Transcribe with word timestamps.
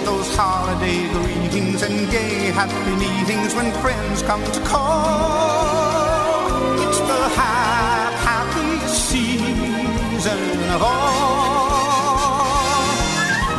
with 0.00 0.08
those 0.08 0.36
holiday 0.36 1.08
greetings 1.12 1.82
and 1.82 2.10
gay 2.10 2.50
happy 2.52 2.90
meetings 2.96 3.54
when 3.54 3.70
friends 3.80 4.22
come 4.22 4.42
to 4.52 4.60
call. 4.60 4.96
It's 6.88 6.98
the 7.00 7.28
ha- 7.36 8.12
happiest 8.24 9.10
season 9.10 10.70
of 10.70 10.82
all. 10.82 12.00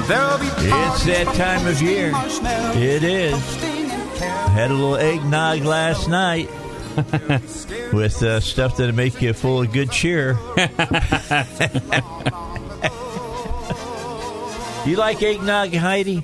There'll 0.08 0.40
be 0.40 0.48
It's 0.48 1.04
that 1.06 1.34
time 1.36 1.68
of 1.68 1.82
year. 1.82 2.12
It 2.76 3.04
is. 3.04 3.56
Had 4.54 4.72
a 4.72 4.74
little 4.74 4.98
eggnog 4.98 5.62
last 5.62 6.10
night 6.10 6.50
with 7.94 8.22
uh, 8.24 8.40
stuff 8.40 8.78
that'll 8.78 8.96
make 8.96 9.22
you 9.22 9.34
full 9.34 9.62
of 9.62 9.72
good 9.72 9.92
cheer. 9.92 10.32
you 14.86 14.96
like 14.98 15.22
eggnog, 15.24 15.74
Heidi? 15.74 16.24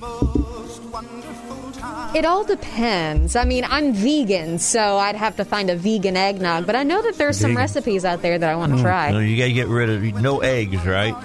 It 2.16 2.26
all 2.26 2.44
depends. 2.44 3.36
I 3.36 3.46
mean, 3.46 3.66
I'm 3.68 3.94
vegan, 3.94 4.60
so 4.60 4.98
I'd 4.98 5.16
have 5.16 5.36
to 5.38 5.46
find 5.46 5.70
a 5.70 5.76
vegan 5.76 6.18
eggnog, 6.18 6.66
but 6.66 6.76
I 6.76 6.84
know 6.84 7.02
that 7.02 7.16
there's 7.16 7.38
some 7.38 7.52
Vegan. 7.52 7.62
recipes 7.62 8.06
out 8.06 8.22
there 8.22 8.38
that 8.40 8.50
I 8.50 8.56
want 8.56 8.74
to 8.74 8.80
mm. 8.80 8.82
try. 8.82 9.12
No, 9.12 9.20
you 9.20 9.38
got 9.38 9.46
to 9.46 9.54
get 9.54 9.68
rid 9.68 9.90
of 9.90 10.22
no 10.22 10.40
eggs, 10.40 10.86
right? 10.86 11.16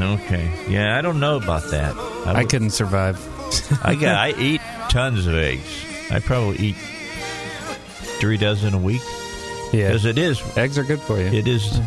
Okay. 0.00 0.50
Yeah, 0.68 0.98
I 0.98 1.02
don't 1.02 1.18
know 1.18 1.36
about 1.36 1.70
that. 1.70 1.96
I 2.26 2.44
couldn't 2.44 2.70
survive. 2.70 3.18
I 3.82 3.94
got. 3.94 4.14
I 4.14 4.30
eat 4.38 4.60
tons 4.90 5.26
of 5.26 5.34
eggs. 5.34 5.84
I 6.10 6.20
probably 6.20 6.58
eat 6.58 6.76
three 8.20 8.36
dozen 8.36 8.74
a 8.74 8.78
week. 8.78 9.02
Yeah. 9.72 9.88
because 9.88 10.04
it 10.04 10.18
is. 10.18 10.40
Eggs 10.56 10.78
are 10.78 10.84
good 10.84 11.00
for 11.00 11.18
you. 11.18 11.26
It 11.26 11.48
is 11.48 11.80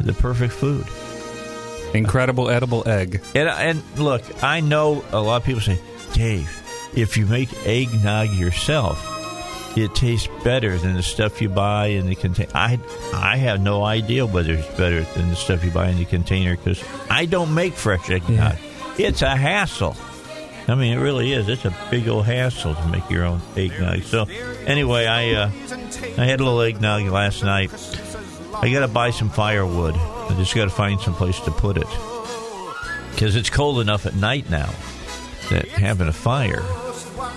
the 0.00 0.12
perfect 0.12 0.52
food. 0.52 0.86
Incredible 1.94 2.50
edible 2.50 2.86
egg. 2.88 3.22
And 3.34 3.48
and 3.48 3.82
look, 3.96 4.22
I 4.42 4.60
know 4.60 5.04
a 5.12 5.20
lot 5.20 5.36
of 5.36 5.44
people 5.44 5.60
say, 5.60 5.78
Dave, 6.12 6.57
if 6.94 7.16
you 7.16 7.26
make 7.26 7.52
eggnog 7.66 8.30
yourself, 8.30 9.04
it 9.76 9.94
tastes 9.94 10.28
better 10.42 10.76
than 10.78 10.94
the 10.94 11.02
stuff 11.02 11.40
you 11.40 11.48
buy 11.48 11.86
in 11.86 12.06
the 12.06 12.14
container. 12.14 12.50
I 12.54 12.78
I 13.12 13.36
have 13.36 13.60
no 13.60 13.84
idea 13.84 14.26
whether 14.26 14.54
it's 14.54 14.76
better 14.76 15.02
than 15.02 15.28
the 15.28 15.36
stuff 15.36 15.64
you 15.64 15.70
buy 15.70 15.88
in 15.88 15.98
the 15.98 16.04
container 16.04 16.56
because 16.56 16.82
I 17.10 17.26
don't 17.26 17.54
make 17.54 17.74
fresh 17.74 18.10
eggnog. 18.10 18.56
It's 18.98 19.22
a 19.22 19.36
hassle. 19.36 19.96
I 20.66 20.74
mean, 20.74 20.92
it 20.98 21.00
really 21.00 21.32
is. 21.32 21.48
It's 21.48 21.64
a 21.64 21.74
big 21.90 22.08
old 22.08 22.26
hassle 22.26 22.74
to 22.74 22.88
make 22.88 23.08
your 23.08 23.24
own 23.24 23.40
eggnog. 23.56 24.02
So, 24.02 24.26
anyway, 24.66 25.06
I 25.06 25.32
uh, 25.34 25.50
I 26.18 26.24
had 26.24 26.40
a 26.40 26.44
little 26.44 26.60
eggnog 26.60 27.04
last 27.04 27.42
night. 27.42 27.70
I 28.54 28.70
got 28.72 28.80
to 28.80 28.88
buy 28.88 29.10
some 29.10 29.30
firewood. 29.30 29.94
I 29.94 30.34
just 30.36 30.54
got 30.54 30.64
to 30.64 30.70
find 30.70 31.00
some 31.00 31.14
place 31.14 31.38
to 31.40 31.50
put 31.52 31.76
it 31.76 31.86
because 33.12 33.36
it's 33.36 33.50
cold 33.50 33.80
enough 33.80 34.06
at 34.06 34.14
night 34.14 34.50
now 34.50 34.70
that 35.50 35.68
having 35.68 36.08
a 36.08 36.12
fire 36.12 36.62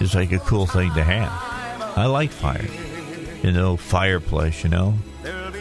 is 0.01 0.15
like 0.15 0.31
a 0.31 0.39
cool 0.39 0.65
thing 0.65 0.93
to 0.93 1.03
have. 1.03 1.31
I 1.97 2.05
like 2.05 2.31
fire, 2.31 2.65
you 3.43 3.51
know, 3.51 3.77
fireplace. 3.77 4.63
You 4.63 4.69
know. 4.69 4.93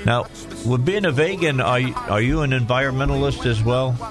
Now, 0.06 0.26
with 0.64 0.84
being 0.84 1.04
a 1.04 1.12
vegan, 1.12 1.60
are 1.60 1.78
you, 1.80 1.94
are 1.94 2.22
you 2.22 2.40
an 2.40 2.52
environmentalist 2.52 3.44
as 3.44 3.62
well? 3.62 3.94
I, 4.00 4.10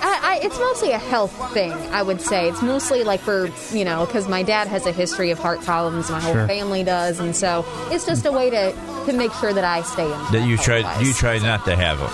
I, 0.00 0.20
I, 0.34 0.40
it's 0.42 0.58
mostly 0.58 0.92
a 0.92 0.98
health 0.98 1.52
thing, 1.52 1.72
I 1.72 2.02
would 2.02 2.20
say. 2.20 2.48
It's 2.48 2.62
mostly 2.62 3.04
like 3.04 3.20
for, 3.20 3.50
you 3.72 3.84
know, 3.84 4.06
because 4.06 4.28
my 4.28 4.42
dad 4.42 4.68
has 4.68 4.86
a 4.86 4.92
history 4.92 5.30
of 5.30 5.38
heart 5.38 5.60
problems, 5.60 6.10
my 6.10 6.20
whole 6.20 6.32
Sure. 6.32 6.46
family 6.48 6.82
does, 6.82 7.20
and 7.20 7.34
so 7.34 7.64
it's 7.90 8.06
just 8.06 8.26
a 8.26 8.32
way 8.32 8.50
to, 8.50 8.72
to 9.06 9.12
make 9.12 9.32
sure 9.34 9.52
that 9.52 9.64
I 9.64 9.82
stay 9.82 10.04
in. 10.04 10.32
that 10.32 10.46
you 10.46 10.56
try 10.56 11.00
you 11.00 11.12
try 11.12 11.38
not 11.38 11.64
to 11.66 11.76
have 11.76 11.98
them. 11.98 12.10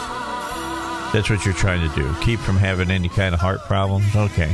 That's 1.14 1.30
what 1.30 1.44
you're 1.44 1.54
trying 1.54 1.88
to 1.88 1.94
do. 1.94 2.12
Keep 2.22 2.40
from 2.40 2.56
having 2.56 2.90
any 2.90 3.08
kind 3.08 3.34
of 3.34 3.40
heart 3.40 3.60
problems. 3.62 4.14
Okay. 4.16 4.52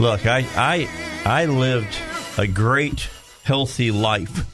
Look, 0.00 0.24
I 0.26 0.46
I 0.56 0.88
I 1.24 1.44
lived 1.44 1.94
a 2.38 2.46
great 2.46 3.08
healthy 3.44 3.90
life 3.90 4.46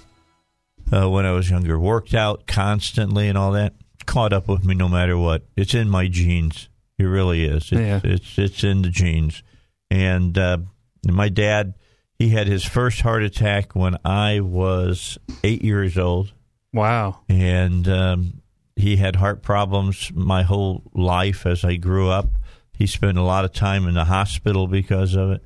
uh, 0.93 1.09
when 1.09 1.25
I 1.25 1.31
was 1.31 1.49
younger. 1.49 1.79
Worked 1.79 2.15
out 2.15 2.47
constantly 2.49 3.29
and 3.29 3.39
all 3.39 3.53
that. 3.53 3.75
Caught 4.05 4.33
up 4.33 4.49
with 4.49 4.65
me 4.65 4.75
no 4.75 4.89
matter 4.89 5.17
what. 5.17 5.45
It's 5.57 5.75
in 5.75 5.89
my 5.89 6.09
genes. 6.09 6.69
It 6.99 7.05
really 7.05 7.45
is. 7.45 7.71
It's 7.71 7.81
Yeah. 7.81 8.01
it's, 8.03 8.37
it's 8.39 8.65
in 8.65 8.83
the 8.83 8.91
genes. 8.91 9.45
And 9.93 10.37
uh, 10.37 10.59
my 11.07 11.29
dad, 11.29 11.75
he 12.19 12.31
had 12.31 12.49
his 12.49 12.65
first 12.65 13.01
heart 13.01 13.23
attack 13.23 13.77
when 13.77 13.97
I 14.05 14.41
was 14.41 15.19
eight 15.45 15.63
years 15.63 15.97
old 15.97 16.33
Wow. 16.73 17.21
and 17.29 17.87
um, 17.89 18.42
he 18.83 18.97
had 18.97 19.17
heart 19.17 19.43
problems 19.43 20.13
my 20.15 20.43
whole 20.43 20.83
life 20.95 21.47
as 21.47 21.65
I 21.65 21.77
grew 21.77 22.09
up. 22.11 22.27
He 22.73 22.87
spent 22.87 23.17
a 23.19 23.23
lot 23.23 23.45
of 23.45 23.53
time 23.53 23.87
in 23.89 23.95
the 23.95 24.05
hospital 24.05 24.67
because 24.67 25.15
of 25.15 25.31
it, 25.31 25.45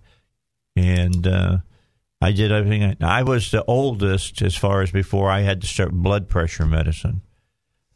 and 0.74 1.26
uh, 1.26 1.58
I 2.20 2.32
did 2.32 2.50
everything. 2.52 2.96
I, 3.02 3.20
I 3.20 3.22
was 3.22 3.50
the 3.50 3.64
oldest 3.64 4.42
as 4.42 4.56
far 4.56 4.82
as 4.82 4.90
before 4.90 5.30
I 5.30 5.40
had 5.40 5.60
to 5.60 5.66
start 5.66 5.92
blood 5.92 6.28
pressure 6.28 6.66
medicine, 6.66 7.22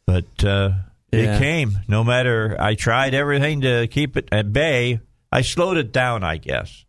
but 0.05 0.43
uh, 0.43 0.71
Yeah. 1.11 1.35
it 1.35 1.39
came. 1.39 1.79
No 1.87 2.03
matter 2.03 2.55
I 2.59 2.75
tried 2.75 3.13
everything 3.13 3.61
to 3.61 3.87
keep 3.87 4.15
it 4.17 4.29
at 4.31 4.53
bay. 4.53 4.99
I 5.33 5.41
slowed 5.41 5.77
it 5.77 5.91
down. 5.93 6.23
I 6.25 6.37
guess 6.37 6.83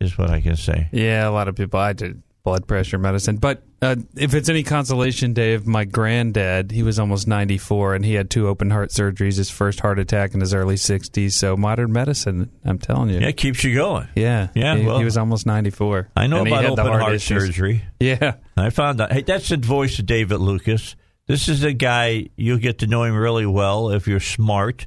is 0.00 0.16
what 0.16 0.30
I 0.30 0.40
can 0.40 0.56
say. 0.56 0.88
Yeah, 0.92 1.28
a 1.28 1.30
lot 1.30 1.46
of 1.48 1.56
people. 1.56 1.78
I 1.78 1.92
did 1.92 2.22
blood 2.46 2.68
pressure 2.68 2.96
medicine, 2.96 3.36
but 3.38 3.64
uh, 3.82 3.96
if 4.16 4.32
it's 4.32 4.48
any 4.48 4.62
consolation, 4.62 5.32
Dave, 5.32 5.66
my 5.66 5.84
granddad, 5.84 6.70
he 6.70 6.84
was 6.84 7.00
almost 7.00 7.26
ninety 7.26 7.58
four, 7.58 7.94
and 7.96 8.04
he 8.04 8.14
had 8.14 8.30
two 8.30 8.46
open 8.46 8.70
heart 8.70 8.90
surgeries. 8.90 9.36
His 9.36 9.50
first 9.50 9.80
heart 9.80 9.98
attack 9.98 10.32
in 10.32 10.38
his 10.40 10.54
early 10.54 10.76
sixties. 10.76 11.34
So 11.34 11.56
modern 11.56 11.92
medicine, 11.92 12.50
I'm 12.64 12.78
telling 12.78 13.10
you, 13.10 13.18
Yeah, 13.18 13.26
it 13.28 13.36
keeps 13.36 13.64
you 13.64 13.74
going. 13.74 14.06
yeah, 14.14 14.48
Yeah, 14.54 14.76
He, 14.76 14.86
well- 14.86 14.98
he 15.00 15.04
was 15.04 15.16
almost 15.18 15.44
ninety 15.44 15.70
four. 15.70 16.08
I 16.16 16.28
know 16.28 16.44
he 16.44 16.50
about 16.52 16.64
had 16.64 16.76
the 16.76 16.82
open 16.84 17.00
heart, 17.00 17.14
issues. 17.14 17.42
surgery. 17.46 17.82
Yeah, 17.98 18.36
I 18.56 18.70
found 18.70 19.00
out. 19.00 19.12
Hey, 19.12 19.22
that's 19.22 19.48
the 19.48 19.56
voice 19.56 19.98
of 19.98 20.06
David 20.06 20.38
Lukas. 20.38 20.94
This 21.26 21.48
is 21.48 21.64
a 21.64 21.72
guy 21.72 22.28
you'll 22.36 22.58
get 22.58 22.78
to 22.78 22.86
know 22.86 23.02
him 23.02 23.16
really 23.16 23.46
well 23.46 23.90
if 23.90 24.06
you're 24.06 24.20
smart, 24.20 24.86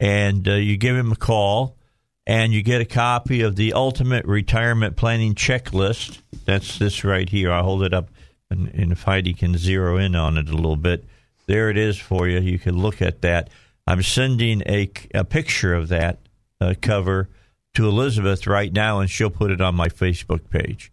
and 0.00 0.48
uh, 0.48 0.54
you 0.54 0.78
give 0.78 0.96
him 0.96 1.12
a 1.12 1.16
call, 1.16 1.76
and 2.26 2.52
you 2.52 2.62
get 2.62 2.80
a 2.80 2.86
copy 2.86 3.42
of 3.42 3.56
the 3.56 3.72
Ultimate 3.72 4.24
Retirement 4.24 4.96
Planning 4.96 5.34
Checklist. 5.34 6.20
That's 6.44 6.78
this 6.78 7.04
right 7.04 7.28
here. 7.28 7.52
I'll 7.52 7.64
hold 7.64 7.82
it 7.82 7.94
up, 7.94 8.10
and, 8.50 8.68
and 8.68 8.92
if 8.92 9.02
Heidi 9.02 9.34
can 9.34 9.56
zero 9.56 9.96
in 9.96 10.14
on 10.14 10.38
it 10.38 10.48
a 10.48 10.54
little 10.56 10.76
bit, 10.76 11.04
there 11.46 11.70
it 11.70 11.76
is 11.76 11.98
for 11.98 12.28
you. 12.28 12.40
You 12.40 12.58
can 12.58 12.78
look 12.78 13.02
at 13.02 13.20
that. 13.22 13.50
I'm 13.86 14.02
sending 14.02 14.62
a, 14.62 14.90
a 15.14 15.24
picture 15.24 15.74
of 15.74 15.88
that 15.88 16.18
uh, 16.60 16.74
cover 16.80 17.28
to 17.74 17.86
Elizabeth 17.86 18.46
right 18.46 18.72
now, 18.72 19.00
and 19.00 19.10
she'll 19.10 19.30
put 19.30 19.50
it 19.50 19.60
on 19.60 19.74
my 19.74 19.88
Facebook 19.88 20.48
page. 20.48 20.90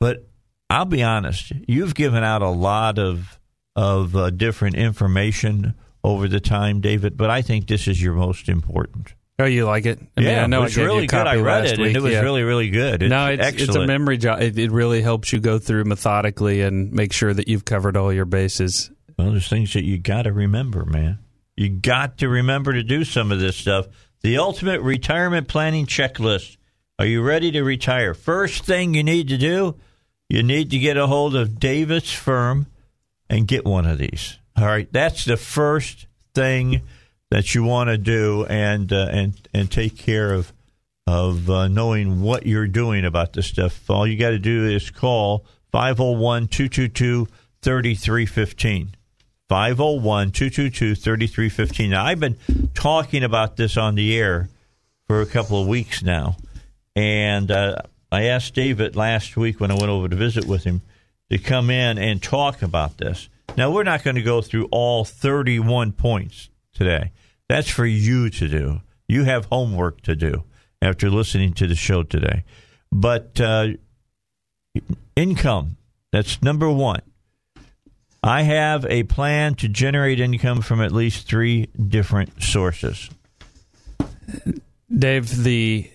But 0.00 0.28
I'll 0.70 0.84
be 0.84 1.02
honest, 1.02 1.52
you've 1.66 1.94
given 1.94 2.22
out 2.22 2.42
a 2.42 2.48
lot 2.48 2.98
of 2.98 3.38
of 3.76 4.16
uh, 4.16 4.30
different 4.30 4.74
information 4.74 5.72
over 6.02 6.26
the 6.26 6.40
time, 6.40 6.80
David. 6.80 7.16
But 7.16 7.30
I 7.30 7.42
think 7.42 7.68
this 7.68 7.86
is 7.86 8.02
your 8.02 8.14
most 8.14 8.48
important. 8.48 9.14
Oh, 9.40 9.44
you 9.44 9.66
like 9.66 9.86
it? 9.86 10.00
I 10.16 10.20
mean, 10.20 10.30
yeah, 10.30 10.42
I 10.42 10.46
know 10.48 10.60
it 10.60 10.64
was 10.64 10.76
gave 10.76 10.84
you 10.84 10.90
a 10.90 10.94
really 10.94 11.06
good. 11.06 11.26
I 11.26 11.36
read 11.36 11.66
it, 11.66 11.78
week, 11.78 11.88
and 11.88 11.96
it 11.96 12.02
was 12.02 12.12
yeah. 12.12 12.22
really, 12.22 12.42
really 12.42 12.70
good. 12.70 13.04
It's 13.04 13.10
no, 13.10 13.28
it's, 13.28 13.62
it's 13.62 13.76
a 13.76 13.86
memory 13.86 14.18
job. 14.18 14.42
It, 14.42 14.58
it 14.58 14.72
really 14.72 15.00
helps 15.00 15.32
you 15.32 15.38
go 15.38 15.60
through 15.60 15.84
methodically 15.84 16.62
and 16.62 16.92
make 16.92 17.12
sure 17.12 17.32
that 17.32 17.46
you've 17.46 17.64
covered 17.64 17.96
all 17.96 18.12
your 18.12 18.24
bases. 18.24 18.90
Well, 19.16 19.30
there's 19.30 19.48
things 19.48 19.74
that 19.74 19.84
you 19.84 19.96
got 19.96 20.22
to 20.22 20.32
remember, 20.32 20.84
man. 20.84 21.20
You 21.56 21.68
got 21.68 22.18
to 22.18 22.28
remember 22.28 22.72
to 22.72 22.82
do 22.82 23.04
some 23.04 23.30
of 23.30 23.38
this 23.38 23.56
stuff. 23.56 23.86
The 24.22 24.38
ultimate 24.38 24.80
retirement 24.80 25.46
planning 25.46 25.86
checklist. 25.86 26.56
Are 26.98 27.06
you 27.06 27.22
ready 27.22 27.52
to 27.52 27.62
retire? 27.62 28.14
First 28.14 28.64
thing 28.64 28.94
you 28.94 29.04
need 29.04 29.28
to 29.28 29.38
do, 29.38 29.76
you 30.28 30.42
need 30.42 30.72
to 30.72 30.80
get 30.80 30.96
a 30.96 31.06
hold 31.06 31.36
of 31.36 31.60
Davis 31.60 32.12
Firm 32.12 32.66
and 33.30 33.46
get 33.46 33.64
one 33.64 33.86
of 33.86 33.98
these. 33.98 34.38
All 34.56 34.66
right, 34.66 34.92
that's 34.92 35.24
the 35.24 35.36
first 35.36 36.08
thing 36.34 36.82
that 37.30 37.54
you 37.54 37.62
want 37.62 37.88
to 37.88 37.98
do, 37.98 38.46
and 38.46 38.92
uh, 38.92 39.08
and 39.10 39.48
and 39.52 39.70
take 39.70 39.96
care 39.96 40.32
of 40.32 40.52
of 41.06 41.48
uh, 41.48 41.68
knowing 41.68 42.20
what 42.20 42.46
you're 42.46 42.66
doing 42.66 43.04
about 43.04 43.32
this 43.32 43.46
stuff. 43.46 43.88
All 43.88 44.06
you 44.06 44.18
got 44.18 44.30
to 44.30 44.38
do 44.38 44.66
is 44.66 44.90
call 44.90 45.46
501 45.72 46.48
222 46.48 47.26
3315. 47.62 48.94
501 49.48 50.30
222 50.32 50.94
3315. 50.94 51.90
Now, 51.90 52.04
I've 52.04 52.20
been 52.20 52.36
talking 52.74 53.24
about 53.24 53.56
this 53.56 53.78
on 53.78 53.94
the 53.94 54.16
air 54.18 54.50
for 55.06 55.22
a 55.22 55.26
couple 55.26 55.60
of 55.60 55.66
weeks 55.66 56.02
now, 56.02 56.36
and 56.94 57.50
uh, 57.50 57.76
I 58.12 58.24
asked 58.24 58.54
David 58.54 58.94
last 58.94 59.36
week 59.36 59.60
when 59.60 59.70
I 59.70 59.74
went 59.74 59.88
over 59.88 60.08
to 60.08 60.16
visit 60.16 60.44
with 60.44 60.64
him 60.64 60.82
to 61.30 61.38
come 61.38 61.70
in 61.70 61.96
and 61.96 62.22
talk 62.22 62.60
about 62.60 62.98
this. 62.98 63.30
Now, 63.56 63.70
we're 63.70 63.84
not 63.84 64.04
going 64.04 64.16
to 64.16 64.22
go 64.22 64.42
through 64.42 64.68
all 64.70 65.06
31 65.06 65.92
points 65.92 66.50
today. 66.74 67.12
That's 67.48 67.70
for 67.70 67.86
you 67.86 68.30
to 68.30 68.48
do. 68.48 68.80
You 69.08 69.24
have 69.24 69.46
homework 69.46 70.02
to 70.02 70.14
do 70.14 70.44
after 70.82 71.10
listening 71.10 71.54
to 71.54 71.66
the 71.66 71.74
show 71.74 72.02
today. 72.02 72.44
But 72.92 73.40
uh, 73.40 73.68
income, 75.16 75.76
that's 76.12 76.42
number 76.42 76.70
one. 76.70 77.02
I 78.22 78.42
have 78.42 78.84
a 78.86 79.04
plan 79.04 79.54
to 79.56 79.68
generate 79.68 80.20
income 80.20 80.60
from 80.60 80.80
at 80.80 80.92
least 80.92 81.26
three 81.26 81.66
different 81.66 82.42
sources. 82.42 83.10
Dave, 84.94 85.44
the 85.44 85.90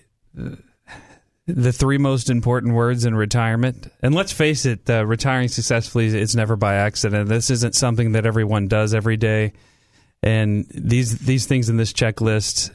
the 1.46 1.72
three 1.72 1.98
most 1.98 2.30
important 2.30 2.74
words 2.74 3.04
in 3.04 3.14
retirement, 3.14 3.92
and 4.00 4.14
let's 4.14 4.32
face 4.32 4.64
it, 4.64 4.88
uh, 4.88 5.04
retiring 5.04 5.48
successfully 5.48 6.06
it's 6.06 6.34
never 6.34 6.56
by 6.56 6.74
accident. 6.74 7.28
This 7.28 7.50
isn't 7.50 7.74
something 7.74 8.12
that 8.12 8.24
everyone 8.24 8.66
does 8.66 8.94
every 8.94 9.18
day, 9.18 9.52
and 10.24 10.66
these 10.74 11.18
these 11.20 11.46
things 11.46 11.68
in 11.68 11.76
this 11.76 11.92
checklist. 11.92 12.72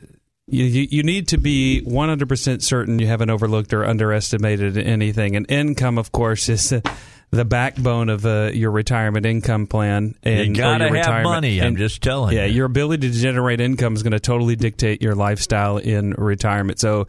You, 0.51 0.66
you, 0.66 0.88
you 0.90 1.04
need 1.04 1.28
to 1.28 1.38
be 1.38 1.84
100% 1.86 2.63
certain 2.63 2.98
you 2.98 3.06
haven't 3.06 3.30
overlooked 3.30 3.72
or 3.72 3.86
underestimated 3.86 4.80
anything. 4.80 5.36
And 5.36 5.46
income, 5.48 6.00
of 6.00 6.12
course, 6.12 6.50
is 6.50 6.69
the 7.30 7.46
backbone 7.46 8.10
of 8.10 8.25
uh, 8.25 8.50
your 8.51 8.72
retirement 8.72 9.28
income 9.28 9.68
plan. 9.68 10.16
And 10.24 10.48
you 10.48 10.56
gotta 10.56 10.86
your 10.88 10.96
have 10.96 11.24
money. 11.24 11.62
I'm 11.62 11.68
And- 11.68 11.78
just 11.78 12.01
telling 12.01 12.36
yeah, 12.36 12.46
you. 12.46 12.56
your 12.56 12.66
ability 12.66 13.12
to 13.12 13.16
generate 13.16 13.62
income 13.62 13.94
is 13.94 14.01
going 14.01 14.13
to 14.13 14.19
totally 14.19 14.56
dictate 14.56 15.04
your 15.04 15.13
lifestyle 15.13 15.78
in 15.78 16.13
retirement. 16.18 16.80
So, 16.80 17.06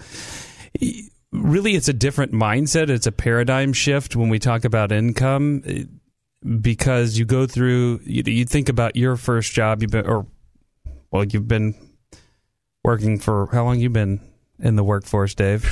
really, 1.33 1.75
it's 1.77 1.89
a 1.89 1.95
different 1.95 2.33
mindset. 2.33 2.91
It's 2.91 3.07
a 3.07 3.13
paradigm 3.13 3.73
shift 3.73 4.17
when 4.17 4.29
we 4.29 4.39
talk 4.39 4.67
about 4.67 4.93
income 4.93 5.63
because 6.61 7.19
you 7.19 7.25
go 7.25 7.47
through, 7.47 8.01
you, 8.05 8.23
you 8.27 8.45
think 8.45 8.69
about 8.69 8.97
your 8.97 9.17
first 9.17 9.53
job, 9.53 9.83
you've 9.83 9.91
been, 9.91 10.07
or, 10.07 10.27
well, 11.11 11.25
you've 11.25 11.49
been 11.49 11.75
working 12.85 13.19
for 13.19 13.49
how 13.53 13.65
long 13.65 13.79
You've 13.81 13.93
been 13.93 14.21
in 14.59 14.77
the 14.77 14.85
workforce, 14.85 15.35
Dave? 15.35 15.67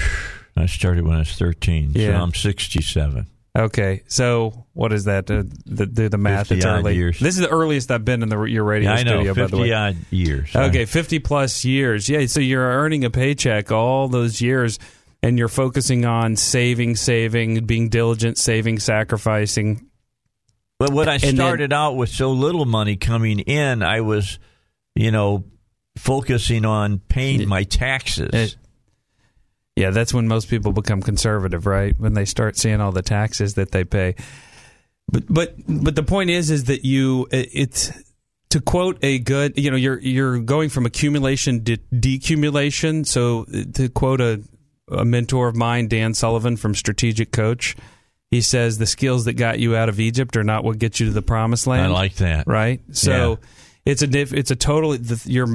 I 0.57 0.67
started 0.67 1.05
when 1.05 1.17
I 1.17 1.21
was 1.21 1.33
13, 1.33 1.95
so 1.95 1.99
Yeah. 2.01 2.23
I'm 2.23 2.35
67. 2.35 3.27
Okay, 3.57 4.03
so 4.07 4.67
what 4.75 4.93
is 4.93 5.05
that? 5.05 5.29
Uh, 5.31 5.43
the, 5.67 5.87
do 5.87 6.09
the 6.09 6.19
math. 6.19 6.49
50 6.49 6.57
It's 6.57 6.67
early. 6.67 6.95
years. 6.97 7.19
This 7.19 7.35
is 7.35 7.41
the 7.41 7.49
earliest 7.49 7.91
I've 7.91 8.05
been 8.05 8.23
in 8.23 8.29
the 8.29 8.41
your 8.45 8.63
radio 8.63 8.91
Yeah, 8.91 8.97
I 8.99 9.03
know, 9.03 9.17
studio. 9.17 9.35
50 9.35 9.43
by 9.43 9.57
the 9.57 9.63
way, 9.63 9.73
odd 9.73 9.97
years. 10.11 10.55
Okay, 10.55 10.85
50 10.85 11.19
plus 11.21 11.65
years. 11.65 12.09
Yeah, 12.09 12.27
so 12.27 12.41
you're 12.41 12.63
earning 12.63 13.05
a 13.05 13.11
paycheck 13.11 13.73
all 13.73 14.07
those 14.09 14.41
years 14.41 14.79
and 15.23 15.39
you're 15.39 15.49
focusing 15.49 16.05
on 16.05 16.37
saving, 16.37 16.95
saving, 16.97 17.65
being 17.65 17.89
diligent, 17.89 18.39
saving, 18.39 18.79
sacrificing. 18.79 19.88
But 20.79 20.91
when 20.91 21.09
I 21.09 21.19
then- 21.19 21.35
started 21.35 21.73
out 21.73 21.97
with 21.97 22.09
so 22.11 22.31
little 22.33 22.65
money 22.65 22.97
coming 22.97 23.41
in, 23.41 23.83
I 23.83 24.01
was, 24.01 24.39
you 24.95 25.11
know, 25.11 25.45
focusing 25.97 26.65
on 26.65 27.01
paying 27.09 27.49
my 27.49 27.65
taxes. 27.65 28.31
It- 28.33 28.57
yeah, 29.75 29.91
that's 29.91 30.13
when 30.15 30.27
most 30.29 30.49
people 30.49 30.73
become 30.73 31.03
conservative, 31.03 31.67
right? 31.67 31.99
When 31.99 32.15
they 32.15 32.25
start 32.25 32.57
seeing 32.57 32.81
all 32.81 32.93
the 32.93 33.03
taxes 33.03 33.55
that 33.55 33.71
they 33.73 33.85
pay. 33.85 34.15
But 35.11 35.25
but 35.29 35.55
but 35.67 35.95
the 35.97 36.03
point 36.03 36.31
is 36.31 36.51
is 36.51 36.65
that 36.65 36.85
you 36.85 37.27
it- 37.31 37.49
it's 37.53 37.93
to 38.51 38.61
quote 38.61 38.99
a 39.03 39.19
good, 39.19 39.59
you 39.59 39.71
know, 39.71 39.77
you're 39.77 39.99
you're 40.01 40.39
going 40.41 40.69
from 40.69 40.85
accumulation 40.87 41.65
to 41.65 41.77
decumulation. 41.95 43.07
So 43.07 43.47
uh, 43.53 43.65
to 43.75 43.89
quote 43.89 44.21
a 44.21 44.43
a 44.91 45.05
mentor 45.05 45.49
of 45.49 45.55
mine, 45.57 45.87
Dan 45.89 46.15
Sullivan 46.15 46.57
from 46.57 46.75
Strategic 46.75 47.31
Coach, 47.31 47.77
he 48.31 48.41
says 48.41 48.79
the 48.79 48.87
skills 48.87 49.25
that 49.25 49.35
got 49.35 49.59
you 49.59 49.77
out 49.77 49.89
of 49.89 50.01
Egypt 50.01 50.37
are 50.37 50.45
not 50.45 50.65
what 50.65 50.79
get 50.79 51.01
you 51.01 51.07
to 51.07 51.13
the 51.13 51.23
promised 51.23 51.67
land 51.67 51.87
I 51.87 51.89
like 51.89 52.17
that. 52.17 52.47
right? 52.47 52.81
So 52.93 53.39
it's 53.85 54.03
a 54.03 54.07
diff, 54.07 54.33
it's 54.33 54.51
a 54.51 54.57
total 54.57 54.93
the, 54.93 55.23
your 55.27 55.47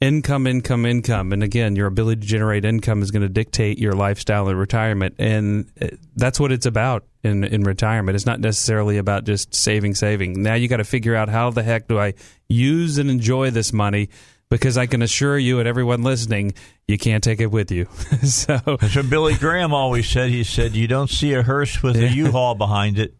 income, 0.00 0.46
income, 0.46 0.86
income, 0.86 1.32
and 1.32 1.42
again, 1.42 1.76
your 1.76 1.86
ability 1.86 2.20
to 2.22 2.26
generate 2.26 2.64
income 2.64 3.02
is 3.02 3.10
going 3.10 3.22
to 3.22 3.28
dictate 3.28 3.78
your 3.78 3.92
lifestyle 3.92 4.48
in 4.48 4.56
retirement, 4.56 5.14
and 5.18 5.70
uh, 5.80 5.88
that's 6.14 6.38
what 6.40 6.52
it's 6.52 6.66
about 6.66 7.04
in 7.22 7.44
in 7.44 7.62
retirement. 7.62 8.16
It's 8.16 8.26
not 8.26 8.40
necessarily 8.40 8.98
about 8.98 9.24
just 9.24 9.54
saving, 9.54 9.94
saving. 9.94 10.42
Now 10.42 10.54
you 10.54 10.68
got 10.68 10.78
to 10.78 10.84
figure 10.84 11.14
out 11.14 11.28
how 11.28 11.50
the 11.50 11.62
heck 11.62 11.88
do 11.88 11.98
I 11.98 12.14
use 12.48 12.98
and 12.98 13.10
enjoy 13.10 13.50
this 13.50 13.72
money. 13.72 14.08
Because 14.48 14.78
I 14.78 14.86
can 14.86 15.02
assure 15.02 15.36
you 15.36 15.58
and 15.58 15.66
everyone 15.66 16.02
listening, 16.02 16.54
you 16.86 16.98
can't 16.98 17.24
take 17.24 17.40
it 17.40 17.50
with 17.50 17.72
you. 17.72 17.86
so 18.22 18.60
That's 18.64 18.94
what 18.94 19.10
Billy 19.10 19.34
Graham 19.34 19.74
always 19.74 20.08
said. 20.08 20.30
He 20.30 20.44
said, 20.44 20.76
"You 20.76 20.86
don't 20.86 21.10
see 21.10 21.32
a 21.34 21.42
hearse 21.42 21.82
with 21.82 21.96
a 21.96 22.08
U-Haul 22.08 22.54
behind 22.54 22.98
it." 22.98 23.16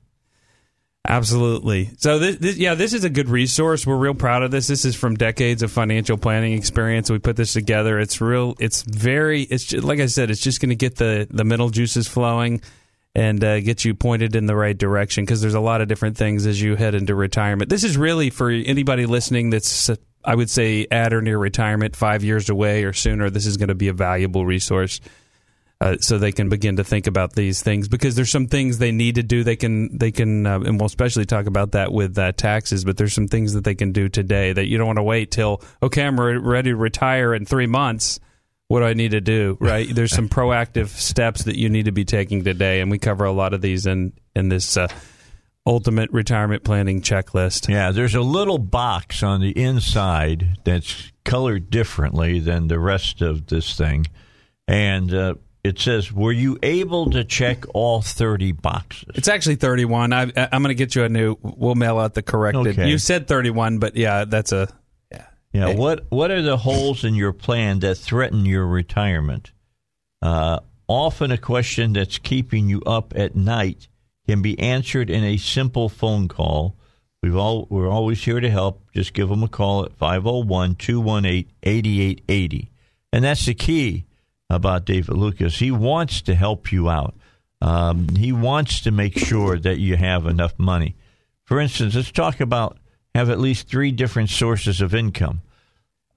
Absolutely. 1.08 1.90
So 1.98 2.18
this, 2.18 2.36
this, 2.36 2.56
yeah, 2.56 2.74
this 2.74 2.92
is 2.92 3.04
a 3.04 3.10
good 3.10 3.28
resource. 3.28 3.86
We're 3.86 3.96
real 3.96 4.14
proud 4.14 4.42
of 4.42 4.50
this. 4.50 4.66
This 4.66 4.84
is 4.84 4.96
from 4.96 5.14
decades 5.14 5.62
of 5.62 5.70
financial 5.70 6.16
planning 6.16 6.54
experience. 6.54 7.10
We 7.10 7.18
put 7.18 7.36
this 7.36 7.52
together. 7.52 7.98
It's 7.98 8.20
real. 8.20 8.54
It's 8.58 8.82
very. 8.82 9.42
It's 9.42 9.64
just, 9.64 9.84
like 9.84 10.00
I 10.00 10.06
said. 10.06 10.30
It's 10.30 10.40
just 10.40 10.60
going 10.60 10.70
to 10.70 10.76
get 10.76 10.96
the 10.96 11.28
the 11.30 11.44
mental 11.44 11.70
juices 11.70 12.08
flowing 12.08 12.60
and 13.14 13.42
uh, 13.42 13.60
get 13.60 13.84
you 13.84 13.94
pointed 13.94 14.34
in 14.34 14.46
the 14.46 14.56
right 14.56 14.76
direction 14.76 15.24
because 15.24 15.40
there's 15.40 15.54
a 15.54 15.60
lot 15.60 15.80
of 15.80 15.88
different 15.88 16.16
things 16.16 16.44
as 16.44 16.60
you 16.60 16.76
head 16.76 16.94
into 16.94 17.14
retirement. 17.14 17.70
This 17.70 17.84
is 17.84 17.96
really 17.96 18.30
for 18.30 18.50
anybody 18.50 19.06
listening 19.06 19.50
that's. 19.50 19.90
I 20.26 20.34
would 20.34 20.50
say 20.50 20.86
at 20.90 21.14
or 21.14 21.22
near 21.22 21.38
retirement, 21.38 21.94
five 21.94 22.24
years 22.24 22.50
away 22.50 22.82
or 22.82 22.92
sooner. 22.92 23.30
This 23.30 23.46
is 23.46 23.56
going 23.56 23.68
to 23.68 23.76
be 23.76 23.88
a 23.88 23.92
valuable 23.92 24.44
resource 24.44 25.00
uh, 25.80 25.96
so 26.00 26.18
they 26.18 26.32
can 26.32 26.48
begin 26.48 26.76
to 26.76 26.84
think 26.84 27.06
about 27.06 27.34
these 27.34 27.62
things 27.62 27.86
because 27.86 28.16
there's 28.16 28.30
some 28.30 28.46
things 28.46 28.78
they 28.78 28.92
need 28.92 29.16
to 29.16 29.22
do. 29.22 29.44
They 29.44 29.56
can 29.56 29.96
they 29.96 30.10
can 30.10 30.46
uh, 30.46 30.60
and 30.60 30.80
we'll 30.80 30.86
especially 30.86 31.26
talk 31.26 31.46
about 31.46 31.72
that 31.72 31.92
with 31.92 32.18
uh, 32.18 32.32
taxes. 32.32 32.84
But 32.84 32.96
there's 32.96 33.12
some 33.12 33.28
things 33.28 33.52
that 33.52 33.64
they 33.64 33.74
can 33.74 33.92
do 33.92 34.08
today 34.08 34.52
that 34.52 34.66
you 34.66 34.78
don't 34.78 34.86
want 34.86 34.98
to 34.98 35.02
wait 35.02 35.30
till 35.30 35.62
okay 35.82 36.02
I'm 36.02 36.18
re- 36.18 36.38
ready 36.38 36.70
to 36.70 36.76
retire 36.76 37.34
in 37.34 37.44
three 37.44 37.66
months. 37.66 38.18
What 38.68 38.80
do 38.80 38.86
I 38.86 38.94
need 38.94 39.12
to 39.12 39.20
do? 39.20 39.56
Right? 39.60 39.86
There's 39.88 40.12
some 40.12 40.28
proactive 40.30 40.88
steps 40.88 41.44
that 41.44 41.56
you 41.56 41.68
need 41.68 41.84
to 41.84 41.92
be 41.92 42.04
taking 42.04 42.42
today, 42.42 42.80
and 42.80 42.90
we 42.90 42.98
cover 42.98 43.24
a 43.24 43.32
lot 43.32 43.54
of 43.54 43.60
these 43.60 43.86
in 43.86 44.12
in 44.34 44.48
this 44.48 44.76
uh, 44.76 44.88
ultimate 45.66 46.10
retirement 46.12 46.62
planning 46.62 47.02
checklist. 47.02 47.68
Yeah, 47.68 47.90
there's 47.90 48.14
a 48.14 48.20
little 48.20 48.58
box 48.58 49.22
on 49.22 49.40
the 49.40 49.50
inside 49.50 50.58
that's 50.64 51.12
colored 51.24 51.70
differently 51.70 52.38
than 52.38 52.68
the 52.68 52.78
rest 52.78 53.20
of 53.20 53.46
this 53.46 53.76
thing, 53.76 54.06
and 54.68 55.12
uh, 55.12 55.34
it 55.64 55.78
says, 55.78 56.12
"Were 56.12 56.32
you 56.32 56.58
able 56.62 57.10
to 57.10 57.24
check 57.24 57.64
all 57.74 58.00
30 58.00 58.52
boxes?" 58.52 59.10
It's 59.14 59.28
actually 59.28 59.56
31. 59.56 60.12
I, 60.12 60.22
I'm 60.22 60.62
going 60.62 60.64
to 60.68 60.74
get 60.74 60.94
you 60.94 61.04
a 61.04 61.08
new. 61.08 61.36
We'll 61.42 61.74
mail 61.74 61.98
out 61.98 62.14
the 62.14 62.22
corrected. 62.22 62.78
Okay. 62.78 62.88
You 62.88 62.98
said 62.98 63.26
31, 63.26 63.78
but 63.78 63.96
yeah, 63.96 64.24
that's 64.24 64.52
a 64.52 64.68
Yeah. 65.10 65.68
Hey. 65.68 65.74
What 65.74 66.06
What 66.10 66.30
are 66.30 66.42
the 66.42 66.56
holes 66.56 67.04
in 67.04 67.14
your 67.14 67.32
plan 67.32 67.80
that 67.80 67.96
threaten 67.96 68.46
your 68.46 68.66
retirement? 68.66 69.52
Uh, 70.22 70.60
often, 70.88 71.30
a 71.30 71.38
question 71.38 71.92
that's 71.92 72.18
keeping 72.18 72.68
you 72.68 72.80
up 72.86 73.12
at 73.16 73.34
night 73.34 73.88
can 74.26 74.42
be 74.42 74.58
answered 74.58 75.08
in 75.10 75.22
a 75.24 75.36
simple 75.36 75.88
phone 75.88 76.28
call. 76.28 76.74
We've 77.22 77.36
all 77.36 77.66
we're 77.70 77.88
always 77.88 78.24
here 78.24 78.40
to 78.40 78.50
help. 78.50 78.82
Just 78.92 79.14
give 79.14 79.28
them 79.28 79.42
a 79.42 79.48
call 79.48 79.84
at 79.84 79.98
501-218-8880. 79.98 82.68
And 83.12 83.24
that's 83.24 83.46
the 83.46 83.54
key 83.54 84.04
about 84.50 84.84
David 84.84 85.16
Lukas. 85.16 85.58
He 85.58 85.70
wants 85.70 86.20
to 86.22 86.34
help 86.34 86.72
you 86.72 86.88
out. 86.88 87.14
Um, 87.60 88.08
he 88.10 88.32
wants 88.32 88.80
to 88.82 88.90
make 88.90 89.18
sure 89.18 89.58
that 89.58 89.78
you 89.78 89.96
have 89.96 90.26
enough 90.26 90.58
money. 90.58 90.96
For 91.44 91.60
instance, 91.60 91.94
let's 91.94 92.10
talk 92.10 92.40
about 92.40 92.78
have 93.14 93.30
at 93.30 93.40
least 93.40 93.68
three 93.68 93.92
different 93.92 94.28
sources 94.28 94.80
of 94.80 94.94
income. 94.94 95.40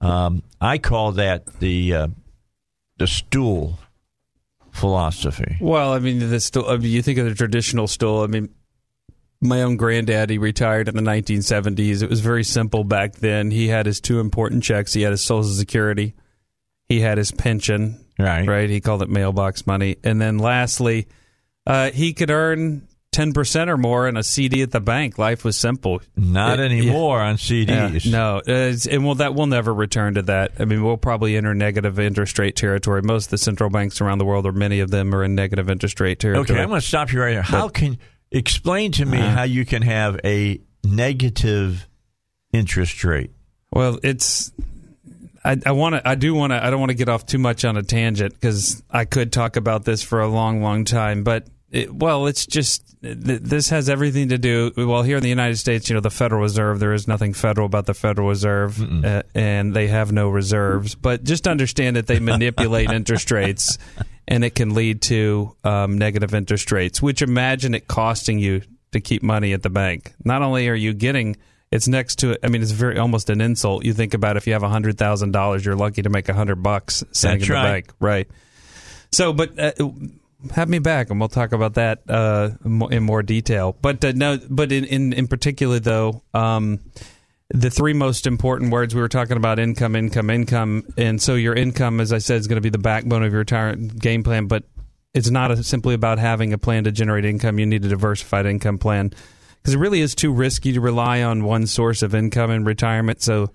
Um, 0.00 0.42
I 0.60 0.78
call 0.78 1.12
that 1.12 1.46
the 1.60 1.94
uh, 1.94 2.08
the 2.98 3.06
stool 3.06 3.78
philosophy. 4.80 5.58
Well, 5.60 5.92
I 5.92 5.98
mean, 5.98 6.18
the 6.18 6.40
stool. 6.40 6.68
I 6.68 6.76
mean, 6.76 6.90
you 6.90 7.02
think 7.02 7.18
of 7.18 7.26
the 7.26 7.34
traditional 7.34 7.86
stool. 7.86 8.22
I 8.22 8.26
mean, 8.26 8.48
my 9.40 9.62
own 9.62 9.76
granddaddy 9.76 10.38
retired 10.38 10.88
in 10.88 10.96
the 10.96 11.02
1970s. 11.02 12.02
It 12.02 12.10
was 12.10 12.20
very 12.20 12.44
simple 12.44 12.82
back 12.82 13.16
then. 13.16 13.50
He 13.50 13.68
had 13.68 13.86
his 13.86 14.00
two 14.00 14.20
important 14.20 14.62
checks. 14.62 14.92
He 14.92 15.02
had 15.02 15.12
his 15.12 15.22
Social 15.22 15.50
Security. 15.50 16.14
He 16.86 17.00
had 17.00 17.18
his 17.18 17.30
pension. 17.30 18.04
Right. 18.18 18.46
Right. 18.46 18.68
He 18.68 18.80
called 18.80 19.02
it 19.02 19.08
mailbox 19.08 19.66
money. 19.66 19.96
And 20.02 20.20
then 20.20 20.38
lastly, 20.38 21.08
uh, 21.66 21.90
he 21.90 22.12
could 22.12 22.30
earn 22.30 22.88
10% 23.12 23.68
or 23.68 23.76
more 23.76 24.06
in 24.06 24.16
a 24.16 24.22
CD 24.22 24.62
at 24.62 24.70
the 24.70 24.80
bank. 24.80 25.18
Life 25.18 25.44
was 25.44 25.56
simple. 25.56 26.00
Not 26.16 26.58
Yeah, 26.58 26.64
anymore 26.64 27.20
on 27.20 27.32
Yeah, 27.32 27.90
CDs. 27.90 28.10
no, 28.10 28.36
uh, 28.38 28.42
it's- 28.50 28.86
and 28.86 29.04
well, 29.04 29.16
that 29.16 29.34
will 29.34 29.46
never 29.48 29.74
return 29.74 30.14
to 30.14 30.22
that. 30.22 30.52
I 30.60 30.64
mean, 30.64 30.84
we'll 30.84 30.96
probably 30.96 31.36
enter 31.36 31.52
negative 31.54 31.98
interest 31.98 32.38
rate 32.38 32.54
territory. 32.54 33.02
Most 33.02 33.26
of 33.26 33.30
the 33.30 33.38
central 33.38 33.68
banks 33.68 34.00
around 34.00 34.18
the 34.18 34.24
world, 34.24 34.46
or 34.46 34.52
many 34.52 34.78
of 34.78 34.90
them, 34.92 35.12
are 35.14 35.24
in 35.24 35.34
negative 35.34 35.68
interest 35.68 35.98
rate 35.98 36.20
territory. 36.20 36.44
Okay, 36.58 36.62
I'm 36.62 36.68
going 36.68 36.80
to 36.80 36.86
stop 36.86 37.12
you 37.12 37.20
right 37.20 37.32
here. 37.32 37.42
How 37.42 37.68
can 37.68 37.98
explain 38.30 38.92
to 38.92 39.04
me 39.04 39.18
Uh-huh. 39.18 39.30
how 39.38 39.42
you 39.42 39.64
can 39.64 39.82
have 39.82 40.20
a 40.24 40.60
negative 40.84 41.88
interest 42.52 43.02
rate? 43.02 43.32
Well, 43.72 43.98
it's 44.04 44.52
I, 45.44 45.56
I 45.66 45.72
want 45.72 45.94
to. 45.96 46.06
I 46.08 46.14
do 46.16 46.34
want 46.34 46.52
to. 46.52 46.64
I 46.64 46.70
don't 46.70 46.80
want 46.80 46.90
to 46.90 46.96
get 46.96 47.08
off 47.08 47.24
too 47.26 47.38
much 47.38 47.64
on 47.64 47.76
a 47.76 47.82
tangent 47.82 48.34
because 48.34 48.82
I 48.90 49.04
could 49.04 49.32
talk 49.32 49.56
about 49.56 49.84
this 49.84 50.02
for 50.02 50.20
a 50.20 50.28
long, 50.28 50.62
long 50.62 50.84
time. 50.84 51.22
But 51.24 51.46
it, 51.70 51.94
well, 51.94 52.26
it's 52.26 52.46
just 52.46 53.00
th- 53.02 53.40
this 53.42 53.70
has 53.70 53.88
everything 53.88 54.30
to 54.30 54.38
do. 54.38 54.72
Well, 54.76 55.02
here 55.02 55.16
in 55.16 55.22
the 55.22 55.28
United 55.28 55.56
States, 55.56 55.88
you 55.88 55.94
know, 55.94 56.00
the 56.00 56.10
Federal 56.10 56.42
Reserve. 56.42 56.80
There 56.80 56.92
is 56.92 57.06
nothing 57.06 57.32
federal 57.32 57.66
about 57.66 57.86
the 57.86 57.94
Federal 57.94 58.28
Reserve, 58.28 59.04
uh, 59.04 59.22
and 59.34 59.74
they 59.74 59.86
have 59.88 60.12
no 60.12 60.28
reserves. 60.28 60.94
But 60.94 61.24
just 61.24 61.46
understand 61.46 61.96
that 61.96 62.06
they 62.06 62.18
manipulate 62.20 62.90
interest 62.90 63.30
rates, 63.30 63.78
and 64.26 64.44
it 64.44 64.54
can 64.54 64.74
lead 64.74 65.02
to 65.02 65.56
um, 65.62 65.98
negative 65.98 66.34
interest 66.34 66.72
rates. 66.72 67.00
Which 67.00 67.22
imagine 67.22 67.74
it 67.74 67.86
costing 67.86 68.38
you 68.38 68.62
to 68.92 69.00
keep 69.00 69.22
money 69.22 69.52
at 69.52 69.62
the 69.62 69.70
bank. 69.70 70.12
Not 70.24 70.42
only 70.42 70.68
are 70.68 70.74
you 70.74 70.92
getting 70.92 71.36
it's 71.70 71.86
next 71.86 72.18
to. 72.20 72.36
I 72.42 72.48
mean, 72.48 72.62
it's 72.62 72.72
very 72.72 72.98
almost 72.98 73.30
an 73.30 73.40
insult. 73.40 73.84
You 73.84 73.94
think 73.94 74.12
about 74.14 74.36
if 74.36 74.46
you 74.46 74.54
have 74.54 74.62
hundred 74.62 74.98
thousand 74.98 75.30
dollars, 75.30 75.64
you're 75.64 75.76
lucky 75.76 76.02
to 76.02 76.08
make 76.10 76.28
a 76.28 76.34
hundred 76.34 76.62
bucks 76.64 77.04
sitting 77.12 77.38
That's 77.38 77.48
in 77.48 77.54
the 77.54 77.54
right. 77.54 77.72
bank, 77.86 77.92
right? 78.00 78.28
So, 79.12 79.32
but 79.32 79.56
uh, 79.58 79.72
have 80.52 80.68
me 80.68 80.78
back, 80.78 81.10
and 81.10 81.20
we'll 81.20 81.28
talk 81.28 81.52
about 81.52 81.74
that 81.74 82.02
uh, 82.08 82.50
in 82.64 83.02
more 83.02 83.22
detail. 83.22 83.76
But 83.80 84.04
uh, 84.04 84.12
no, 84.14 84.38
but 84.48 84.72
in, 84.72 84.84
in 84.84 85.12
in 85.12 85.28
particular 85.28 85.78
though, 85.78 86.22
um, 86.34 86.80
the 87.50 87.70
three 87.70 87.92
most 87.92 88.26
important 88.26 88.72
words 88.72 88.94
we 88.94 89.00
were 89.00 89.08
talking 89.08 89.36
about: 89.36 89.58
income, 89.58 89.96
income, 89.96 90.30
income. 90.30 90.84
And 90.96 91.20
so, 91.20 91.34
your 91.34 91.54
income, 91.54 92.00
as 92.00 92.12
I 92.12 92.18
said, 92.18 92.40
is 92.40 92.46
going 92.46 92.56
to 92.56 92.62
be 92.62 92.70
the 92.70 92.78
backbone 92.78 93.22
of 93.22 93.32
your 93.32 93.40
retirement 93.40 94.00
game 94.00 94.22
plan. 94.22 94.46
But 94.46 94.64
it's 95.14 95.30
not 95.30 95.50
a, 95.50 95.62
simply 95.62 95.94
about 95.94 96.18
having 96.18 96.52
a 96.52 96.58
plan 96.58 96.84
to 96.84 96.92
generate 96.92 97.24
income. 97.24 97.58
You 97.58 97.66
need 97.66 97.84
a 97.84 97.88
diversified 97.88 98.46
income 98.46 98.78
plan 98.78 99.12
because 99.56 99.74
it 99.74 99.78
really 99.78 100.00
is 100.00 100.14
too 100.14 100.32
risky 100.32 100.72
to 100.72 100.80
rely 100.80 101.22
on 101.22 101.44
one 101.44 101.66
source 101.66 102.02
of 102.02 102.14
income 102.14 102.50
in 102.50 102.64
retirement. 102.64 103.20
So, 103.20 103.50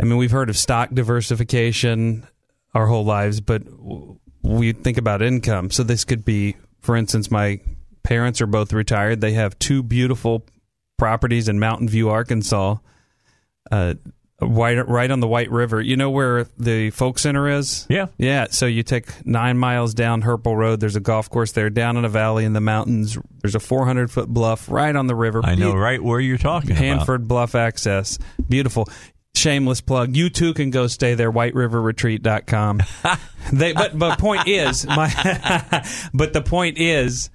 I 0.00 0.04
mean, 0.04 0.16
we've 0.16 0.30
heard 0.30 0.50
of 0.50 0.56
stock 0.56 0.90
diversification 0.92 2.26
our 2.74 2.86
whole 2.86 3.04
lives, 3.04 3.40
but 3.40 3.62
we 4.42 4.72
think 4.72 4.98
about 4.98 5.22
income. 5.22 5.70
So, 5.70 5.82
this 5.82 6.04
could 6.04 6.24
be, 6.24 6.56
for 6.80 6.96
instance, 6.96 7.30
my 7.30 7.60
parents 8.02 8.40
are 8.40 8.46
both 8.46 8.72
retired. 8.72 9.20
They 9.20 9.32
have 9.32 9.58
two 9.58 9.82
beautiful 9.82 10.44
properties 10.98 11.48
in 11.48 11.58
Mountain 11.58 11.88
View, 11.88 12.10
Arkansas. 12.10 12.76
Uh, 13.70 13.94
right, 14.40 14.86
right 14.86 15.10
on 15.10 15.20
the 15.20 15.28
White 15.28 15.50
River. 15.50 15.80
You 15.80 15.96
know 15.96 16.10
where 16.10 16.44
the 16.58 16.90
folk 16.90 17.18
center 17.18 17.48
is? 17.48 17.86
Yeah. 17.88 18.06
Yeah, 18.18 18.48
so 18.50 18.66
you 18.66 18.82
take 18.82 19.24
nine 19.26 19.58
miles 19.58 19.94
down 19.94 20.22
Herpel 20.22 20.56
Road. 20.56 20.80
There's 20.80 20.96
a 20.96 21.00
golf 21.00 21.30
course 21.30 21.52
there. 21.52 21.70
Down 21.70 21.96
in 21.96 22.04
a 22.04 22.08
valley 22.08 22.44
in 22.44 22.52
the 22.52 22.60
mountains, 22.60 23.16
there's 23.40 23.54
a 23.54 23.60
400 23.60 24.10
foot 24.10 24.28
bluff 24.28 24.70
right 24.70 24.94
on 24.94 25.06
the 25.06 25.14
river. 25.14 25.40
I 25.44 25.54
know 25.54 25.72
Be- 25.72 25.78
right 25.78 26.02
where 26.02 26.20
you're 26.20 26.38
talking 26.38 26.72
about. 26.72 26.82
Hanford 26.82 27.28
Bluff 27.28 27.54
access. 27.54 28.18
Beautiful. 28.48 28.88
Shameless 29.34 29.80
plug. 29.80 30.14
You 30.14 30.28
too 30.28 30.52
can 30.54 30.70
go 30.70 30.86
stay 30.86 31.14
there. 31.14 31.32
WhiteRiverRetreat.com. 31.32 32.82
they, 33.52 33.72
but 33.72 33.98
but 33.98 34.18
point 34.18 34.46
is 34.46 34.86
my. 34.86 35.08
but 36.14 36.32
the 36.32 36.42
point 36.42 36.78
is 36.78 37.30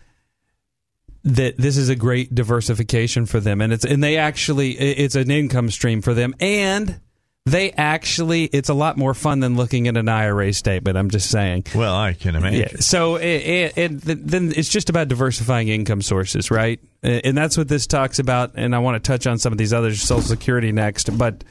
that 1.24 1.58
this 1.58 1.76
is 1.76 1.90
a 1.90 1.96
great 1.96 2.34
diversification 2.34 3.26
for 3.26 3.40
them, 3.40 3.62
and 3.62 3.74
it's 3.74 3.84
and 3.84 4.04
they 4.04 4.18
actually 4.18 4.72
it's 4.72 5.16
an 5.16 5.32
income 5.32 5.72
stream 5.72 6.02
for 6.02 6.14
them, 6.14 6.36
and 6.40 7.00
they 7.48 7.72
actually 7.72 8.44
it's 8.46 8.70
a 8.70 8.74
lot 8.74 8.98
more 8.98 9.14
fun 9.14 9.40
than 9.40 9.56
looking 9.56 9.88
at 9.88 9.98
an 9.98 10.10
IRA 10.10 10.54
statement. 10.54 10.98
I'm 10.98 11.10
just 11.10 11.30
saying. 11.30 11.66
Well, 11.74 11.96
I 11.96 12.14
can 12.14 12.36
imagine. 12.36 12.60
Yeah. 12.60 12.80
So 12.80 13.16
it, 13.16 13.24
it, 13.26 13.78
it, 13.78 14.28
then 14.28 14.54
it's 14.56 14.70
just 14.70 14.90
about 14.90 15.08
diversifying 15.08 15.70
income 15.70 16.02
sources, 16.02 16.52
right? 16.52 16.80
And 17.02 17.38
that's 17.38 17.58
what 17.58 17.70
this 17.70 17.88
talks 17.88 18.20
about. 18.20 18.52
And 18.56 18.76
I 18.76 18.80
want 18.80 19.02
to 19.02 19.08
touch 19.08 19.28
on 19.28 19.38
some 19.38 19.54
of 19.54 19.58
these 19.58 19.72
others, 19.72 20.02
Social 20.02 20.22
Security 20.22 20.74
next. 20.74 21.18
But 21.18 21.44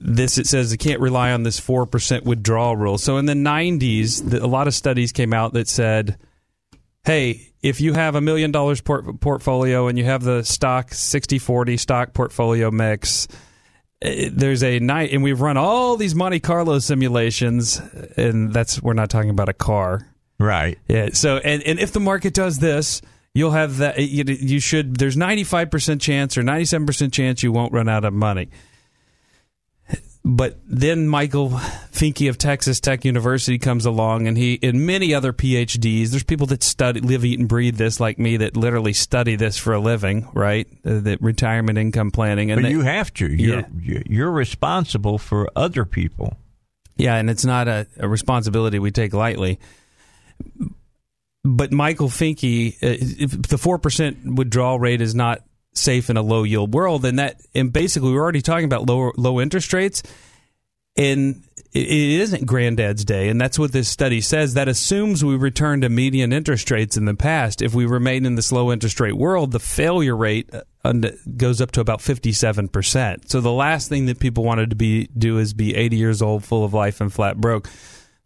this 0.00 0.38
it 0.38 0.46
says 0.46 0.72
it 0.72 0.78
can't 0.78 1.00
rely 1.00 1.32
on 1.32 1.42
this 1.42 1.58
four 1.60 1.86
percent 1.86 2.24
withdrawal 2.24 2.76
rule. 2.76 2.98
So 2.98 3.16
in 3.18 3.26
the 3.26 3.34
'90s, 3.34 4.30
the, 4.30 4.44
a 4.44 4.46
lot 4.46 4.66
of 4.66 4.74
studies 4.74 5.12
came 5.12 5.32
out 5.32 5.52
that 5.54 5.68
said, 5.68 6.18
"Hey, 7.04 7.48
if 7.62 7.80
you 7.80 7.92
have 7.94 8.14
a 8.14 8.20
million 8.20 8.50
dollars 8.50 8.80
port- 8.80 9.20
portfolio 9.20 9.88
and 9.88 9.96
you 9.98 10.04
have 10.04 10.22
the 10.22 10.42
stock 10.42 10.90
60-40 10.90 11.78
stock 11.78 12.14
portfolio 12.14 12.70
mix." 12.70 13.28
eh, 14.02 14.28
There's 14.32 14.62
a 14.62 14.78
night, 14.80 15.12
and 15.12 15.22
we've 15.22 15.40
run 15.40 15.56
all 15.56 15.96
these 15.96 16.14
Monte 16.14 16.40
Carlo 16.40 16.78
simulations, 16.80 17.80
and 18.16 18.52
that's 18.52 18.82
we're 18.82 18.94
not 18.94 19.10
talking 19.10 19.30
about 19.30 19.48
a 19.48 19.54
car. 19.54 20.08
Right. 20.38 20.78
Yeah. 20.88 21.10
So, 21.12 21.36
and, 21.36 21.62
and 21.62 21.78
if 21.78 21.92
the 21.92 22.00
market 22.00 22.34
does 22.34 22.58
this, 22.58 23.00
you'll 23.32 23.52
have 23.52 23.76
that. 23.78 23.98
You, 24.00 24.24
you 24.26 24.58
should. 24.58 24.96
There's 24.96 25.16
95 25.16 25.70
percent 25.70 26.00
chance 26.02 26.36
or 26.36 26.42
97 26.42 26.84
percent 26.86 27.12
chance 27.14 27.44
you 27.44 27.52
won't 27.52 27.72
run 27.72 27.88
out 27.88 28.04
of 28.04 28.12
money. 28.12 28.48
But 30.24 30.60
then 30.66 31.08
Michael 31.08 31.50
Finke 31.50 32.28
of 32.28 32.38
Texas 32.38 32.78
Tech 32.78 33.04
University 33.04 33.58
comes 33.58 33.86
along, 33.86 34.28
and 34.28 34.36
he 34.38 34.56
and 34.62 34.86
many 34.86 35.12
other 35.14 35.32
PhDs. 35.32 36.10
There's 36.10 36.22
people 36.22 36.46
that 36.48 36.62
study, 36.62 37.00
live, 37.00 37.24
eat, 37.24 37.40
and 37.40 37.48
breathe 37.48 37.76
this, 37.76 37.98
like 37.98 38.20
me, 38.20 38.36
that 38.36 38.56
literally 38.56 38.92
study 38.92 39.34
this 39.34 39.56
for 39.58 39.72
a 39.74 39.80
living, 39.80 40.28
right? 40.32 40.68
Uh, 40.86 41.00
that 41.00 41.20
retirement 41.20 41.76
income 41.76 42.12
planning, 42.12 42.52
and 42.52 42.58
But 42.62 42.68
they- 42.68 42.70
you 42.72 42.82
have 42.82 43.12
to. 43.14 43.26
You're, 43.26 43.64
Yeah. 43.82 44.02
you're 44.06 44.30
responsible 44.30 45.18
for 45.18 45.48
other 45.56 45.84
people. 45.84 46.36
Yeah, 46.96 47.16
and 47.16 47.28
it's 47.28 47.44
not 47.44 47.66
a, 47.66 47.88
a 47.98 48.06
responsibility 48.06 48.78
we 48.78 48.92
take 48.92 49.12
lightly. 49.14 49.58
But 51.44 51.72
Michael 51.72 52.08
Finke, 52.08 52.74
uh, 52.74 52.96
if 53.00 53.42
the 53.48 53.58
four 53.58 53.78
percent 53.78 54.36
withdrawal 54.36 54.78
rate 54.78 55.00
is 55.00 55.14
not 55.16 55.40
safe 55.74 56.10
in 56.10 56.16
a 56.16 56.22
low 56.22 56.42
yield 56.42 56.74
world, 56.74 57.04
and 57.04 57.18
that 57.18 57.40
and 57.54 57.72
basically 57.72 58.12
we're 58.12 58.22
already 58.22 58.42
talking 58.42 58.66
about 58.66 58.86
low 58.86 59.12
low 59.16 59.40
interest 59.40 59.72
rates, 59.72 60.02
and 60.96 61.42
it 61.74 61.88
isn't 61.88 62.44
granddad's 62.44 63.02
day, 63.02 63.30
and 63.30 63.40
that's 63.40 63.58
what 63.58 63.72
this 63.72 63.88
study 63.88 64.20
says. 64.20 64.52
That 64.54 64.68
assumes 64.68 65.24
we 65.24 65.36
return 65.36 65.80
to 65.80 65.88
median 65.88 66.30
interest 66.30 66.70
rates 66.70 66.98
in 66.98 67.06
the 67.06 67.14
past. 67.14 67.62
If 67.62 67.74
we 67.74 67.86
remain 67.86 68.26
in 68.26 68.34
this 68.34 68.52
low 68.52 68.70
interest 68.70 69.00
rate 69.00 69.16
world, 69.16 69.52
the 69.52 69.58
failure 69.58 70.14
rate 70.14 70.50
uh, 70.84 70.92
goes 71.36 71.62
up 71.62 71.70
to 71.72 71.80
about 71.80 72.02
fifty 72.02 72.32
seven 72.32 72.68
percent. 72.68 73.30
So 73.30 73.40
the 73.40 73.52
last 73.52 73.88
thing 73.88 74.04
that 74.06 74.20
people 74.20 74.44
wanted 74.44 74.68
to 74.70 74.76
be 74.76 75.08
do 75.16 75.38
is 75.38 75.54
be 75.54 75.74
eighty 75.74 75.96
years 75.96 76.20
old, 76.20 76.44
full 76.44 76.64
of 76.64 76.74
life, 76.74 77.00
and 77.00 77.10
flat 77.10 77.38
broke. 77.38 77.70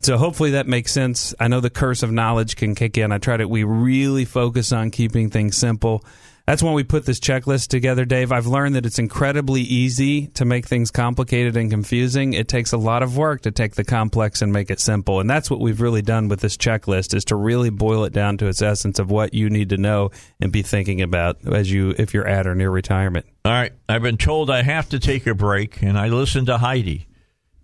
So 0.01 0.19
hopefully 0.19 0.51
that 0.51 0.67
makes 0.67 0.93
sense. 0.93 1.33
I 1.39 1.49
know 1.49 1.61
the 1.61 1.71
curse 1.71 2.03
of 2.03 2.11
knowledge 2.11 2.57
can 2.57 2.75
kick 2.75 2.99
in. 2.99 3.13
I 3.13 3.19
try 3.19 3.37
to 3.37 3.47
we 3.47 3.63
really 3.63 4.25
focus 4.25 4.73
on 4.73 4.91
keeping 4.91 5.31
things 5.31 5.57
simple. 5.57 6.05
That's 6.47 6.63
when 6.63 6.75
we 6.75 6.85
put 6.85 7.07
this 7.07 7.19
checklist 7.19 7.69
together, 7.69 8.05
Dave. 8.05 8.31
I've 8.31 8.47
learned 8.47 8.77
that 8.77 8.87
it's 8.87 9.01
incredibly 9.01 9.63
easy 9.63 10.29
to 10.29 10.45
make 10.45 10.65
things 10.67 10.93
complicated 10.93 11.57
and 11.57 11.69
confusing. 11.69 12.35
It 12.35 12.47
takes 12.47 12.73
a 12.73 12.77
lot 12.77 13.03
of 13.03 13.17
work 13.17 13.43
to 13.43 13.51
take 13.51 13.75
the 13.75 13.83
complex 13.83 14.43
and 14.43 14.53
make 14.53 14.71
it 14.71 14.79
simple. 14.79 15.19
And 15.19 15.29
that's 15.29 15.51
what 15.51 15.59
we've 15.59 15.81
really 15.81 16.03
done 16.03 16.29
with 16.29 16.39
this 16.39 16.57
checklist 16.57 17.15
is 17.15 17.25
to 17.27 17.35
really 17.35 17.71
boil 17.71 18.05
it 18.05 18.13
down 18.13 18.37
to 18.39 18.47
its 18.47 18.63
essence 18.63 19.01
of 19.01 19.11
what 19.11 19.35
you 19.35 19.51
need 19.51 19.71
to 19.71 19.77
know 19.77 20.13
and 20.41 20.53
be 20.53 20.63
thinking 20.63 21.03
about 21.03 21.45
as 21.49 21.69
you 21.69 21.97
if 21.99 22.15
you're 22.15 22.29
at 22.29 22.47
or 22.47 22.55
near 22.55 22.71
retirement. 22.71 23.27
All 23.45 23.51
right. 23.51 23.73
I've 23.89 24.03
been 24.03 24.17
told 24.17 24.49
I 24.49 24.63
have 24.63 24.89
to 24.91 25.01
take 25.01 25.27
a 25.27 25.35
break, 25.35 25.83
and 25.83 25.99
I 25.99 26.09
listen 26.09 26.47
to 26.47 26.59
Heidi. 26.59 27.09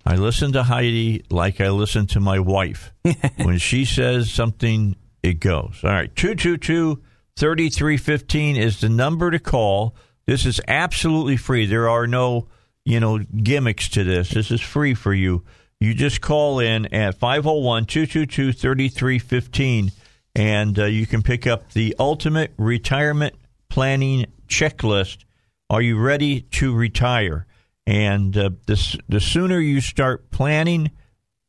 I 0.04 0.16
listen 0.16 0.52
to 0.54 0.64
Heidi 0.64 1.24
like 1.30 1.60
I 1.60 1.68
listen 1.68 2.08
to 2.08 2.20
my 2.20 2.40
wife. 2.40 2.92
when 3.36 3.58
she 3.58 3.84
says 3.84 4.28
something, 4.32 4.96
it 5.22 5.34
goes. 5.34 5.80
All 5.84 5.90
right. 5.90 6.14
222 6.16 7.00
3315 7.36 8.56
is 8.56 8.80
the 8.80 8.88
number 8.88 9.30
to 9.30 9.38
call. 9.38 9.96
This 10.26 10.46
is 10.46 10.60
absolutely 10.68 11.36
free. 11.36 11.66
There 11.66 11.88
are 11.88 12.06
no, 12.06 12.48
you 12.84 13.00
know, 13.00 13.18
gimmicks 13.18 13.88
to 13.90 14.04
this. 14.04 14.30
This 14.30 14.50
is 14.50 14.60
free 14.60 14.94
for 14.94 15.14
you. 15.14 15.44
You 15.80 15.94
just 15.94 16.20
call 16.20 16.60
in 16.60 16.86
at 16.94 17.18
501 17.18 17.86
222 17.86 18.52
3315 18.52 19.90
and 20.34 20.78
uh, 20.78 20.84
you 20.84 21.06
can 21.06 21.22
pick 21.22 21.46
up 21.46 21.72
the 21.72 21.94
ultimate 21.98 22.52
retirement 22.56 23.34
planning 23.68 24.26
checklist. 24.46 25.24
Are 25.68 25.82
you 25.82 25.98
ready 25.98 26.42
to 26.42 26.74
retire? 26.74 27.46
And 27.86 28.36
uh, 28.36 28.50
the, 28.66 29.00
the 29.08 29.20
sooner 29.20 29.58
you 29.58 29.80
start 29.80 30.30
planning, 30.30 30.90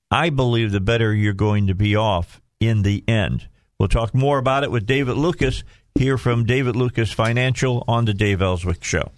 I 0.09 0.29
believe 0.29 0.71
the 0.71 0.81
better 0.81 1.13
you're 1.13 1.33
going 1.33 1.67
to 1.67 1.75
be 1.75 1.95
off 1.95 2.41
in 2.59 2.81
the 2.81 3.03
end. 3.07 3.47
We'll 3.83 3.89
talk 3.89 4.15
more 4.15 4.37
about 4.37 4.63
it 4.63 4.71
with 4.71 4.85
David 4.85 5.17
Lukas 5.17 5.65
here 5.95 6.17
from 6.17 6.45
David 6.45 6.73
Lukas 6.73 7.11
Financial 7.11 7.83
on 7.85 8.05
the 8.05 8.13
Dave 8.13 8.41
Elswick 8.41 8.81
Show. 8.81 9.11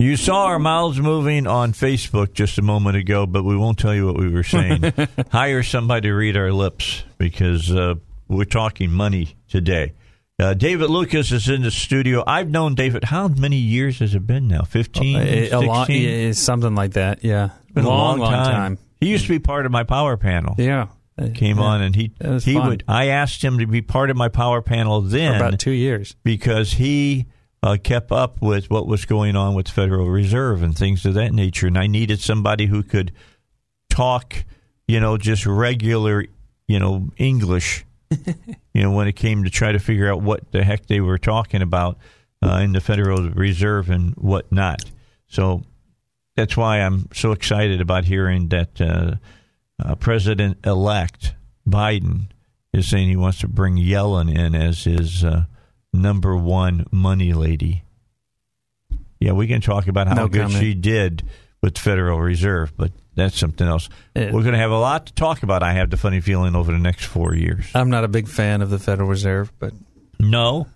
You 0.00 0.16
saw 0.16 0.46
our 0.46 0.58
mouths 0.58 0.98
moving 0.98 1.46
on 1.46 1.70
Facebook 1.72 2.32
just 2.32 2.58
a 2.58 2.62
moment 2.62 2.96
ago, 2.96 3.26
but 3.26 3.44
we 3.44 3.56
won't 3.56 3.78
tell 3.78 3.94
you 3.94 4.06
what 4.06 4.18
we 4.18 4.28
were 4.28 4.42
saying. 4.42 4.92
Hire 5.30 5.62
somebody 5.62 6.08
to 6.08 6.14
read 6.14 6.36
our 6.36 6.50
lips 6.50 7.04
because 7.16 7.70
uh, 7.72 7.94
we're 8.26 8.42
talking 8.42 8.90
money 8.90 9.36
today. 9.46 9.92
Uh, 10.36 10.52
David 10.54 10.90
Lukas 10.90 11.30
is 11.30 11.48
in 11.48 11.62
the 11.62 11.70
studio. 11.70 12.24
I've 12.26 12.50
known 12.50 12.74
David. 12.74 13.04
How 13.04 13.28
many 13.28 13.58
years 13.58 14.00
has 14.00 14.16
it 14.16 14.26
been 14.26 14.48
now? 14.48 14.62
15? 14.62 15.14
Uh, 15.16 15.48
a 15.52 15.60
lot, 15.60 15.88
something 16.34 16.74
like 16.74 16.94
that. 16.94 17.22
Yeah, 17.22 17.50
it's 17.66 17.74
Been 17.74 17.84
a 17.84 17.88
long, 17.88 18.18
long, 18.18 18.32
long 18.32 18.44
time. 18.44 18.52
time. 18.52 18.78
He 19.00 19.10
used 19.10 19.26
to 19.26 19.28
be 19.30 19.38
part 19.38 19.64
of 19.64 19.70
my 19.70 19.84
power 19.84 20.16
panel. 20.16 20.56
Yeah, 20.58 20.88
Came 21.34 21.58
Yeah. 21.58 21.64
on 21.64 21.82
and 21.82 21.94
he 21.96 22.12
he 22.42 22.54
fun. 22.54 22.68
would. 22.68 22.84
I 22.86 23.06
asked 23.06 23.42
him 23.42 23.58
to 23.58 23.66
be 23.66 23.82
part 23.82 24.10
of 24.10 24.16
my 24.16 24.28
power 24.28 24.62
panel 24.62 25.00
then 25.00 25.32
for 25.38 25.46
about 25.46 25.58
two 25.58 25.72
years. 25.72 26.14
because 26.22 26.72
he 26.74 27.26
uh, 27.62 27.76
kept 27.82 28.12
up 28.12 28.40
with 28.40 28.70
what 28.70 28.86
was 28.86 29.04
going 29.04 29.34
on 29.34 29.54
with 29.54 29.66
the 29.66 29.72
Federal 29.72 30.08
Reserve 30.08 30.62
and 30.62 30.76
things 30.78 31.04
of 31.04 31.14
that 31.14 31.32
nature, 31.32 31.66
and 31.66 31.76
I 31.76 31.86
needed 31.88 32.20
somebody 32.20 32.66
who 32.66 32.82
could 32.84 33.10
talk, 33.90 34.44
you 34.86 35.00
know, 35.00 35.16
just 35.16 35.44
regular, 35.46 36.24
you 36.66 36.78
know, 36.78 37.08
English. 37.16 37.84
you 38.72 38.82
know, 38.82 38.90
when 38.92 39.06
it 39.08 39.16
came 39.16 39.44
to 39.44 39.50
try 39.50 39.72
to 39.72 39.78
figure 39.78 40.10
out 40.10 40.22
what 40.22 40.50
the 40.52 40.64
heck 40.64 40.86
they 40.86 41.00
were 41.00 41.18
talking 41.18 41.60
about 41.60 41.98
uh, 42.42 42.60
in 42.62 42.72
the 42.72 42.80
Federal 42.80 43.28
Reserve 43.30 43.90
and 43.90 44.14
whatnot. 44.14 44.82
So 45.26 45.62
that's 46.36 46.56
why 46.56 46.78
I'm 46.78 47.08
so 47.12 47.32
excited 47.32 47.80
about 47.82 48.04
hearing 48.06 48.48
that 48.48 48.80
uh, 48.80 49.16
uh, 49.84 49.94
President 49.94 50.58
elect 50.64 51.34
Biden 51.68 52.26
is 52.72 52.88
saying 52.88 53.08
he 53.08 53.16
wants 53.16 53.38
to 53.40 53.48
bring 53.48 53.76
Yellen 53.76 54.34
in 54.34 54.54
as 54.54 54.84
his 54.84 55.24
uh, 55.24 55.44
number 55.92 56.36
one 56.36 56.86
money 56.90 57.32
lady. 57.32 57.82
Yeah, 59.20 59.32
we 59.32 59.46
can 59.48 59.60
talk 59.60 59.88
about 59.88 60.06
how 60.08 60.14
No 60.14 60.28
good 60.28 60.42
comment. 60.42 60.60
she 60.60 60.74
did 60.74 61.22
with 61.60 61.74
the 61.74 61.80
Federal 61.80 62.20
Reserve, 62.20 62.72
but 62.76 62.92
that's 63.16 63.36
something 63.36 63.66
else. 63.66 63.88
Yeah. 64.14 64.26
We're 64.32 64.42
going 64.42 64.52
to 64.52 64.58
have 64.60 64.70
a 64.70 64.78
lot 64.78 65.06
to 65.06 65.12
talk 65.14 65.42
about. 65.42 65.62
I 65.62 65.72
have 65.72 65.90
the 65.90 65.96
funny 65.96 66.20
feeling 66.20 66.54
over 66.54 66.70
the 66.70 66.78
next 66.78 67.06
four 67.06 67.34
years. 67.34 67.66
I'm 67.74 67.90
not 67.90 68.04
a 68.04 68.08
big 68.08 68.28
fan 68.28 68.62
of 68.62 68.70
the 68.70 68.78
Federal 68.78 69.08
Reserve, 69.08 69.52
but 69.58 69.72
No, 70.20 70.68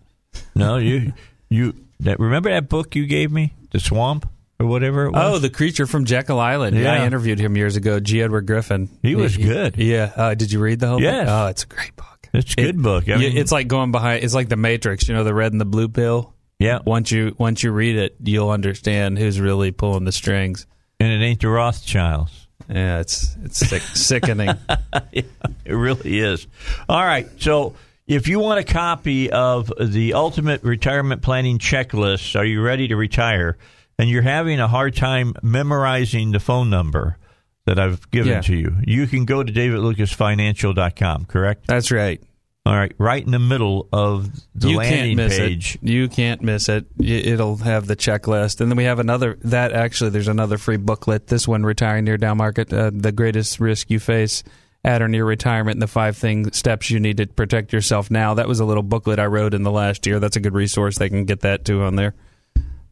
no, 0.57 0.77
you 0.79 1.13
you 1.49 1.75
that 2.01 2.19
remember 2.19 2.51
that 2.51 2.69
book 2.69 2.97
you 2.97 3.07
gave 3.07 3.31
me, 3.31 3.53
the 3.71 3.79
Swamp 3.79 4.29
or 4.63 4.67
whatever 4.69 5.07
it 5.07 5.13
was. 5.13 5.35
oh, 5.37 5.39
the 5.39 5.51
creature 5.51 5.87
from 5.87 6.05
Jekyll 6.05 6.39
Island. 6.41 6.77
Yeah, 6.77 6.95
Yeah. 6.95 7.03
I 7.03 7.07
interviewed 7.07 7.39
him 7.39 7.57
years 7.57 7.77
ago. 7.77 8.01
G. 8.01 8.23
Edward 8.23 8.47
Griffin. 8.47 8.89
He 9.03 9.15
was 9.15 9.37
good. 9.37 9.77
Yeah. 9.77 10.13
Uh, 10.17 10.35
did 10.35 10.53
you 10.53 10.61
read 10.61 10.81
the 10.81 10.89
whole? 10.89 11.01
Yes. 11.03 11.27
Book? 11.27 11.35
Oh, 11.35 11.47
it's 11.49 11.63
a 11.65 11.67
great 11.67 11.97
book. 11.97 12.29
it's 12.33 12.53
a 12.53 12.57
good 12.57 12.65
It- 12.77 12.83
book. 12.83 13.09
I 13.09 13.17
mean, 13.17 13.37
it's 13.37 13.53
like 13.53 13.69
going 13.69 13.93
behind. 13.93 14.25
It's 14.25 14.35
like 14.35 14.49
the 14.49 14.57
Matrix. 14.57 15.09
You 15.09 15.15
know, 15.15 15.25
the 15.25 15.35
red 15.35 15.53
and 15.53 15.61
the 15.61 15.65
blue 15.67 15.89
pill. 15.89 16.33
yeah, 16.59 16.79
Once 16.85 17.11
you 17.11 17.35
once 17.39 17.63
you 17.63 17.73
read 17.73 17.97
it, 17.97 18.17
you'll 18.23 18.51
understand 18.51 19.19
who's 19.19 19.41
really 19.41 19.71
pulling 19.73 20.05
the 20.05 20.13
strings. 20.13 20.67
and 21.01 21.11
it 21.13 21.25
ain't 21.25 21.41
the 21.41 21.49
Rothschilds. 21.49 22.47
Yeah, 22.69 23.01
it's 23.01 23.37
it's 23.45 23.59
sick, 23.59 23.83
sickening. 23.95 24.51
It 25.13 25.27
really 25.75 26.19
is. 26.21 26.47
All 26.89 27.03
right. 27.05 27.27
So 27.39 27.75
if 28.07 28.29
you 28.29 28.39
want 28.41 28.61
a 28.61 28.65
copy 28.65 29.31
of 29.31 29.73
the 29.81 30.15
Ultimate 30.15 30.63
Retirement 30.63 31.23
Planning 31.23 31.59
Checklist, 31.59 32.39
are 32.39 32.45
you 32.45 32.63
ready 32.63 32.89
to 32.89 32.97
retire? 32.97 33.57
And 34.03 34.11
you're 34.11 34.23
having 34.23 34.59
a 34.59 34.67
hard 34.67 34.97
time 34.97 35.33
memorizing 35.45 36.33
the 36.33 36.41
phone 36.41 36.69
number 36.71 37.19
that 37.67 37.79
I've 37.79 38.11
given 38.11 38.33
Yeah. 38.33 38.41
to 38.41 38.57
you, 38.57 38.75
you 38.85 39.07
can 39.07 39.25
go 39.27 39.45
to 39.45 39.53
davidlukasfinancial.com, 39.53 41.27
correct? 41.27 41.69
That's 41.69 41.93
right. 41.93 42.21
All 42.67 42.75
right. 42.75 42.93
Right 42.99 43.25
in 43.25 43.31
the 43.31 43.39
middle 43.39 43.89
of 43.93 44.29
the 44.57 44.71
you 44.71 44.77
landing 44.79 45.19
page. 45.19 45.77
it. 45.81 45.89
You 45.89 46.09
can't 46.09 46.43
miss 46.43 46.69
it. 46.69 46.87
It'll 47.01 47.59
have 47.59 47.87
the 47.87 47.95
checklist, 47.95 48.61
and 48.61 48.73
then 48.73 48.77
we 48.77 48.85
have 48.85 48.99
another. 48.99 49.39
That 49.45 49.73
actually, 49.73 50.11
there's 50.11 50.27
another 50.27 50.59
free 50.59 50.79
booklet. 50.79 51.29
This 51.29 51.47
one, 51.47 51.63
retiring 51.63 52.05
near 52.05 52.17
down 52.19 52.39
market, 52.39 52.73
uh, 52.73 52.91
the 52.93 53.13
greatest 53.13 53.61
risk 53.61 53.89
you 53.89 54.01
face 54.01 54.43
at 54.85 55.01
or 55.01 55.07
near 55.07 55.25
retirement, 55.25 55.77
and 55.77 55.83
the 55.83 55.87
five 55.87 56.17
things 56.17 56.57
steps 56.57 56.91
you 56.91 56.99
need 56.99 57.19
to 57.19 57.27
protect 57.29 57.73
yourself 57.73 58.11
now. 58.11 58.35
That 58.35 58.49
was 58.49 58.59
a 58.59 58.65
little 58.65 58.83
booklet 58.83 59.21
I 59.21 59.27
wrote 59.27 59.55
in 59.55 59.63
the 59.63 59.71
last 59.71 60.07
year. 60.09 60.19
That's 60.19 60.35
a 60.37 60.41
good 60.41 60.55
resource. 60.55 60.99
They 60.99 61.09
can 61.09 61.25
get 61.25 61.43
that 61.43 61.65
too 61.65 61.83
on 61.83 61.95
there. 61.95 62.15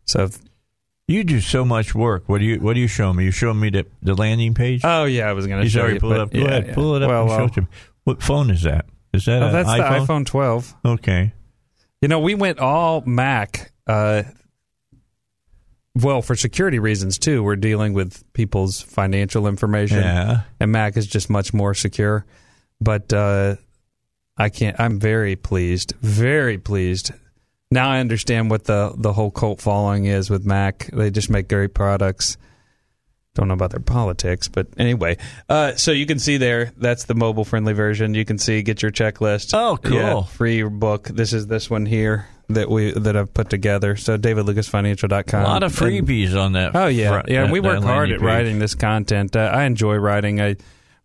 So, 0.04 0.30
You 1.10 1.24
do 1.24 1.40
so 1.40 1.64
much 1.64 1.94
work. 1.94 2.28
What 2.28 2.38
do 2.38 2.44
you 2.44 2.60
What 2.60 2.74
do 2.74 2.80
you 2.80 2.86
show 2.86 3.12
me? 3.12 3.24
You 3.24 3.30
show 3.32 3.52
me 3.52 3.70
the, 3.70 3.86
the 4.02 4.14
landing 4.14 4.54
page. 4.54 4.82
oh 4.84 5.04
yeah, 5.04 5.28
I 5.28 5.32
was 5.32 5.46
going 5.46 5.62
to 5.62 5.68
show 5.68 5.86
you. 5.86 5.98
pulled 5.98 6.12
but 6.12 6.20
up. 6.20 6.32
Go 6.32 6.38
yeah, 6.38 6.44
ahead, 6.46 6.66
yeah. 6.68 6.74
pull 6.74 6.94
it 6.94 7.02
up 7.02 7.08
Well, 7.08 7.20
and 7.22 7.28
well. 7.30 7.38
show 7.38 7.44
it 7.46 7.52
to 7.54 7.60
me. 7.62 7.66
What 8.04 8.22
phone 8.22 8.50
is 8.50 8.62
that? 8.62 8.86
Is 9.12 9.24
that 9.24 9.42
Oh, 9.42 9.50
that's 9.50 9.68
iPhone? 9.68 10.06
the 10.06 10.12
iPhone 10.12 10.26
12. 10.26 10.74
Okay. 10.84 11.32
You 12.00 12.08
know, 12.08 12.20
we 12.20 12.34
went 12.36 12.60
all 12.60 13.02
Mac. 13.04 13.72
Uh, 13.86 14.22
well, 15.96 16.22
for 16.22 16.36
security 16.36 16.78
reasons 16.78 17.18
too, 17.18 17.42
we're 17.42 17.56
dealing 17.56 17.92
with 17.92 18.22
people's 18.32 18.80
financial 18.80 19.48
information, 19.48 19.98
Yeah. 19.98 20.42
and 20.60 20.70
Mac 20.70 20.96
is 20.96 21.06
just 21.06 21.28
much 21.28 21.52
more 21.52 21.74
secure. 21.74 22.24
But 22.80 23.12
uh, 23.12 23.56
I 24.36 24.48
can't. 24.48 24.78
I'm 24.78 25.00
very 25.00 25.34
pleased, 25.36 25.92
very 26.00 26.56
pleased. 26.56 27.10
Now 27.70 27.88
I 27.90 28.00
understand 28.00 28.50
what 28.50 28.64
the 28.64 28.92
the 28.96 29.12
whole 29.12 29.30
cult 29.30 29.60
following 29.60 30.04
is 30.06 30.28
with 30.28 30.44
Mac. 30.44 30.90
They 30.92 31.10
just 31.10 31.30
make 31.30 31.48
great 31.48 31.72
products. 31.74 32.36
Don't 33.36 33.46
know 33.46 33.54
about 33.54 33.70
their 33.70 33.78
politics, 33.78 34.48
but 34.48 34.66
anyway. 34.76 35.16
Uh, 35.48 35.76
so 35.76 35.92
you 35.92 36.04
can 36.04 36.18
see 36.18 36.36
there. 36.36 36.72
That's 36.76 37.04
the 37.04 37.14
mobile 37.14 37.44
friendly 37.44 37.72
version. 37.72 38.12
You 38.14 38.24
can 38.24 38.38
see 38.38 38.62
get 38.62 38.82
your 38.82 38.90
checklist. 38.90 39.54
Oh, 39.54 39.76
cool. 39.76 39.96
Yeah, 39.96 40.22
free 40.24 40.64
book. 40.64 41.04
This 41.06 41.32
is 41.32 41.46
this 41.46 41.70
one 41.70 41.86
here 41.86 42.26
that 42.48 42.68
we 42.68 42.90
that 42.90 43.16
I've 43.16 43.32
put 43.32 43.48
together. 43.50 43.94
So 43.94 44.18
davidlukasfinancial.com. 44.18 45.40
A 45.40 45.44
lot 45.46 45.62
of 45.62 45.80
And- 45.80 46.06
freebies 46.08 46.34
on 46.34 46.52
that. 46.54 46.74
Oh 46.74 46.88
yeah, 46.88 47.10
front- 47.10 47.28
yeah. 47.28 47.44
that- 47.44 47.52
we 47.52 47.60
work 47.60 47.82
hard 47.84 48.10
at 48.10 48.18
page. 48.18 48.26
writing 48.26 48.58
this 48.58 48.74
content. 48.74 49.36
Uh, 49.36 49.42
I 49.54 49.62
enjoy 49.62 49.94
writing. 49.94 50.40
I 50.40 50.56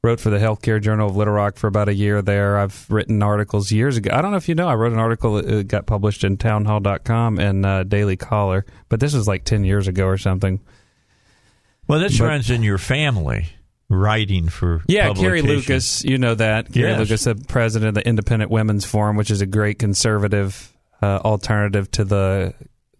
wrote 0.05 0.19
for 0.19 0.29
the 0.29 0.37
Healthcare 0.37 0.81
Journal 0.81 1.09
of 1.09 1.15
Little 1.17 1.33
Rock 1.33 1.57
for 1.57 1.67
about 1.67 1.89
a 1.89 1.93
year 1.93 2.21
there. 2.21 2.57
I've 2.57 2.85
written 2.89 3.21
articles 3.23 3.71
years 3.71 3.97
ago. 3.97 4.11
I 4.13 4.21
don't 4.21 4.31
know 4.31 4.37
if 4.37 4.47
you 4.47 4.55
know, 4.55 4.67
I 4.67 4.75
wrote 4.75 4.93
an 4.93 4.99
article 4.99 5.33
that 5.35 5.49
uh, 5.49 5.63
got 5.63 5.85
published 5.85 6.23
in 6.23 6.37
townhall.com 6.37 7.39
and 7.39 7.65
uh, 7.65 7.83
Daily 7.83 8.15
Caller, 8.15 8.65
but 8.89 8.99
this 8.99 9.13
was 9.13 9.27
like 9.27 9.43
ten 9.43 9.63
years 9.65 9.87
ago 9.87 10.05
or 10.05 10.17
something. 10.17 10.59
Well, 11.87 11.99
this 11.99 12.17
But- 12.19 12.25
runs 12.25 12.49
in 12.49 12.63
your 12.63 12.77
family, 12.77 13.47
writing 13.89 14.49
for 14.49 14.81
Yeah, 14.87 15.13
Carrie. 15.13 15.41
Lukas, 15.41 16.03
you 16.03 16.17
know 16.17 16.35
that. 16.35 16.71
Carrie 16.73 16.89
Yes. 16.89 16.99
Lukas, 16.99 17.23
the 17.25 17.35
president 17.35 17.89
of 17.89 17.93
the 17.95 18.07
Independent 18.07 18.49
Women's 18.51 18.85
Forum, 18.85 19.15
which 19.17 19.29
is 19.31 19.41
a 19.41 19.45
great 19.45 19.77
conservative 19.79 20.71
uh, 21.01 21.17
alternative 21.23 21.91
to 21.91 22.03
the 22.03 22.53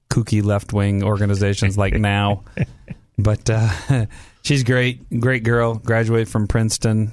kooky 0.09 0.43
left 0.43 0.71
wing 0.73 1.03
organizations 1.03 1.77
like 1.77 1.93
Now. 1.99 2.43
But 3.17 3.49
uh, 3.49 3.69
she's 4.45 4.63
great, 4.63 5.19
great 5.19 5.43
girl. 5.43 5.75
Graduated 5.75 6.29
from 6.29 6.47
Princeton, 6.47 7.11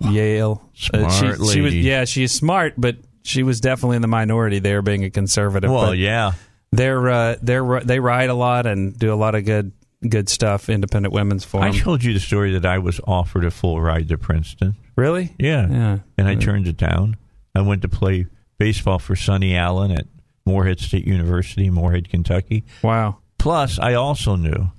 Yale. 0.00 0.68
Uh, 0.92 1.08
Smart 1.08 1.12
she, 1.12 1.18
she 1.18 1.60
was, 1.60 1.64
lady. 1.64 1.78
yeah, 1.78 2.04
she's 2.04 2.32
smart, 2.32 2.74
but 2.76 2.96
she 3.22 3.42
was 3.42 3.60
definitely 3.60 3.96
in 3.96 4.02
the 4.02 4.08
minority 4.08 4.58
there, 4.58 4.82
being 4.82 5.04
a 5.04 5.10
conservative. 5.10 5.70
Well, 5.70 5.86
but 5.86 5.98
yeah. 5.98 6.32
they're 6.72 7.08
uh, 7.08 7.36
they're 7.40 7.80
they 7.80 8.00
write 8.00 8.30
a 8.30 8.34
lot 8.34 8.66
and 8.66 8.98
do 8.98 9.12
a 9.12 9.16
lot 9.16 9.34
of 9.34 9.44
good 9.44 9.72
good 10.06 10.28
stuff. 10.28 10.68
Independent 10.68 11.14
Women's 11.14 11.44
Forum. 11.44 11.66
I 11.72 11.78
told 11.78 12.02
you 12.04 12.12
the 12.12 12.20
story 12.20 12.52
that 12.52 12.66
I 12.66 12.78
was 12.78 13.00
offered 13.06 13.44
a 13.44 13.50
full 13.50 13.80
ride 13.80 14.08
to 14.08 14.18
Princeton. 14.18 14.76
really? 14.96 15.34
Yeah. 15.38 15.68
Yeah. 15.68 15.98
And 16.18 16.28
I 16.28 16.34
turned 16.34 16.66
it 16.66 16.76
down. 16.76 17.16
I 17.54 17.60
went 17.60 17.82
to 17.82 17.88
play 17.88 18.26
baseball 18.58 18.98
for 18.98 19.14
Sonny 19.14 19.54
Allen 19.54 19.90
at 19.90 20.06
Morehead 20.44 20.80
State 20.80 21.06
University, 21.06 21.70
Morehead, 21.70 22.08
Kentucky. 22.08 22.64
Wow. 22.82 23.18
Plus, 23.38 23.78
I 23.78 23.94
also 23.94 24.36
knew 24.36 24.70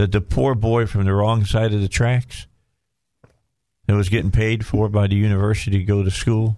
that 0.00 0.12
the 0.12 0.20
poor 0.22 0.54
boy 0.54 0.86
from 0.86 1.04
the 1.04 1.12
wrong 1.12 1.44
side 1.44 1.74
of 1.74 1.82
the 1.82 1.88
tracks 1.88 2.46
that 3.86 3.94
was 3.94 4.08
getting 4.08 4.30
paid 4.30 4.64
for 4.64 4.88
by 4.88 5.06
the 5.06 5.14
university 5.14 5.72
to 5.76 5.84
go 5.84 6.02
to 6.02 6.10
school 6.10 6.56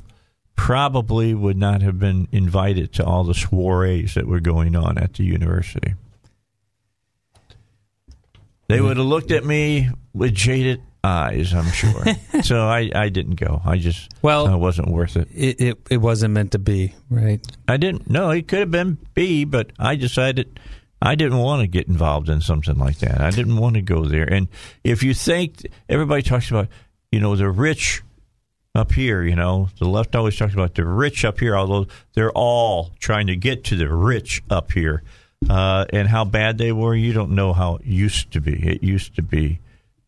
probably 0.55 1.35
would 1.35 1.57
not 1.57 1.83
have 1.83 1.99
been 1.99 2.29
invited 2.31 2.93
to 2.93 3.05
all 3.05 3.25
the 3.25 3.35
soirees 3.35 4.15
that 4.15 4.29
were 4.29 4.39
going 4.39 4.77
on 4.77 4.97
at 4.97 5.15
the 5.15 5.25
university. 5.25 5.95
They 8.69 8.81
would 8.81 8.97
have 8.97 9.07
looked 9.07 9.33
at 9.33 9.45
me 9.45 9.91
with 10.15 10.33
jaded 10.37 10.81
eyes, 11.03 11.53
I'm 11.53 11.69
sure. 11.73 12.05
so 12.45 12.69
I, 12.69 12.93
I 12.95 13.09
didn't 13.09 13.41
go. 13.41 13.61
I 13.65 13.77
just 13.79 14.13
Well- 14.23 14.47
it 14.47 14.57
wasn't 14.57 14.89
worth 14.89 15.17
it. 15.17 15.27
it, 15.35 15.61
it 15.61 15.79
it 15.91 15.97
wasn't 15.97 16.35
meant 16.35 16.53
to 16.53 16.61
be, 16.61 16.95
right? 17.11 17.45
I 17.67 17.77
didn't. 17.77 18.09
No, 18.09 18.31
it 18.31 18.47
could 18.47 18.61
have 18.61 18.71
been 18.71 18.99
B, 19.15 19.45
but 19.45 19.73
I 19.81 19.97
decided 19.97 20.61
I 21.03 21.17
didn't 21.17 21.39
want 21.39 21.63
to 21.63 21.67
get 21.67 21.89
involved 21.89 22.29
in 22.29 22.41
something 22.41 22.79
like 22.79 22.99
that. 22.99 23.21
I 23.21 23.31
didn't 23.31 23.57
want 23.57 23.75
to 23.75 23.83
go 23.83 24.05
there. 24.05 24.25
And 24.25 24.47
if 24.85 25.03
you 25.03 25.15
think 25.15 25.67
everybody 25.89 26.23
talks 26.23 26.49
about, 26.49 26.69
you 27.11 27.19
know, 27.19 27.35
the 27.35 27.51
rich 27.51 28.03
up 28.75 28.93
here, 28.93 29.23
you 29.25 29.35
know, 29.35 29.69
the 29.81 29.89
left 29.89 30.15
always 30.15 30.37
talks 30.37 30.55
about 30.55 30.77
the 30.77 30.85
rich 30.87 31.25
up 31.25 31.41
here, 31.41 31.57
although 31.57 31.87
they're 32.15 32.33
all 32.33 32.93
trying 33.01 33.27
to 33.27 33.37
get 33.37 33.65
to 33.65 33.77
the 33.77 33.93
rich 33.93 34.43
up 34.49 34.71
here. 34.73 35.03
Uh, 35.51 35.85
and 35.93 36.07
how 36.07 36.25
bad 36.25 36.57
they 36.57 36.71
were, 36.71 36.95
you 36.95 37.13
don't 37.13 37.33
know 37.33 37.53
how 37.53 37.77
it 37.77 37.85
used 37.85 38.31
to 38.31 38.41
be. 38.41 38.55
It 38.65 38.85
used 38.85 39.17
to 39.17 39.23
be, 39.23 39.59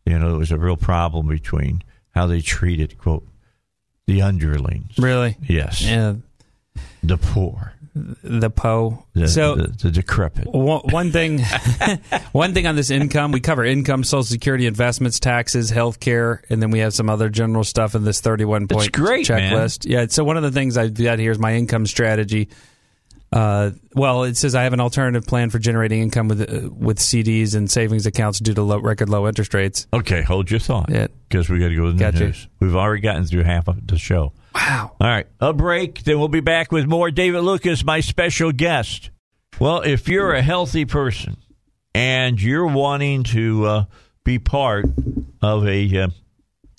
you 0.05 0.17
know, 0.17 0.29
there 0.29 0.39
was 0.39 0.51
a 0.51 0.57
real 0.57 0.77
problem 0.77 1.27
between 1.27 1.83
how 2.11 2.25
they 2.25 2.39
treated, 2.39 2.97
quote, 2.97 3.27
the 4.07 4.21
underlings. 4.21 4.97
Really? 4.97 5.35
Yes. 5.45 5.81
Yeah. 5.81 6.15
The 7.03 7.17
poor. 7.17 7.73
The 7.95 8.49
Poe. 8.49 9.05
The, 9.13 9.27
so 9.29 9.55
the, 9.55 9.67
the 9.67 9.91
decrepit. 9.91 10.47
one 10.47 10.81
one 10.89 11.11
thing, 11.13 11.39
one 12.33 12.53
thing 12.53 12.67
on 12.67 12.75
this 12.75 12.89
income, 12.89 13.31
we 13.31 13.39
cover 13.39 13.63
income, 13.63 14.03
Social 14.03 14.23
Security, 14.23 14.67
investments, 14.67 15.17
taxes, 15.19 15.69
health 15.69 16.01
care, 16.01 16.43
and 16.49 16.61
then 16.61 16.71
we 16.71 16.79
have 16.79 16.93
some 16.93 17.09
other 17.09 17.29
general 17.29 17.63
stuff 17.63 17.95
in 17.95 18.03
this 18.03 18.19
thirty-one 18.19 18.67
point 18.67 18.91
great, 18.91 19.29
man. 19.29 19.53
checklist. 19.53 19.89
Yeah. 19.89 20.07
So 20.09 20.25
one 20.25 20.35
of 20.35 20.43
the 20.43 20.51
things 20.51 20.77
I've 20.77 20.93
got 20.93 21.19
here 21.19 21.31
is 21.31 21.39
my 21.39 21.53
income 21.53 21.85
strategy. 21.85 22.49
Uh, 23.31 23.71
well, 23.93 24.23
it 24.23 24.37
says 24.37 24.55
I 24.55 24.63
have 24.63 24.73
an 24.73 24.79
alternative 24.79 25.25
plan 25.25 25.49
for 25.49 25.59
generating 25.59 26.01
income 26.01 26.27
with 26.27 26.41
uh, 26.41 26.69
with 26.69 26.99
CDs 26.99 27.55
and 27.55 27.69
savings 27.71 28.05
accounts 28.05 28.39
due 28.39 28.53
to 28.53 28.61
low, 28.61 28.79
record 28.79 29.09
low 29.09 29.27
interest 29.27 29.53
rates. 29.53 29.87
Okay, 29.93 30.21
hold 30.21 30.51
your 30.51 30.59
thought. 30.59 30.89
Yeah. 30.89 31.07
Because 31.27 31.49
we 31.49 31.59
got 31.59 31.69
to 31.69 31.75
go 31.75 31.85
to 31.87 31.91
the 31.93 31.99
Gotcha. 31.99 32.25
news. 32.25 32.47
We've 32.59 32.75
already 32.75 33.01
gotten 33.01 33.25
through 33.25 33.43
half 33.43 33.67
of 33.67 33.87
the 33.87 33.97
show. 33.97 34.31
Wow. 34.55 34.95
All 35.01 35.07
right, 35.07 35.27
a 35.41 35.51
break. 35.51 36.03
Then 36.03 36.17
we'll 36.17 36.29
be 36.29 36.39
back 36.39 36.71
with 36.71 36.85
more. 36.85 37.11
David 37.11 37.41
Lukas, 37.41 37.83
my 37.83 37.99
special 37.99 38.53
guest. 38.53 39.09
Well, 39.59 39.81
if 39.81 40.07
you're 40.07 40.33
a 40.33 40.41
healthy 40.41 40.85
person 40.85 41.35
and 41.93 42.41
you're 42.41 42.65
wanting 42.65 43.23
to 43.25 43.65
uh, 43.65 43.85
be 44.23 44.39
part 44.39 44.85
of 45.41 45.67
a 45.67 45.97
uh, 45.97 46.07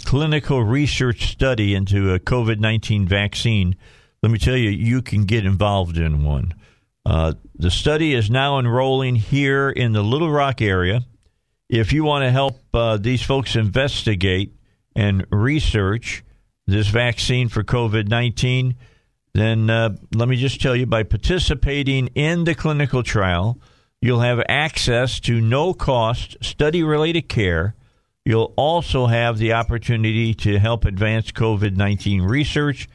clinical 0.05 0.63
research 0.63 1.31
study 1.31 1.75
into 1.75 2.15
a 2.15 2.19
COVID 2.19 2.61
19 2.61 3.07
vaccine, 3.07 3.77
let 4.23 4.33
me 4.33 4.39
tell 4.39 4.57
you, 4.57 4.71
you 4.71 5.03
can 5.03 5.25
get 5.25 5.45
involved 5.45 5.99
in 5.99 6.25
one. 6.25 6.55
Uh, 7.05 7.35
the 7.55 7.71
study 7.71 8.15
is 8.15 8.31
now 8.31 8.59
enrolling 8.59 9.17
here 9.17 9.69
in 9.69 9.93
the 9.93 10.03
Little 10.03 10.31
Rock 10.31 10.63
area. 10.63 11.03
If 11.69 11.93
you 11.93 12.05
want 12.05 12.25
to 12.25 12.31
help 12.31 12.59
uh, 12.73 12.97
these 12.97 13.23
folks 13.23 13.55
investigate 13.55 14.55
and 14.95 15.27
research 15.31 16.25
this 16.67 16.89
vaccine 16.89 17.49
for 17.49 17.63
COVID 17.63 18.09
19, 18.09 18.75
then 19.35 19.71
uh, 19.71 19.97
let 20.15 20.29
me 20.29 20.37
just 20.37 20.61
tell 20.61 20.75
you 20.75 20.87
by 20.87 21.03
participating 21.03 22.09
in 22.09 22.45
the 22.45 22.55
clinical 22.55 23.03
trial, 23.03 23.61
you'll 24.01 24.21
have 24.21 24.43
access 24.49 25.21
to 25.21 25.41
no 25.41 25.75
cost 25.75 26.37
study 26.41 26.83
related 26.83 27.29
care. 27.29 27.75
You'll 28.25 28.55
also 28.57 29.07
have 29.07 29.39
the 29.39 29.53
opportunity 29.53 30.35
to 30.35 30.59
help 30.59 30.85
advance 30.85 31.31
COVID 31.31 31.77
19 31.77 32.23
research. 32.23 32.89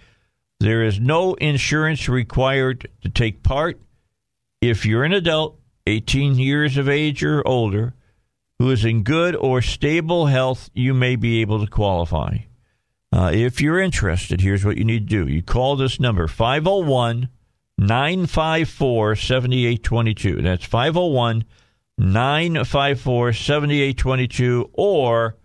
There 0.59 0.83
is 0.83 0.99
no 0.99 1.35
insurance 1.35 2.09
required 2.09 2.87
to 3.01 3.09
take 3.09 3.41
part. 3.41 3.79
If 4.61 4.85
you're 4.85 5.05
an 5.05 5.13
adult, 5.13 5.57
18 5.87 6.37
years 6.37 6.77
of 6.77 6.89
age 6.89 7.23
or 7.23 7.47
older, 7.47 7.93
who 8.59 8.69
is 8.69 8.85
in 8.85 9.03
good 9.03 9.35
or 9.35 9.61
stable 9.61 10.27
health, 10.27 10.69
you 10.73 10.93
may 10.93 11.15
be 11.15 11.41
able 11.41 11.63
to 11.65 11.71
qualify. 11.71 12.37
Uh, 13.13 13.29
if 13.33 13.59
you're 13.59 13.79
interested, 13.79 14.39
here's 14.41 14.63
what 14.63 14.77
you 14.77 14.85
need 14.85 15.09
to 15.09 15.25
do. 15.25 15.31
You 15.31 15.43
call 15.43 15.75
this 15.75 15.99
number, 15.99 16.27
501 16.27 17.29
954 17.77 19.15
7822. 19.15 20.41
That's 20.41 20.65
501 20.65 21.43
954 21.97 23.33
7822. 23.33 24.69
Or 24.73 25.35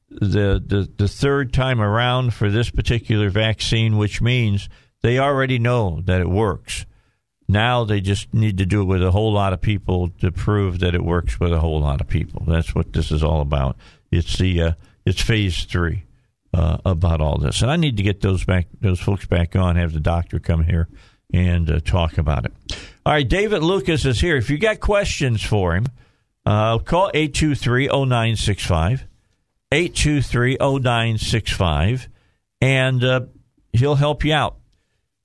the, 0.09 0.61
the 0.65 0.89
the 0.97 1.07
third 1.07 1.53
time 1.53 1.79
around 1.79 2.33
for 2.33 2.49
this 2.49 2.71
particular 2.71 3.29
vaccine, 3.29 3.95
which 3.95 4.21
means 4.21 4.69
they 5.03 5.19
already 5.19 5.59
know 5.59 6.01
that 6.05 6.19
it 6.19 6.29
works. 6.29 6.87
Now 7.47 7.83
they 7.83 8.01
just 8.01 8.33
need 8.33 8.57
to 8.57 8.65
do 8.65 8.81
it 8.81 8.85
with 8.85 9.03
a 9.03 9.11
whole 9.11 9.31
lot 9.31 9.53
of 9.53 9.61
people 9.61 10.09
to 10.19 10.31
prove 10.31 10.79
that 10.79 10.95
it 10.95 11.05
works 11.05 11.39
with 11.39 11.53
a 11.53 11.59
whole 11.59 11.79
lot 11.79 12.01
of 12.01 12.07
people. 12.07 12.43
That's 12.47 12.73
what 12.73 12.91
this 12.91 13.11
is 13.11 13.23
all 13.23 13.41
about. 13.41 13.77
It's 14.11 14.35
the 14.39 14.61
uh, 14.63 14.71
it's 15.05 15.21
phase 15.21 15.63
three 15.63 16.06
uh, 16.57 16.77
about 16.85 17.19
all 17.21 17.37
this, 17.37 17.61
and 17.61 17.69
I 17.69 17.75
need 17.75 17.97
to 17.97 18.03
get 18.03 18.21
those 18.21 18.43
back 18.43 18.65
those 18.81 18.99
folks 18.99 19.27
back 19.27 19.55
on. 19.55 19.75
Have 19.75 19.93
the 19.93 19.99
doctor 19.99 20.39
come 20.39 20.63
here 20.63 20.87
and 21.31 21.69
uh, 21.69 21.79
talk 21.79 22.17
about 22.17 22.45
it. 22.45 22.53
All 23.05 23.13
right, 23.13 23.27
David 23.27 23.61
Lukas 23.61 24.03
is 24.05 24.19
here. 24.19 24.37
If 24.37 24.49
you 24.49 24.57
got 24.57 24.79
questions 24.79 25.43
for 25.43 25.75
him, 25.75 25.85
uh, 26.45 26.79
call 26.79 27.11
823-0965, 27.13 29.03
823-0965, 29.71 32.07
and 32.61 33.03
uh, 33.03 33.21
he'll 33.73 33.95
help 33.95 34.23
you 34.25 34.33
out. 34.33 34.55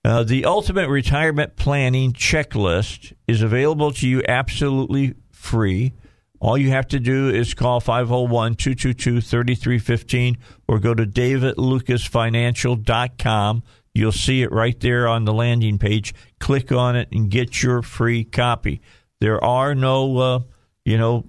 Uh, 0.05 0.25
the 0.25 0.45
Ultimate 0.45 0.89
Retirement 0.89 1.55
Planning 1.57 2.13
Checklist 2.13 3.15
is 3.27 3.41
available 3.41 3.93
to 3.93 4.07
you 4.09 4.23
absolutely 4.29 5.15
free. 5.31 5.95
All 6.43 6.59
you 6.59 6.69
have 6.71 6.89
to 6.89 6.99
do 6.99 7.29
is 7.29 7.55
call 7.55 7.79
501 7.79 8.57
222 8.57 9.21
3315 9.21 10.39
or 10.67 10.81
go 10.81 10.93
to 10.93 11.07
davidlukasfinancial.com. 11.07 13.63
You'll 13.95 14.11
see 14.11 14.43
it 14.43 14.51
right 14.51 14.81
there 14.81 15.07
on 15.07 15.25
the 15.25 15.33
landing 15.33 15.79
page. 15.79 16.13
Click 16.41 16.73
on 16.73 16.97
it 16.97 17.07
and 17.13 17.31
get 17.31 17.63
your 17.63 17.83
free 17.83 18.25
copy. 18.25 18.81
There 19.21 19.45
are 19.45 19.77
no, 19.77 20.19
uh, 20.19 20.41
you 20.85 20.99
know, 20.99 21.27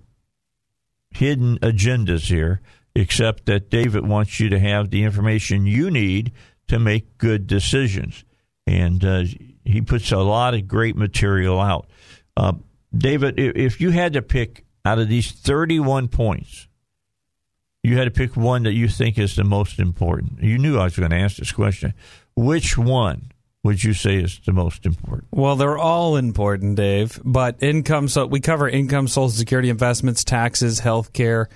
hidden 1.12 1.60
agendas 1.60 2.24
here, 2.24 2.62
except 2.96 3.46
that 3.46 3.70
David 3.70 4.08
wants 4.08 4.40
you 4.40 4.50
to 4.50 4.58
have 4.58 4.90
the 4.90 5.04
information 5.04 5.68
you 5.68 5.92
need 5.92 6.32
to 6.70 6.80
make 6.80 7.20
good 7.20 7.46
decisions 7.46 8.26
and 8.66 9.04
uh, 9.04 9.24
he 9.66 9.82
puts 9.82 10.12
a 10.12 10.18
lot 10.18 10.54
of 10.54 10.68
great 10.68 10.96
material 10.96 11.60
out. 11.60 11.88
Uh, 12.36 12.54
David, 12.96 13.36
if 13.38 13.82
you 13.82 13.92
had 13.92 14.14
to 14.14 14.22
pick 14.22 14.66
out 14.86 15.00
of 15.00 15.08
these 15.08 15.32
31 15.32 16.08
points, 16.10 16.68
you 17.84 17.98
had 17.98 18.06
to 18.06 18.12
pick 18.12 18.36
one 18.36 18.64
that 18.64 18.74
you 18.74 18.88
think 18.88 19.18
is 19.18 19.36
the 19.36 19.44
most 19.44 19.80
important. 19.80 20.42
You 20.42 20.58
knew 20.58 20.78
I 20.78 20.86
was 20.86 20.98
going 20.98 21.12
to 21.12 21.18
ask 21.18 21.38
this 21.38 21.52
question. 21.52 21.94
Which 22.36 22.78
one 22.78 23.32
would 23.64 23.84
you 23.84 23.94
say 23.94 24.16
is 24.16 24.40
the 24.46 24.54
most 24.54 24.86
important? 24.86 25.28
Well, 25.32 25.56
they're 25.56 25.78
all 25.78 26.16
important, 26.16 26.76
Dave. 26.76 27.20
But 27.24 27.62
income, 27.62 28.08
so 28.08 28.26
we 28.26 28.40
cover 28.40 28.68
income, 28.68 29.08
Social 29.08 29.30
Security, 29.30 29.70
investments, 29.70 30.24
taxes, 30.24 30.80
health 30.80 31.14
care. 31.14 31.50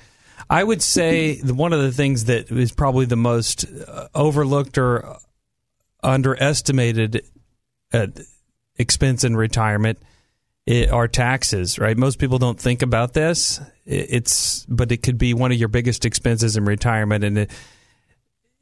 I 0.50 0.64
would 0.64 0.82
say 0.82 1.40
one 1.40 1.74
of 1.74 1.82
the 1.82 1.92
things 1.92 2.26
that 2.26 2.52
is 2.52 2.72
probably 2.72 3.06
the 3.06 3.18
most 3.18 3.66
uh, 3.66 4.08
overlooked 4.16 4.78
or 4.78 5.18
underestimated 6.04 7.24
expense 8.78 9.24
in 9.24 9.36
retirement 9.36 10.00
it, 10.68 10.92
are 10.92 11.08
taxes, 11.08 11.80
right? 11.80 11.98
Most 11.98 12.20
people 12.20 12.38
don't 12.38 12.60
think 12.60 12.82
about 12.82 13.14
this. 13.14 13.60
It, 13.86 14.08
it's 14.10 14.66
but 14.66 14.92
it 14.92 14.98
could 14.98 15.18
be 15.18 15.34
one 15.34 15.52
of 15.52 15.58
your 15.58 15.70
biggest 15.70 16.06
expenses 16.06 16.58
in 16.58 16.66
retirement, 16.66 17.24
and 17.24 17.38
it, 17.38 17.52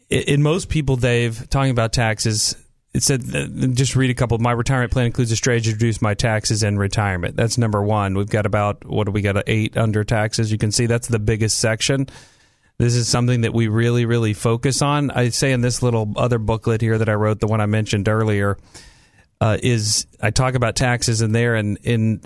in 0.09 0.43
most 0.43 0.69
people, 0.69 0.95
Dave, 0.95 1.49
talking 1.49 1.71
about 1.71 1.91
taxes. 1.91 2.55
It 2.93 3.03
said, 3.03 3.23
uh, 3.35 3.67
just 3.73 3.97
read 3.97 4.09
a 4.09 4.13
couple. 4.13 4.37
My 4.37 4.53
retirement 4.53 4.93
plan 4.93 5.07
includes 5.07 5.31
a 5.31 5.35
strategy 5.35 5.71
to 5.71 5.75
reduce 5.75 6.01
my 6.01 6.13
taxes 6.13 6.63
in 6.63 6.77
retirement. 6.77 7.35
That's 7.35 7.57
number 7.57 7.81
one. 7.81 8.15
We've 8.15 8.29
got 8.29 8.45
about 8.45 8.85
what 8.85 9.05
do 9.05 9.11
we 9.11 9.21
got? 9.21 9.43
Eight 9.47 9.75
under 9.75 10.05
taxes. 10.05 10.49
You 10.49 10.57
can 10.57 10.71
see 10.71 10.85
that's 10.85 11.09
the 11.09 11.19
biggest 11.19 11.59
section. 11.59 12.07
This 12.77 12.95
is 12.95 13.07
something 13.07 13.41
that 13.41 13.53
we 13.53 13.67
really, 13.67 14.05
really 14.05 14.33
focus 14.33 14.81
on. 14.81 15.09
I 15.11 15.29
say 15.29 15.51
in 15.51 15.61
this 15.61 15.81
little 15.81 16.13
other 16.15 16.37
booklet 16.37 16.81
here 16.81 16.97
that 16.97 17.09
I 17.09 17.13
wrote, 17.13 17.39
the 17.39 17.47
one 17.47 17.61
I 17.61 17.65
mentioned 17.65 18.07
earlier, 18.07 18.57
uh, 19.41 19.58
is 19.62 20.08
I 20.21 20.32
talk 20.32 20.56
about 20.56 20.76
taxes 20.76 21.21
in 21.21 21.32
there 21.32 21.56
and 21.56 21.78
in 21.84 22.21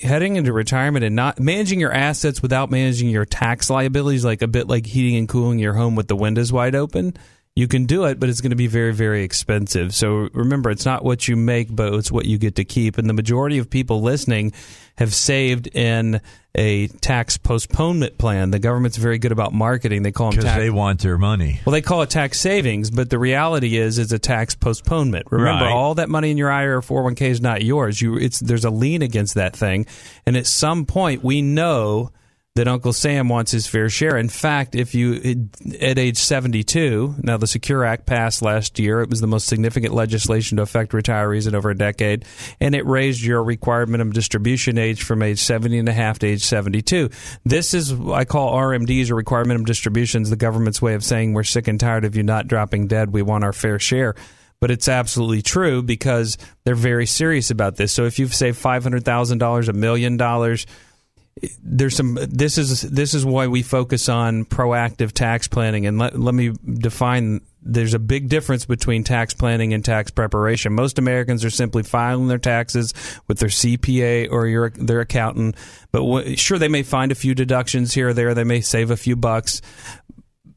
heading 0.00 0.36
into 0.36 0.52
retirement 0.52 1.04
and 1.04 1.14
not 1.14 1.38
managing 1.38 1.80
your 1.80 1.92
assets 1.92 2.40
without 2.40 2.70
managing 2.70 3.10
your 3.10 3.24
tax 3.24 3.68
liabilities, 3.68 4.24
like 4.24 4.42
a 4.42 4.48
bit 4.48 4.66
like 4.66 4.86
heating 4.86 5.16
and 5.16 5.28
cooling 5.28 5.58
your 5.58 5.74
home 5.74 5.94
with 5.94 6.08
the 6.08 6.16
windows 6.16 6.52
wide 6.52 6.74
open. 6.74 7.16
You 7.56 7.68
can 7.68 7.84
do 7.86 8.04
it, 8.06 8.18
but 8.18 8.28
it's 8.28 8.40
going 8.40 8.50
to 8.50 8.56
be 8.56 8.66
very, 8.66 8.92
very 8.92 9.22
expensive. 9.22 9.94
So 9.94 10.28
remember, 10.32 10.70
it's 10.70 10.84
not 10.84 11.04
what 11.04 11.28
you 11.28 11.36
make, 11.36 11.68
but 11.74 11.94
it's 11.94 12.10
what 12.10 12.26
you 12.26 12.36
get 12.36 12.56
to 12.56 12.64
keep. 12.64 12.98
And 12.98 13.08
the 13.08 13.12
majority 13.12 13.58
of 13.58 13.70
people 13.70 14.02
listening 14.02 14.52
have 14.96 15.14
saved 15.14 15.68
in 15.68 16.20
a 16.56 16.88
tax 16.88 17.36
postponement 17.38 18.18
plan. 18.18 18.50
The 18.50 18.58
government's 18.58 18.96
very 18.96 19.18
good 19.18 19.30
about 19.30 19.52
marketing. 19.52 20.02
They 20.02 20.10
call 20.10 20.32
them 20.32 20.40
because 20.40 20.56
they 20.56 20.70
want 20.70 21.00
their 21.02 21.16
money. 21.16 21.60
Well, 21.64 21.72
they 21.72 21.80
call 21.82 22.02
it 22.02 22.10
tax 22.10 22.40
savings, 22.40 22.90
but 22.90 23.08
the 23.08 23.20
reality 23.20 23.76
is 23.76 24.00
it's 24.00 24.12
a 24.12 24.18
tax 24.18 24.56
postponement. 24.56 25.28
Remember, 25.30 25.64
Right. 25.66 25.72
all 25.72 25.94
that 25.94 26.08
money 26.08 26.32
in 26.32 26.36
your 26.36 26.50
IRA 26.50 26.78
or 26.78 26.82
401k 26.82 27.22
is 27.30 27.40
not 27.40 27.62
yours. 27.62 28.02
You, 28.02 28.16
it's 28.16 28.40
there's 28.40 28.64
a 28.64 28.70
lien 28.70 29.00
against 29.02 29.34
that 29.34 29.54
thing, 29.54 29.86
and 30.26 30.36
at 30.36 30.46
some 30.48 30.86
point 30.86 31.22
we 31.22 31.40
know 31.40 32.10
that 32.54 32.68
Uncle 32.68 32.92
Sam 32.92 33.28
wants 33.28 33.50
his 33.50 33.66
fair 33.66 33.88
share. 33.88 34.16
In 34.16 34.28
fact, 34.28 34.76
if 34.76 34.94
you 34.94 35.48
at 35.80 35.98
age 35.98 36.18
72, 36.18 37.16
now 37.18 37.36
the 37.36 37.48
Secure 37.48 37.84
Act 37.84 38.06
passed 38.06 38.42
last 38.42 38.78
year. 38.78 39.00
It 39.00 39.10
was 39.10 39.20
the 39.20 39.26
most 39.26 39.48
significant 39.48 39.92
legislation 39.92 40.58
to 40.58 40.62
affect 40.62 40.92
retirees 40.92 41.48
in 41.48 41.56
over 41.56 41.70
a 41.70 41.76
decade, 41.76 42.24
and 42.60 42.76
it 42.76 42.86
raised 42.86 43.22
your 43.22 43.42
required 43.42 43.88
minimum 43.88 44.12
distribution 44.12 44.78
age 44.78 45.02
from 45.02 45.22
age 45.22 45.40
70 45.40 45.78
and 45.78 45.88
a 45.88 45.92
half 45.92 46.20
to 46.20 46.28
age 46.28 46.44
72. 46.44 47.10
This 47.44 47.74
is 47.74 47.92
I 47.92 48.24
call 48.24 48.54
RMDs 48.54 49.10
or 49.10 49.16
required 49.16 49.48
minimum 49.48 49.64
distributions 49.64 50.30
the 50.30 50.36
government's 50.36 50.80
way 50.80 50.94
of 50.94 51.02
saying 51.02 51.32
we're 51.32 51.42
sick 51.42 51.66
and 51.66 51.80
tired 51.80 52.04
of 52.04 52.14
you 52.14 52.22
not 52.22 52.46
dropping 52.46 52.86
dead. 52.86 53.12
We 53.12 53.22
want 53.22 53.42
our 53.42 53.52
fair 53.52 53.80
share 53.80 54.14
but 54.60 54.70
it's 54.70 54.88
absolutely 54.88 55.42
true 55.42 55.82
because 55.82 56.38
they're 56.62 56.74
very 56.74 57.04
serious 57.04 57.50
about 57.50 57.76
this. 57.76 57.92
So 57.92 58.04
if 58.04 58.18
you've 58.18 58.34
saved 58.34 58.56
five 58.56 58.82
hundred 58.82 59.04
thousand 59.04 59.36
dollars, 59.36 59.68
a 59.68 59.74
million 59.74 60.16
dollars, 60.16 60.64
there's 61.62 61.96
some. 61.96 62.18
This 62.20 62.58
is 62.58 62.82
this 62.82 63.14
is 63.14 63.24
why 63.24 63.46
we 63.46 63.62
focus 63.62 64.08
on 64.08 64.44
proactive 64.44 65.12
tax 65.12 65.48
planning. 65.48 65.86
And 65.86 65.98
let 65.98 66.18
let 66.18 66.34
me 66.34 66.52
define. 66.64 67.40
There's 67.66 67.94
a 67.94 67.98
big 67.98 68.28
difference 68.28 68.66
between 68.66 69.04
tax 69.04 69.32
planning 69.32 69.72
and 69.72 69.82
tax 69.82 70.10
preparation. 70.10 70.74
Most 70.74 70.98
Americans 70.98 71.46
are 71.46 71.50
simply 71.50 71.82
filing 71.82 72.28
their 72.28 72.38
taxes 72.38 72.92
with 73.26 73.38
their 73.38 73.48
CPA 73.48 74.30
or 74.30 74.46
your 74.46 74.70
their 74.70 75.00
accountant. 75.00 75.56
But 75.90 76.04
wh- 76.04 76.36
sure, 76.36 76.58
they 76.58 76.68
may 76.68 76.82
find 76.82 77.10
a 77.10 77.14
few 77.14 77.34
deductions 77.34 77.94
here 77.94 78.08
or 78.08 78.12
there. 78.12 78.34
They 78.34 78.44
may 78.44 78.60
save 78.60 78.90
a 78.90 78.96
few 78.96 79.16
bucks 79.16 79.62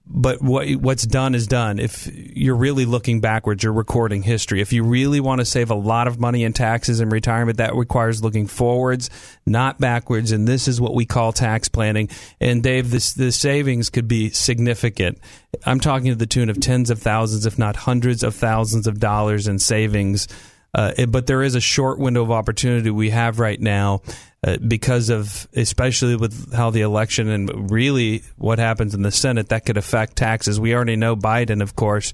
but 0.09 0.41
what 0.41 0.69
what's 0.75 1.05
done 1.05 1.35
is 1.35 1.47
done. 1.47 1.79
If 1.79 2.09
you're 2.13 2.55
really 2.55 2.85
looking 2.85 3.19
backwards, 3.19 3.63
you're 3.63 3.73
recording 3.73 4.23
history. 4.23 4.61
If 4.61 4.71
you 4.71 4.83
really 4.83 5.19
want 5.19 5.39
to 5.39 5.45
save 5.45 5.69
a 5.69 5.75
lot 5.75 6.07
of 6.07 6.19
money 6.19 6.43
in 6.43 6.53
taxes 6.53 7.01
in 7.01 7.09
retirement, 7.09 7.57
that 7.57 7.75
requires 7.75 8.23
looking 8.23 8.47
forwards, 8.47 9.09
not 9.45 9.79
backwards. 9.79 10.31
And 10.31 10.47
this 10.47 10.67
is 10.67 10.79
what 10.79 10.95
we 10.95 11.05
call 11.05 11.33
tax 11.33 11.67
planning. 11.67 12.09
And 12.39 12.63
Dave, 12.63 12.89
this 12.89 13.13
the 13.13 13.31
savings 13.31 13.89
could 13.89 14.07
be 14.07 14.29
significant. 14.29 15.19
I'm 15.65 15.79
talking 15.79 16.07
to 16.07 16.15
the 16.15 16.27
tune 16.27 16.49
of 16.49 16.59
tens 16.59 16.89
of 16.89 16.99
thousands, 16.99 17.45
if 17.45 17.59
not 17.59 17.75
hundreds 17.75 18.23
of 18.23 18.33
thousands 18.33 18.87
of 18.87 18.99
dollars 18.99 19.47
in 19.47 19.59
savings. 19.59 20.27
Uh, 20.73 21.05
but 21.07 21.27
there 21.27 21.41
is 21.41 21.55
a 21.55 21.61
short 21.61 21.97
window 21.97 22.21
of 22.21 22.31
opportunity 22.31 22.89
we 22.91 23.09
have 23.09 23.39
right 23.39 23.59
now 23.59 24.01
uh, 24.45 24.57
because 24.67 25.09
of, 25.09 25.47
especially 25.55 26.15
with 26.15 26.53
how 26.53 26.69
the 26.69 26.81
election 26.81 27.29
and 27.29 27.71
really 27.71 28.23
what 28.37 28.59
happens 28.59 28.93
in 28.93 29.01
the 29.01 29.11
Senate, 29.11 29.49
that 29.49 29.65
could 29.65 29.77
affect 29.77 30.15
taxes. 30.15 30.59
We 30.59 30.75
already 30.75 30.95
know 30.95 31.15
Biden, 31.15 31.61
of 31.61 31.75
course. 31.75 32.13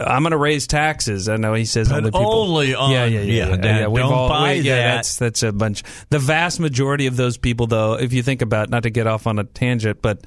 I'm 0.00 0.22
going 0.22 0.30
to 0.30 0.38
raise 0.38 0.66
taxes. 0.66 1.28
I 1.28 1.36
know 1.36 1.52
he 1.54 1.66
says 1.66 1.88
But 1.90 1.98
only 1.98 2.10
people. 2.10 2.32
only 2.32 2.74
on- 2.74 2.90
yeah, 2.90 3.04
yeah, 3.04 3.20
yeah. 3.20 3.48
yeah, 3.50 3.56
that- 3.56 3.92
We've 3.92 4.02
don't 4.02 4.28
buy 4.28 4.52
yeah, 4.52 4.76
that. 4.76 4.94
That's 4.96 5.16
that's 5.18 5.42
a 5.42 5.52
bunch. 5.52 5.82
The 6.10 6.18
vast 6.18 6.58
majority 6.58 7.06
of 7.06 7.16
those 7.16 7.36
people, 7.36 7.66
though, 7.66 7.94
if 7.94 8.12
you 8.12 8.22
think 8.22 8.40
about, 8.40 8.70
not 8.70 8.84
to 8.84 8.90
get 8.90 9.06
off 9.06 9.26
on 9.26 9.38
a 9.38 9.44
tangent, 9.44 10.00
but 10.00 10.24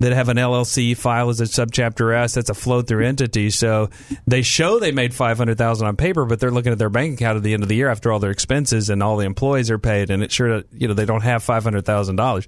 that 0.00 0.12
have 0.12 0.28
an 0.28 0.36
LLC 0.36 0.96
file 0.96 1.30
as 1.30 1.40
a 1.40 1.44
subchapter 1.44 2.14
S. 2.14 2.34
That's 2.34 2.50
a 2.50 2.54
flow 2.54 2.82
through 2.82 3.06
entity. 3.06 3.50
So 3.50 3.90
they 4.26 4.42
show 4.42 4.78
they 4.80 4.92
made 4.92 5.14
five 5.14 5.38
hundred 5.38 5.56
thousand 5.58 5.86
on 5.86 5.96
paper, 5.96 6.24
but 6.24 6.40
they're 6.40 6.50
looking 6.50 6.72
at 6.72 6.78
their 6.78 6.90
bank 6.90 7.14
account 7.14 7.36
at 7.36 7.42
the 7.42 7.54
end 7.54 7.62
of 7.62 7.68
the 7.68 7.76
year 7.76 7.88
after 7.88 8.10
all 8.12 8.18
their 8.18 8.30
expenses 8.32 8.90
and 8.90 9.02
all 9.02 9.16
the 9.16 9.24
employees 9.26 9.70
are 9.70 9.78
paid, 9.78 10.10
and 10.10 10.22
it's 10.22 10.34
sure 10.34 10.56
that 10.58 10.66
you 10.72 10.88
know 10.88 10.94
they 10.94 11.06
don't 11.06 11.22
have 11.22 11.42
five 11.42 11.62
hundred 11.64 11.84
thousand 11.86 12.16
dollars. 12.16 12.46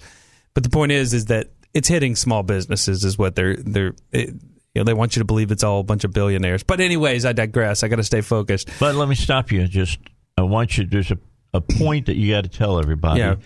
But 0.54 0.62
the 0.64 0.70
point 0.70 0.92
is, 0.92 1.14
is 1.14 1.26
that 1.26 1.50
it's 1.74 1.88
hitting 1.88 2.16
small 2.16 2.42
businesses 2.42 3.04
is 3.04 3.16
what 3.18 3.36
they're 3.36 3.56
they're. 3.56 3.94
It, 4.12 4.30
you 4.74 4.80
know, 4.80 4.84
they 4.84 4.92
want 4.94 5.16
you 5.16 5.20
to 5.20 5.24
believe 5.24 5.50
it's 5.52 5.64
all 5.64 5.80
a 5.80 5.84
bunch 5.84 6.04
of 6.04 6.12
billionaires. 6.12 6.62
But 6.62 6.80
anyways, 6.80 7.24
I 7.24 7.32
digress. 7.32 7.82
I 7.82 7.88
got 7.88 7.96
to 7.96 8.02
stay 8.04 8.20
focused. 8.20 8.68
But 8.78 8.94
let 8.94 9.08
me 9.08 9.14
stop 9.14 9.50
you. 9.50 9.66
Just 9.66 9.98
I 10.36 10.42
want 10.42 10.76
you. 10.76 10.84
There's 10.84 11.10
a, 11.10 11.16
a 11.54 11.62
point 11.62 12.06
that 12.06 12.16
you 12.16 12.34
got 12.34 12.42
to 12.44 12.50
tell 12.50 12.78
everybody, 12.78 13.20
Yeah. 13.20 13.36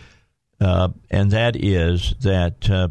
uh, 0.60 0.88
and 1.08 1.30
that 1.30 1.54
is 1.54 2.14
that 2.22 2.68
uh, 2.68 2.88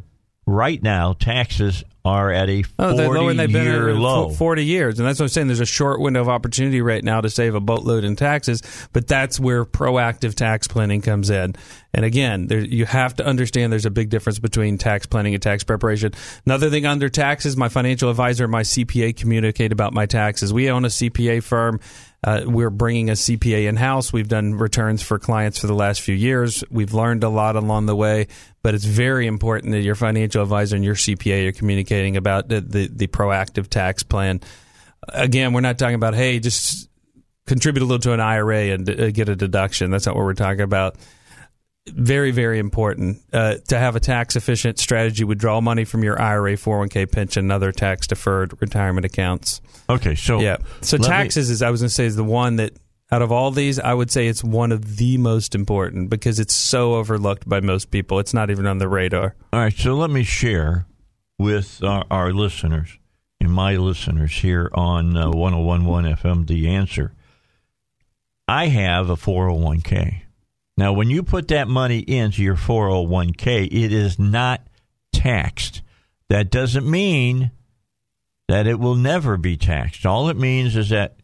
right 0.50 0.82
now 0.82 1.14
taxes 1.14 1.84
are 2.06 2.32
at 2.32 2.50
a 2.50 2.64
Oh, 2.80 2.96
they're 2.96 3.10
lower 3.10 3.28
than 3.28 3.38
they've 3.38 3.52
been 3.52 3.66
forty-year 3.66 3.90
in 3.90 4.00
low. 4.02 4.30
40 4.30 4.66
years. 4.66 5.00
And 5.00 5.08
that's 5.08 5.20
what 5.20 5.26
I'm 5.26 5.30
saying. 5.30 5.48
There's 5.48 5.60
a 5.60 5.66
short 5.66 6.00
window 6.00 6.22
of 6.22 6.30
opportunity 6.30 6.82
right 6.82 7.04
now 7.04 7.22
to 7.22 7.30
save 7.30 7.56
a 7.56 7.60
boatload 7.60 8.04
in 8.04 8.16
taxes, 8.16 8.62
but 8.94 9.08
that's 9.08 9.40
where 9.40 9.66
proactive 9.66 10.34
tax 10.34 10.68
planning 10.68 11.02
comes 11.02 11.30
in. 11.30 11.56
And 11.94 12.06
again, 12.06 12.48
there, 12.48 12.60
you 12.60 12.86
have 12.86 13.16
to 13.16 13.26
understand 13.26 13.72
there's 13.72 13.86
a 13.86 13.92
big 13.92 14.10
difference 14.10 14.40
between 14.40 14.78
tax 14.78 15.06
planning 15.06 15.34
and 15.34 15.44
tax 15.44 15.64
preparation. 15.64 16.14
Another 16.46 16.70
thing 16.70 16.86
under 16.86 17.10
taxes, 17.10 17.58
my 17.58 17.70
financial 17.70 18.10
advisor 18.10 18.46
and 18.46 18.52
my 18.52 18.62
CPA 18.62 19.16
communicate 19.16 19.72
about 19.72 19.94
my 19.94 20.06
taxes. 20.06 20.54
We 20.54 20.70
own 20.70 20.86
a 20.86 20.90
CPA 20.90 21.44
firm. 21.44 21.80
Uh, 22.22 22.42
we're 22.46 22.70
bringing 22.70 23.10
a 23.10 23.14
CPA 23.14 23.68
in 23.68 23.78
house. 23.78 24.12
We've 24.12 24.28
done 24.28 24.56
returns 24.56 25.02
for 25.02 25.20
clients 25.20 25.60
for 25.60 25.68
the 25.68 25.74
last 25.74 26.02
few 26.02 26.16
years. 26.16 26.64
We've 26.70 26.94
learned 26.94 27.24
a 27.24 27.30
lot 27.30 27.56
along 27.56 27.86
the 27.86 27.96
way, 27.96 28.28
but 28.62 28.76
it's 28.76 28.84
very 28.84 29.26
important 29.26 29.72
that 29.72 29.82
your 29.82 29.96
financial 29.96 30.44
advisor 30.44 30.76
and 30.76 30.84
your 30.84 30.96
CPA 30.96 31.48
are 31.48 31.52
communicating 31.54 32.18
about 32.18 32.50
the, 32.50 32.60
the, 32.60 32.88
the 32.88 33.08
proactive 33.08 33.68
tax 33.68 34.04
plan. 34.04 34.42
Again, 35.08 35.54
we're 35.54 35.62
not 35.62 35.80
talking 35.80 35.96
about, 35.96 36.14
hey, 36.14 36.40
just 36.40 36.90
contribute 37.48 37.84
a 37.84 37.86
little 37.86 38.00
to 38.00 38.14
an 38.14 38.20
IRA 38.20 38.74
and 38.74 38.90
uh, 38.90 39.12
get 39.12 39.30
a 39.30 39.36
deduction. 39.36 39.90
That's 39.90 40.06
not 40.06 40.16
what 40.16 40.26
we're 40.26 40.34
talking 40.34 40.62
about. 40.62 40.98
Very, 41.92 42.32
very 42.32 42.60
important 42.60 43.22
uh, 43.34 43.56
to 43.68 43.78
have 43.78 43.96
a 43.96 44.00
tax 44.00 44.36
efficient 44.36 44.80
strategy. 44.80 45.24
Withdraw 45.24 45.62
money 45.62 45.86
from 45.86 46.04
your 46.04 46.22
IRA, 46.22 46.54
401k, 46.54 47.12
pension, 47.12 47.46
and 47.46 47.52
other 47.52 47.72
tax 47.72 48.08
deferred 48.08 48.60
retirement 48.62 49.06
accounts. 49.06 49.62
Okay, 49.90 50.16
so 50.16 50.40
Yeah. 50.40 50.58
So 50.82 50.98
let 50.98 51.02
me- 51.04 51.08
taxes 51.08 51.50
is 51.50 51.62
I 51.62 51.70
was 51.70 51.82
going 51.82 51.90
to 51.90 51.94
say 51.94 52.06
is 52.06 52.16
the 52.16 52.24
one 52.24 52.58
that 52.58 52.74
out 53.12 53.22
of 53.24 53.32
all 53.32 53.50
these, 53.52 53.80
I 53.80 53.94
would 53.94 54.12
say 54.12 54.28
it's 54.28 54.44
one 54.44 54.72
of 54.72 54.98
the 54.98 55.18
most 55.18 55.56
important 55.56 56.10
because 56.12 56.40
it's 56.40 56.54
so 56.54 56.94
overlooked 56.96 57.50
by 57.50 57.60
most 57.60 57.90
people. 57.90 58.20
It's 58.20 58.34
not 58.36 58.52
even 58.52 58.68
on 58.68 58.78
the 58.78 58.88
radar. 58.88 59.36
All 59.52 59.60
right, 59.60 59.74
so 59.76 59.96
let 59.96 60.12
me 60.12 60.24
share 60.24 60.86
with 61.40 61.84
our, 61.84 62.06
our 62.12 62.32
listeners 62.32 63.00
and 63.42 63.52
my 63.52 63.78
listeners 63.78 64.32
here 64.34 64.70
on 64.76 65.18
uh, 65.18 65.32
1011 65.32 66.16
FM 66.18 66.48
The 66.48 66.68
Answer. 66.70 67.14
I 68.48 68.68
have 68.68 69.10
a 69.10 69.16
401k. 69.16 70.22
Now, 70.80 70.94
when 70.94 71.10
you 71.10 71.24
put 71.24 71.50
that 71.50 71.68
money 71.68 72.00
into 72.00 72.42
your 72.42 72.56
401k, 72.56 73.66
it 73.66 73.92
is 73.92 74.18
not 74.18 74.62
taxed. 75.12 75.82
That 76.30 76.50
doesn't 76.50 76.90
mean 76.90 77.52
that 78.48 78.66
it 78.66 78.80
will 78.80 78.96
never 78.96 79.36
be 79.36 79.58
taxed. 79.58 80.06
All 80.06 80.30
it 80.30 80.38
means 80.38 80.78
is 80.78 80.88
that 80.90 81.18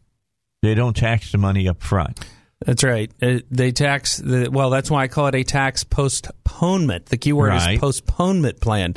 they 0.62 0.76
don't 0.76 0.94
tax 0.96 1.32
the 1.32 1.38
money 1.38 1.70
up 1.70 1.82
front. 1.82 2.20
That's 2.66 2.84
right. 2.84 3.10
Uh, 3.22 3.40
they 3.50 3.72
tax 3.72 4.18
the 4.18 4.50
well. 4.52 4.70
That's 4.70 4.92
why 4.92 5.04
I 5.04 5.08
call 5.08 5.28
it 5.28 5.36
a 5.36 5.44
tax 5.46 5.86
postponement. 5.86 7.06
The 7.06 7.18
key 7.18 7.32
word 7.32 7.50
Right. 7.50 7.76
is 7.76 7.80
postponement 7.80 8.60
plan. 8.60 8.96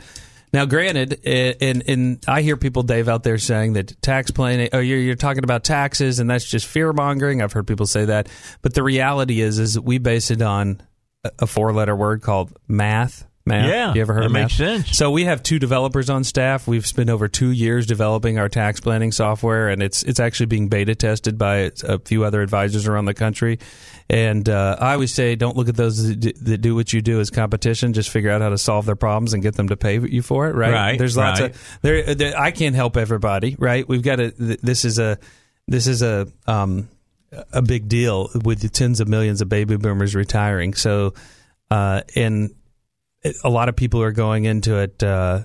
Now, 0.52 0.64
granted, 0.64 1.20
and 1.26 1.82
and 1.86 2.24
I 2.26 2.42
hear 2.42 2.56
people, 2.56 2.82
Dave, 2.82 3.08
out 3.08 3.22
there 3.22 3.38
saying 3.38 3.74
that 3.74 4.00
tax 4.02 4.30
planning. 4.30 4.68
Oh, 4.72 4.78
you're 4.78 4.98
you're 4.98 5.14
talking 5.14 5.44
about 5.44 5.64
taxes, 5.64 6.18
and 6.18 6.28
that's 6.30 6.44
just 6.48 6.66
fear 6.66 6.92
mongering. 6.92 7.42
I've 7.42 7.52
heard 7.52 7.66
people 7.66 7.86
say 7.86 8.06
that, 8.06 8.28
but 8.62 8.74
the 8.74 8.82
reality 8.82 9.40
is, 9.40 9.58
is 9.58 9.78
we 9.78 9.98
base 9.98 10.30
it 10.30 10.40
on 10.42 10.80
a- 11.24 11.30
a 11.40 11.46
four 11.46 11.72
letter 11.72 11.94
word 11.96 12.22
called 12.22 12.56
math. 12.66 13.26
Math. 13.46 13.66
Yeah, 13.70 13.94
you 13.94 14.02
ever 14.02 14.12
heard 14.12 14.24
that 14.24 14.26
of 14.26 14.32
math? 14.32 14.42
makes 14.42 14.56
sense. 14.56 14.96
So 14.98 15.10
we 15.10 15.24
have 15.24 15.42
two 15.42 15.58
developers 15.58 16.10
on 16.10 16.22
staff. 16.22 16.68
We've 16.68 16.86
spent 16.86 17.08
over 17.08 17.28
two 17.28 17.50
years 17.50 17.86
developing 17.86 18.38
our 18.38 18.50
tax 18.50 18.78
planning 18.78 19.10
software, 19.10 19.68
and 19.70 19.82
it's 19.82 20.02
it's 20.02 20.20
actually 20.20 20.46
being 20.46 20.68
beta 20.68 20.94
tested 20.94 21.38
by 21.38 21.70
a 21.82 21.98
few 22.00 22.24
other 22.24 22.42
advisors 22.42 22.86
around 22.86 23.06
the 23.06 23.14
country. 23.14 23.58
And 24.10 24.48
uh, 24.48 24.76
I 24.80 24.94
always 24.94 25.12
say, 25.12 25.36
don't 25.36 25.56
look 25.56 25.68
at 25.68 25.76
those 25.76 26.02
that 26.18 26.58
do- 26.62 26.74
what 26.74 26.92
you 26.92 27.02
do 27.02 27.20
as 27.20 27.28
competition. 27.28 27.92
Just 27.92 28.08
figure 28.08 28.30
out 28.30 28.40
how 28.40 28.48
to 28.48 28.56
solve 28.56 28.86
their 28.86 28.96
problems 28.96 29.34
and 29.34 29.42
get 29.42 29.54
them 29.54 29.68
to 29.68 29.76
pay 29.76 29.98
you 29.98 30.22
for 30.22 30.48
it. 30.48 30.54
Right? 30.54 30.72
Right, 30.72 30.98
There's 30.98 31.16
lots 31.16 31.40
right. 31.40 31.50
of 31.50 31.78
there, 31.82 32.14
there. 32.14 32.38
I 32.38 32.50
can't 32.50 32.74
help 32.74 32.96
everybody. 32.96 33.54
Right? 33.58 33.86
We've 33.86 34.02
got 34.02 34.16
to. 34.16 34.30
This 34.30 34.86
is 34.86 34.98
a 34.98 35.18
this 35.66 35.86
is 35.86 36.00
a 36.02 36.26
um 36.46 36.88
a 37.52 37.60
big 37.60 37.88
deal 37.88 38.30
with 38.44 38.60
the 38.60 38.68
tens 38.68 39.00
of 39.00 39.08
millions 39.08 39.42
of 39.42 39.48
baby 39.48 39.76
boomers 39.76 40.14
retiring. 40.14 40.72
So, 40.74 41.12
uh, 41.70 42.00
and 42.16 42.54
a 43.44 43.50
lot 43.50 43.68
of 43.68 43.76
people 43.76 44.02
are 44.02 44.12
going 44.12 44.44
into 44.44 44.76
it, 44.78 45.02
uh, 45.02 45.40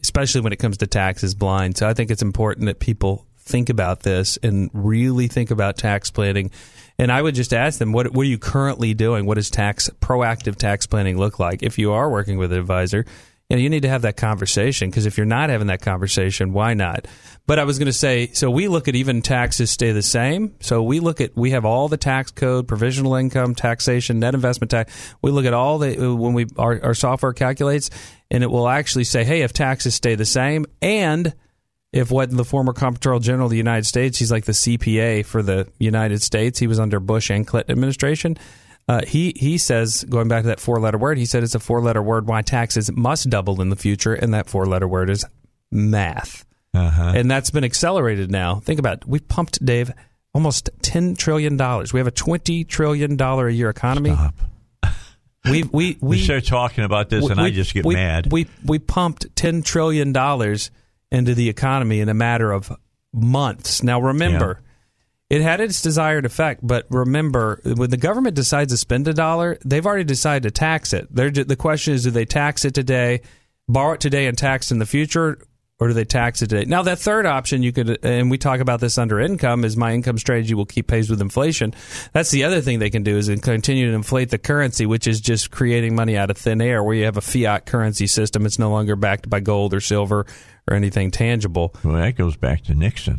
especially 0.00 0.40
when 0.40 0.52
it 0.52 0.58
comes 0.58 0.78
to 0.78 0.86
taxes, 0.86 1.34
blind. 1.34 1.76
So 1.76 1.88
I 1.88 1.94
think 1.94 2.10
it's 2.10 2.22
important 2.22 2.66
that 2.66 2.80
people 2.80 3.26
think 3.38 3.68
about 3.68 4.00
this 4.00 4.38
and 4.42 4.70
really 4.72 5.28
think 5.28 5.50
about 5.50 5.76
tax 5.76 6.10
planning. 6.10 6.50
And 6.98 7.10
I 7.10 7.20
would 7.20 7.34
just 7.34 7.52
ask 7.52 7.78
them, 7.78 7.92
what, 7.92 8.12
what 8.12 8.22
are 8.22 8.28
you 8.28 8.38
currently 8.38 8.94
doing? 8.94 9.26
What 9.26 9.34
does 9.34 9.50
tax 9.50 9.90
proactive 10.00 10.56
tax 10.56 10.86
planning 10.86 11.18
look 11.18 11.38
like? 11.38 11.62
If 11.62 11.78
you 11.78 11.92
are 11.92 12.10
working 12.10 12.38
with 12.38 12.52
an 12.52 12.58
advisor, 12.58 13.04
you 13.52 13.56
know, 13.56 13.62
you 13.62 13.68
need 13.68 13.82
to 13.82 13.88
have 13.88 14.02
that 14.02 14.16
conversation 14.16 14.88
because 14.88 15.04
if 15.04 15.18
you're 15.18 15.26
not 15.26 15.50
having 15.50 15.66
that 15.66 15.82
conversation, 15.82 16.54
why 16.54 16.72
not? 16.72 17.06
But 17.46 17.58
I 17.58 17.64
was 17.64 17.78
going 17.78 17.86
to 17.86 17.92
say, 17.92 18.28
so 18.28 18.50
we 18.50 18.66
look 18.66 18.88
at 18.88 18.94
even 18.94 19.20
taxes 19.20 19.70
stay 19.70 19.92
the 19.92 20.00
same. 20.00 20.54
So 20.60 20.82
we 20.82 21.00
look 21.00 21.20
at 21.20 21.36
we 21.36 21.50
have 21.50 21.66
all 21.66 21.88
the 21.88 21.98
tax 21.98 22.30
code, 22.30 22.66
provisional 22.66 23.14
income, 23.14 23.54
taxation, 23.54 24.20
net 24.20 24.34
investment 24.34 24.70
tax. 24.70 25.14
We 25.20 25.32
look 25.32 25.44
at 25.44 25.52
all 25.52 25.78
the 25.78 26.14
when 26.14 26.32
we 26.32 26.46
our, 26.56 26.82
our 26.82 26.94
software 26.94 27.34
calculates, 27.34 27.90
and 28.30 28.42
it 28.42 28.50
will 28.50 28.68
actually 28.68 29.04
say, 29.04 29.22
hey, 29.22 29.42
if 29.42 29.52
taxes 29.52 29.94
stay 29.94 30.14
the 30.14 30.24
same, 30.24 30.64
and 30.80 31.34
if 31.92 32.10
what 32.10 32.30
the 32.30 32.44
former 32.44 32.72
comptroller 32.72 33.20
general 33.20 33.46
of 33.46 33.50
the 33.50 33.56
United 33.56 33.84
States, 33.86 34.18
he's 34.18 34.30
like 34.32 34.44
the 34.46 34.52
CPA 34.52 35.24
for 35.26 35.42
the 35.42 35.68
United 35.78 36.22
States. 36.22 36.58
He 36.58 36.66
was 36.66 36.80
under 36.80 36.98
Bush 37.00 37.30
and 37.30 37.46
Clinton 37.46 37.72
administration. 37.72 38.36
Uh, 38.88 39.02
he 39.06 39.32
he 39.36 39.58
says 39.58 40.04
going 40.08 40.26
back 40.28 40.42
to 40.42 40.48
that 40.48 40.58
four 40.60 40.80
letter 40.80 40.98
word. 40.98 41.16
He 41.18 41.26
said 41.26 41.42
it's 41.42 41.54
a 41.54 41.60
four 41.60 41.80
letter 41.80 42.02
word. 42.02 42.26
Why 42.26 42.42
taxes 42.42 42.90
must 42.90 43.30
double 43.30 43.60
in 43.62 43.68
the 43.68 43.76
future, 43.76 44.14
and 44.14 44.34
that 44.34 44.48
four 44.48 44.66
letter 44.66 44.88
word 44.88 45.08
is 45.10 45.24
math, 45.70 46.44
Uh-huh. 46.74 47.12
and 47.14 47.30
that's 47.30 47.50
been 47.50 47.64
accelerated 47.64 48.30
now. 48.30 48.56
Think 48.56 48.78
about 48.80 48.98
it. 48.98 49.06
we 49.06 49.20
pumped 49.20 49.64
Dave 49.64 49.90
almost 50.34 50.70
ten 50.82 51.14
trillion 51.14 51.56
dollars. 51.56 51.92
We 51.92 52.00
have 52.00 52.06
a 52.06 52.10
twenty 52.12 52.64
trillion 52.64 53.16
dollar 53.16 53.46
a 53.48 53.52
year 53.52 53.70
economy. 53.70 54.10
Stop. 54.10 54.34
We 55.44 55.62
we 55.64 55.68
We 55.72 55.98
we 56.00 56.18
start 56.22 56.44
talking 56.46 56.84
about 56.84 57.08
this, 57.10 57.24
and 57.28 57.36
we- 57.40 57.46
I 57.46 57.50
just 57.50 57.74
get 57.74 57.84
we- 57.84 57.94
mad. 57.94 58.30
We 58.32 58.46
we 58.64 58.78
pumped 58.78 59.26
ten 59.36 59.62
trillion 59.62 60.12
dollars 60.12 60.70
into 61.12 61.34
the 61.34 61.48
economy 61.48 62.00
in 62.00 62.08
a 62.08 62.14
matter 62.14 62.50
of 62.50 62.72
months. 63.12 63.82
Now 63.82 64.00
remember, 64.00 64.60
it 65.28 65.42
had 65.42 65.60
its 65.60 65.82
desired 65.82 66.24
effect, 66.24 66.66
but 66.66 66.86
remember, 66.88 67.60
when 67.64 67.90
the 67.90 67.98
government 67.98 68.34
decides 68.34 68.72
to 68.72 68.78
spend 68.78 69.06
a 69.06 69.14
dollar, 69.14 69.58
they've 69.64 69.86
already 69.86 70.04
decided 70.04 70.42
to 70.42 70.50
tax 70.50 70.92
it. 70.92 71.06
They're, 71.14 71.30
the 71.30 71.54
question 71.54 71.94
is, 71.94 72.04
do 72.04 72.10
they 72.10 72.24
tax 72.24 72.64
it 72.64 72.74
today, 72.74 73.20
borrow 73.68 73.92
it 73.92 74.00
today, 74.00 74.26
and 74.26 74.36
tax 74.36 74.72
in 74.72 74.78
the 74.78 74.86
future? 74.86 75.38
Or 75.82 75.88
do 75.88 75.94
they 75.94 76.04
tax 76.04 76.42
it 76.42 76.46
today? 76.46 76.64
Now, 76.64 76.82
that 76.82 77.00
third 77.00 77.26
option 77.26 77.64
you 77.64 77.72
could, 77.72 77.98
and 78.04 78.30
we 78.30 78.38
talk 78.38 78.60
about 78.60 78.78
this 78.78 78.98
under 78.98 79.18
income, 79.18 79.64
is 79.64 79.76
my 79.76 79.92
income 79.92 80.16
strategy 80.16 80.54
will 80.54 80.64
keep 80.64 80.86
pace 80.86 81.10
with 81.10 81.20
inflation. 81.20 81.74
That's 82.12 82.30
the 82.30 82.44
other 82.44 82.60
thing 82.60 82.78
they 82.78 82.88
can 82.88 83.02
do 83.02 83.16
is 83.16 83.28
continue 83.42 83.90
to 83.90 83.96
inflate 83.96 84.30
the 84.30 84.38
currency, 84.38 84.86
which 84.86 85.08
is 85.08 85.20
just 85.20 85.50
creating 85.50 85.96
money 85.96 86.16
out 86.16 86.30
of 86.30 86.38
thin 86.38 86.60
air, 86.60 86.84
where 86.84 86.94
you 86.94 87.04
have 87.06 87.16
a 87.16 87.20
fiat 87.20 87.66
currency 87.66 88.06
system. 88.06 88.46
It's 88.46 88.60
no 88.60 88.70
longer 88.70 88.94
backed 88.94 89.28
by 89.28 89.40
gold 89.40 89.74
or 89.74 89.80
silver 89.80 90.24
or 90.70 90.76
anything 90.76 91.10
tangible. 91.10 91.74
Well, 91.82 91.94
that 91.94 92.14
goes 92.14 92.36
back 92.36 92.62
to 92.66 92.76
Nixon. 92.76 93.18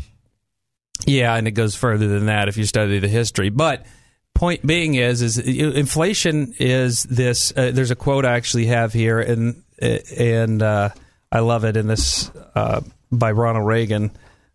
Yeah, 1.06 1.36
and 1.36 1.50
it 1.50 1.52
goes 1.52 1.76
further 1.76 2.08
than 2.08 2.28
that 2.28 2.48
if 2.48 2.56
you 2.56 2.64
study 2.64 3.00
the 3.00 3.10
history. 3.10 3.50
But 3.50 3.86
point 4.34 4.66
being 4.66 4.96
is, 4.96 5.22
is 5.22 5.38
inflation 5.38 6.54
is 6.60 7.04
this. 7.04 7.52
Uh, 7.58 7.72
there's 7.74 7.92
a 7.92 7.96
quote 7.98 8.24
I 8.24 8.36
actually 8.36 8.68
have 8.68 8.94
here, 8.94 9.20
and 9.20 9.62
and 9.82 10.64
uh, 10.64 10.92
I 11.34 11.40
love 11.40 11.66
it 11.66 11.76
in 11.76 11.88
this 11.88 12.30
uh, 12.54 12.82
by 13.12 13.32
Ronald 13.32 13.66
Reagan. 13.66 14.12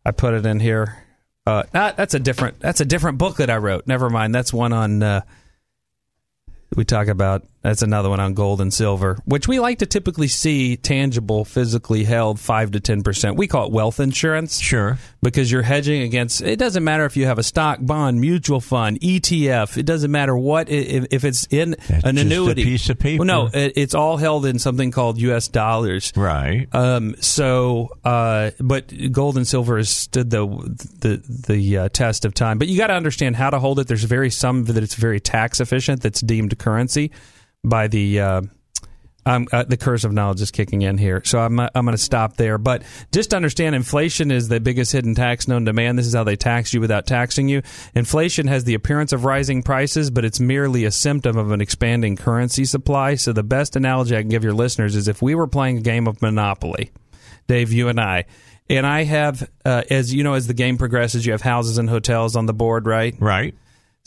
I 0.06 0.12
put 0.12 0.32
it 0.32 0.46
in 0.46 0.60
here. 0.60 0.96
Uh, 1.44 1.64
that's 1.72 2.14
a 2.14 2.20
different. 2.20 2.60
That's 2.60 2.80
a 2.80 2.84
different 2.84 3.18
book 3.18 3.38
that 3.38 3.50
I 3.50 3.56
wrote. 3.56 3.88
Never 3.88 4.08
mind. 4.08 4.32
That's 4.32 4.52
one 4.52 4.72
on. 4.72 5.02
Uh, 5.02 5.20
we 6.76 6.84
talk 6.84 7.08
about 7.08 7.44
that's 7.68 7.82
another 7.82 8.08
one 8.08 8.18
on 8.18 8.32
gold 8.32 8.62
and 8.62 8.72
silver, 8.72 9.18
which 9.26 9.46
we 9.46 9.60
like 9.60 9.80
to 9.80 9.86
typically 9.86 10.26
see 10.26 10.78
tangible, 10.78 11.44
physically 11.44 12.02
held 12.02 12.40
five 12.40 12.70
to 12.70 12.80
ten 12.80 13.02
percent. 13.02 13.36
We 13.36 13.46
call 13.46 13.66
it 13.66 13.72
wealth 13.72 14.00
insurance. 14.00 14.58
Sure, 14.58 14.96
because 15.22 15.52
you're 15.52 15.60
hedging 15.60 16.00
against. 16.00 16.40
It 16.40 16.58
doesn't 16.58 16.82
matter 16.82 17.04
if 17.04 17.14
you 17.14 17.26
have 17.26 17.38
a 17.38 17.42
stock, 17.42 17.80
bond, 17.82 18.22
mutual 18.22 18.62
fund, 18.62 18.98
ETF. 19.00 19.76
It 19.76 19.84
doesn't 19.84 20.10
matter 20.10 20.34
what 20.34 20.70
if, 20.70 21.08
if 21.10 21.24
it's 21.24 21.46
in 21.50 21.76
that's 21.86 22.04
an 22.04 22.16
annuity 22.16 22.64
piece 22.64 22.88
of 22.88 22.98
paper. 22.98 23.22
Well, 23.22 23.50
no, 23.50 23.50
it's 23.52 23.94
all 23.94 24.16
held 24.16 24.46
in 24.46 24.58
something 24.58 24.90
called 24.90 25.20
U.S. 25.20 25.48
dollars. 25.48 26.10
Right. 26.16 26.68
Um. 26.72 27.16
So, 27.20 27.90
uh, 28.02 28.52
but 28.60 29.12
gold 29.12 29.36
and 29.36 29.46
silver 29.46 29.76
has 29.76 29.90
stood 29.90 30.30
the 30.30 30.46
the 31.00 31.22
the 31.46 31.76
uh, 31.76 31.88
test 31.90 32.24
of 32.24 32.32
time. 32.32 32.56
But 32.56 32.68
you 32.68 32.78
got 32.78 32.86
to 32.86 32.94
understand 32.94 33.36
how 33.36 33.50
to 33.50 33.58
hold 33.58 33.78
it. 33.78 33.88
There's 33.88 34.04
very 34.04 34.30
some 34.30 34.64
that 34.64 34.82
it's 34.82 34.94
very 34.94 35.20
tax 35.20 35.60
efficient. 35.60 36.00
That's 36.00 36.22
deemed 36.22 36.58
currency 36.58 37.12
by 37.64 37.88
the 37.88 38.20
uh, 38.20 38.42
uh, 39.28 39.64
the 39.64 39.76
curse 39.76 40.04
of 40.04 40.12
knowledge 40.12 40.40
is 40.40 40.50
kicking 40.50 40.82
in 40.82 40.96
here. 40.96 41.22
So 41.24 41.38
I'm 41.38 41.60
I'm 41.60 41.70
going 41.74 41.92
to 41.92 41.98
stop 41.98 42.36
there. 42.36 42.58
But 42.58 42.82
just 43.12 43.34
understand, 43.34 43.74
inflation 43.74 44.30
is 44.30 44.48
the 44.48 44.60
biggest 44.60 44.92
hidden 44.92 45.14
tax 45.14 45.46
known 45.46 45.66
to 45.66 45.72
man. 45.72 45.96
This 45.96 46.06
is 46.06 46.14
how 46.14 46.24
they 46.24 46.36
tax 46.36 46.72
you 46.72 46.80
without 46.80 47.06
taxing 47.06 47.48
you. 47.48 47.62
Inflation 47.94 48.46
has 48.46 48.64
the 48.64 48.74
appearance 48.74 49.12
of 49.12 49.24
rising 49.24 49.62
prices, 49.62 50.10
but 50.10 50.24
it's 50.24 50.40
merely 50.40 50.84
a 50.84 50.90
symptom 50.90 51.36
of 51.36 51.50
an 51.50 51.60
expanding 51.60 52.16
currency 52.16 52.64
supply. 52.64 53.16
So 53.16 53.32
the 53.32 53.42
best 53.42 53.76
analogy 53.76 54.16
I 54.16 54.22
can 54.22 54.30
give 54.30 54.44
your 54.44 54.54
listeners 54.54 54.96
is 54.96 55.08
if 55.08 55.20
we 55.20 55.34
were 55.34 55.46
playing 55.46 55.78
a 55.78 55.82
game 55.82 56.06
of 56.06 56.22
Monopoly, 56.22 56.90
Dave, 57.46 57.72
you 57.72 57.88
and 57.88 58.00
I. 58.00 58.24
And 58.70 58.86
I 58.86 59.04
have, 59.04 59.48
uh, 59.64 59.82
as 59.90 60.12
you 60.12 60.22
know, 60.22 60.34
as 60.34 60.46
the 60.46 60.54
game 60.54 60.76
progresses, 60.76 61.24
you 61.24 61.32
have 61.32 61.40
houses 61.40 61.78
and 61.78 61.88
hotels 61.88 62.36
on 62.36 62.44
the 62.44 62.52
board, 62.52 62.86
right? 62.86 63.14
Right. 63.18 63.54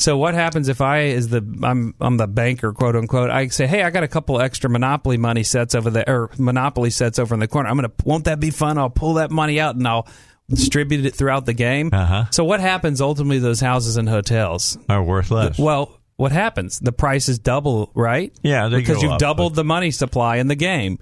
So 0.01 0.17
what 0.17 0.33
happens 0.33 0.67
if 0.67 0.81
I, 0.81 1.01
is 1.01 1.29
the 1.29 1.45
I'm 1.63 1.93
I'm 2.01 2.17
the 2.17 2.27
banker, 2.27 2.73
quote 2.73 2.95
unquote, 2.95 3.29
I 3.29 3.47
say, 3.47 3.67
hey, 3.67 3.83
I 3.83 3.91
got 3.91 4.03
a 4.03 4.07
couple 4.07 4.41
extra 4.41 4.69
Monopoly 4.69 5.17
money 5.17 5.43
sets 5.43 5.75
over 5.75 5.91
there, 5.91 6.05
or 6.07 6.31
Monopoly 6.37 6.89
sets 6.89 7.19
over 7.19 7.33
in 7.35 7.39
the 7.39 7.47
corner. 7.47 7.69
I'm 7.69 7.75
gonna, 7.75 7.91
won't 8.03 8.25
that 8.25 8.39
be 8.39 8.49
fun? 8.49 8.77
I'll 8.77 8.89
pull 8.89 9.15
that 9.15 9.29
money 9.29 9.59
out 9.59 9.75
and 9.75 9.87
I'll 9.87 10.07
distribute 10.49 11.05
it 11.05 11.15
throughout 11.15 11.45
the 11.45 11.53
game. 11.53 11.91
Uh-huh. 11.93 12.25
So 12.31 12.43
what 12.43 12.59
happens 12.59 12.99
ultimately? 12.99 13.39
Those 13.39 13.59
houses 13.59 13.97
and 13.97 14.09
hotels 14.09 14.77
are 14.89 15.03
worth 15.03 15.29
less. 15.29 15.59
Well, 15.59 15.99
what 16.15 16.31
happens? 16.31 16.79
The 16.79 16.91
prices 16.91 17.39
double, 17.39 17.91
right? 17.95 18.33
Yeah, 18.41 18.69
because 18.69 19.01
you've 19.01 19.13
up, 19.13 19.19
doubled 19.19 19.55
the 19.55 19.63
money 19.63 19.91
supply 19.91 20.37
in 20.37 20.47
the 20.47 20.55
game. 20.55 20.99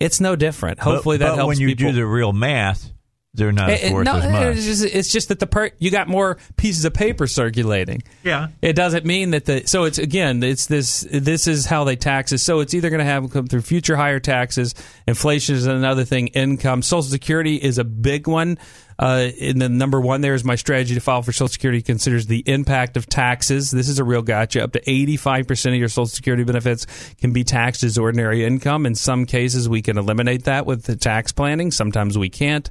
It's 0.00 0.20
no 0.20 0.36
different. 0.36 0.78
Hopefully 0.78 1.18
but, 1.18 1.24
that 1.24 1.30
but 1.32 1.36
helps. 1.38 1.48
when 1.48 1.58
you 1.58 1.74
people. 1.74 1.90
do 1.90 1.96
the 1.96 2.06
real 2.06 2.32
math, 2.32 2.92
they're 3.34 3.52
not 3.52 3.70
it, 3.70 3.92
worth 3.92 4.06
no, 4.06 4.16
as 4.16 4.32
much. 4.32 4.56
It's 4.56 4.64
just, 4.64 4.84
it's 4.84 5.12
just 5.12 5.28
that 5.28 5.38
the 5.38 5.46
per, 5.46 5.70
you 5.78 5.90
got 5.90 6.08
more 6.08 6.38
pieces 6.56 6.84
of 6.84 6.94
paper 6.94 7.26
circulating. 7.26 8.02
Yeah, 8.24 8.48
it 8.62 8.72
doesn't 8.72 9.04
mean 9.04 9.30
that 9.30 9.44
the 9.44 9.66
so 9.66 9.84
it's 9.84 9.98
again 9.98 10.42
it's 10.42 10.66
this 10.66 11.06
this 11.10 11.46
is 11.46 11.66
how 11.66 11.84
they 11.84 11.96
tax 11.96 12.32
us. 12.32 12.42
So 12.42 12.60
it's 12.60 12.74
either 12.74 12.90
going 12.90 13.00
to 13.00 13.04
have 13.04 13.30
come 13.30 13.46
through 13.46 13.62
future 13.62 13.96
higher 13.96 14.18
taxes, 14.18 14.74
inflation 15.06 15.56
is 15.56 15.66
another 15.66 16.04
thing, 16.04 16.28
income, 16.28 16.82
Social 16.82 17.02
Security 17.02 17.56
is 17.56 17.78
a 17.78 17.84
big 17.84 18.26
one. 18.26 18.58
Uh, 19.00 19.30
and 19.40 19.62
then 19.62 19.78
number 19.78 20.00
one 20.00 20.22
there 20.22 20.34
is 20.34 20.42
my 20.42 20.56
strategy 20.56 20.94
to 20.94 21.00
file 21.00 21.22
for 21.22 21.30
Social 21.30 21.46
Security 21.46 21.82
considers 21.82 22.26
the 22.26 22.42
impact 22.46 22.96
of 22.96 23.06
taxes. 23.06 23.70
This 23.70 23.88
is 23.88 24.00
a 24.00 24.04
real 24.04 24.22
gotcha. 24.22 24.64
Up 24.64 24.72
to 24.72 24.90
eighty 24.90 25.16
five 25.16 25.46
percent 25.46 25.74
of 25.74 25.78
your 25.78 25.88
Social 25.88 26.06
Security 26.06 26.42
benefits 26.42 26.86
can 27.20 27.32
be 27.32 27.44
taxed 27.44 27.84
as 27.84 27.96
ordinary 27.98 28.44
income. 28.44 28.86
In 28.86 28.96
some 28.96 29.26
cases, 29.26 29.68
we 29.68 29.82
can 29.82 29.98
eliminate 29.98 30.44
that 30.44 30.66
with 30.66 30.82
the 30.84 30.96
tax 30.96 31.30
planning. 31.30 31.70
Sometimes 31.70 32.18
we 32.18 32.30
can't. 32.30 32.68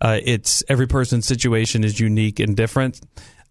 Uh, 0.00 0.20
it's 0.22 0.62
every 0.68 0.86
person's 0.86 1.26
situation 1.26 1.84
is 1.84 2.00
unique 2.00 2.40
and 2.40 2.56
different. 2.56 3.00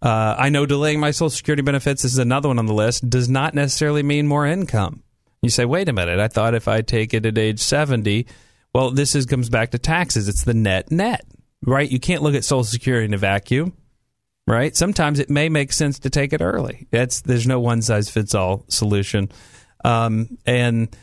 Uh, 0.02 0.34
I 0.38 0.50
know 0.50 0.66
delaying 0.66 1.00
my 1.00 1.12
Social 1.12 1.30
Security 1.30 1.62
benefits 1.62 2.02
this 2.02 2.12
is 2.12 2.18
another 2.18 2.48
one 2.48 2.58
on 2.58 2.66
the 2.66 2.74
list 2.74 3.08
does 3.08 3.28
not 3.28 3.54
necessarily 3.54 4.02
mean 4.02 4.26
more 4.26 4.46
income. 4.46 5.02
You 5.40 5.50
say, 5.50 5.64
wait 5.64 5.88
a 5.88 5.92
minute, 5.92 6.18
I 6.18 6.28
thought 6.28 6.54
if 6.54 6.68
I 6.68 6.82
take 6.82 7.14
it 7.14 7.24
at 7.24 7.38
age 7.38 7.60
seventy, 7.60 8.26
well, 8.74 8.90
this 8.90 9.14
is 9.14 9.26
comes 9.26 9.48
back 9.48 9.70
to 9.70 9.78
taxes. 9.78 10.28
It's 10.28 10.44
the 10.44 10.54
net 10.54 10.90
net, 10.90 11.24
right? 11.64 11.90
You 11.90 12.00
can't 12.00 12.22
look 12.22 12.34
at 12.34 12.44
Social 12.44 12.64
Security 12.64 13.06
in 13.06 13.14
a 13.14 13.18
vacuum, 13.18 13.74
right? 14.46 14.76
Sometimes 14.76 15.20
it 15.20 15.30
may 15.30 15.48
make 15.48 15.72
sense 15.72 15.98
to 16.00 16.10
take 16.10 16.32
it 16.32 16.42
early. 16.42 16.86
That's 16.90 17.20
there's 17.22 17.46
no 17.46 17.60
one 17.60 17.82
size 17.82 18.10
fits 18.10 18.34
all 18.34 18.64
solution, 18.68 19.30
um, 19.84 20.38
and 20.44 20.94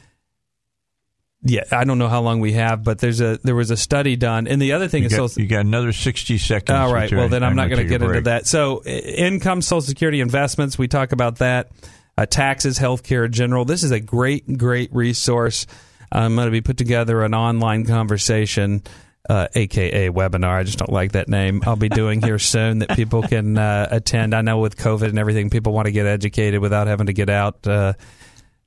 yeah, 1.43 1.63
I 1.71 1.85
don't 1.85 1.97
know 1.97 2.07
how 2.07 2.21
long 2.21 2.39
we 2.39 2.53
have, 2.53 2.83
but 2.83 2.99
there's 2.99 3.19
a 3.19 3.39
there 3.43 3.55
was 3.55 3.71
a 3.71 3.77
study 3.77 4.15
done, 4.15 4.47
and 4.47 4.61
the 4.61 4.73
other 4.73 4.87
thing 4.87 5.01
you 5.01 5.07
is, 5.07 5.13
got, 5.13 5.17
social, 5.17 5.41
you 5.41 5.47
got 5.47 5.61
another 5.61 5.91
sixty 5.91 6.37
seconds. 6.37 6.77
All 6.77 6.93
right, 6.93 7.11
well 7.11 7.29
then 7.29 7.43
I'm 7.43 7.55
not 7.55 7.69
going 7.69 7.81
to 7.81 7.85
get 7.85 8.01
into 8.01 8.07
break. 8.07 8.23
that. 8.25 8.45
So, 8.45 8.83
income, 8.83 9.63
Social 9.63 9.81
Security, 9.81 10.21
investments, 10.21 10.77
we 10.77 10.87
talk 10.87 11.11
about 11.11 11.37
that. 11.39 11.71
Uh, 12.17 12.27
taxes, 12.27 12.77
healthcare, 12.77 13.29
general. 13.31 13.65
This 13.65 13.83
is 13.83 13.91
a 13.91 13.99
great, 13.99 14.57
great 14.57 14.93
resource. 14.93 15.65
I'm 16.11 16.35
going 16.35 16.45
to 16.45 16.51
be 16.51 16.61
put 16.61 16.77
together 16.77 17.23
an 17.23 17.33
online 17.33 17.85
conversation. 17.85 18.83
Uh, 19.29 19.47
aka 19.55 20.09
webinar. 20.09 20.59
I 20.59 20.63
just 20.63 20.79
don't 20.79 20.91
like 20.91 21.13
that 21.13 21.29
name. 21.29 21.61
I'll 21.65 21.75
be 21.75 21.89
doing 21.89 22.21
here 22.21 22.39
soon 22.39 22.79
that 22.79 22.95
people 22.95 23.21
can 23.23 23.57
uh, 23.57 23.87
attend. 23.89 24.35
I 24.35 24.41
know 24.41 24.59
with 24.59 24.75
COVID 24.75 25.07
and 25.07 25.17
everything, 25.17 25.49
people 25.49 25.73
want 25.73 25.85
to 25.85 25.91
get 25.91 26.05
educated 26.05 26.59
without 26.59 26.87
having 26.87 27.05
to 27.05 27.13
get 27.13 27.29
out. 27.29 27.65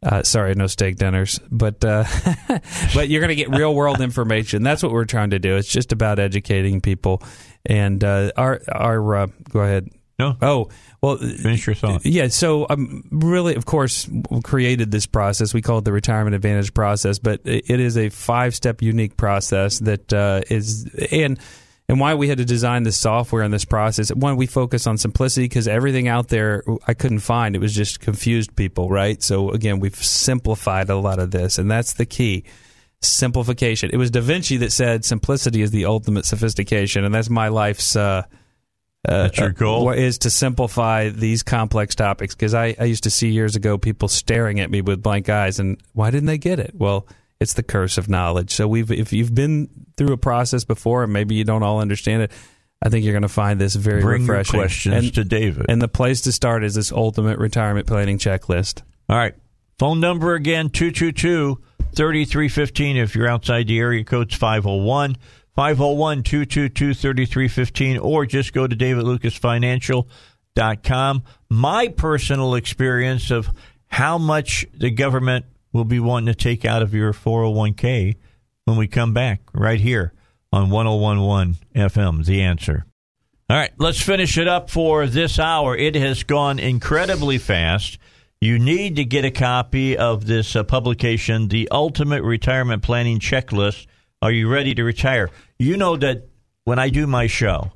Uh, 0.04 0.22
sorry, 0.22 0.54
no 0.54 0.66
steak 0.66 0.96
dinners, 0.96 1.40
but 1.50 1.84
uh, 1.84 2.04
but 2.94 3.08
you're 3.08 3.20
going 3.20 3.30
to 3.30 3.34
get 3.34 3.48
real 3.50 3.74
world 3.74 4.00
information. 4.00 4.62
That's 4.62 4.82
what 4.82 4.92
we're 4.92 5.06
trying 5.06 5.30
to 5.30 5.38
do. 5.38 5.56
It's 5.56 5.68
just 5.68 5.92
about 5.92 6.18
educating 6.18 6.80
people. 6.80 7.22
And 7.64 8.04
uh, 8.04 8.30
our 8.36 8.60
our 8.70 9.16
uh, 9.16 9.26
go 9.48 9.60
ahead. 9.60 9.88
No. 10.18 10.36
Oh 10.42 10.68
well. 11.00 11.16
Finish 11.16 11.66
your 11.66 11.74
thought. 11.74 12.04
Yeah. 12.04 12.28
So 12.28 12.66
um, 12.68 13.02
really, 13.10 13.54
of 13.54 13.64
course, 13.64 14.08
created 14.44 14.90
this 14.90 15.06
process. 15.06 15.54
We 15.54 15.62
call 15.62 15.78
it 15.78 15.84
the 15.84 15.92
retirement 15.92 16.36
advantage 16.36 16.74
process, 16.74 17.18
but 17.18 17.40
it 17.44 17.80
is 17.80 17.96
a 17.96 18.10
five 18.10 18.54
step 18.54 18.82
unique 18.82 19.16
process 19.16 19.78
that 19.80 20.12
uh, 20.12 20.42
is 20.50 20.84
and 21.10 21.38
and 21.88 22.00
why 22.00 22.14
we 22.14 22.28
had 22.28 22.38
to 22.38 22.44
design 22.44 22.82
this 22.82 22.96
software 22.96 23.42
and 23.42 23.52
this 23.52 23.64
process. 23.64 24.12
One, 24.12 24.36
we 24.36 24.46
focus 24.46 24.86
on 24.86 24.96
simplicity 24.96 25.44
because 25.44 25.68
everything 25.68 26.08
out 26.08 26.28
there 26.28 26.62
I 26.86 26.94
couldn't 26.94 27.20
find. 27.20 27.54
It 27.54 27.60
was 27.60 27.74
just 27.74 28.00
confused 28.00 28.56
people, 28.56 28.88
right? 28.88 29.22
So 29.22 29.50
again, 29.50 29.80
we've 29.80 29.94
simplified 29.94 30.88
a 30.88 30.96
lot 30.96 31.18
of 31.18 31.30
this, 31.30 31.58
and 31.58 31.70
that's 31.70 31.94
the 31.94 32.06
key. 32.06 32.44
Simplification. 33.02 33.90
It 33.92 33.98
was 33.98 34.10
Da 34.10 34.22
Vinci 34.22 34.56
that 34.58 34.72
said 34.72 35.04
simplicity 35.04 35.60
is 35.60 35.70
the 35.70 35.84
ultimate 35.84 36.24
sophistication, 36.24 37.04
and 37.04 37.14
that's 37.14 37.28
my 37.28 37.48
life's. 37.48 37.96
Uh, 37.96 38.22
uh, 39.06 39.24
That's 39.24 39.38
your 39.38 39.50
goal. 39.50 39.90
Uh, 39.90 39.92
is 39.92 40.16
to 40.18 40.30
simplify 40.30 41.10
these 41.10 41.42
complex 41.42 41.94
topics 41.94 42.34
because 42.34 42.54
I, 42.54 42.74
I 42.80 42.84
used 42.84 43.04
to 43.04 43.10
see 43.10 43.28
years 43.28 43.54
ago 43.54 43.76
people 43.76 44.08
staring 44.08 44.60
at 44.60 44.70
me 44.70 44.80
with 44.80 45.02
blank 45.02 45.28
eyes, 45.28 45.58
and 45.58 45.78
why 45.92 46.10
didn't 46.10 46.24
they 46.24 46.38
get 46.38 46.58
it? 46.58 46.72
Well, 46.74 47.06
it's 47.44 47.52
the 47.52 47.62
curse 47.62 47.96
of 47.98 48.08
knowledge. 48.08 48.52
So 48.52 48.66
we've 48.66 48.90
if 48.90 49.12
you've 49.12 49.34
been 49.34 49.68
through 49.96 50.12
a 50.12 50.16
process 50.16 50.64
before 50.64 51.04
and 51.04 51.12
maybe 51.12 51.36
you 51.36 51.44
don't 51.44 51.62
all 51.62 51.80
understand 51.80 52.22
it, 52.22 52.32
I 52.82 52.88
think 52.88 53.04
you're 53.04 53.12
going 53.12 53.22
to 53.22 53.28
find 53.28 53.60
this 53.60 53.76
very 53.76 54.02
Bring 54.02 54.22
refreshing. 54.22 54.58
Questions 54.58 54.94
and, 54.94 55.14
to 55.14 55.22
David. 55.22 55.66
And 55.68 55.80
the 55.80 55.86
place 55.88 56.22
to 56.22 56.32
start 56.32 56.64
is 56.64 56.74
this 56.74 56.90
ultimate 56.90 57.38
retirement 57.38 57.86
planning 57.86 58.18
checklist. 58.18 58.82
All 59.08 59.16
right. 59.16 59.36
Phone 59.78 60.00
number 60.00 60.34
again 60.34 60.70
222 60.70 61.60
3315 61.94 62.96
if 62.96 63.14
you're 63.14 63.28
outside 63.28 63.68
the 63.68 63.78
area 63.78 64.02
code's 64.04 64.34
501 64.34 65.16
501 65.54 66.22
222 66.22 66.94
3315 66.94 67.98
or 67.98 68.24
just 68.26 68.52
go 68.52 68.66
to 68.66 68.74
davidlukasfinancial.com. 68.74 71.22
My 71.50 71.88
personal 71.88 72.54
experience 72.54 73.30
of 73.30 73.50
how 73.86 74.16
much 74.18 74.66
the 74.74 74.90
government 74.90 75.44
will 75.74 75.84
be 75.84 76.00
wanting 76.00 76.32
to 76.32 76.34
take 76.34 76.64
out 76.64 76.80
of 76.80 76.94
your 76.94 77.12
401k 77.12 78.14
when 78.64 78.78
we 78.78 78.86
come 78.86 79.12
back 79.12 79.40
right 79.52 79.80
here 79.80 80.14
on 80.50 80.70
1011 80.70 81.56
FM. 81.74 82.24
The 82.24 82.40
answer. 82.40 82.86
All 83.50 83.56
right, 83.58 83.72
let's 83.76 84.00
finish 84.00 84.38
it 84.38 84.48
up 84.48 84.70
for 84.70 85.06
this 85.06 85.38
hour. 85.38 85.76
It 85.76 85.96
has 85.96 86.22
gone 86.22 86.58
incredibly 86.58 87.36
fast. 87.36 87.98
You 88.40 88.58
need 88.58 88.96
to 88.96 89.04
get 89.04 89.26
a 89.26 89.30
copy 89.30 89.98
of 89.98 90.26
this 90.26 90.56
uh, 90.56 90.64
publication, 90.64 91.48
The 91.48 91.68
Ultimate 91.70 92.22
Retirement 92.22 92.82
Planning 92.82 93.18
Checklist. 93.18 93.86
Are 94.22 94.32
you 94.32 94.48
ready 94.48 94.74
to 94.74 94.84
retire? 94.84 95.28
you 95.58 95.76
know 95.76 95.96
that 95.96 96.28
when 96.64 96.78
I 96.78 96.88
do 96.88 97.06
my 97.06 97.26
show, 97.26 97.72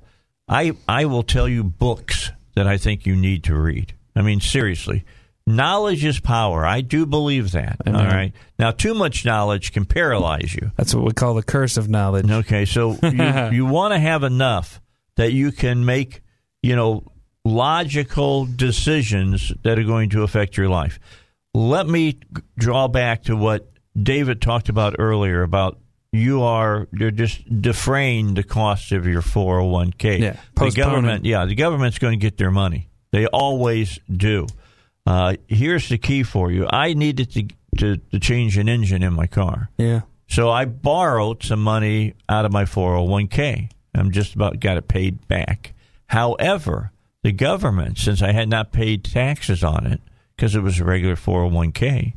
I 0.49 0.72
I 0.88 1.05
will 1.05 1.22
tell 1.22 1.49
you 1.49 1.62
books 1.64 2.30
that 2.55 2.66
I 2.66 2.78
think 2.78 3.07
you 3.07 3.14
need 3.14 3.44
to 3.44 3.55
read. 3.55 3.94
I 4.16 4.22
mean, 4.22 4.40
seriously. 4.40 5.05
Knowledge 5.49 6.05
is 6.05 6.20
power. 6.20 6.66
I 6.66 6.82
do 6.82 7.07
believe 7.07 7.53
that. 7.53 7.78
All 7.86 7.92
right. 7.92 8.32
Now, 8.59 8.70
too 8.70 8.92
much 8.92 9.24
knowledge 9.24 9.72
can 9.72 9.86
paralyze 9.86 10.55
you. 10.55 10.72
That's 10.76 10.94
what 10.94 11.05
we 11.05 11.12
call 11.12 11.34
the 11.34 11.42
curse 11.42 11.76
of 11.76 11.88
knowledge. 11.88 12.30
Okay, 12.30 12.66
so 12.66 12.99
you, 13.03 13.51
you 13.51 13.66
want 13.66 13.94
to 13.94 13.99
have 13.99 14.24
enough 14.24 14.80
that 15.16 15.32
you 15.32 15.51
can 15.51 15.84
make, 15.84 16.20
you 16.62 16.76
know, 16.76 17.05
logical 17.44 18.44
decisions 18.44 19.53
that 19.62 19.78
are 19.78 19.84
going 19.84 20.11
to 20.11 20.22
affect 20.22 20.57
your 20.57 20.68
life. 20.68 21.01
Let 21.55 21.88
me 21.88 22.18
draw 22.59 22.88
back 22.88 23.24
to 23.24 23.36
what 23.36 23.70
David 24.01 24.42
talked 24.42 24.68
about 24.68 24.96
earlier 24.99 25.42
about 25.42 25.78
you 26.12 26.42
are 26.42 26.88
you're 26.92 27.11
just 27.11 27.42
defraying 27.61 28.34
the 28.34 28.42
cost 28.42 28.92
of 28.92 29.07
your 29.07 29.22
401k. 29.22 30.18
Yeah, 30.20 30.36
the 30.55 30.70
government, 30.70 31.24
yeah, 31.24 31.46
the 31.46 31.55
government's 31.55 31.99
going 31.99 32.18
to 32.18 32.22
get 32.22 32.36
their 32.36 32.51
money. 32.51 32.88
They 33.12 33.26
always 33.26 33.99
do. 34.14 34.46
Uh, 35.09 35.36
here's 35.46 35.88
the 35.88 35.96
key 35.96 36.22
for 36.22 36.50
you. 36.50 36.66
I 36.70 36.92
needed 36.92 37.30
to, 37.32 37.48
to 37.78 37.96
to 37.96 38.20
change 38.20 38.59
an 38.59 38.68
engine 38.68 39.02
in 39.02 39.14
my 39.14 39.26
car. 39.26 39.70
Yeah. 39.78 40.02
So 40.26 40.50
I 40.50 40.66
borrowed 40.66 41.42
some 41.42 41.62
money 41.62 42.12
out 42.28 42.44
of 42.44 42.52
my 42.52 42.64
401k. 42.64 43.70
I'm 43.94 44.11
just 44.11 44.34
about 44.34 44.61
got 44.61 44.76
it 44.76 44.86
paid 44.86 45.26
back. 45.26 45.72
However, 46.09 46.92
the 47.22 47.32
government, 47.32 47.96
since 47.96 48.20
I 48.20 48.32
had 48.32 48.50
not 48.50 48.70
paid 48.70 49.02
taxes 49.02 49.64
on 49.64 49.86
it 49.86 50.02
because 50.36 50.54
it 50.54 50.61
was 50.61 50.78
a 50.78 50.84
regular 50.84 51.16
401k, 51.16 52.12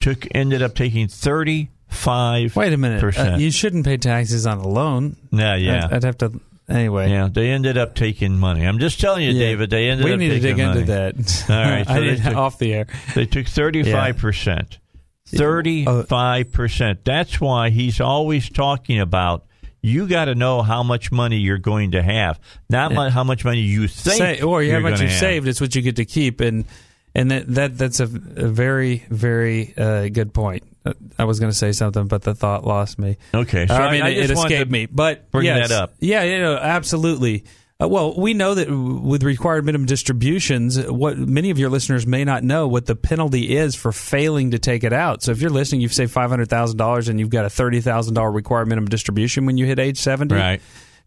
took 0.00 0.28
ended 0.32 0.62
up 0.62 0.76
taking 0.76 1.08
35 1.08 2.54
Wait 2.54 2.72
a 2.72 2.76
minute. 2.76 3.18
Uh, 3.18 3.36
you 3.38 3.50
shouldn't 3.50 3.84
pay 3.84 3.96
taxes 3.96 4.46
on 4.46 4.58
a 4.58 4.68
loan. 4.68 5.16
yeah, 5.32 5.56
yeah. 5.56 5.86
I'd, 5.86 5.94
I'd 5.94 6.04
have 6.04 6.18
to. 6.18 6.40
Anyway. 6.68 7.10
yeah, 7.10 7.28
they 7.32 7.50
ended 7.50 7.78
up 7.78 7.94
taking 7.94 8.38
money. 8.38 8.66
I'm 8.66 8.78
just 8.78 9.00
telling 9.00 9.24
you, 9.24 9.30
Yeah. 9.32 9.38
David. 9.46 9.70
They 9.70 9.88
ended 9.88 10.04
we 10.04 10.12
up 10.12 10.18
We 10.18 10.28
need 10.28 10.34
to 10.34 10.40
dig 10.40 10.58
money. 10.58 10.80
into 10.80 10.92
that. 10.92 11.46
All 11.50 11.56
right, 11.56 11.86
so 11.86 11.92
I 11.94 12.00
did 12.00 12.22
took- 12.22 12.34
off 12.36 12.58
the 12.58 12.74
air. 12.74 12.86
They 13.14 13.24
took 13.26 13.46
35%. 13.46 14.78
35%. 15.32 16.98
That's 17.04 17.40
why 17.40 17.70
he's 17.70 18.00
always 18.00 18.48
talking 18.50 19.00
about 19.00 19.44
you 19.80 20.08
got 20.08 20.26
to 20.26 20.34
know 20.34 20.62
how 20.62 20.82
much 20.82 21.12
money 21.12 21.36
you're 21.38 21.58
going 21.58 21.92
to 21.92 22.02
have, 22.02 22.40
not 22.68 22.92
mu- 22.92 23.08
how 23.08 23.24
much 23.24 23.44
money 23.44 23.60
you 23.60 23.86
think 23.88 24.18
Say, 24.18 24.40
or 24.42 24.62
how 24.64 24.80
much 24.80 25.00
have. 25.00 25.12
saved. 25.12 25.46
It's 25.46 25.60
what 25.60 25.74
you 25.74 25.82
get 25.82 25.96
to 25.96 26.04
keep, 26.04 26.40
and 26.40 26.64
and 27.14 27.30
that, 27.30 27.46
that 27.54 27.78
that's 27.78 28.00
a, 28.00 28.04
a 28.04 28.48
very 28.48 29.04
very 29.08 29.72
uh, 29.76 30.08
good 30.08 30.34
point. 30.34 30.64
Uh, 30.88 30.94
I 31.18 31.24
was 31.24 31.40
going 31.40 31.50
to 31.50 31.56
say 31.56 31.72
something, 31.72 32.06
but 32.06 32.22
the 32.22 32.34
thought 32.34 32.66
lost 32.66 32.98
me. 32.98 33.16
Okay, 33.34 33.66
so 33.66 33.74
I 33.74 33.92
mean, 33.92 34.02
I 34.02 34.10
it, 34.10 34.30
escaped 34.30 34.70
me. 34.70 34.86
But 34.86 35.30
bring 35.30 35.46
yes, 35.46 35.68
that 35.68 35.82
up. 35.82 35.94
Yeah, 36.00 36.22
you 36.22 36.38
know, 36.40 36.56
absolutely. 36.56 37.44
Uh, 37.80 37.86
well, 37.86 38.12
we 38.18 38.34
know 38.34 38.54
that 38.54 38.68
with 38.68 39.22
required 39.22 39.64
minimum 39.64 39.86
distributions, 39.86 40.84
what 40.84 41.16
many 41.16 41.50
of 41.50 41.60
your 41.60 41.70
listeners 41.70 42.08
may 42.08 42.24
not 42.24 42.42
know 42.42 42.66
what 42.66 42.86
the 42.86 42.96
penalty 42.96 43.56
is 43.56 43.76
for 43.76 43.92
failing 43.92 44.50
to 44.50 44.58
take 44.58 44.82
it 44.82 44.92
out. 44.92 45.22
So 45.22 45.30
if 45.30 45.40
you're 45.40 45.50
listening, 45.50 45.80
you've 45.82 45.94
saved 45.94 46.10
five 46.10 46.28
hundred 46.28 46.48
thousand 46.48 46.76
dollars 46.76 47.08
and 47.08 47.20
you've 47.20 47.30
got 47.30 47.44
a 47.44 47.50
thirty 47.50 47.80
thousand 47.80 48.14
dollar 48.14 48.32
required 48.32 48.66
minimum 48.66 48.88
distribution 48.88 49.46
when 49.46 49.56
you 49.58 49.66
hit 49.66 49.78
age 49.78 49.98
seventy. 49.98 50.34
Right. 50.34 50.60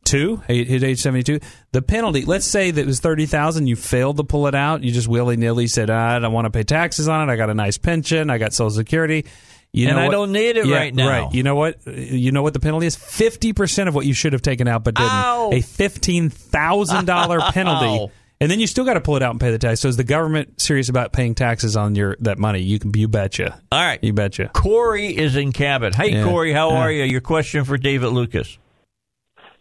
Two, 0.05 0.37
hit 0.47 0.81
age 0.81 0.99
seventy 0.99 1.23
two. 1.23 1.41
The 1.73 1.81
penalty. 1.81 2.23
Let's 2.23 2.45
say 2.45 2.71
that 2.71 2.81
it 2.81 2.87
was 2.87 3.01
thirty 3.01 3.25
thousand. 3.25 3.67
You 3.67 3.75
failed 3.75 4.15
to 4.17 4.23
pull 4.23 4.47
it 4.47 4.55
out. 4.55 4.81
You 4.81 4.91
just 4.93 5.09
willy 5.09 5.35
nilly 5.35 5.67
said, 5.67 5.89
"I 5.89 6.19
don't 6.19 6.31
want 6.31 6.45
to 6.45 6.51
pay 6.51 6.63
taxes 6.63 7.09
on 7.09 7.29
it. 7.29 7.31
I 7.31 7.35
got 7.35 7.49
a 7.49 7.53
nice 7.53 7.77
pension. 7.77 8.29
I 8.29 8.37
got 8.37 8.53
Social 8.53 8.71
Security." 8.71 9.25
You 9.73 9.87
And 9.87 9.95
know 9.95 10.01
I 10.01 10.05
what? 10.07 10.11
don't 10.11 10.31
need 10.33 10.57
it 10.57 10.65
Yeah, 10.65 10.75
right 10.75 10.93
now. 10.93 11.07
Right. 11.07 11.33
You 11.33 11.43
know 11.43 11.55
what? 11.55 11.85
You 11.87 12.31
know 12.33 12.41
what 12.43 12.53
the 12.53 12.59
penalty 12.59 12.87
is? 12.87 12.95
Fifty 12.95 13.53
percent 13.53 13.87
of 13.87 13.95
what 13.95 14.05
you 14.05 14.13
should 14.13 14.33
have 14.33 14.41
taken 14.41 14.67
out 14.67 14.83
but 14.83 14.95
didn't. 14.95 15.09
Ow. 15.09 15.49
A 15.53 15.61
fifteen 15.61 16.29
thousand 16.29 17.05
dollar 17.05 17.39
penalty. 17.53 18.11
And 18.41 18.49
then 18.49 18.59
you 18.59 18.65
still 18.67 18.83
got 18.85 18.95
to 18.95 19.01
pull 19.01 19.15
it 19.17 19.21
out 19.23 19.29
and 19.31 19.39
pay 19.39 19.51
the 19.51 19.59
tax. 19.59 19.79
So 19.81 19.87
is 19.87 19.97
the 19.97 20.03
government 20.03 20.59
serious 20.59 20.89
about 20.89 21.13
paying 21.13 21.35
taxes 21.35 21.77
on 21.77 21.93
your 21.95 22.17
that 22.21 22.37
money? 22.39 22.59
You 22.59 22.79
can, 22.79 22.91
you 22.95 23.07
betcha. 23.07 23.61
All 23.71 23.79
right. 23.81 24.03
You 24.03 24.13
betcha. 24.13 24.49
Corey 24.53 25.15
is 25.15 25.35
in 25.35 25.51
Cabot. 25.53 25.93
Hey, 25.95 26.13
Yeah. 26.13 26.23
Corey, 26.25 26.51
how 26.51 26.71
Yeah. 26.71 26.77
are 26.79 26.91
you? 26.91 27.03
Your 27.03 27.21
question 27.21 27.63
for 27.65 27.77
David 27.77 28.07
Lukas. 28.09 28.57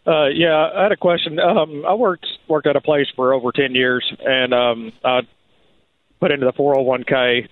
Uh, 0.05 0.29
yeah, 0.33 0.71
I 0.75 0.81
had 0.83 0.91
a 0.91 0.97
question. 0.97 1.39
Um, 1.39 1.85
I 1.87 1.93
worked 1.93 2.25
worked 2.47 2.65
at 2.65 2.75
a 2.75 2.81
place 2.81 3.05
for 3.15 3.33
over 3.33 3.51
ten 3.51 3.75
years, 3.75 4.03
and 4.25 4.51
um, 4.51 4.91
I 5.05 5.21
put 6.19 6.31
into 6.31 6.47
the 6.47 6.53
401k 6.53 7.47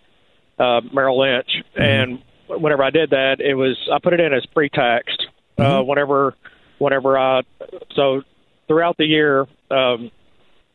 uh, 0.57 0.81
Merrill 0.91 1.19
Lynch, 1.19 1.49
and 1.75 2.19
whenever 2.49 2.83
I 2.83 2.89
did 2.89 3.11
that, 3.11 3.39
it 3.39 3.53
was 3.53 3.77
I 3.91 3.99
put 3.99 4.13
it 4.13 4.19
in 4.19 4.33
as 4.33 4.45
pre-taxed. 4.47 5.27
Uh, 5.57 5.81
whenever, 5.81 6.35
whenever 6.77 7.17
I 7.17 7.41
so 7.93 8.21
throughout 8.67 8.95
the 8.97 9.05
year, 9.05 9.41
um, 9.69 10.09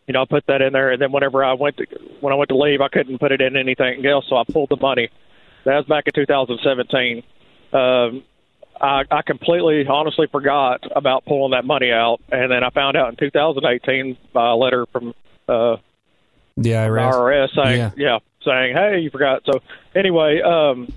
you 0.07 0.12
know, 0.12 0.22
I 0.22 0.25
put 0.27 0.47
that 0.47 0.61
in 0.61 0.75
there, 0.75 0.91
and 0.91 1.01
then 1.01 1.11
whenever 1.11 1.43
I 1.43 1.55
went 1.55 1.79
to 1.79 1.87
when 2.20 2.33
I 2.33 2.37
went 2.37 2.49
to 2.51 2.57
leave, 2.57 2.81
I 2.83 2.89
couldn't 2.89 3.18
put 3.18 3.33
it 3.33 3.41
in 3.41 3.57
anything 3.57 4.05
else, 4.05 4.27
so 4.29 4.37
I 4.37 4.45
pulled 4.45 4.68
the 4.68 4.77
money. 4.77 5.09
That 5.64 5.77
was 5.77 5.87
back 5.87 6.05
in 6.07 6.12
2017. 6.12 7.22
Um, 7.72 8.22
I, 8.81 9.05
I 9.11 9.22
completely, 9.22 9.87
honestly 9.87 10.27
forgot 10.31 10.83
about 10.95 11.25
pulling 11.25 11.53
that 11.53 11.64
money 11.64 11.91
out, 11.91 12.20
and 12.31 12.51
then 12.53 12.62
I 12.62 12.68
found 12.70 12.97
out 12.97 13.09
in 13.09 13.16
2018 13.16 14.18
by 14.35 14.51
a 14.51 14.55
letter 14.57 14.85
from 14.93 15.14
uh, 15.49 15.77
The 16.57 16.62
the 16.62 16.70
IRS. 16.70 17.12
IRS 17.12 17.55
saying, 17.55 17.79
Yeah. 17.79 17.91
yeah. 17.97 18.18
saying, 18.45 18.75
hey, 18.77 18.99
you 19.01 19.09
forgot. 19.11 19.43
So 19.51 19.61
anyway, 19.95 20.43
um, 20.43 20.93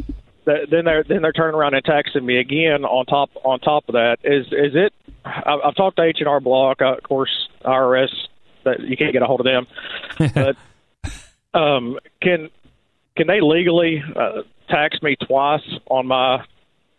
th- 0.48 0.70
then 0.70 0.86
they're 0.86 1.04
then 1.04 1.22
they're 1.22 1.34
turning 1.34 1.56
around 1.56 1.76
and 1.76 1.84
taxing 1.84 2.26
me 2.26 2.40
again 2.40 2.86
on 2.86 3.06
top 3.06 3.30
on 3.44 3.60
top 3.60 3.88
of 3.90 3.94
that. 3.94 4.18
Is 4.24 4.48
is 4.48 4.74
it? 4.74 4.94
I've, 5.26 5.60
I've 5.64 5.76
talked 5.76 5.98
to 5.98 6.04
H 6.04 6.18
and 6.20 6.28
R 6.28 6.40
Block, 6.40 6.82
uh, 6.82 6.96
of 6.96 7.04
course, 7.04 7.50
IRS. 7.64 8.10
That 8.64 8.82
you 8.82 8.98
can't 8.98 9.14
get 9.14 9.22
a 9.22 9.26
hold 9.26 9.42
of 9.42 9.46
them, 9.46 9.68
but 10.34 10.56
um, 11.60 12.00
can 12.22 12.50
can 13.16 13.28
they 13.28 13.42
legally 13.42 14.04
uh, 14.16 14.44
tax 14.70 15.02
me 15.02 15.16
twice 15.16 15.62
on 15.90 16.08
my 16.08 16.44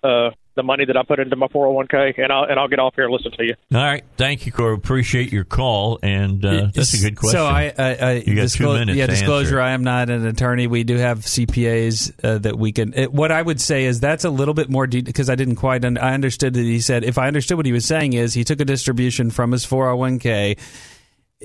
uh, 0.03 0.31
the 0.59 0.63
money 0.63 0.85
that 0.85 0.97
I 0.97 1.03
put 1.05 1.19
into 1.21 1.37
my 1.37 1.47
401k? 1.47 2.19
And 2.23 2.31
I'll 2.31 2.45
and 2.45 2.61
I'll 2.61 2.69
get 2.69 2.79
off 2.79 2.95
here 2.95 3.05
and 3.05 3.13
listen 3.15 3.33
to 3.33 3.45
you. 3.45 3.55
All 3.75 3.81
right. 3.83 4.05
Thank 4.19 4.45
you, 4.45 4.53
Corey. 4.53 4.75
Appreciate 4.75 5.33
your 5.33 5.45
call. 5.45 5.99
And 6.03 6.45
uh, 6.45 6.69
that's 6.75 6.93
a 6.93 7.03
good 7.09 7.17
question. 7.17 7.39
So 7.39 7.47
I, 7.47 7.73
I, 7.79 7.95
I 7.95 8.13
You 8.27 8.35
got 8.37 8.49
two 8.51 8.67
minutes 8.73 8.97
Yeah, 8.99 9.07
to 9.07 9.13
disclosure. 9.13 9.47
answer. 9.47 9.61
I 9.63 9.71
am 9.71 9.83
not 9.85 10.11
an 10.11 10.27
attorney. 10.27 10.67
We 10.67 10.85
do 10.85 10.97
have 10.99 11.21
CPAs 11.21 12.13
uh, 12.23 12.39
that 12.39 12.59
we 12.59 12.73
can. 12.73 12.93
It, 12.95 13.13
what 13.13 13.33
I 13.33 13.41
would 13.41 13.61
say 13.61 13.85
is 13.85 14.01
that's 14.01 14.25
a 14.25 14.31
little 14.31 14.55
bit 14.55 14.69
more 14.69 14.87
because 14.87 15.31
I 15.31 15.35
didn't 15.35 15.57
quite. 15.57 15.85
Un- 15.85 15.97
I 15.97 16.13
understood 16.13 16.53
that 16.55 16.61
he 16.63 16.81
said. 16.81 17.05
If 17.05 17.17
I 17.17 17.27
understood 17.29 17.57
what 17.57 17.65
he 17.67 17.73
was 17.73 17.87
saying 17.87 18.13
is 18.13 18.35
he 18.35 18.45
took 18.45 18.61
a 18.61 18.65
distribution 18.67 19.31
from 19.31 19.53
his 19.53 19.65
401k. 19.65 20.59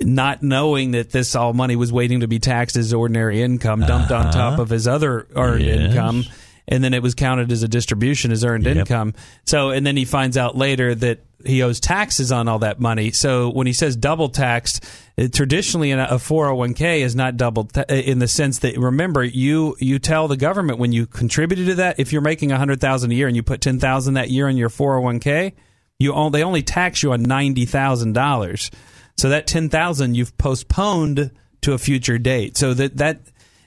Not 0.01 0.41
knowing 0.41 0.91
that 0.91 1.11
this 1.11 1.35
all 1.35 1.53
money 1.53 1.75
was 1.75 1.93
waiting 1.93 2.21
to 2.21 2.27
be 2.27 2.39
taxed 2.39 2.75
as 2.77 2.95
ordinary 2.95 3.43
income, 3.43 3.81
dumped 3.81 4.11
on 4.11 4.31
top 4.33 4.57
of 4.57 4.69
his 4.69 4.87
other 4.87 5.27
earned 5.35 5.61
Uh-huh. 5.63 5.71
Yes. 5.71 5.91
income, 5.91 6.23
and 6.67 6.83
then 6.83 6.93
it 6.93 7.01
was 7.03 7.13
counted 7.15 7.51
as 7.51 7.63
a 7.63 7.67
distribution 7.67 8.31
as 8.31 8.43
earned 8.43 8.65
Yep. 8.65 8.77
income. 8.77 9.13
So, 9.45 9.69
and 9.71 9.85
then 9.85 9.97
he 9.97 10.05
finds 10.05 10.37
out 10.37 10.55
later 10.57 10.95
that 10.95 11.19
he 11.45 11.61
owes 11.61 11.81
taxes 11.81 12.31
on 12.31 12.47
all 12.47 12.59
that 12.59 12.79
money. 12.79 13.11
So, 13.11 13.49
when 13.49 13.67
he 13.67 13.73
says 13.73 13.97
double 13.97 14.29
taxed, 14.29 14.83
uh, 15.17 15.27
traditionally 15.31 15.91
in 15.91 15.99
a 15.99 16.05
a 16.11 16.15
401k 16.15 17.01
is 17.01 17.15
not 17.15 17.35
double 17.37 17.65
ta- 17.65 17.83
uh, 17.89 17.93
in 17.93 18.19
the 18.19 18.27
sense 18.27 18.59
that 18.59 18.77
remember 18.77 19.23
you 19.23 19.75
you 19.79 19.99
tell 19.99 20.27
the 20.27 20.37
government 20.37 20.79
when 20.79 20.91
you 20.93 21.05
contributed 21.05 21.65
to 21.67 21.75
that 21.75 21.99
if 21.99 22.13
you're 22.13 22.21
making 22.21 22.49
100,000 22.49 23.11
a 23.11 23.13
year 23.13 23.27
and 23.27 23.35
you 23.35 23.43
put 23.43 23.59
10,000 23.61 24.13
that 24.13 24.29
year 24.29 24.47
in 24.47 24.55
your 24.57 24.69
401k, 24.69 25.51
you 25.99 26.13
on, 26.13 26.31
they 26.31 26.43
only 26.43 26.61
tax 26.63 27.03
you 27.03 27.11
on 27.11 27.25
$90,000. 27.25 28.69
So 29.17 29.29
that 29.29 29.47
10,000 29.47 30.15
you've 30.15 30.37
postponed 30.37 31.31
to 31.61 31.73
a 31.73 31.77
future 31.77 32.17
date. 32.17 32.57
So 32.57 32.73
that 32.73 32.97
that 32.97 33.21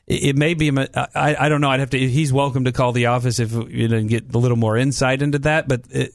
it 0.06 0.36
may 0.36 0.54
be. 0.54 0.70
I, 0.70 1.36
I 1.38 1.48
don't 1.48 1.60
know. 1.60 1.70
I'd 1.70 1.80
have 1.80 1.90
to. 1.90 1.98
He's 1.98 2.32
welcome 2.32 2.64
to 2.64 2.72
call 2.72 2.92
the 2.92 3.06
office 3.06 3.40
if 3.40 3.52
you 3.52 3.88
know 3.88 3.96
and 3.96 4.08
get 4.08 4.34
a 4.34 4.38
little 4.38 4.56
more 4.56 4.76
insight 4.76 5.20
into 5.20 5.40
that. 5.40 5.66
But 5.66 5.82
it, 5.90 6.14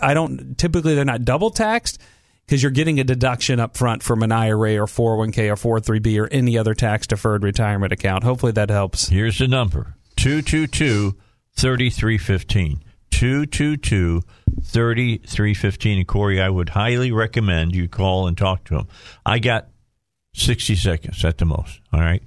I 0.00 0.14
don't. 0.14 0.56
Typically, 0.56 0.94
they're 0.94 1.04
not 1.04 1.24
double 1.24 1.50
taxed 1.50 1.98
because 2.46 2.62
you're 2.62 2.70
getting 2.70 3.00
a 3.00 3.04
deduction 3.04 3.58
up 3.58 3.76
front 3.76 4.02
from 4.02 4.22
an 4.22 4.30
IRA 4.30 4.76
or 4.76 4.86
401k 4.86 5.50
or 5.64 5.80
403b 5.80 6.20
or 6.20 6.28
any 6.28 6.56
other 6.56 6.74
tax 6.74 7.06
deferred 7.06 7.42
retirement 7.42 7.92
account. 7.92 8.22
Hopefully, 8.22 8.52
that 8.52 8.70
helps. 8.70 9.08
Here's 9.08 9.38
the 9.38 9.48
number 9.48 9.96
222 10.16 11.16
3315. 11.56 12.84
222 13.10 14.22
3315. 14.62 15.98
And 15.98 16.06
Corey, 16.06 16.40
I 16.40 16.48
would 16.48 16.70
highly 16.70 17.10
recommend 17.12 17.74
you 17.74 17.88
call 17.88 18.26
and 18.26 18.36
talk 18.36 18.64
to 18.64 18.76
him. 18.76 18.88
I 19.24 19.38
got 19.38 19.68
60 20.34 20.76
seconds 20.76 21.24
at 21.24 21.38
the 21.38 21.44
most. 21.44 21.80
All 21.92 22.00
right. 22.00 22.22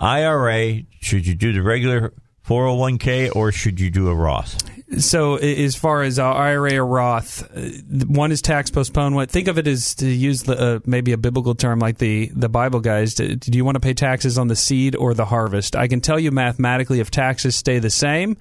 IRA, 0.00 0.82
should 1.00 1.26
you 1.26 1.34
do 1.34 1.52
the 1.52 1.62
regular 1.62 2.12
401k 2.46 3.34
or 3.34 3.52
should 3.52 3.80
you 3.80 3.90
do 3.90 4.08
a 4.08 4.14
Roth? 4.14 4.62
So, 4.98 5.36
as 5.36 5.76
far 5.76 6.02
as 6.02 6.18
IRA 6.18 6.76
or 6.76 6.86
Roth, 6.86 7.42
uh, 7.54 8.06
one 8.06 8.32
is 8.32 8.40
tax 8.40 8.70
postponement. 8.70 9.30
Think 9.30 9.46
of 9.48 9.58
it 9.58 9.66
as 9.66 9.94
to 9.96 10.08
use 10.08 10.44
the 10.44 10.76
uh, 10.76 10.80
maybe 10.86 11.12
a 11.12 11.18
biblical 11.18 11.54
term 11.54 11.78
like 11.78 11.98
the 11.98 12.30
the 12.34 12.48
Bible 12.48 12.80
guys. 12.80 13.14
Do, 13.14 13.36
do 13.36 13.58
you 13.58 13.66
want 13.66 13.74
to 13.74 13.80
pay 13.80 13.92
taxes 13.92 14.38
on 14.38 14.48
the 14.48 14.56
seed 14.56 14.96
or 14.96 15.12
the 15.12 15.26
harvest? 15.26 15.76
I 15.76 15.88
can 15.88 16.00
tell 16.00 16.18
you 16.18 16.30
mathematically, 16.30 17.00
if 17.00 17.10
taxes 17.10 17.54
stay 17.54 17.80
the 17.80 17.90
same, 17.90 18.38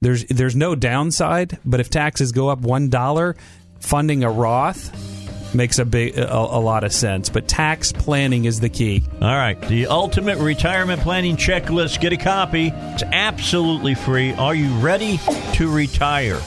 there's 0.00 0.24
there's 0.24 0.56
no 0.56 0.74
downside. 0.74 1.58
But 1.66 1.80
if 1.80 1.90
taxes 1.90 2.32
go 2.32 2.48
up 2.48 2.60
one 2.60 2.88
dollar, 2.88 3.36
funding 3.80 4.24
a 4.24 4.30
Roth 4.30 5.29
makes 5.54 5.78
a 5.78 5.84
big 5.84 6.16
a, 6.18 6.34
a 6.34 6.60
lot 6.60 6.84
of 6.84 6.92
sense. 6.92 7.28
But 7.28 7.48
tax 7.48 7.92
planning 7.92 8.44
is 8.44 8.60
the 8.60 8.68
key. 8.68 9.02
All 9.20 9.28
right, 9.28 9.60
the 9.68 9.86
ultimate 9.86 10.38
retirement 10.38 11.02
planning 11.02 11.36
checklist. 11.36 12.00
Get 12.00 12.12
a 12.12 12.16
copy. 12.16 12.72
It's 12.74 13.02
absolutely 13.02 13.94
free. 13.94 14.32
Are 14.32 14.54
you 14.54 14.72
ready 14.78 15.18
to 15.54 15.70
retire? 15.70 16.40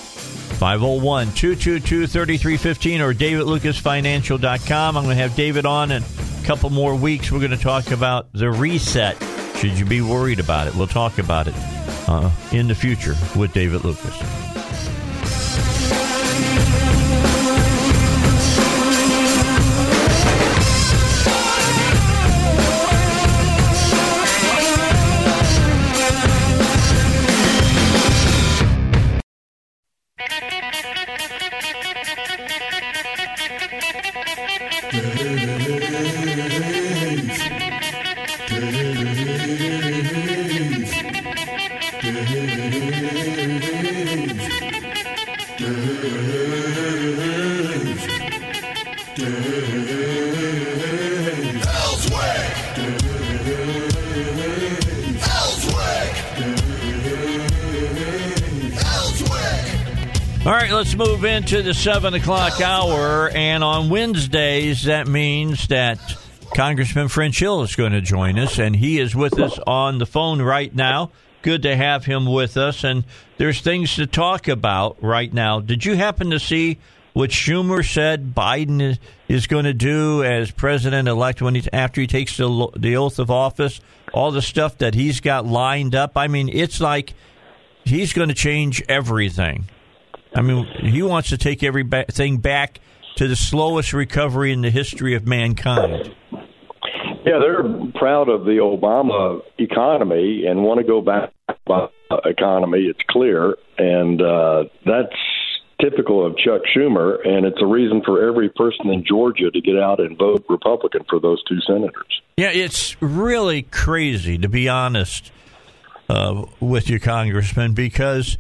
501 0.53 1.33
222 1.33 2.07
3315 2.07 3.01
or 3.01 3.13
davidlukasfinancial.com. 3.13 4.97
I'm 4.97 5.03
going 5.03 5.17
to 5.17 5.21
have 5.21 5.35
David 5.35 5.65
on 5.65 5.91
in 5.91 6.03
a 6.03 6.45
couple 6.45 6.69
more 6.69 6.95
weeks. 6.95 7.31
We're 7.31 7.39
going 7.39 7.51
to 7.51 7.57
talk 7.57 7.91
about 7.91 8.31
the 8.33 8.51
reset. 8.51 9.17
Should 9.57 9.77
you 9.79 9.85
be 9.85 10.01
worried 10.01 10.39
about 10.39 10.67
it? 10.67 10.75
We'll 10.75 10.87
talk 10.87 11.17
about 11.17 11.47
it 11.47 11.55
uh, 12.07 12.31
in 12.51 12.67
the 12.67 12.75
future 12.75 13.15
with 13.35 13.53
David 13.53 13.83
Lukas. 13.83 14.62
Let's 60.83 60.95
move 60.95 61.23
into 61.23 61.61
the 61.61 61.73
7 61.73 62.13
o'clock 62.13 62.59
hour. 62.59 63.29
And 63.29 63.63
on 63.63 63.89
Wednesdays, 63.89 64.83
that 64.83 65.07
means 65.07 65.67
that 65.67 65.97
Congressman 66.55 67.07
French 67.07 67.39
Hill 67.39 67.61
is 67.61 67.77
going 67.77 67.93
to 67.93 68.01
join 68.01 68.37
us, 68.37 68.59
and 68.59 68.75
he 68.75 68.99
is 68.99 69.15
with 69.15 69.39
us 69.39 69.57
on 69.65 69.97
the 69.97 70.05
phone 70.05 70.41
right 70.41 70.75
now. 70.75 71.11
Good 71.41 71.61
to 71.61 71.73
have 71.73 72.03
him 72.03 72.25
with 72.25 72.57
us. 72.57 72.83
And 72.83 73.05
there's 73.37 73.61
things 73.61 73.95
to 73.95 74.05
talk 74.05 74.49
about 74.49 75.01
right 75.01 75.33
now. 75.33 75.61
Did 75.61 75.85
you 75.85 75.95
happen 75.95 76.31
to 76.31 76.39
see 76.39 76.79
what 77.13 77.29
Schumer 77.29 77.89
said 77.89 78.35
Biden 78.35 78.97
is 79.29 79.47
going 79.47 79.63
to 79.63 79.73
do 79.73 80.21
as 80.21 80.51
president 80.51 81.07
elect 81.07 81.41
when 81.41 81.55
he, 81.55 81.63
after 81.71 82.01
he 82.01 82.07
takes 82.07 82.35
the, 82.35 82.67
the 82.75 82.97
oath 82.97 83.19
of 83.19 83.31
office? 83.31 83.79
All 84.13 84.31
the 84.31 84.41
stuff 84.41 84.79
that 84.79 84.95
he's 84.95 85.21
got 85.21 85.45
lined 85.45 85.95
up. 85.95 86.17
I 86.17 86.27
mean, 86.27 86.49
it's 86.49 86.81
like 86.81 87.13
he's 87.85 88.11
going 88.11 88.27
to 88.27 88.35
change 88.35 88.83
everything. 88.89 89.69
I 90.35 90.41
mean, 90.41 90.65
he 90.65 91.01
wants 91.03 91.29
to 91.29 91.37
take 91.37 91.63
everything 91.63 92.37
back 92.37 92.79
to 93.15 93.27
the 93.27 93.35
slowest 93.35 93.93
recovery 93.93 94.51
in 94.51 94.61
the 94.61 94.71
history 94.71 95.15
of 95.15 95.27
mankind. 95.27 96.15
Yeah, 97.25 97.39
they're 97.39 97.63
proud 97.95 98.27
of 98.27 98.43
the 98.43 98.57
Obama 98.61 99.41
economy 99.57 100.45
and 100.45 100.63
want 100.63 100.79
to 100.79 100.85
go 100.85 101.01
back 101.01 101.31
to 101.47 101.89
the 102.09 102.29
economy. 102.29 102.79
It's 102.81 102.99
clear, 103.09 103.55
and 103.77 104.21
uh, 104.21 104.65
that's 104.85 105.15
typical 105.79 106.25
of 106.25 106.37
Chuck 106.37 106.61
Schumer, 106.75 107.25
and 107.25 107.45
it's 107.45 107.61
a 107.61 107.65
reason 107.65 108.01
for 108.05 108.27
every 108.27 108.49
person 108.49 108.89
in 108.89 109.05
Georgia 109.05 109.51
to 109.51 109.61
get 109.61 109.77
out 109.77 109.99
and 109.99 110.17
vote 110.17 110.45
Republican 110.49 111.01
for 111.09 111.19
those 111.19 111.41
two 111.43 111.59
senators. 111.61 112.21
Yeah, 112.37 112.51
it's 112.51 113.01
really 113.01 113.63
crazy, 113.63 114.37
to 114.37 114.49
be 114.49 114.67
honest, 114.67 115.31
uh, 116.09 116.45
with 116.59 116.89
you, 116.89 116.99
Congressman, 116.99 117.73
because 117.73 118.37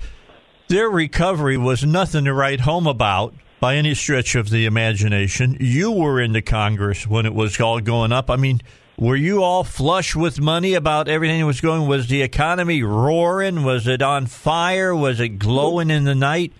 their 0.73 0.89
recovery 0.89 1.55
was 1.55 1.85
nothing 1.85 2.25
to 2.25 2.33
write 2.33 2.61
home 2.61 2.87
about 2.87 3.35
by 3.59 3.75
any 3.75 3.93
stretch 3.93 4.33
of 4.33 4.49
the 4.49 4.65
imagination. 4.65 5.55
You 5.59 5.91
were 5.91 6.19
in 6.19 6.33
the 6.33 6.41
Congress 6.41 7.05
when 7.05 7.27
it 7.27 7.33
was 7.35 7.59
all 7.59 7.79
going 7.79 8.11
up. 8.11 8.27
I 8.27 8.37
mean, 8.37 8.59
were 8.97 9.15
you 9.15 9.43
all 9.43 9.63
flush 9.63 10.15
with 10.15 10.41
money 10.41 10.73
about 10.73 11.07
everything 11.07 11.41
that 11.41 11.45
was 11.45 11.61
going? 11.61 11.87
Was 11.87 12.07
the 12.07 12.23
economy 12.23 12.81
roaring? 12.81 13.63
Was 13.63 13.87
it 13.87 14.01
on 14.01 14.25
fire? 14.25 14.95
Was 14.95 15.19
it 15.19 15.37
glowing 15.37 15.91
in 15.91 16.05
the 16.05 16.15
night? 16.15 16.53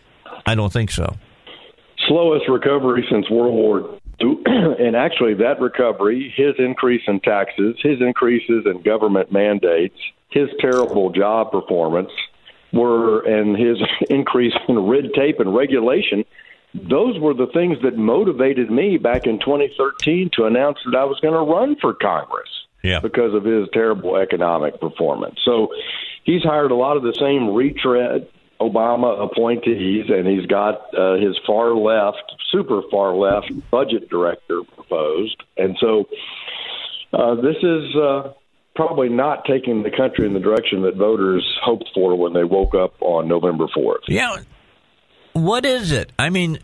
I 0.45 0.53
don't 0.53 0.71
think 0.71 0.91
so. 0.91 1.15
Slowest 2.07 2.47
recovery 2.47 3.07
since 3.11 3.27
World 3.31 3.55
War 3.55 3.99
II. 4.21 4.37
and 4.45 4.95
actually, 4.95 5.33
that 5.35 5.59
recovery, 5.59 6.31
his 6.37 6.53
increase 6.59 7.01
in 7.07 7.19
taxes, 7.21 7.77
his 7.81 7.99
increases 7.99 8.67
in 8.67 8.83
government 8.83 9.31
mandates, 9.31 9.97
his 10.29 10.49
terrible 10.61 11.09
job 11.09 11.51
performance, 11.51 12.11
were 12.73 13.21
and 13.21 13.55
his 13.55 13.77
increase 14.09 14.53
in 14.67 14.79
red 14.79 15.13
tape 15.15 15.39
and 15.39 15.55
regulation 15.55 16.25
those 16.73 17.19
were 17.19 17.33
the 17.33 17.47
things 17.53 17.77
that 17.83 17.97
motivated 17.97 18.71
me 18.71 18.97
back 18.97 19.27
in 19.27 19.39
2013 19.39 20.31
to 20.33 20.45
announce 20.45 20.79
that 20.85 20.97
I 20.97 21.05
was 21.05 21.19
going 21.19 21.35
to 21.35 21.51
run 21.51 21.75
for 21.79 21.93
Congress 21.93 22.49
yeah. 22.83 22.99
because 22.99 23.33
of 23.33 23.43
his 23.43 23.67
terrible 23.73 24.17
economic 24.17 24.79
performance. 24.79 25.39
So 25.45 25.69
he's 26.23 26.41
hired 26.41 26.71
a 26.71 26.75
lot 26.75 26.97
of 26.97 27.03
the 27.03 27.13
same 27.13 27.53
retread 27.53 28.27
Obama 28.59 29.23
appointees, 29.23 30.05
and 30.09 30.27
he's 30.27 30.45
got 30.45 30.97
uh, 30.97 31.15
his 31.15 31.37
far 31.45 31.75
left, 31.75 32.23
super 32.51 32.81
far 32.89 33.13
left 33.13 33.51
budget 33.69 34.09
director 34.09 34.61
proposed. 34.75 35.43
And 35.57 35.77
so 35.79 36.07
uh, 37.11 37.35
this 37.35 37.57
is 37.61 37.95
uh, 37.95 38.33
probably 38.75 39.09
not 39.09 39.45
taking 39.45 39.83
the 39.83 39.91
country 39.91 40.25
in 40.25 40.33
the 40.33 40.39
direction 40.39 40.81
that 40.81 40.95
voters 40.95 41.45
hoped 41.63 41.89
for 41.93 42.15
when 42.15 42.33
they 42.33 42.43
woke 42.43 42.73
up 42.73 42.95
on 43.01 43.27
November 43.27 43.67
4th. 43.67 43.99
Yeah. 44.07 44.37
What 45.33 45.65
is 45.65 45.91
it? 45.91 46.11
I 46.17 46.29
mean, 46.29 46.59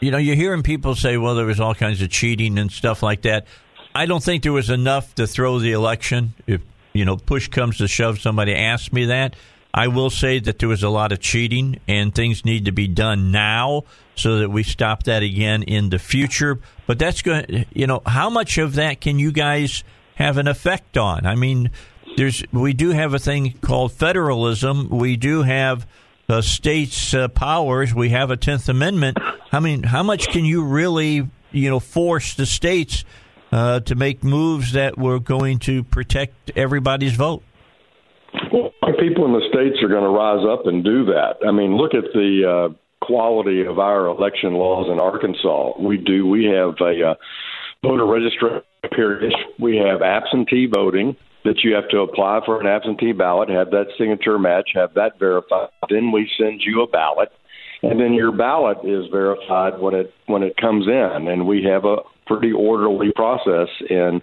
you 0.00 0.10
know, 0.10 0.18
you're 0.18 0.36
hearing 0.36 0.62
people 0.62 0.94
say, 0.94 1.16
well, 1.16 1.34
there 1.34 1.46
was 1.46 1.60
all 1.60 1.74
kinds 1.74 2.02
of 2.02 2.10
cheating 2.10 2.58
and 2.58 2.70
stuff 2.70 3.02
like 3.02 3.22
that. 3.22 3.46
I 3.94 4.06
don't 4.06 4.22
think 4.22 4.42
there 4.42 4.52
was 4.52 4.70
enough 4.70 5.14
to 5.16 5.26
throw 5.26 5.58
the 5.58 5.72
election. 5.72 6.34
If, 6.46 6.60
you 6.92 7.04
know, 7.04 7.16
push 7.16 7.48
comes 7.48 7.78
to 7.78 7.88
shove, 7.88 8.18
somebody 8.18 8.54
asked 8.54 8.92
me 8.92 9.06
that. 9.06 9.36
I 9.72 9.88
will 9.88 10.10
say 10.10 10.40
that 10.40 10.58
there 10.58 10.68
was 10.68 10.82
a 10.82 10.88
lot 10.88 11.12
of 11.12 11.20
cheating 11.20 11.78
and 11.86 12.12
things 12.12 12.44
need 12.44 12.64
to 12.64 12.72
be 12.72 12.88
done 12.88 13.30
now 13.30 13.84
so 14.16 14.38
that 14.38 14.50
we 14.50 14.62
stop 14.64 15.04
that 15.04 15.22
again 15.22 15.62
in 15.62 15.90
the 15.90 15.98
future. 15.98 16.58
But 16.86 16.98
that's 16.98 17.22
going 17.22 17.66
you 17.72 17.86
know, 17.86 18.02
how 18.06 18.30
much 18.30 18.58
of 18.58 18.74
that 18.74 19.00
can 19.00 19.20
you 19.20 19.30
guys– 19.30 19.84
have 20.18 20.36
an 20.36 20.48
effect 20.48 20.98
on. 20.98 21.24
I 21.24 21.36
mean, 21.36 21.70
there's 22.16 22.42
we 22.52 22.72
do 22.72 22.90
have 22.90 23.14
a 23.14 23.20
thing 23.20 23.54
called 23.60 23.92
federalism. 23.92 24.88
We 24.88 25.16
do 25.16 25.42
have 25.44 25.86
uh, 26.28 26.42
states' 26.42 27.14
uh, 27.14 27.28
powers. 27.28 27.94
We 27.94 28.08
have 28.08 28.32
a 28.32 28.36
Tenth 28.36 28.68
Amendment. 28.68 29.18
I 29.52 29.60
mean, 29.60 29.84
how 29.84 30.02
much 30.02 30.28
can 30.28 30.44
you 30.44 30.64
really, 30.64 31.28
you 31.52 31.70
know, 31.70 31.78
force 31.78 32.34
the 32.34 32.46
states 32.46 33.04
uh, 33.52 33.80
to 33.80 33.94
make 33.94 34.24
moves 34.24 34.72
that 34.72 34.98
were 34.98 35.20
going 35.20 35.60
to 35.60 35.84
protect 35.84 36.50
everybody's 36.56 37.14
vote? 37.14 37.44
Well, 38.52 38.72
people 38.98 39.24
in 39.24 39.32
the 39.32 39.46
states 39.48 39.80
are 39.84 39.88
going 39.88 40.02
to 40.02 40.10
rise 40.10 40.44
up 40.50 40.66
and 40.66 40.82
do 40.82 41.04
that. 41.06 41.46
I 41.46 41.52
mean, 41.52 41.76
look 41.76 41.94
at 41.94 42.12
the 42.12 42.72
uh, 42.72 43.06
quality 43.06 43.64
of 43.64 43.78
our 43.78 44.06
election 44.06 44.54
laws 44.54 44.88
in 44.90 44.98
Arkansas. 44.98 45.80
We 45.80 45.96
do. 45.96 46.26
We 46.26 46.46
have 46.46 46.74
a 46.80 47.10
uh, 47.10 47.14
voter 47.82 48.04
registration 48.04 48.62
period. 48.94 49.32
We 49.58 49.76
have 49.76 50.02
absentee 50.02 50.66
voting 50.72 51.16
that 51.44 51.60
you 51.62 51.74
have 51.74 51.88
to 51.90 52.00
apply 52.00 52.40
for 52.44 52.60
an 52.60 52.66
absentee 52.66 53.12
ballot, 53.12 53.48
have 53.48 53.70
that 53.70 53.86
signature 53.96 54.38
match, 54.38 54.70
have 54.74 54.94
that 54.94 55.18
verified. 55.18 55.68
Then 55.88 56.12
we 56.12 56.30
send 56.38 56.60
you 56.64 56.82
a 56.82 56.88
ballot, 56.88 57.30
and 57.82 58.00
then 58.00 58.12
your 58.12 58.32
ballot 58.32 58.78
is 58.84 59.06
verified 59.10 59.78
when 59.80 59.94
it 59.94 60.12
when 60.26 60.42
it 60.42 60.56
comes 60.56 60.86
in. 60.86 61.28
And 61.28 61.46
we 61.46 61.64
have 61.64 61.84
a 61.84 61.98
pretty 62.26 62.52
orderly 62.52 63.12
process 63.14 63.68
in 63.88 64.20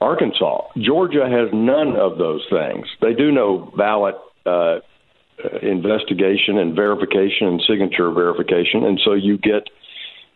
Arkansas. 0.00 0.62
Georgia 0.78 1.28
has 1.30 1.50
none 1.52 1.96
of 1.96 2.18
those 2.18 2.44
things. 2.50 2.86
They 3.00 3.12
do 3.12 3.30
no 3.30 3.72
ballot 3.76 4.16
uh, 4.46 4.80
investigation 5.62 6.58
and 6.58 6.74
verification 6.74 7.46
and 7.46 7.62
signature 7.68 8.10
verification, 8.10 8.84
and 8.84 9.00
so 9.04 9.12
you 9.12 9.38
get 9.38 9.68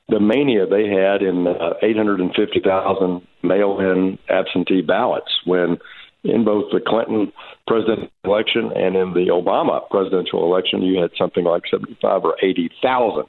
the 0.08 0.20
mania 0.20 0.66
they 0.66 0.88
had 0.88 1.22
in 1.22 1.46
uh, 1.46 1.74
850,000 1.82 3.26
mail-in 3.42 4.18
absentee 4.28 4.82
ballots 4.82 5.30
when 5.44 5.78
in 6.24 6.44
both 6.44 6.70
the 6.72 6.80
Clinton 6.80 7.32
presidential 7.66 8.10
election 8.24 8.70
and 8.74 8.96
in 8.96 9.12
the 9.12 9.28
Obama 9.30 9.88
presidential 9.90 10.44
election 10.44 10.82
you 10.82 11.00
had 11.00 11.10
something 11.18 11.44
like 11.44 11.62
75 11.70 12.24
or 12.24 12.36
80,000 12.42 13.24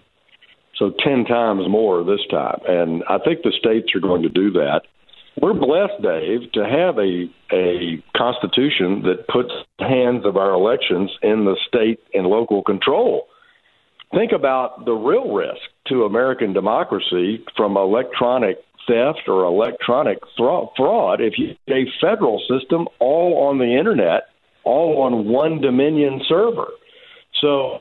so 0.77 0.91
10 1.03 1.25
times 1.25 1.67
more 1.69 2.03
this 2.03 2.25
time. 2.29 2.59
And 2.67 3.03
I 3.09 3.17
think 3.19 3.43
the 3.43 3.53
states 3.57 3.95
are 3.95 4.01
going 4.01 4.23
to 4.23 4.29
do 4.29 4.51
that. 4.51 4.81
We're 5.41 5.53
blessed 5.53 6.01
Dave 6.01 6.51
to 6.53 6.63
have 6.63 6.97
a 6.97 7.29
a 7.53 8.01
constitution 8.15 9.03
that 9.03 9.27
puts 9.27 9.51
hands 9.79 10.25
of 10.25 10.37
our 10.37 10.51
elections 10.51 11.11
in 11.21 11.43
the 11.43 11.57
state 11.67 11.99
and 12.13 12.27
local 12.27 12.63
control. 12.63 13.27
Think 14.13 14.31
about 14.31 14.85
the 14.85 14.93
real 14.93 15.33
risk 15.33 15.61
to 15.87 16.03
American 16.03 16.53
democracy 16.53 17.43
from 17.55 17.77
electronic 17.77 18.57
theft 18.87 19.27
or 19.27 19.43
electronic 19.45 20.19
fraud 20.37 21.21
if 21.21 21.33
you 21.37 21.55
a 21.69 21.85
federal 21.99 22.39
system 22.49 22.87
all 22.99 23.47
on 23.49 23.57
the 23.57 23.77
internet, 23.77 24.23
all 24.63 25.01
on 25.03 25.27
one 25.27 25.61
Dominion 25.61 26.21
server. 26.27 26.67
So 27.41 27.79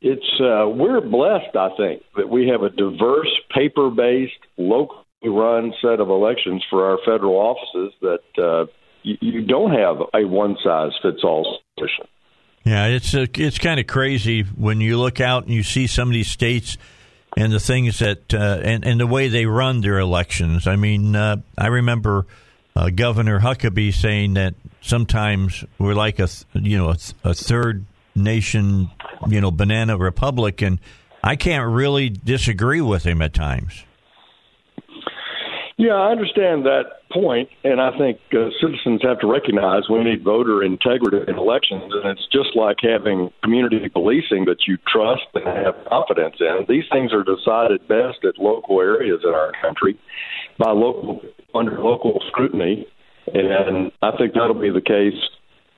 it's 0.00 0.40
uh, 0.40 0.68
we're 0.68 1.00
blessed, 1.00 1.56
I 1.56 1.70
think, 1.76 2.02
that 2.16 2.28
we 2.28 2.48
have 2.48 2.62
a 2.62 2.70
diverse, 2.70 3.30
paper-based, 3.54 4.32
locally 4.56 5.04
run 5.24 5.72
set 5.82 6.00
of 6.00 6.08
elections 6.08 6.64
for 6.70 6.88
our 6.88 6.98
federal 7.04 7.34
offices 7.34 7.92
that 8.00 8.42
uh, 8.42 8.66
you, 9.02 9.16
you 9.20 9.42
don't 9.42 9.72
have 9.72 9.96
a 10.14 10.26
one-size-fits-all 10.26 11.58
solution. 11.76 12.06
Yeah, 12.64 12.86
it's 12.86 13.14
uh, 13.14 13.26
it's 13.34 13.58
kind 13.58 13.80
of 13.80 13.86
crazy 13.86 14.42
when 14.42 14.80
you 14.80 14.98
look 14.98 15.20
out 15.20 15.44
and 15.44 15.52
you 15.52 15.62
see 15.62 15.86
some 15.86 16.08
of 16.08 16.12
these 16.12 16.28
states 16.28 16.76
and 17.38 17.52
the 17.52 17.60
things 17.60 18.00
that 18.00 18.34
uh, 18.34 18.60
and 18.64 18.84
and 18.84 18.98
the 18.98 19.06
way 19.06 19.28
they 19.28 19.46
run 19.46 19.80
their 19.80 20.00
elections. 20.00 20.66
I 20.66 20.74
mean, 20.74 21.14
uh, 21.14 21.36
I 21.56 21.68
remember 21.68 22.26
uh, 22.74 22.90
Governor 22.90 23.38
Huckabee 23.38 23.94
saying 23.94 24.34
that 24.34 24.54
sometimes 24.80 25.64
we're 25.78 25.94
like 25.94 26.18
a 26.18 26.28
you 26.54 26.76
know 26.76 26.90
a, 26.90 26.98
a 27.22 27.34
third 27.34 27.86
nation 28.16 28.90
you 29.28 29.40
know 29.40 29.52
banana 29.52 29.96
republic, 29.96 30.62
and 30.62 30.80
I 31.22 31.36
can't 31.36 31.70
really 31.70 32.08
disagree 32.08 32.80
with 32.80 33.04
him 33.04 33.22
at 33.22 33.34
times. 33.34 33.84
Yeah, 35.78 35.94
I 35.94 36.10
understand 36.10 36.66
that 36.66 37.06
point, 37.12 37.48
and 37.62 37.80
I 37.80 37.96
think 37.96 38.18
uh, 38.32 38.50
citizens 38.60 39.00
have 39.04 39.20
to 39.20 39.28
recognize 39.28 39.88
we 39.88 40.02
need 40.02 40.24
voter 40.24 40.64
integrity 40.64 41.18
in 41.30 41.38
elections, 41.38 41.92
and 41.94 42.18
it's 42.18 42.26
just 42.32 42.56
like 42.56 42.78
having 42.82 43.30
community 43.44 43.88
policing 43.88 44.46
that 44.46 44.66
you 44.66 44.76
trust 44.88 45.22
and 45.34 45.46
have 45.46 45.76
confidence 45.88 46.34
in. 46.40 46.66
These 46.68 46.82
things 46.90 47.12
are 47.12 47.22
decided 47.22 47.86
best 47.86 48.26
at 48.26 48.42
local 48.42 48.80
areas 48.80 49.20
in 49.22 49.30
our 49.30 49.52
country 49.62 49.96
by 50.58 50.72
local 50.72 51.22
under 51.54 51.78
local 51.78 52.24
scrutiny, 52.26 52.84
and 53.32 53.92
I 54.02 54.10
think 54.18 54.34
that'll 54.34 54.60
be 54.60 54.70
the 54.70 54.82
case 54.82 55.14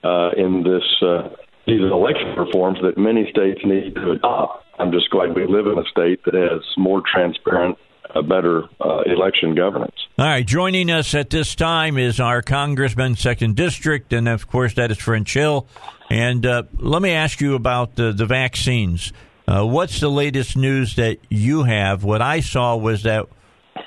uh, 0.03 0.31
in 0.35 0.65
this 0.65 0.89
uh, 1.07 1.29
these 1.67 1.83
election 1.83 2.35
reforms 2.39 2.79
that 2.81 2.97
many 2.97 3.31
states 3.31 3.61
need 3.65 3.95
to 3.97 4.13
adopt. 4.13 4.65
I'm 4.79 4.93
just 4.93 5.11
glad 5.11 5.37
we 5.37 5.47
live 5.47 5.67
in 5.67 5.77
a 5.77 5.85
state 5.91 6.25
that 6.25 6.33
has 6.33 6.63
more 6.79 7.03
transparent 7.05 7.77
a 8.15 8.23
better 8.23 8.65
uh, 8.81 9.03
election 9.07 9.55
governance. 9.55 9.95
All 10.19 10.27
right, 10.27 10.47
joining 10.47 10.91
us 10.91 11.15
at 11.15 11.31
this 11.31 11.55
time 11.55 11.97
is 11.97 12.21
our 12.21 12.43
Congressman, 12.43 13.17
Second 13.17 13.57
District, 13.57 14.13
and 14.13 14.29
of 14.29 14.49
course 14.49 14.75
that 14.75 14.91
is 14.91 14.99
French 14.99 15.35
Hill. 15.35 15.67
And 16.11 16.45
uh, 16.45 16.65
let 16.77 17.03
me 17.03 17.11
ask 17.11 17.41
you 17.41 17.55
about 17.55 17.97
the, 17.97 18.13
the 18.13 18.27
vaccines. 18.27 19.13
Uh, 19.47 19.65
what's 19.65 20.01
the 20.01 20.11
latest 20.11 20.57
news 20.57 20.97
that 20.97 21.19
you 21.29 21.65
have? 21.65 22.05
What 22.05 22.23
I 22.23 22.41
saw 22.41 22.77
was 22.77 23.05
that 23.05 23.27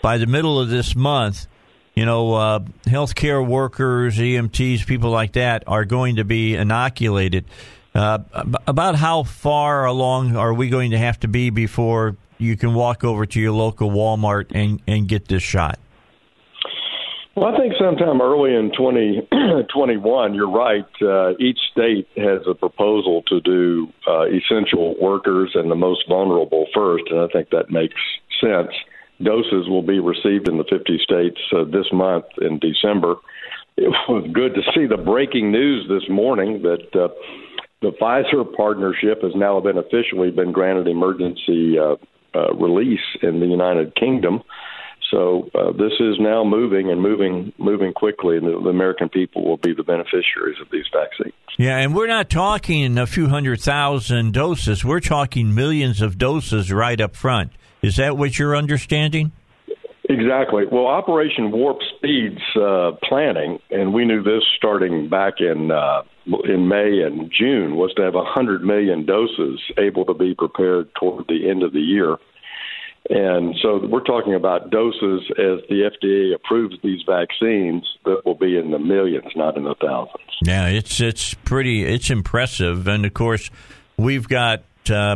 by 0.02 0.18
the 0.18 0.28
middle 0.28 0.60
of 0.60 0.70
this 0.70 0.96
month, 0.96 1.48
you 1.96 2.06
know, 2.06 2.34
uh, 2.34 2.60
healthcare 2.86 3.46
workers, 3.46 4.18
EMTs, 4.18 4.86
people 4.86 5.12
like 5.12 5.34
that 5.34 5.64
are 5.68 5.86
going 5.86 6.16
to 6.16 6.24
be 6.24 6.56
inoculated. 6.56 7.46
Uh, 7.94 8.20
about 8.66 8.96
how 8.96 9.22
far 9.22 9.86
along 9.86 10.36
are 10.36 10.54
we 10.54 10.68
going 10.68 10.92
to 10.92 10.98
have 10.98 11.20
to 11.20 11.28
be 11.28 11.52
before 11.52 12.18
you 12.44 12.58
can 12.58 12.74
walk 12.74 13.04
over 13.04 13.26
to 13.26 13.40
your 13.40 13.52
local 13.52 13.90
Walmart 13.90 14.48
and, 14.54 14.82
and 14.88 15.08
get 15.08 15.28
this 15.28 15.44
shot? 15.44 15.80
Well, 17.36 17.52
I 17.52 17.58
think 17.58 17.74
sometime 17.80 18.22
early 18.22 18.54
in 18.54 18.72
2021, 18.78 20.34
you're 20.36 20.52
right. 20.52 20.86
Uh, 21.02 21.32
each 21.40 21.58
state 21.72 22.08
has 22.16 22.42
a 22.48 22.54
proposal 22.54 23.24
to 23.28 23.42
do 23.42 23.88
uh, 24.08 24.26
essential 24.26 24.96
workers 25.02 25.52
and 25.56 25.72
the 25.72 25.76
most 25.76 26.08
vulnerable 26.08 26.68
first, 26.76 27.06
and 27.10 27.22
I 27.22 27.28
think 27.34 27.50
that 27.50 27.72
makes 27.72 28.00
sense. 28.40 28.70
Doses 29.22 29.68
will 29.68 29.82
be 29.82 30.00
received 30.00 30.48
in 30.48 30.58
the 30.58 30.66
50 30.70 31.00
states 31.02 31.40
uh, 31.56 31.64
this 31.64 31.88
month 31.92 32.26
in 32.40 32.60
December. 32.60 33.16
It 33.78 33.90
was 34.08 34.30
good 34.32 34.54
to 34.54 34.62
see 34.76 34.86
the 34.86 35.02
breaking 35.02 35.52
news 35.52 35.88
this 35.90 36.08
morning 36.10 36.62
that 36.62 36.86
uh, 36.94 37.08
the 37.82 37.92
Pfizer 38.00 38.46
partnership 38.56 39.24
has 39.24 39.34
now 39.36 39.60
been 39.60 39.80
officially 39.80 40.30
been 40.30 40.52
granted 40.52 40.88
emergency 40.88 41.80
uh, 41.80 41.96
uh, 42.36 42.54
release 42.54 43.00
in 43.22 43.40
the 43.40 43.46
United 43.46 43.96
Kingdom. 43.96 44.44
So 45.12 45.50
uh, 45.54 45.72
this 45.74 45.94
is 46.00 46.16
now 46.20 46.44
moving 46.44 46.90
and 46.90 47.00
moving 47.00 47.54
moving 47.60 47.94
quickly, 47.94 48.38
and 48.38 48.48
the, 48.48 48.60
the, 48.60 48.70
American 48.70 49.10
people 49.10 49.46
will 49.46 49.58
be 49.58 49.74
the 49.74 49.84
beneficiaries 49.84 50.60
of 50.60 50.70
these 50.72 50.86
vaccines. 50.92 51.36
Yeah, 51.60 51.78
and 51.78 51.96
we're 51.96 52.08
not 52.08 52.32
talking 52.32 52.98
a 52.98 53.06
few 53.06 53.28
hundred 53.28 53.62
thousand 53.62 54.34
doses. 54.34 54.84
We're 54.84 55.02
talking 55.02 55.54
millions 55.54 56.02
of 56.02 56.18
doses 56.18 56.72
right 56.72 57.00
up 57.00 57.16
front. 57.16 57.52
Is 57.84 57.98
that 57.98 58.18
what 58.18 58.40
you're 58.40 58.56
understanding? 58.56 59.34
Exactly. 60.10 60.66
Well, 60.70 60.88
Operation 60.88 61.52
Warp 61.52 61.78
Speed's 61.96 62.42
uh, 62.58 62.92
planning, 63.04 63.60
and 63.72 63.94
we 63.94 64.04
knew 64.04 64.22
this 64.22 64.44
starting 64.58 65.08
back 65.08 65.36
in 65.40 65.72
uh, 65.72 66.02
in 66.44 66.68
May 66.68 67.02
and 67.02 67.32
June, 67.32 67.76
was 67.76 67.94
to 67.96 68.02
have 68.04 68.14
100 68.14 68.64
million 68.64 69.06
doses 69.06 69.62
able 69.78 70.06
to 70.06 70.14
be 70.14 70.36
prepared 70.36 70.90
toward 71.00 71.28
the 71.28 71.50
end 71.50 71.64
of 71.64 71.72
the 71.72 71.80
year. 71.80 72.18
And 73.10 73.56
so 73.62 73.86
we're 73.86 74.04
talking 74.04 74.34
about 74.34 74.70
doses 74.70 75.24
as 75.32 75.60
the 75.70 75.90
FDA 75.92 76.34
approves 76.34 76.76
these 76.84 77.02
vaccines 77.06 77.84
that 78.06 78.22
will 78.26 78.36
be 78.36 78.58
in 78.58 78.72
the 78.72 78.80
millions, 78.80 79.32
not 79.36 79.58
in 79.58 79.64
the 79.64 79.76
thousands. 79.82 80.24
Yeah, 80.42 80.68
it's 80.68 81.02
it's 81.02 81.34
pretty 81.34 81.84
it's 81.84 82.10
impressive, 82.10 82.88
and 82.88 83.06
of 83.06 83.14
course 83.14 83.50
we've 83.98 84.28
got. 84.28 84.64
Uh, 84.90 85.16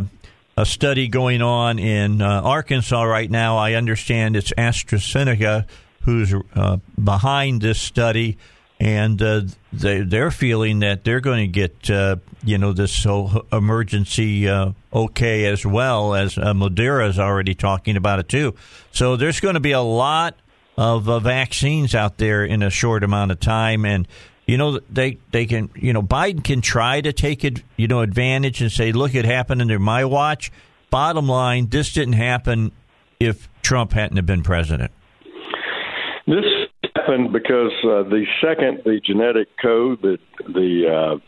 a 0.57 0.65
study 0.65 1.07
going 1.07 1.43
on 1.43 1.77
in 1.77 2.21
uh, 2.21 2.41
Arkansas 2.41 3.03
right 3.03 3.29
now. 3.29 3.57
I 3.57 3.73
understand 3.73 4.35
it's 4.35 4.51
AstraZeneca 4.57 5.67
who's 6.01 6.33
uh, 6.55 6.77
behind 7.01 7.61
this 7.61 7.79
study, 7.79 8.37
and 8.79 9.21
uh, 9.21 9.41
they, 9.71 10.01
they're 10.01 10.31
feeling 10.31 10.79
that 10.79 11.03
they're 11.03 11.19
going 11.19 11.45
to 11.45 11.51
get 11.51 11.89
uh, 11.91 12.15
you 12.43 12.57
know 12.57 12.73
this 12.73 13.03
whole 13.03 13.45
emergency 13.51 14.49
uh, 14.49 14.71
okay 14.91 15.45
as 15.45 15.65
well 15.65 16.15
as 16.15 16.37
uh, 16.37 16.53
is 16.55 17.19
already 17.19 17.53
talking 17.53 17.95
about 17.95 18.19
it 18.19 18.27
too. 18.27 18.55
So 18.91 19.15
there's 19.15 19.39
going 19.39 19.53
to 19.53 19.59
be 19.59 19.73
a 19.73 19.81
lot 19.81 20.35
of 20.75 21.05
vaccines 21.23 21.93
out 21.93 22.17
there 22.17 22.43
in 22.43 22.63
a 22.63 22.69
short 22.69 23.03
amount 23.03 23.31
of 23.31 23.39
time, 23.39 23.85
and 23.85 24.07
you 24.47 24.57
know 24.57 24.79
they 24.89 25.17
they 25.31 25.45
can 25.45 25.69
you 25.75 25.93
know 25.93 26.01
Biden 26.01 26.43
can 26.43 26.61
try 26.61 27.01
to 27.01 27.13
take 27.13 27.43
it 27.43 27.61
you 27.75 27.87
know 27.87 28.01
advantage 28.01 28.61
and 28.61 28.71
say 28.71 28.91
look 28.91 29.13
it 29.13 29.25
happened 29.25 29.61
under 29.61 29.77
my 29.77 30.05
watch. 30.05 30.51
Bottom 30.89 31.27
line, 31.27 31.67
this 31.67 31.91
didn't 31.91 32.13
happen 32.13 32.71
if 33.19 33.49
Trump 33.61 33.91
hadn't 33.91 34.15
have 34.15 34.25
been 34.25 34.41
president. 34.41 34.91
This 36.25 36.45
happened 36.95 37.33
because 37.33 37.73
uh, 37.83 38.03
the 38.03 38.25
second 38.41 38.81
the 38.85 39.01
genetic 39.05 39.49
code 39.61 40.01
that 40.01 40.19
the 40.47 40.87
uh, 40.87 41.19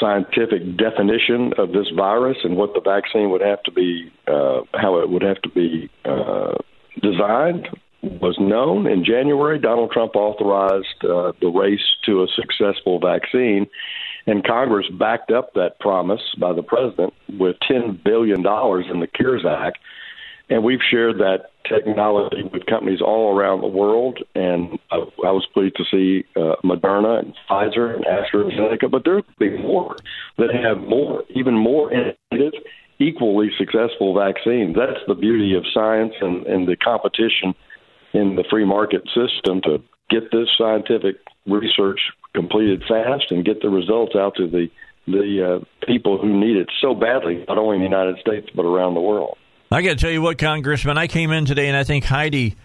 scientific 0.00 0.76
definition 0.76 1.52
of 1.58 1.72
this 1.72 1.88
virus 1.96 2.36
and 2.44 2.56
what 2.56 2.74
the 2.74 2.80
vaccine 2.80 3.30
would 3.30 3.40
have 3.40 3.62
to 3.62 3.72
be, 3.72 4.12
uh, 4.28 4.60
how 4.74 4.98
it 5.00 5.08
would 5.08 5.22
have 5.22 5.40
to 5.42 5.48
be 5.48 5.90
uh, 6.04 6.54
designed 7.02 7.68
was 8.20 8.36
known 8.38 8.86
in 8.86 9.04
January, 9.04 9.58
Donald 9.58 9.90
Trump 9.90 10.16
authorized 10.16 11.04
uh, 11.04 11.32
the 11.40 11.48
race 11.48 11.80
to 12.04 12.22
a 12.22 12.26
successful 12.34 12.98
vaccine, 12.98 13.66
and 14.26 14.44
Congress 14.44 14.86
backed 14.98 15.30
up 15.30 15.54
that 15.54 15.78
promise 15.80 16.20
by 16.38 16.52
the 16.52 16.62
president 16.62 17.12
with 17.38 17.56
$10 17.70 18.02
billion 18.02 18.38
in 18.38 19.00
the 19.00 19.08
CARES 19.14 19.44
Act. 19.46 19.78
And 20.48 20.62
we've 20.62 20.80
shared 20.90 21.18
that 21.18 21.50
technology 21.68 22.44
with 22.52 22.66
companies 22.66 23.00
all 23.00 23.36
around 23.36 23.62
the 23.62 23.66
world. 23.66 24.20
And 24.36 24.78
I, 24.92 24.98
I 24.98 25.32
was 25.32 25.46
pleased 25.52 25.76
to 25.76 25.84
see 25.90 26.24
uh, 26.36 26.54
Moderna 26.64 27.18
and 27.18 27.34
Pfizer 27.50 27.96
and 27.96 28.04
AstraZeneca, 28.04 28.90
but 28.90 29.02
there 29.04 29.16
will 29.16 29.24
be 29.40 29.58
more 29.58 29.96
that 30.38 30.54
have 30.54 30.78
more, 30.78 31.24
even 31.30 31.54
more 31.54 31.92
innovative, 31.92 32.52
equally 33.00 33.50
successful 33.58 34.14
vaccines. 34.14 34.76
That's 34.76 35.00
the 35.08 35.14
beauty 35.14 35.54
of 35.56 35.64
science 35.74 36.14
and, 36.20 36.46
and 36.46 36.68
the 36.68 36.76
competition 36.76 37.54
in 38.12 38.36
the 38.36 38.44
free 38.50 38.64
market 38.64 39.02
system 39.08 39.60
to 39.62 39.82
get 40.10 40.30
this 40.30 40.48
scientific 40.58 41.16
research 41.46 42.00
completed 42.34 42.82
fast 42.88 43.30
and 43.30 43.44
get 43.44 43.60
the 43.62 43.68
results 43.68 44.14
out 44.14 44.34
to 44.36 44.48
the 44.48 44.68
the 45.08 45.60
uh, 45.60 45.86
people 45.86 46.18
who 46.18 46.36
need 46.40 46.56
it 46.56 46.68
so 46.80 46.92
badly, 46.92 47.44
not 47.46 47.58
only 47.58 47.76
in 47.76 47.82
the 47.82 47.88
United 47.88 48.18
States 48.18 48.48
but 48.54 48.64
around 48.64 48.94
the 48.94 49.00
world. 49.00 49.38
I 49.70 49.82
got 49.82 49.90
to 49.90 49.96
tell 49.96 50.10
you 50.10 50.20
what, 50.20 50.36
Congressman, 50.38 50.98
I 50.98 51.06
came 51.06 51.30
in 51.30 51.44
today 51.44 51.68
and 51.68 51.76
I 51.76 51.84
think 51.84 52.04
Heidi 52.04 52.56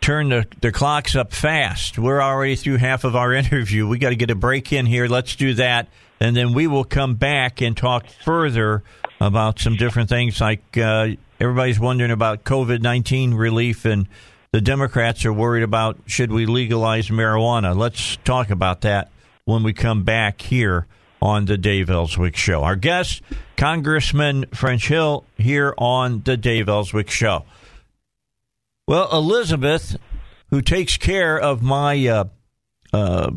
turned 0.00 0.32
the, 0.32 0.46
the 0.60 0.72
clocks 0.72 1.14
up 1.16 1.32
fast. 1.32 1.98
We're 1.98 2.20
already 2.20 2.56
through 2.56 2.78
half 2.78 3.04
of 3.04 3.14
our 3.14 3.32
interview. 3.34 3.86
We 3.86 3.98
got 3.98 4.10
to 4.10 4.16
get 4.16 4.30
a 4.30 4.34
break 4.34 4.72
in 4.72 4.86
here. 4.86 5.06
Let's 5.06 5.36
do 5.36 5.54
that, 5.54 5.88
and 6.20 6.36
then 6.36 6.52
we 6.52 6.66
will 6.66 6.84
come 6.84 7.14
back 7.14 7.60
and 7.60 7.76
talk 7.76 8.06
further 8.24 8.82
about 9.20 9.58
some 9.58 9.76
different 9.76 10.08
things. 10.08 10.40
Like 10.40 10.76
uh, 10.76 11.08
everybody's 11.38 11.78
wondering 11.78 12.10
about 12.10 12.44
COVID 12.44 12.80
nineteen 12.80 13.34
relief 13.34 13.84
and 13.84 14.08
the 14.52 14.60
Democrats 14.60 15.24
are 15.24 15.32
worried 15.32 15.62
about 15.62 15.98
should 16.06 16.30
we 16.30 16.44
legalize 16.44 17.08
marijuana. 17.08 17.74
Let's 17.74 18.16
talk 18.18 18.50
about 18.50 18.82
that 18.82 19.10
when 19.44 19.62
we 19.62 19.72
come 19.72 20.04
back 20.04 20.42
here 20.42 20.86
on 21.22 21.46
the 21.46 21.56
Dave 21.56 21.88
Elswick 21.88 22.36
Show. 22.36 22.62
Our 22.62 22.76
guest, 22.76 23.22
Congressman 23.56 24.44
French 24.52 24.88
Hill, 24.88 25.24
here 25.38 25.74
on 25.78 26.20
the 26.24 26.36
Dave 26.36 26.68
Elswick 26.68 27.08
Show. 27.08 27.44
Well, 28.86 29.08
Elizabeth, 29.10 29.96
who 30.50 30.60
takes 30.60 30.98
care 30.98 31.38
of 31.38 31.62
my, 31.62 32.06
uh, 32.06 32.24
uh, 32.92 33.30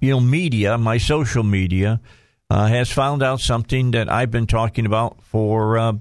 you 0.00 0.10
know, 0.10 0.20
media, 0.20 0.78
my 0.78 0.98
social 0.98 1.42
media, 1.42 2.00
uh, 2.48 2.66
has 2.68 2.92
found 2.92 3.24
out 3.24 3.40
something 3.40 3.90
that 3.90 4.08
I've 4.08 4.30
been 4.30 4.46
talking 4.46 4.86
about 4.86 5.20
for 5.24 5.78
uh, 5.78 5.92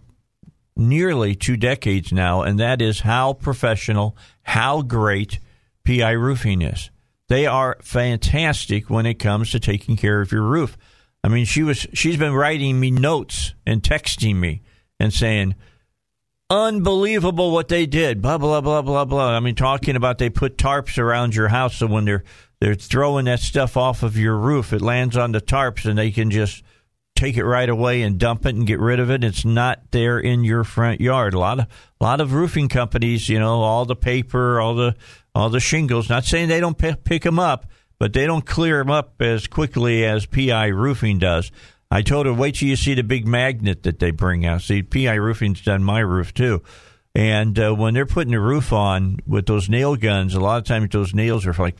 nearly 0.77 1.35
two 1.35 1.57
decades 1.57 2.11
now, 2.11 2.41
and 2.41 2.59
that 2.59 2.81
is 2.81 3.01
how 3.01 3.33
professional, 3.33 4.17
how 4.43 4.81
great 4.81 5.39
PI 5.85 6.11
Roofing 6.11 6.61
is. 6.61 6.89
They 7.27 7.45
are 7.45 7.77
fantastic 7.81 8.89
when 8.89 9.05
it 9.05 9.15
comes 9.15 9.51
to 9.51 9.59
taking 9.59 9.95
care 9.95 10.21
of 10.21 10.31
your 10.31 10.43
roof. 10.43 10.77
I 11.23 11.27
mean, 11.27 11.45
she 11.45 11.63
was 11.63 11.87
she's 11.93 12.17
been 12.17 12.33
writing 12.33 12.79
me 12.79 12.91
notes 12.91 13.55
and 13.65 13.81
texting 13.81 14.35
me 14.35 14.61
and 14.99 15.11
saying, 15.11 15.55
"Unbelievable 16.51 17.51
what 17.51 17.67
they 17.67 17.87
did." 17.87 18.21
Blah 18.21 18.37
blah 18.37 18.61
blah 18.61 18.83
blah 18.83 19.05
blah. 19.05 19.29
I 19.29 19.39
mean, 19.39 19.55
talking 19.55 19.95
about 19.95 20.19
they 20.19 20.29
put 20.29 20.57
tarps 20.57 20.99
around 20.99 21.33
your 21.33 21.47
house 21.47 21.77
so 21.77 21.87
when 21.87 22.05
they're 22.05 22.23
they're 22.59 22.75
throwing 22.75 23.25
that 23.25 23.39
stuff 23.39 23.75
off 23.75 24.03
of 24.03 24.17
your 24.17 24.37
roof, 24.37 24.71
it 24.71 24.81
lands 24.81 25.17
on 25.17 25.31
the 25.31 25.41
tarps 25.41 25.85
and 25.85 25.97
they 25.97 26.11
can 26.11 26.29
just 26.29 26.63
take 27.15 27.37
it 27.37 27.45
right 27.45 27.69
away 27.69 28.01
and 28.01 28.19
dump 28.19 28.45
it 28.45 28.55
and 28.55 28.67
get 28.67 28.79
rid 28.79 28.99
of 28.99 29.09
it. 29.09 29.23
It's 29.23 29.45
not 29.45 29.91
there 29.91 30.19
in 30.19 30.43
your 30.43 30.63
front 30.63 31.01
yard. 31.01 31.33
A 31.33 31.39
lot 31.39 31.59
of 31.59 31.67
a 31.99 32.03
lot 32.03 32.21
of 32.21 32.33
roofing 32.33 32.69
companies, 32.69 33.29
you 33.29 33.39
know, 33.39 33.61
all 33.61 33.85
the 33.85 33.95
paper, 33.95 34.59
all 34.59 34.75
the 34.75 34.95
all 35.33 35.49
the 35.49 35.59
shingles. 35.59 36.09
Not 36.09 36.25
saying 36.25 36.49
they 36.49 36.59
don't 36.59 36.77
p- 36.77 36.95
pick 37.03 37.23
them 37.23 37.39
up, 37.39 37.65
but 37.97 38.13
they 38.13 38.25
don't 38.25 38.45
clear 38.45 38.79
them 38.79 38.91
up 38.91 39.21
as 39.21 39.47
quickly 39.47 40.05
as 40.05 40.25
PI 40.25 40.67
Roofing 40.67 41.19
does. 41.19 41.51
I 41.89 42.01
told 42.01 42.25
her, 42.25 42.33
wait 42.33 42.55
till 42.55 42.67
you 42.67 42.75
see 42.75 42.93
the 42.93 43.03
big 43.03 43.27
magnet 43.27 43.83
that 43.83 43.99
they 43.99 44.11
bring 44.11 44.45
out. 44.45 44.61
See, 44.61 44.81
PI 44.81 45.13
Roofing's 45.13 45.61
done 45.61 45.83
my 45.83 45.99
roof 45.99 46.33
too. 46.33 46.61
And 47.13 47.57
uh, 47.57 47.73
when 47.73 47.93
they're 47.93 48.05
putting 48.05 48.33
the 48.33 48.39
roof 48.39 48.73
on 48.73 49.19
with 49.25 49.45
those 49.45 49.69
nail 49.69 49.95
guns, 49.95 50.33
a 50.33 50.39
lot 50.41 50.57
of 50.57 50.65
times 50.65 50.89
those 50.91 51.13
nails 51.13 51.45
are 51.45 51.53
like, 51.53 51.77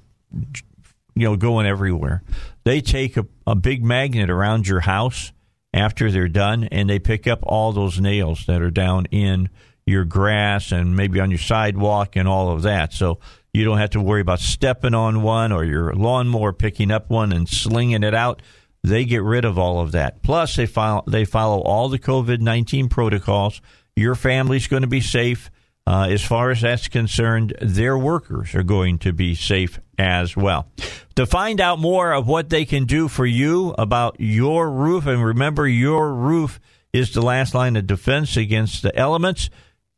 you 1.16 1.24
know, 1.24 1.36
going 1.38 1.66
everywhere. 1.66 2.24
They 2.64 2.82
take 2.82 3.18
a, 3.18 3.26
a 3.48 3.56
big 3.56 3.84
magnet 3.84 4.30
around 4.30 4.68
your 4.68 4.82
house 4.82 5.32
after 5.74 6.12
they're 6.12 6.28
done, 6.28 6.66
and 6.66 6.90
they 6.90 7.00
pick 7.00 7.28
up 7.28 7.40
all 7.44 7.72
those 7.72 8.00
nails 8.00 8.46
that 8.48 8.62
are 8.62 8.72
down 8.72 9.06
in 9.12 9.50
your 9.86 10.06
grass 10.06 10.72
and 10.72 10.96
maybe 10.96 11.20
on 11.20 11.30
your 11.30 11.40
sidewalk 11.40 12.16
and 12.16 12.28
all 12.28 12.52
of 12.52 12.64
that. 12.64 12.94
So 12.94 13.20
you 13.54 13.64
don't 13.64 13.78
have 13.78 13.92
to 13.92 14.02
worry 14.02 14.22
about 14.22 14.40
stepping 14.40 14.94
on 14.94 15.22
one 15.22 15.52
or 15.52 15.64
your 15.64 15.94
lawnmower 15.94 16.54
picking 16.54 16.92
up 16.92 17.10
one 17.10 17.32
and 17.32 17.48
slinging 17.48 18.04
it 18.04 18.14
out. 18.14 18.42
They 18.84 19.06
get 19.06 19.24
rid 19.24 19.46
of 19.46 19.58
all 19.58 19.80
of 19.80 19.94
that. 19.94 20.22
Plus, 20.22 20.56
they 20.56 20.66
follow, 20.66 21.04
they 21.08 21.26
follow 21.26 21.62
all 21.62 21.90
the 21.90 22.00
COVID 22.00 22.40
19 22.40 22.90
protocols. 22.90 23.62
Your 23.96 24.16
family's 24.16 24.68
going 24.68 24.82
to 24.82 24.88
be 24.88 25.02
safe. 25.02 25.50
Uh, 25.88 26.08
as 26.10 26.24
far 26.24 26.50
as 26.50 26.62
that's 26.62 26.88
concerned, 26.88 27.56
their 27.62 27.98
workers 27.98 28.56
are 28.56 28.64
going 28.64 28.98
to 28.98 29.14
be 29.14 29.36
safe 29.36 29.80
as 30.00 30.36
well. 30.36 30.68
To 31.16 31.26
find 31.26 31.62
out 31.62 31.80
more 31.80 32.12
of 32.12 32.28
what 32.28 32.50
they 32.50 32.66
can 32.66 32.86
do 32.86 33.08
for 33.08 33.26
you 33.26 33.76
about 33.78 34.16
your 34.20 34.72
roof, 34.72 35.06
and 35.06 35.24
remember, 35.24 35.68
your 35.68 36.14
roof 36.14 36.60
is 36.92 37.14
the 37.14 37.22
last 37.22 37.54
line 37.54 37.76
of 37.76 37.86
defense 37.86 38.36
against 38.36 38.82
the 38.82 38.96
elements 38.96 39.50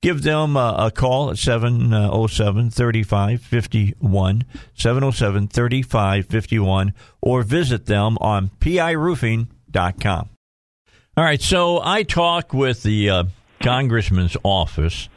give 0.01 0.23
them 0.23 0.55
a, 0.55 0.75
a 0.77 0.91
call 0.91 1.31
at 1.31 1.37
707 1.37 2.69
3551, 2.69 4.45
707 4.73 5.47
3551, 5.47 6.93
or 7.21 7.43
visit 7.43 7.85
them 7.85 8.17
on 8.21 8.49
piroofing.com. 8.59 10.29
All 11.15 11.23
right, 11.23 11.41
so 11.41 11.81
I 11.83 12.03
talk 12.03 12.53
with 12.53 12.83
the 12.83 13.09
uh, 13.09 13.23
congressman's 13.61 14.37
office 14.43 15.09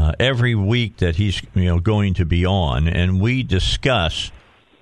uh, 0.00 0.12
every 0.18 0.54
week 0.54 0.96
that 0.96 1.16
he's 1.16 1.42
you 1.54 1.66
know 1.66 1.78
going 1.78 2.14
to 2.14 2.24
be 2.24 2.46
on, 2.46 2.88
and 2.88 3.20
we 3.20 3.42
discuss 3.42 4.32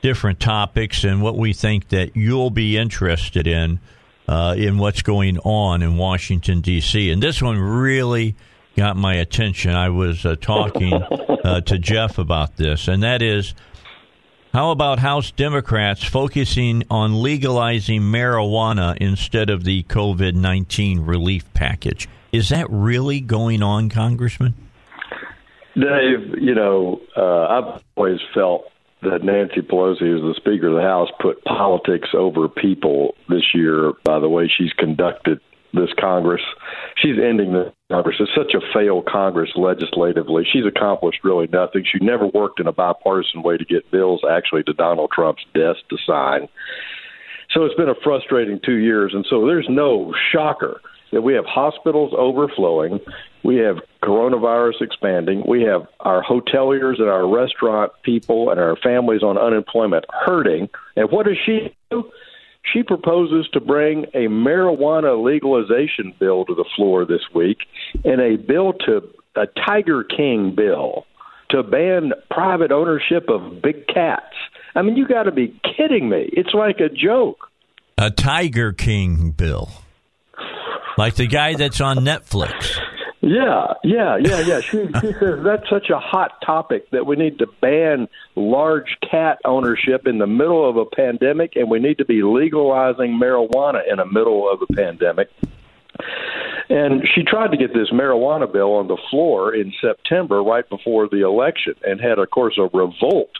different 0.01 0.39
topics 0.39 1.03
and 1.03 1.21
what 1.21 1.37
we 1.37 1.53
think 1.53 1.89
that 1.89 2.16
you'll 2.16 2.51
be 2.51 2.77
interested 2.77 3.49
in 3.49 3.81
uh, 4.29 4.55
in 4.57 4.79
what's 4.79 5.03
going 5.03 5.37
on 5.41 5.83
in 5.83 5.97
Washington 5.97 6.61
D.C. 6.61 7.11
And 7.11 7.21
this 7.21 7.43
one 7.43 7.59
really 7.59 8.37
got 8.77 8.97
my 8.97 9.14
attention. 9.14 9.73
I 9.75 9.89
was 9.89 10.25
uh, 10.25 10.37
talking 10.41 10.93
uh, 10.93 11.62
to 11.62 11.79
Jeff 11.79 12.19
about 12.19 12.57
this, 12.57 12.87
and 12.87 13.03
that 13.03 13.21
is 13.21 13.55
how 14.55 14.71
about 14.71 15.01
House 15.01 15.33
Democrats 15.33 16.05
focusing 16.05 16.85
on 16.91 17.23
legalizing 17.23 18.03
marijuana 18.03 18.97
instead 18.99 19.51
of 19.51 19.64
the 19.64 19.83
COVID 19.83 20.35
19 20.35 21.01
relief 21.01 21.53
package? 21.55 22.09
Is 22.31 22.51
that 22.51 22.69
really 22.71 23.21
going 23.21 23.64
on, 23.64 23.89
Congressman? 23.89 24.55
Dave, 25.75 26.41
you 26.41 26.55
know, 26.55 27.01
uh, 27.16 27.47
I've 27.47 27.83
always 27.97 28.21
felt 28.35 28.64
that 29.03 29.23
Nancy 29.23 29.61
Pelosi, 29.61 30.16
as 30.16 30.23
the 30.23 30.35
Speaker 30.37 30.69
of 30.69 30.75
the 30.75 30.83
House, 30.83 31.09
put 31.21 31.45
politics 31.45 32.09
over 32.14 32.49
people 32.49 33.14
this 33.29 33.55
year 33.55 33.93
by 34.05 34.19
the 34.19 34.29
way 34.29 34.49
she's 34.49 34.73
conducted 34.73 35.41
this 35.73 35.91
Congress. 36.01 36.43
She's 36.97 37.19
ending 37.23 37.53
the 37.53 37.73
Congress. 37.91 38.16
It's 38.19 38.31
such 38.35 38.55
a 38.55 38.73
failed 38.73 39.07
Congress 39.07 39.51
legislatively. 39.55 40.45
She's 40.51 40.64
accomplished 40.66 41.23
really 41.23 41.47
nothing. 41.47 41.85
She 41.85 42.05
never 42.05 42.27
worked 42.27 42.59
in 42.59 42.66
a 42.66 42.73
bipartisan 42.73 43.43
way 43.43 43.57
to 43.57 43.64
get 43.64 43.91
bills 43.91 44.23
actually 44.29 44.62
to 44.64 44.73
Donald 44.73 45.11
Trump's 45.14 45.45
desk 45.55 45.81
to 45.91 45.99
sign. 46.07 46.49
So 47.51 47.64
it's 47.64 47.75
been 47.75 47.89
a 47.89 47.95
frustrating 48.03 48.61
two 48.64 48.77
years. 48.77 49.12
And 49.14 49.27
so 49.29 49.47
there's 49.47 49.66
no 49.69 50.14
shocker 50.33 50.81
that 51.12 51.22
we 51.22 51.34
have 51.34 51.44
hospitals 51.46 52.12
overflowing, 52.16 53.00
we 53.42 53.56
have 53.56 53.76
coronavirus 54.02 54.82
expanding, 54.82 55.42
we 55.46 55.62
have 55.62 55.86
our 56.00 56.22
hoteliers 56.22 57.00
and 57.00 57.09
our 57.09 57.26
restaurant 57.26 57.92
people 58.02 58.50
and 58.50 58.61
our 58.61 58.76
families 58.76 59.22
on 59.22 59.38
unemployment 59.38 60.04
hurting. 60.09 60.68
And 60.96 61.11
what 61.11 61.26
does 61.26 61.38
she 61.44 61.74
do? 61.90 62.11
She 62.72 62.82
proposes 62.82 63.48
to 63.52 63.61
bring 63.61 64.04
a 64.14 64.28
marijuana 64.28 65.22
legalization 65.22 66.12
bill 66.18 66.44
to 66.44 66.54
the 66.54 66.66
floor 66.76 67.06
this 67.06 67.22
week 67.34 67.59
and 68.04 68.20
a 68.20 68.36
bill 68.36 68.74
to 68.86 69.09
a 69.36 69.46
Tiger 69.66 70.04
King 70.04 70.54
bill 70.54 71.06
to 71.50 71.62
ban 71.62 72.12
private 72.30 72.72
ownership 72.72 73.28
of 73.30 73.62
big 73.62 73.86
cats. 73.86 74.34
I 74.74 74.82
mean, 74.82 74.96
you 74.96 75.09
got 75.09 75.22
to 75.22 75.32
be 75.32 75.59
kidding 75.76 76.09
me. 76.09 76.28
It's 76.32 76.52
like 76.52 76.80
a 76.80 76.88
joke. 76.88 77.48
A 77.96 78.11
Tiger 78.11 78.72
King 78.72 79.30
bill. 79.30 79.70
Like 80.99 81.14
the 81.14 81.28
guy 81.28 81.55
that's 81.55 81.80
on 81.80 81.99
Netflix. 81.99 82.76
Yeah, 83.20 83.74
yeah, 83.84 84.16
yeah, 84.16 84.40
yeah. 84.40 84.61
She 84.61 84.86
she 85.01 85.12
says 85.20 85.44
that's 85.44 85.68
such 85.70 85.90
a 85.90 85.99
hot 86.01 86.32
topic 86.44 86.90
that 86.90 87.07
we 87.07 87.14
need 87.14 87.38
to 87.38 87.46
ban 87.61 88.09
large 88.34 88.96
cat 89.09 89.38
ownership 89.44 90.09
in 90.09 90.18
the 90.18 90.26
middle 90.26 90.68
of 90.68 90.76
a 90.76 90.84
pandemic, 90.84 91.53
and 91.55 91.70
we 91.70 91.78
need 91.78 91.99
to 91.99 92.05
be 92.05 92.22
legalizing 92.22 93.12
marijuana 93.12 93.80
in 93.88 93.99
the 93.99 94.07
middle 94.07 94.51
of 94.53 94.61
a 94.61 94.72
pandemic. 94.72 95.28
And 96.68 97.07
she 97.14 97.22
tried 97.22 97.53
to 97.53 97.57
get 97.57 97.72
this 97.72 97.90
marijuana 97.90 98.53
bill 98.53 98.74
on 98.74 98.88
the 98.88 98.99
floor 99.09 99.55
in 99.55 99.72
September, 99.80 100.42
right 100.42 100.68
before 100.68 101.09
the 101.09 101.24
election, 101.24 101.74
and 101.84 102.01
had, 102.01 102.18
of 102.18 102.28
course, 102.30 102.59
a 102.59 102.68
revolt 102.76 103.30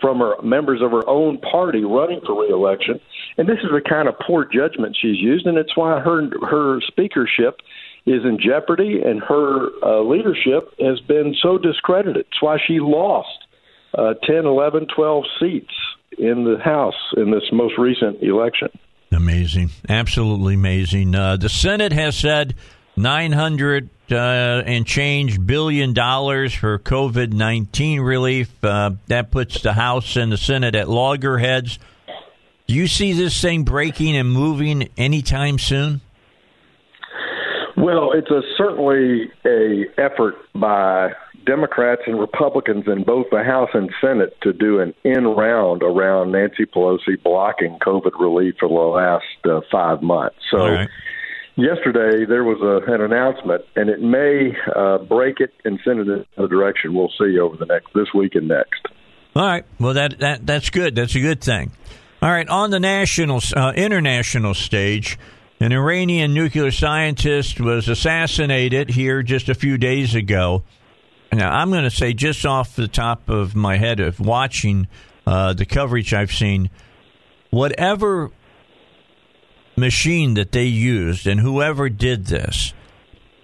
from 0.00 0.18
her 0.18 0.40
members 0.42 0.82
of 0.82 0.90
her 0.90 1.08
own 1.08 1.38
party 1.38 1.84
running 1.84 2.20
for 2.26 2.42
reelection. 2.42 3.00
And 3.38 3.48
this 3.48 3.58
is 3.62 3.70
the 3.72 3.80
kind 3.88 4.08
of 4.08 4.14
poor 4.26 4.44
judgment 4.44 4.96
she's 5.00 5.18
used, 5.18 5.46
and 5.46 5.56
it's 5.56 5.76
why 5.76 6.00
her 6.00 6.28
her 6.46 6.80
speakership 6.88 7.60
is 8.04 8.24
in 8.24 8.38
jeopardy, 8.44 9.00
and 9.04 9.22
her 9.22 9.68
uh, 9.82 10.00
leadership 10.02 10.74
has 10.80 10.98
been 11.00 11.36
so 11.40 11.56
discredited. 11.56 12.26
It's 12.26 12.42
why 12.42 12.58
she 12.66 12.80
lost 12.80 13.28
uh, 13.96 14.14
10, 14.26 14.44
11, 14.44 14.88
12 14.94 15.24
seats 15.40 15.74
in 16.18 16.44
the 16.44 16.58
House 16.62 16.94
in 17.16 17.30
this 17.30 17.44
most 17.52 17.78
recent 17.78 18.22
election. 18.22 18.68
Amazing. 19.12 19.70
Absolutely 19.88 20.54
amazing. 20.54 21.14
Uh, 21.14 21.36
the 21.36 21.48
Senate 21.48 21.92
has 21.92 22.16
said 22.16 22.54
900 22.96 23.88
uh, 24.10 24.14
and 24.14 24.86
change 24.86 25.44
billion 25.44 25.92
dollars 25.92 26.52
for 26.54 26.78
COVID 26.78 27.32
19 27.32 28.00
relief. 28.00 28.52
Uh, 28.64 28.92
that 29.06 29.30
puts 29.30 29.62
the 29.62 29.72
House 29.72 30.16
and 30.16 30.32
the 30.32 30.36
Senate 30.36 30.74
at 30.74 30.88
loggerheads. 30.88 31.78
Do 32.68 32.74
you 32.74 32.86
see 32.86 33.14
this 33.14 33.40
thing 33.40 33.64
breaking 33.64 34.14
and 34.14 34.30
moving 34.30 34.90
anytime 34.98 35.58
soon? 35.58 36.02
Well, 37.78 38.12
it's 38.12 38.30
a, 38.30 38.42
certainly 38.58 39.30
a 39.46 39.84
effort 39.96 40.34
by 40.54 41.12
Democrats 41.46 42.02
and 42.06 42.20
Republicans 42.20 42.84
in 42.86 43.04
both 43.04 43.26
the 43.30 43.42
House 43.42 43.70
and 43.72 43.88
Senate 44.02 44.36
to 44.42 44.52
do 44.52 44.80
an 44.80 44.92
in 45.02 45.24
round 45.24 45.82
around 45.82 46.32
Nancy 46.32 46.66
Pelosi 46.66 47.22
blocking 47.24 47.78
COVID 47.78 48.20
relief 48.20 48.56
for 48.60 48.68
the 48.68 48.74
last 48.74 49.24
uh, 49.46 49.60
five 49.72 50.02
months. 50.02 50.36
So. 50.50 50.58
Right. 50.58 50.88
Yesterday 51.56 52.24
there 52.24 52.44
was 52.44 52.60
a, 52.62 52.92
an 52.92 53.00
announcement, 53.00 53.62
and 53.74 53.90
it 53.90 54.00
may 54.00 54.56
uh, 54.76 54.98
break 54.98 55.40
it 55.40 55.52
and 55.64 55.80
send 55.84 55.98
it 55.98 56.06
in 56.08 56.24
the 56.36 56.46
direction 56.46 56.94
we'll 56.94 57.10
see 57.18 57.36
over 57.36 57.56
the 57.56 57.66
next 57.66 57.88
this 57.96 58.06
week 58.14 58.36
and 58.36 58.46
next. 58.46 58.86
All 59.34 59.44
right. 59.44 59.64
Well, 59.80 59.94
that 59.94 60.20
that 60.20 60.46
that's 60.46 60.70
good. 60.70 60.94
That's 60.94 61.16
a 61.16 61.20
good 61.20 61.40
thing. 61.40 61.72
All 62.20 62.30
right, 62.30 62.48
on 62.48 62.70
the 62.70 62.80
national, 62.80 63.40
uh, 63.54 63.72
international 63.76 64.52
stage, 64.52 65.16
an 65.60 65.72
Iranian 65.72 66.34
nuclear 66.34 66.72
scientist 66.72 67.60
was 67.60 67.88
assassinated 67.88 68.90
here 68.90 69.22
just 69.22 69.48
a 69.48 69.54
few 69.54 69.78
days 69.78 70.16
ago. 70.16 70.64
Now, 71.32 71.52
I'm 71.52 71.70
going 71.70 71.84
to 71.84 71.92
say, 71.92 72.14
just 72.14 72.44
off 72.44 72.74
the 72.74 72.88
top 72.88 73.28
of 73.28 73.54
my 73.54 73.76
head 73.76 74.00
of 74.00 74.18
watching 74.18 74.88
uh, 75.28 75.52
the 75.52 75.64
coverage 75.64 76.12
I've 76.12 76.32
seen, 76.32 76.70
whatever 77.50 78.32
machine 79.76 80.34
that 80.34 80.50
they 80.50 80.64
used 80.64 81.24
and 81.24 81.38
whoever 81.38 81.88
did 81.88 82.26
this, 82.26 82.72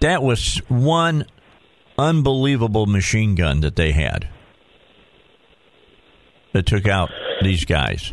that 0.01 0.20
was 0.20 0.57
one 0.66 1.27
unbelievable 1.97 2.87
machine 2.87 3.37
gun 3.37 3.61
that 3.61 3.77
they 3.77 3.93
had 3.93 4.27
that 6.53 6.66
took 6.66 6.89
out 6.89 7.11
these 7.41 7.64
guys. 7.64 8.12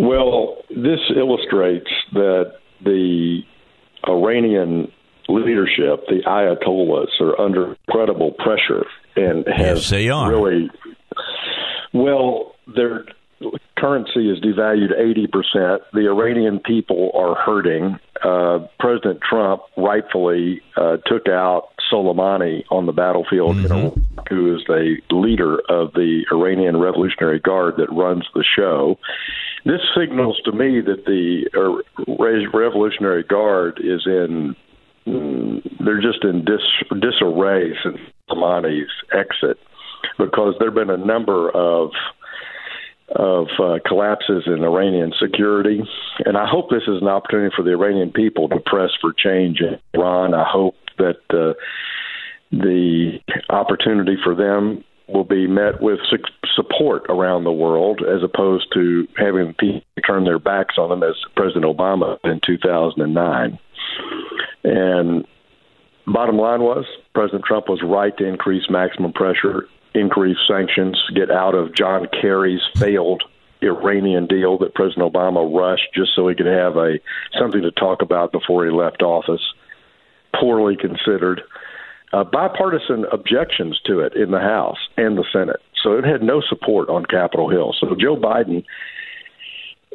Well, 0.00 0.56
this 0.70 1.00
illustrates 1.14 1.90
that 2.14 2.54
the 2.82 3.40
Iranian 4.08 4.90
leadership, 5.28 6.06
the 6.08 6.22
Ayatollahs, 6.26 7.20
are 7.20 7.38
under 7.38 7.76
incredible 7.86 8.32
pressure 8.32 8.86
and 9.14 9.46
have 9.46 9.76
yes, 9.76 9.90
they 9.90 10.08
are. 10.08 10.30
really 10.30 10.70
well. 11.92 12.54
Their 12.74 13.04
currency 13.76 14.30
is 14.30 14.38
devalued 14.40 14.98
eighty 14.98 15.26
percent. 15.26 15.82
The 15.92 16.08
Iranian 16.08 16.60
people 16.60 17.10
are 17.14 17.34
hurting. 17.34 17.98
Uh, 18.22 18.66
President 18.78 19.20
Trump 19.28 19.62
rightfully 19.76 20.62
uh, 20.76 20.98
took 21.06 21.28
out 21.28 21.68
Soleimani 21.92 22.64
on 22.70 22.86
the 22.86 22.92
battlefield, 22.92 23.56
mm-hmm. 23.56 23.62
you 23.62 23.68
know, 23.68 23.96
who 24.28 24.54
is 24.54 24.62
the 24.66 24.96
leader 25.10 25.58
of 25.68 25.92
the 25.92 26.24
Iranian 26.30 26.78
Revolutionary 26.78 27.40
Guard 27.40 27.74
that 27.78 27.90
runs 27.92 28.24
the 28.34 28.44
show. 28.56 28.98
This 29.64 29.80
signals 29.96 30.40
to 30.44 30.52
me 30.52 30.80
that 30.80 31.04
the 31.04 31.44
uh, 31.54 32.56
Revolutionary 32.56 33.22
Guard 33.24 33.80
is 33.82 34.02
in 34.06 34.56
mm, 35.06 35.84
they're 35.84 36.00
just 36.00 36.24
in 36.24 36.44
dis- 36.44 37.00
disarray 37.00 37.72
since 37.82 37.98
Soleimani's 38.28 38.90
exit 39.12 39.58
because 40.18 40.54
there 40.58 40.68
have 40.68 40.74
been 40.74 40.90
a 40.90 40.96
number 40.96 41.50
of 41.50 41.90
of 43.14 43.48
uh, 43.58 43.78
collapses 43.84 44.44
in 44.46 44.62
Iranian 44.62 45.12
security. 45.20 45.82
And 46.24 46.36
I 46.36 46.46
hope 46.48 46.70
this 46.70 46.84
is 46.86 47.02
an 47.02 47.08
opportunity 47.08 47.52
for 47.56 47.64
the 47.64 47.72
Iranian 47.72 48.12
people 48.12 48.48
to 48.48 48.60
press 48.64 48.90
for 49.00 49.12
change 49.12 49.60
in 49.60 49.78
Iran. 49.94 50.32
I 50.32 50.44
hope 50.48 50.76
that 50.98 51.18
uh, 51.30 51.54
the 52.52 53.18
opportunity 53.48 54.16
for 54.22 54.34
them 54.34 54.84
will 55.12 55.24
be 55.24 55.46
met 55.46 55.80
with 55.80 55.98
support 56.54 57.06
around 57.08 57.44
the 57.44 57.52
world 57.52 58.02
as 58.02 58.22
opposed 58.22 58.66
to 58.74 59.06
having 59.16 59.54
people 59.54 59.82
turn 60.06 60.24
their 60.24 60.38
backs 60.38 60.76
on 60.78 60.88
them 60.90 61.02
as 61.02 61.14
President 61.36 61.64
Obama 61.64 62.18
in 62.24 62.40
2009. 62.44 63.58
And 64.64 65.26
bottom 66.06 66.36
line 66.36 66.60
was 66.60 66.84
President 67.14 67.44
Trump 67.44 67.68
was 67.68 67.82
right 67.82 68.16
to 68.18 68.24
increase 68.24 68.64
maximum 68.70 69.12
pressure, 69.12 69.66
increase 69.94 70.38
sanctions, 70.48 71.00
get 71.14 71.30
out 71.30 71.54
of 71.54 71.74
John 71.74 72.08
Kerry's 72.20 72.62
failed 72.76 73.22
Iranian 73.62 74.26
deal 74.26 74.58
that 74.58 74.74
President 74.74 75.12
Obama 75.12 75.44
rushed 75.54 75.92
just 75.94 76.14
so 76.14 76.28
he 76.28 76.34
could 76.34 76.46
have 76.46 76.76
a 76.76 76.98
something 77.38 77.62
to 77.62 77.70
talk 77.70 78.02
about 78.02 78.32
before 78.32 78.64
he 78.64 78.70
left 78.70 79.02
office. 79.02 79.42
Poorly 80.34 80.76
considered 80.76 81.42
uh, 82.12 82.24
bipartisan 82.24 83.04
objections 83.12 83.80
to 83.86 84.00
it 84.00 84.14
in 84.14 84.30
the 84.30 84.40
House 84.40 84.78
and 84.96 85.16
the 85.16 85.24
Senate. 85.32 85.60
So 85.82 85.94
it 85.94 86.04
had 86.04 86.22
no 86.22 86.42
support 86.46 86.88
on 86.88 87.06
Capitol 87.06 87.48
Hill. 87.48 87.74
So 87.80 87.94
Joe 87.98 88.16
Biden 88.16 88.64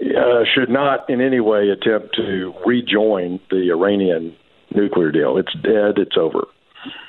uh, 0.01 0.43
should 0.53 0.70
not 0.70 1.09
in 1.09 1.22
any 1.22 1.39
way 1.39 1.70
attempt 1.70 2.16
to 2.16 2.53
rejoin 2.66 3.39
the 3.49 3.70
Iranian 3.72 4.36
nuclear 4.74 5.11
deal. 5.11 5.38
It's 5.38 5.53
dead. 5.53 5.97
It's 5.97 6.18
over. 6.18 6.47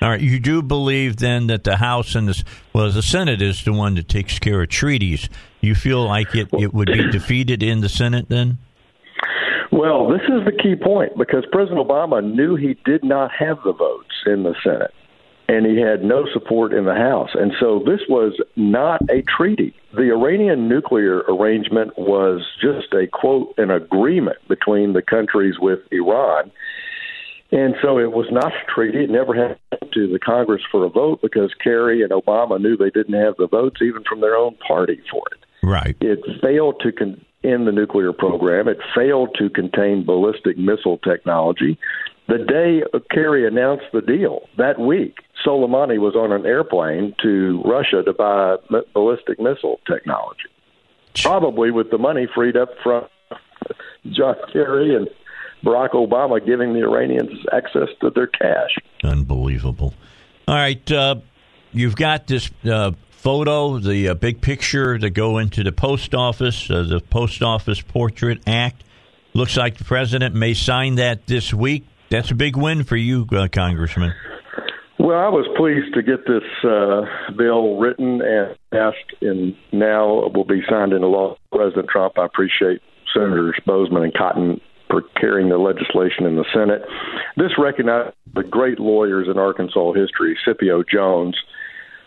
All 0.00 0.08
right. 0.08 0.20
You 0.20 0.38
do 0.40 0.62
believe 0.62 1.16
then 1.16 1.48
that 1.48 1.64
the 1.64 1.76
House 1.76 2.14
and 2.14 2.28
the 2.28 2.44
well, 2.72 2.90
the 2.90 3.02
Senate 3.02 3.42
is 3.42 3.62
the 3.64 3.72
one 3.72 3.94
that 3.96 4.08
takes 4.08 4.38
care 4.38 4.62
of 4.62 4.68
treaties. 4.68 5.28
You 5.60 5.74
feel 5.74 6.04
like 6.04 6.34
it, 6.34 6.48
it 6.52 6.72
would 6.72 6.88
be 6.88 7.10
defeated 7.10 7.62
in 7.62 7.80
the 7.80 7.88
Senate 7.88 8.28
then? 8.28 8.58
Well, 9.72 10.08
this 10.08 10.22
is 10.22 10.44
the 10.44 10.52
key 10.52 10.76
point 10.76 11.16
because 11.18 11.44
President 11.50 11.86
Obama 11.86 12.22
knew 12.22 12.56
he 12.56 12.76
did 12.84 13.04
not 13.04 13.30
have 13.38 13.58
the 13.64 13.72
votes 13.72 14.14
in 14.26 14.42
the 14.42 14.54
Senate 14.62 14.92
and 15.48 15.66
he 15.66 15.80
had 15.80 16.02
no 16.02 16.26
support 16.32 16.72
in 16.72 16.84
the 16.84 16.94
House. 16.94 17.30
And 17.34 17.52
so 17.60 17.80
this 17.84 18.00
was 18.08 18.32
not 18.56 19.00
a 19.08 19.22
treaty. 19.22 19.74
The 19.94 20.10
Iranian 20.10 20.68
nuclear 20.68 21.18
arrangement 21.28 21.96
was 21.96 22.42
just 22.60 22.92
a 22.92 23.06
quote, 23.06 23.54
an 23.56 23.70
agreement 23.70 24.38
between 24.48 24.92
the 24.92 25.02
countries 25.02 25.54
with 25.60 25.80
Iran. 25.92 26.50
And 27.52 27.76
so 27.80 27.98
it 27.98 28.10
was 28.10 28.26
not 28.32 28.52
a 28.52 28.72
treaty. 28.72 29.04
It 29.04 29.10
never 29.10 29.34
had 29.34 29.58
to 29.92 30.08
the 30.08 30.18
Congress 30.18 30.62
for 30.70 30.84
a 30.84 30.88
vote 30.88 31.20
because 31.22 31.54
Kerry 31.62 32.02
and 32.02 32.10
Obama 32.10 32.60
knew 32.60 32.76
they 32.76 32.90
didn't 32.90 33.14
have 33.14 33.36
the 33.38 33.46
votes 33.46 33.80
even 33.80 34.02
from 34.02 34.20
their 34.20 34.34
own 34.34 34.56
party 34.66 35.00
for 35.10 35.22
it. 35.30 35.38
Right. 35.62 35.96
It 36.00 36.18
failed 36.42 36.80
to 36.80 36.90
con- 36.90 37.24
end 37.46 37.66
the 37.66 37.72
nuclear 37.72 38.12
program. 38.12 38.68
It 38.68 38.78
failed 38.94 39.36
to 39.38 39.48
contain 39.48 40.04
ballistic 40.04 40.58
missile 40.58 40.98
technology. 40.98 41.78
The 42.28 42.38
day 42.38 42.82
Kerry 43.10 43.46
announced 43.46 43.86
the 43.92 44.00
deal 44.00 44.48
that 44.58 44.80
week, 44.80 45.18
Soleimani 45.46 45.98
was 45.98 46.16
on 46.16 46.32
an 46.32 46.44
airplane 46.44 47.14
to 47.22 47.62
Russia 47.64 48.02
to 48.04 48.12
buy 48.12 48.56
ballistic 48.94 49.38
missile 49.38 49.78
technology, 49.86 50.48
probably 51.22 51.70
with 51.70 51.90
the 51.90 51.98
money 51.98 52.26
freed 52.34 52.56
up 52.56 52.70
from 52.82 53.04
John 54.10 54.34
Kerry 54.52 54.96
and 54.96 55.08
Barack 55.64 55.92
Obama 55.92 56.44
giving 56.44 56.72
the 56.72 56.80
Iranians 56.80 57.30
access 57.52 57.88
to 58.00 58.10
their 58.10 58.26
cash. 58.26 58.70
Unbelievable. 59.04 59.94
All 60.48 60.54
right, 60.54 60.90
uh, 60.92 61.16
you've 61.72 61.96
got 61.96 62.26
this 62.26 62.50
uh, 62.64 62.92
photo, 63.26 63.80
the 63.80 64.10
uh, 64.10 64.14
big 64.14 64.40
picture 64.40 64.96
that 64.96 65.10
go 65.10 65.38
into 65.38 65.64
the 65.64 65.72
post 65.72 66.14
office, 66.14 66.70
uh, 66.70 66.84
the 66.84 67.00
Post 67.00 67.42
Office 67.42 67.80
Portrait 67.80 68.38
Act. 68.46 68.84
Looks 69.34 69.56
like 69.56 69.78
the 69.78 69.84
president 69.84 70.36
may 70.36 70.54
sign 70.54 70.94
that 70.94 71.26
this 71.26 71.52
week. 71.52 71.84
That's 72.08 72.30
a 72.30 72.36
big 72.36 72.56
win 72.56 72.84
for 72.84 72.94
you, 72.94 73.26
uh, 73.32 73.48
Congressman. 73.50 74.14
Well, 75.00 75.18
I 75.18 75.28
was 75.28 75.44
pleased 75.56 75.92
to 75.94 76.04
get 76.04 76.24
this 76.24 76.44
uh, 76.62 77.32
bill 77.36 77.78
written 77.78 78.22
and 78.22 78.56
passed, 78.70 79.20
and 79.20 79.56
now 79.72 80.24
it 80.24 80.32
will 80.32 80.44
be 80.44 80.62
signed 80.70 80.92
into 80.92 81.08
law. 81.08 81.36
President 81.50 81.88
Trump, 81.88 82.20
I 82.20 82.26
appreciate 82.26 82.80
Senators 83.12 83.58
Boozman 83.66 84.04
and 84.04 84.14
Cotton 84.14 84.60
for 84.88 85.02
carrying 85.20 85.48
the 85.48 85.58
legislation 85.58 86.26
in 86.26 86.36
the 86.36 86.44
Senate. 86.54 86.82
This 87.36 87.58
recognizes 87.58 88.14
the 88.32 88.44
great 88.44 88.78
lawyers 88.78 89.26
in 89.28 89.36
Arkansas 89.36 89.94
history, 89.94 90.38
Scipio 90.44 90.84
Jones, 90.84 91.36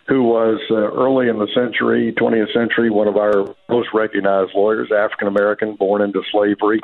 who 0.09 0.23
was 0.23 0.59
uh, 0.71 0.75
early 0.75 1.29
in 1.29 1.37
the 1.37 1.47
century, 1.53 2.11
20th 2.19 2.51
century, 2.51 2.89
one 2.89 3.07
of 3.07 3.15
our 3.15 3.55
most 3.69 3.89
recognized 3.93 4.51
lawyers, 4.55 4.89
African 4.91 5.27
American, 5.27 5.75
born 5.75 6.01
into 6.01 6.23
slavery. 6.31 6.81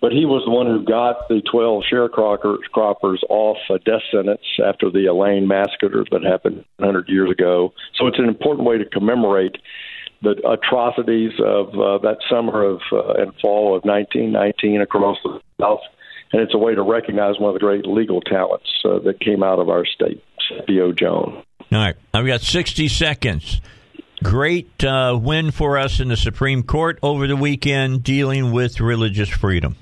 But 0.00 0.12
he 0.12 0.24
was 0.24 0.44
the 0.46 0.52
one 0.52 0.66
who 0.66 0.84
got 0.84 1.28
the 1.28 1.42
12 1.50 1.82
sharecroppers 1.92 3.18
off 3.28 3.56
a 3.70 3.78
death 3.80 4.02
sentence 4.12 4.46
after 4.64 4.88
the 4.88 5.06
Elaine 5.06 5.48
massacre 5.48 6.04
that 6.12 6.22
happened 6.22 6.64
100 6.76 7.08
years 7.08 7.30
ago. 7.30 7.74
So 7.98 8.06
it's 8.06 8.20
an 8.20 8.28
important 8.28 8.66
way 8.66 8.78
to 8.78 8.84
commemorate 8.84 9.56
the 10.22 10.36
atrocities 10.48 11.32
of 11.44 11.68
uh, 11.70 11.98
that 12.06 12.18
summer 12.30 12.62
of 12.62 12.80
uh, 12.92 13.14
and 13.14 13.32
fall 13.40 13.76
of 13.76 13.82
1919 13.84 14.80
across 14.80 15.18
the 15.24 15.40
South. 15.60 15.80
And 16.32 16.40
it's 16.40 16.54
a 16.54 16.58
way 16.58 16.76
to 16.76 16.82
recognize 16.82 17.40
one 17.40 17.48
of 17.48 17.54
the 17.54 17.60
great 17.60 17.84
legal 17.84 18.20
talents 18.20 18.70
uh, 18.84 19.00
that 19.00 19.18
came 19.18 19.42
out 19.42 19.58
of 19.58 19.68
our 19.68 19.84
state, 19.84 20.22
Scipio 20.48 20.92
Jones. 20.92 21.42
All 21.72 21.78
right. 21.78 21.96
I've 22.12 22.26
got 22.26 22.40
60 22.40 22.88
seconds. 22.88 23.60
Great 24.22 24.84
uh, 24.84 25.18
win 25.20 25.50
for 25.50 25.78
us 25.78 26.00
in 26.00 26.08
the 26.08 26.16
Supreme 26.16 26.62
Court 26.62 26.98
over 27.02 27.26
the 27.26 27.36
weekend 27.36 28.02
dealing 28.02 28.52
with 28.52 28.80
religious 28.80 29.28
freedom. 29.28 29.76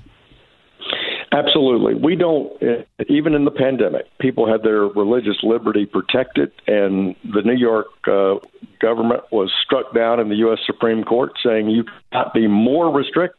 Absolutely. 1.31 1.95
We 1.95 2.15
don't, 2.15 2.51
even 3.07 3.33
in 3.33 3.45
the 3.45 3.51
pandemic, 3.51 4.05
people 4.19 4.49
had 4.51 4.63
their 4.63 4.83
religious 4.83 5.37
liberty 5.43 5.85
protected, 5.85 6.51
and 6.67 7.15
the 7.23 7.41
New 7.43 7.55
York 7.55 7.87
uh, 8.07 8.35
government 8.81 9.21
was 9.31 9.51
struck 9.63 9.93
down 9.93 10.19
in 10.19 10.29
the 10.29 10.37
U.S. 10.37 10.59
Supreme 10.65 11.03
Court 11.03 11.31
saying 11.43 11.69
you 11.69 11.83
cannot 12.11 12.33
be 12.33 12.47
more 12.47 12.91
restrictive 12.91 13.37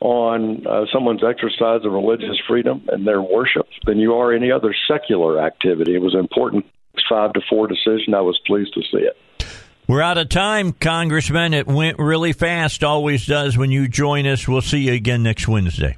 on 0.00 0.66
uh, 0.66 0.86
someone's 0.92 1.22
exercise 1.22 1.84
of 1.84 1.92
religious 1.92 2.40
freedom 2.48 2.86
and 2.88 3.06
their 3.06 3.20
worship 3.20 3.66
than 3.84 3.98
you 3.98 4.14
are 4.14 4.32
any 4.32 4.50
other 4.50 4.74
secular 4.88 5.40
activity. 5.44 5.94
It 5.94 6.00
was 6.00 6.14
important 6.14 6.64
five 7.08 7.32
to 7.34 7.40
four 7.48 7.66
decision. 7.66 8.14
I 8.14 8.20
was 8.20 8.38
pleased 8.46 8.74
to 8.74 8.82
see 8.82 9.04
it. 9.04 9.16
We're 9.90 10.02
out 10.02 10.18
of 10.18 10.28
time, 10.28 10.72
Congressman. 10.72 11.52
It 11.52 11.66
went 11.66 11.98
really 11.98 12.32
fast. 12.32 12.84
Always 12.84 13.26
does 13.26 13.58
when 13.58 13.72
you 13.72 13.88
join 13.88 14.24
us. 14.24 14.46
We'll 14.46 14.60
see 14.60 14.78
you 14.78 14.92
again 14.92 15.24
next 15.24 15.48
Wednesday. 15.48 15.96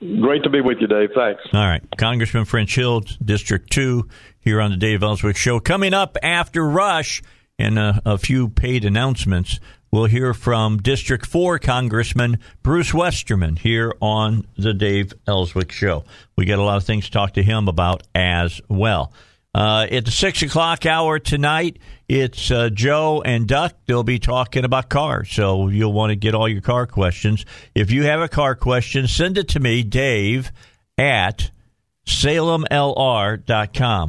Great 0.00 0.42
to 0.42 0.50
be 0.50 0.60
with 0.60 0.78
you, 0.80 0.88
Dave. 0.88 1.10
Thanks. 1.14 1.40
All 1.52 1.64
right. 1.64 1.82
Congressman 1.96 2.44
French 2.46 2.74
Hill, 2.74 3.02
District 3.24 3.70
2, 3.70 4.08
here 4.40 4.60
on 4.60 4.72
the 4.72 4.76
Dave 4.76 5.04
Elswick 5.04 5.36
Show. 5.36 5.60
Coming 5.60 5.94
up 5.94 6.16
after 6.20 6.68
Rush 6.68 7.22
and 7.60 7.78
a, 7.78 8.02
a 8.04 8.18
few 8.18 8.48
paid 8.48 8.84
announcements, 8.84 9.60
we'll 9.92 10.06
hear 10.06 10.34
from 10.34 10.78
District 10.78 11.24
4 11.24 11.60
Congressman 11.60 12.40
Bruce 12.64 12.92
Westerman 12.92 13.54
here 13.54 13.94
on 14.00 14.44
the 14.56 14.74
Dave 14.74 15.12
Elswick 15.28 15.70
Show. 15.70 16.04
We 16.36 16.44
got 16.44 16.58
a 16.58 16.64
lot 16.64 16.78
of 16.78 16.84
things 16.84 17.04
to 17.04 17.12
talk 17.12 17.34
to 17.34 17.42
him 17.44 17.68
about 17.68 18.02
as 18.16 18.60
well. 18.68 19.12
Uh, 19.54 19.86
at 19.90 20.06
the 20.06 20.10
6 20.10 20.42
o'clock 20.42 20.86
hour 20.86 21.18
tonight, 21.18 21.78
it's 22.08 22.50
uh, 22.50 22.70
Joe 22.70 23.22
and 23.22 23.46
Duck. 23.46 23.74
They'll 23.86 24.02
be 24.02 24.18
talking 24.18 24.64
about 24.64 24.88
cars. 24.88 25.30
So 25.30 25.68
you'll 25.68 25.92
want 25.92 26.10
to 26.10 26.16
get 26.16 26.34
all 26.34 26.48
your 26.48 26.62
car 26.62 26.86
questions. 26.86 27.44
If 27.74 27.90
you 27.90 28.04
have 28.04 28.20
a 28.20 28.28
car 28.28 28.54
question, 28.54 29.06
send 29.06 29.36
it 29.36 29.48
to 29.48 29.60
me, 29.60 29.82
Dave, 29.82 30.50
at 30.96 31.50
salemlr.com. 32.06 33.36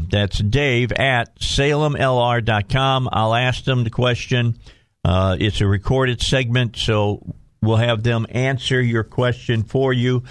That's 0.09 0.39
Dave 0.39 0.93
at 0.93 1.37
salemlr.com. 1.39 3.09
I'll 3.11 3.35
ask 3.35 3.65
them 3.65 3.83
the 3.83 3.89
question. 3.89 4.57
Uh, 5.03 5.35
it's 5.37 5.59
a 5.59 5.67
recorded 5.67 6.21
segment, 6.21 6.77
so 6.77 7.35
we'll 7.61 7.75
have 7.77 8.03
them 8.03 8.25
answer 8.29 8.81
your 8.81 9.03
question 9.03 9.63
for 9.63 9.91
you 9.91 10.23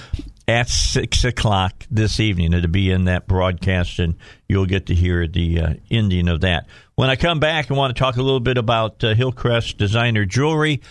at 0.53 0.68
6 0.68 1.24
o'clock 1.24 1.86
this 1.90 2.20
evening. 2.20 2.53
It'll 2.53 2.70
be 2.70 2.90
in 2.90 3.05
that 3.05 3.26
broadcast, 3.26 3.98
and 3.98 4.16
you'll 4.48 4.66
get 4.66 4.86
to 4.86 4.94
hear 4.94 5.26
the 5.26 5.61
uh, 5.61 5.74
ending 5.90 6.28
of 6.28 6.42
that. 6.42 6.66
When 6.94 7.09
I 7.09 7.16
come 7.16 7.40
back, 7.40 7.70
I 7.70 7.74
want 7.74 7.96
to 7.96 7.98
talk 7.98 8.16
a 8.16 8.22
little 8.22 8.38
bit 8.38 8.59
about 8.59 9.03
uh, 9.03 9.14
Hillcrest 9.14 9.78
Designer 9.78 10.26
Jewelry. 10.26 10.82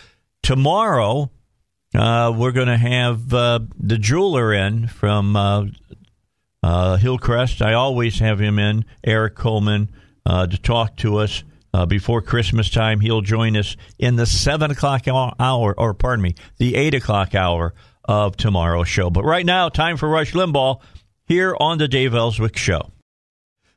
Tomorrow, 0.42 1.30
uh, 1.94 2.34
we're 2.36 2.54
going 2.54 2.70
to 2.70 2.78
have 2.78 3.32
uh, 3.32 3.60
the 3.78 4.00
jeweler 4.00 4.52
in 4.52 4.88
from 4.88 5.36
uh, 5.36 5.66
uh, 6.64 6.98
Hillcrest. 6.98 7.62
I 7.62 7.74
always 7.74 8.18
have 8.18 8.40
him 8.40 8.58
in, 8.58 8.84
Eric 9.04 9.36
Coleman, 9.36 9.92
to 10.26 10.58
talk 10.58 10.98
to 10.98 11.18
us 11.18 11.44
uh, 11.72 11.86
before 11.86 12.24
Christmas 12.24 12.72
time. 12.72 13.00
He'll 13.00 13.22
join 13.22 13.56
us 13.56 13.78
in 14.00 14.16
the 14.16 14.26
7 14.26 14.72
o'clock 14.72 15.08
hour, 15.08 15.76
or 15.78 15.94
pardon 15.94 16.24
me, 16.24 16.34
the 16.58 16.76
8 16.76 16.96
o'clock 16.96 17.36
hour 17.36 17.76
of 18.06 18.38
tomorrow's 18.38 18.88
show. 18.88 19.10
But 19.10 19.24
right 19.24 19.46
now, 19.46 19.70
time 19.70 19.98
for 19.98 20.10
Rush 20.10 20.34
Limbaugh 20.34 20.82
here 21.26 21.56
on 21.60 21.78
the 21.78 21.88
Dave 21.88 22.14
Elswick 22.14 22.58
Show. 22.58 22.92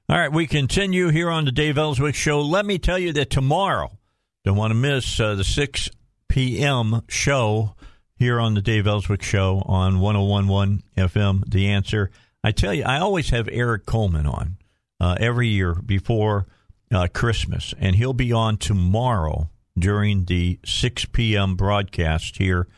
All 0.09 0.19
right, 0.19 0.33
we 0.33 0.47
continue 0.47 1.09
here 1.09 1.31
on 1.31 1.45
the 1.45 1.53
Dave 1.53 1.79
Elswick 1.79 2.15
Show. 2.15 2.43
Let 2.43 2.67
me 2.67 2.79
tell 2.79 2.99
you 2.99 3.13
that 3.15 3.31
tomorrow, 3.31 3.99
don't 4.45 4.57
want 4.57 4.71
to 4.71 4.75
miss 4.75 5.19
uh, 5.19 5.35
the 5.35 5.45
6 5.45 5.89
p.m. 6.29 7.03
show 7.09 7.75
here 8.17 8.39
on 8.39 8.55
the 8.55 8.61
Dave 8.61 8.87
Elswick 8.87 9.23
Show 9.23 9.63
on 9.67 10.01
1011 10.01 10.83
FM, 10.97 11.51
The 11.51 11.69
Answer. 11.69 12.11
I 12.43 12.53
tell 12.53 12.75
you, 12.75 12.85
I 12.85 12.99
always 12.99 13.31
have 13.31 13.49
Eric 13.51 13.87
Coleman 13.87 14.27
on 14.27 14.59
uh, 15.01 15.17
every 15.19 15.49
year 15.49 15.75
before 15.75 16.47
uh, 16.93 17.09
Christmas, 17.13 17.73
and 17.79 17.97
he'll 17.97 18.13
be 18.13 18.33
on 18.33 18.57
tomorrow 18.57 19.49
during 19.79 20.27
the 20.27 20.59
6 20.65 21.07
p.m. 21.07 21.57
broadcast 21.57 22.37
here 22.39 22.69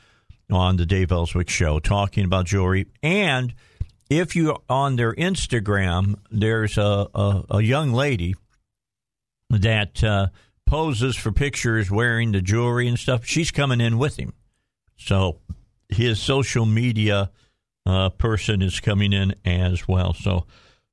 on 0.51 0.77
the 0.77 0.87
Dave 0.87 1.13
Elswick 1.13 1.49
Show, 1.49 1.79
talking 1.81 2.25
about 2.25 2.47
jewelry. 2.47 2.87
And 3.03 3.55
if 4.09 4.37
you're 4.37 4.61
on 4.69 4.97
their 4.97 5.15
Instagram, 5.15 6.17
there's 6.31 6.79
a, 6.79 7.09
a, 7.15 7.45
a 7.51 7.63
young 7.63 7.93
lady 7.93 8.35
that 9.51 10.03
uh, 10.03 10.29
poses 10.67 11.17
for 11.17 11.33
pictures 11.33 11.91
wearing 11.91 12.33
the 12.33 12.41
jewelry 12.41 12.89
and 12.89 12.99
stuff. 12.99 13.25
She's 13.25 13.51
coming 13.51 13.81
in 13.81 13.99
with 13.99 14.17
him. 14.19 14.33
So 14.97 15.41
his 15.89 16.21
social 16.21 16.67
media 16.67 17.31
uh, 17.85 18.11
person 18.11 18.63
is 18.63 18.81
coming 18.81 19.13
in 19.13 19.35
as 19.45 19.87
well. 19.87 20.15
So 20.15 20.47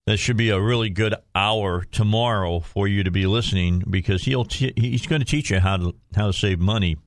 that 0.05 0.17
should 0.17 0.37
be 0.37 0.49
a 0.49 0.59
really 0.59 0.89
good 0.89 1.15
hour 1.33 1.85
tomorrow 1.85 2.59
for 2.59 2.87
you 2.87 3.03
to 3.03 3.11
be 3.11 3.25
listening 3.25 3.83
because 3.89 4.23
he'll 4.23 4.45
t- 4.45 4.73
he's 4.75 5.07
going 5.07 5.21
to 5.21 5.25
teach 5.25 5.49
you 5.49 5.59
how 5.59 5.77
to 5.77 5.95
how 6.15 6.27
to 6.27 6.33
save 6.33 6.59
money 6.59 6.97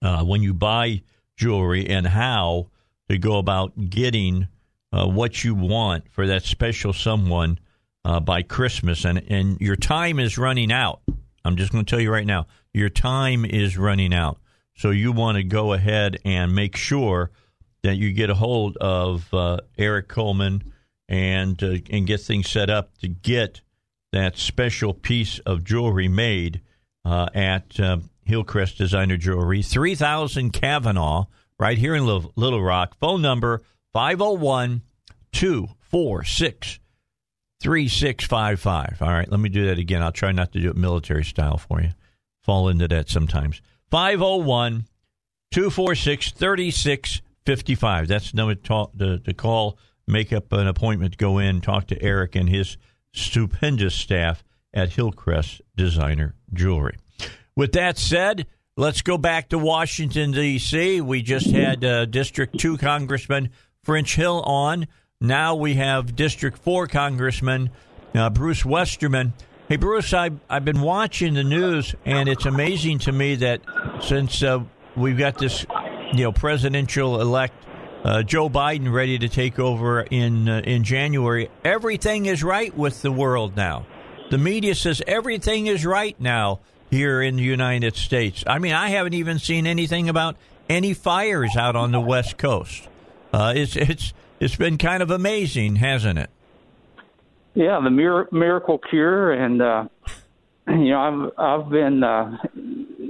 uh, 0.00 0.24
when 0.24 0.42
you 0.42 0.54
buy 0.54 1.02
jewelry 1.36 1.88
and 1.88 2.06
how 2.06 2.68
to 3.08 3.18
go 3.18 3.38
about 3.38 3.90
getting 3.90 4.48
uh, 4.92 5.06
what 5.06 5.42
you 5.42 5.54
want 5.54 6.10
for 6.10 6.26
that 6.26 6.42
special 6.42 6.92
someone 6.92 7.58
uh, 8.04 8.20
by 8.20 8.42
Christmas 8.42 9.04
and 9.04 9.22
and 9.28 9.60
your 9.60 9.76
time 9.76 10.18
is 10.18 10.38
running 10.38 10.72
out. 10.72 11.00
I'm 11.44 11.56
just 11.56 11.72
going 11.72 11.84
to 11.84 11.90
tell 11.90 12.00
you 12.00 12.12
right 12.12 12.26
now, 12.26 12.46
your 12.72 12.88
time 12.88 13.44
is 13.44 13.76
running 13.76 14.14
out. 14.14 14.38
So 14.74 14.90
you 14.90 15.12
want 15.12 15.36
to 15.36 15.42
go 15.42 15.72
ahead 15.72 16.18
and 16.24 16.54
make 16.54 16.76
sure 16.76 17.30
that 17.82 17.96
you 17.96 18.12
get 18.12 18.30
a 18.30 18.34
hold 18.34 18.76
of 18.78 19.32
uh, 19.34 19.58
Eric 19.76 20.08
Coleman 20.08 20.72
and 21.08 21.62
uh, 21.62 21.76
and 21.90 22.06
get 22.06 22.20
things 22.20 22.48
set 22.48 22.70
up 22.70 22.96
to 22.98 23.08
get 23.08 23.60
that 24.12 24.36
special 24.36 24.94
piece 24.94 25.38
of 25.40 25.64
jewelry 25.64 26.08
made 26.08 26.60
uh, 27.04 27.28
at 27.34 27.78
uh, 27.80 27.98
Hillcrest 28.24 28.78
Designer 28.78 29.16
Jewelry, 29.16 29.62
3000 29.62 30.52
Kavanaugh, 30.52 31.26
right 31.58 31.78
here 31.78 31.94
in 31.94 32.06
Little 32.06 32.62
Rock. 32.62 32.96
Phone 32.98 33.22
number 33.22 33.62
501 33.92 34.82
246 35.32 36.78
3655. 37.60 39.02
All 39.02 39.08
right, 39.08 39.30
let 39.30 39.40
me 39.40 39.48
do 39.48 39.66
that 39.66 39.78
again. 39.78 40.02
I'll 40.02 40.12
try 40.12 40.32
not 40.32 40.52
to 40.52 40.60
do 40.60 40.70
it 40.70 40.76
military 40.76 41.24
style 41.24 41.58
for 41.58 41.80
you. 41.80 41.90
Fall 42.42 42.68
into 42.68 42.88
that 42.88 43.08
sometimes. 43.08 43.62
501 43.90 44.86
246 45.52 46.32
3655. 46.32 48.08
That's 48.08 48.32
the 48.32 48.36
number 48.36 48.54
to, 48.54 49.18
to 49.18 49.34
call, 49.34 49.78
make 50.08 50.32
up 50.32 50.52
an 50.52 50.66
appointment, 50.66 51.18
go 51.18 51.38
in, 51.38 51.60
talk 51.60 51.86
to 51.88 52.02
Eric 52.02 52.34
and 52.34 52.48
his 52.48 52.76
stupendous 53.12 53.94
staff 53.94 54.42
at 54.74 54.94
Hillcrest 54.94 55.60
Designer 55.76 56.34
Jewelry. 56.52 56.96
With 57.54 57.72
that 57.72 57.98
said, 57.98 58.46
let's 58.76 59.02
go 59.02 59.18
back 59.18 59.50
to 59.50 59.58
Washington, 59.58 60.32
D.C. 60.32 61.00
We 61.00 61.22
just 61.22 61.50
had 61.50 61.84
uh, 61.84 62.06
District 62.06 62.58
2 62.58 62.78
Congressman 62.78 63.50
French 63.84 64.16
Hill 64.16 64.42
on. 64.42 64.86
Now 65.20 65.54
we 65.54 65.74
have 65.74 66.16
District 66.16 66.58
4 66.58 66.86
Congressman 66.86 67.70
uh, 68.14 68.30
Bruce 68.30 68.64
Westerman. 68.64 69.34
Hey, 69.68 69.76
Bruce, 69.76 70.12
I, 70.12 70.30
I've 70.48 70.64
been 70.64 70.80
watching 70.80 71.34
the 71.34 71.44
news, 71.44 71.94
and 72.04 72.28
it's 72.28 72.46
amazing 72.46 73.00
to 73.00 73.12
me 73.12 73.36
that 73.36 73.60
since 74.00 74.42
uh, 74.42 74.60
we've 74.96 75.18
got 75.18 75.38
this 75.38 75.64
you 76.12 76.24
know, 76.24 76.32
presidential 76.32 77.20
elect 77.20 77.54
uh, 78.04 78.22
Joe 78.22 78.48
Biden 78.48 78.92
ready 78.92 79.18
to 79.18 79.28
take 79.28 79.58
over 79.58 80.00
in 80.00 80.48
uh, 80.48 80.60
in 80.64 80.82
January. 80.84 81.48
Everything 81.64 82.26
is 82.26 82.42
right 82.42 82.76
with 82.76 83.00
the 83.02 83.12
world 83.12 83.56
now. 83.56 83.86
The 84.30 84.38
media 84.38 84.74
says 84.74 85.02
everything 85.06 85.68
is 85.68 85.86
right 85.86 86.18
now 86.20 86.60
here 86.92 87.22
in 87.22 87.36
the 87.36 87.42
United 87.42 87.96
States. 87.96 88.44
I 88.46 88.58
mean, 88.58 88.74
I 88.74 88.90
haven't 88.90 89.14
even 89.14 89.38
seen 89.38 89.66
anything 89.66 90.10
about 90.10 90.36
any 90.68 90.92
fires 90.92 91.56
out 91.56 91.74
on 91.74 91.90
the 91.90 92.00
West 92.00 92.36
Coast. 92.36 92.86
Uh, 93.32 93.54
it's 93.56 93.76
it's 93.76 94.12
it's 94.38 94.56
been 94.56 94.76
kind 94.76 95.02
of 95.02 95.10
amazing, 95.10 95.76
hasn't 95.76 96.18
it? 96.18 96.28
Yeah, 97.54 97.80
the 97.82 97.90
mir- 97.90 98.28
miracle 98.30 98.78
cure, 98.78 99.32
and 99.32 99.62
uh, 99.62 99.84
you 100.68 100.90
know, 100.90 101.32
I've 101.38 101.62
I've 101.64 101.70
been 101.70 102.04
uh, 102.04 102.36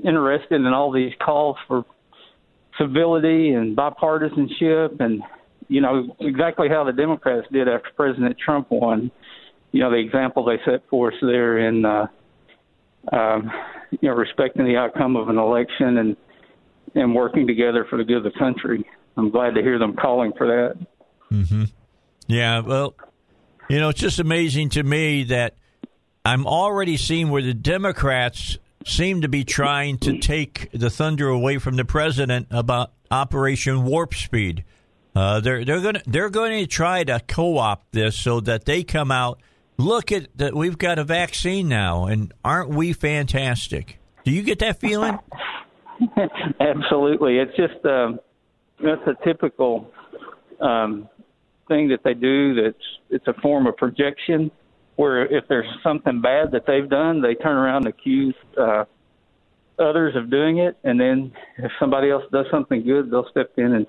interested 0.05 0.61
in 0.61 0.67
all 0.69 0.93
these 0.93 1.13
calls 1.21 1.57
for 1.67 1.85
civility 2.79 3.51
and 3.51 3.77
bipartisanship 3.77 5.01
and 5.01 5.23
you 5.69 5.81
know 5.81 6.17
exactly 6.21 6.69
how 6.69 6.85
the 6.85 6.93
Democrats 6.93 7.49
did 7.51 7.69
after 7.69 7.91
President 7.97 8.37
Trump 8.39 8.71
won. 8.71 9.11
You 9.73 9.81
know 9.81 9.91
the 9.91 9.97
example 9.97 10.45
they 10.45 10.61
set 10.65 10.83
for 10.89 11.13
us 11.13 11.19
there 11.21 11.59
in 11.59 11.85
uh, 11.85 12.07
um, 13.11 13.51
you 13.91 14.09
know 14.09 14.15
respecting 14.15 14.65
the 14.65 14.77
outcome 14.77 15.17
of 15.17 15.29
an 15.29 15.39
election 15.39 15.99
and 15.99 16.17
and 16.95 17.15
working 17.15 17.47
together 17.47 17.87
for 17.89 17.97
the 17.97 18.05
good 18.05 18.19
of 18.19 18.25
the 18.25 18.39
country. 18.39 18.85
I'm 19.17 19.31
glad 19.31 19.55
to 19.55 19.63
hear 19.63 19.79
them 19.79 19.97
calling 19.97 20.33
for 20.37 20.47
that. 20.47 20.87
Mm-hmm. 21.31 21.65
Yeah, 22.29 22.61
well, 22.61 22.95
you 23.69 23.79
know, 23.79 23.89
it's 23.89 24.01
just 24.01 24.19
amazing 24.19 24.71
to 24.71 24.83
me 24.83 25.25
that 25.25 25.57
I'm 26.25 26.47
already 26.47 26.97
seeing 26.97 27.31
where 27.31 27.43
the 27.43 27.55
Democrats 27.55 28.59
seem 28.87 29.23
to 29.23 29.29
be 29.29 29.45
trying 29.45 29.99
to 29.99 30.19
take 30.19 30.69
the 30.73 30.91
thunder 30.91 31.29
away 31.29 31.59
from 31.59 31.77
the 31.77 31.85
president 31.85 32.49
about 32.51 32.93
Operation 33.11 33.85
Warp 33.85 34.15
Speed. 34.15 34.65
Uh, 35.15 35.41
they're 35.41 35.65
they're 35.65 35.81
going 35.81 35.99
they're 36.07 36.31
going 36.31 36.61
to 36.61 36.67
try 36.67 37.05
to 37.05 37.21
co-opt 37.29 37.93
this 37.93 38.19
so 38.19 38.41
that 38.41 38.65
they 38.65 38.83
come 38.83 39.11
out. 39.11 39.41
Look 39.79 40.13
at 40.13 40.29
that, 40.37 40.55
we've 40.55 40.79
got 40.79 40.99
a 40.99 41.05
vaccine 41.05 41.69
now, 41.69 42.07
and 42.07 42.33
aren't 42.45 42.71
we 42.71 42.93
fantastic? 42.93 43.99
Do 44.25 44.31
you 44.31 44.43
get 44.43 44.61
that 44.61 44.79
feeling? 44.79 45.19
Absolutely, 46.61 47.39
it's 47.39 47.57
just 47.57 47.85
uh, 47.85 48.13
that's 48.83 49.07
a 49.07 49.25
typical 49.25 49.91
um, 50.61 51.09
thing 51.69 51.89
that 51.89 52.01
they 52.05 52.15
do. 52.15 52.55
That's 52.63 52.85
it's 53.11 53.27
a 53.27 53.35
form 53.41 53.67
of 53.67 53.77
projection 53.77 54.51
where 54.97 55.25
if 55.27 55.45
there's 55.49 55.67
something 55.83 56.21
bad 56.21 56.53
that 56.53 56.65
they've 56.67 56.89
done, 56.89 57.23
they 57.23 57.35
turn 57.35 57.57
around 57.57 57.87
and 57.87 57.95
accuse 57.95 58.35
uh, 58.61 58.85
others 59.79 60.15
of 60.17 60.31
doing 60.31 60.59
it, 60.59 60.77
and 60.85 61.01
then 61.01 61.33
if 61.59 61.73
somebody 61.81 62.11
else 62.11 62.25
does 62.31 62.47
something 62.51 62.85
good, 62.85 63.11
they'll 63.11 63.29
step 63.31 63.51
in 63.57 63.73
and 63.73 63.87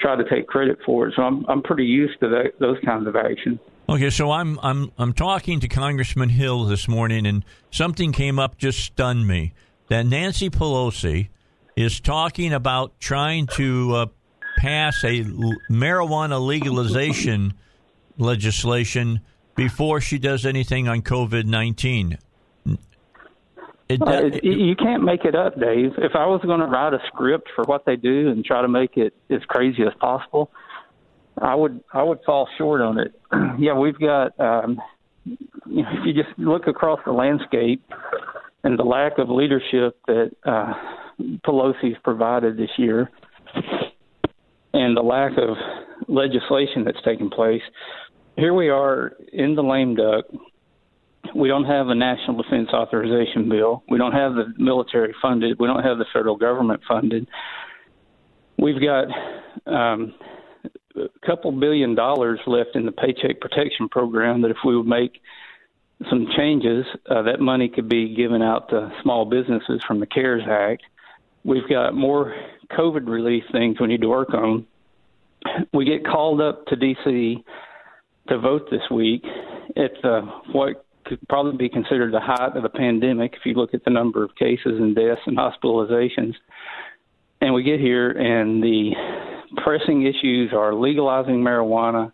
try 0.00 0.16
to 0.16 0.24
take 0.28 0.46
credit 0.46 0.78
for 0.86 1.08
it. 1.08 1.14
So 1.16 1.22
I'm 1.22 1.44
I'm 1.48 1.62
pretty 1.62 1.84
used 1.84 2.18
to 2.20 2.28
that, 2.28 2.52
those 2.58 2.78
kinds 2.84 3.06
of 3.06 3.16
actions. 3.16 3.58
Okay, 3.88 4.10
so 4.10 4.30
I'm 4.30 4.58
I'm 4.62 4.92
I'm 4.96 5.12
talking 5.12 5.60
to 5.60 5.68
Congressman 5.68 6.30
Hill 6.30 6.64
this 6.64 6.86
morning, 6.88 7.26
and 7.26 7.44
something 7.70 8.12
came 8.12 8.38
up 8.38 8.56
just 8.56 8.78
stunned 8.78 9.26
me 9.26 9.54
that 9.88 10.06
Nancy 10.06 10.48
Pelosi 10.50 11.28
is 11.76 12.00
talking 12.00 12.52
about 12.52 12.98
trying 13.00 13.46
to 13.48 13.94
uh, 13.94 14.06
pass 14.56 15.02
a 15.04 15.20
l- 15.20 15.54
marijuana 15.70 16.44
legalization 16.44 17.54
legislation 18.18 19.20
before 19.56 20.00
she 20.00 20.18
does 20.18 20.46
anything 20.46 20.88
on 20.88 21.02
COVID 21.02 21.44
19. 21.44 22.18
Uh, 24.00 24.22
you 24.42 24.74
can't 24.76 25.02
make 25.02 25.24
it 25.24 25.34
up, 25.34 25.58
Dave. 25.60 25.92
If 25.98 26.12
I 26.14 26.24
was 26.26 26.40
going 26.42 26.60
to 26.60 26.66
write 26.66 26.94
a 26.94 27.00
script 27.08 27.50
for 27.54 27.64
what 27.64 27.84
they 27.84 27.96
do 27.96 28.30
and 28.30 28.42
try 28.42 28.62
to 28.62 28.68
make 28.68 28.96
it 28.96 29.12
as 29.28 29.42
crazy 29.48 29.82
as 29.82 29.92
possible, 30.00 30.50
I 31.36 31.54
would 31.54 31.82
I 31.92 32.02
would 32.02 32.20
fall 32.24 32.48
short 32.56 32.80
on 32.80 32.98
it. 32.98 33.20
yeah, 33.58 33.74
we've 33.74 33.98
got. 33.98 34.38
Um, 34.38 34.80
you 35.24 35.82
know, 35.82 35.88
if 35.92 36.04
you 36.04 36.12
just 36.12 36.36
look 36.38 36.66
across 36.66 36.98
the 37.06 37.12
landscape 37.12 37.82
and 38.64 38.78
the 38.78 38.82
lack 38.82 39.18
of 39.18 39.28
leadership 39.28 39.96
that 40.08 40.32
uh, 40.44 40.72
Pelosi's 41.46 41.96
provided 42.02 42.56
this 42.56 42.70
year, 42.76 43.10
and 44.74 44.96
the 44.96 45.02
lack 45.02 45.32
of 45.38 45.56
legislation 46.08 46.84
that's 46.84 47.00
taken 47.04 47.30
place, 47.30 47.62
here 48.36 48.52
we 48.52 48.68
are 48.68 49.12
in 49.32 49.54
the 49.54 49.62
lame 49.62 49.94
duck 49.94 50.24
we 51.34 51.48
don't 51.48 51.64
have 51.64 51.88
a 51.88 51.94
national 51.94 52.42
defense 52.42 52.68
authorization 52.72 53.48
bill. 53.48 53.82
We 53.88 53.98
don't 53.98 54.12
have 54.12 54.34
the 54.34 54.52
military 54.58 55.14
funded. 55.22 55.58
We 55.58 55.66
don't 55.66 55.82
have 55.82 55.98
the 55.98 56.04
federal 56.12 56.36
government 56.36 56.80
funded. 56.86 57.26
We've 58.58 58.80
got 58.80 59.06
um, 59.66 60.14
a 60.96 61.26
couple 61.26 61.52
billion 61.52 61.94
dollars 61.94 62.40
left 62.46 62.70
in 62.74 62.86
the 62.86 62.92
Paycheck 62.92 63.40
Protection 63.40 63.88
Program 63.88 64.42
that 64.42 64.50
if 64.50 64.58
we 64.64 64.76
would 64.76 64.86
make 64.86 65.20
some 66.10 66.26
changes, 66.36 66.84
uh, 67.08 67.22
that 67.22 67.40
money 67.40 67.68
could 67.68 67.88
be 67.88 68.14
given 68.14 68.42
out 68.42 68.68
to 68.70 68.92
small 69.02 69.24
businesses 69.24 69.82
from 69.86 70.00
the 70.00 70.06
CARES 70.06 70.42
Act. 70.48 70.82
We've 71.44 71.68
got 71.68 71.94
more 71.94 72.34
COVID 72.70 73.08
relief 73.08 73.44
things 73.52 73.80
we 73.80 73.88
need 73.88 74.02
to 74.02 74.08
work 74.08 74.34
on. 74.34 74.66
We 75.72 75.84
get 75.84 76.06
called 76.06 76.40
up 76.40 76.66
to 76.66 76.76
D.C. 76.76 77.44
to 78.28 78.38
vote 78.38 78.68
this 78.70 78.82
week 78.90 79.24
at 79.76 80.04
uh, 80.04 80.22
what 80.52 80.84
could 81.04 81.18
probably 81.28 81.56
be 81.56 81.68
considered 81.68 82.12
the 82.12 82.20
height 82.20 82.56
of 82.56 82.62
the 82.62 82.68
pandemic 82.68 83.34
if 83.34 83.44
you 83.44 83.54
look 83.54 83.74
at 83.74 83.84
the 83.84 83.90
number 83.90 84.22
of 84.22 84.34
cases 84.36 84.78
and 84.78 84.94
deaths 84.94 85.20
and 85.26 85.36
hospitalizations. 85.36 86.34
And 87.40 87.54
we 87.54 87.64
get 87.64 87.80
here, 87.80 88.10
and 88.10 88.62
the 88.62 88.92
pressing 89.56 90.06
issues 90.06 90.52
are 90.52 90.74
legalizing 90.74 91.36
marijuana 91.36 92.12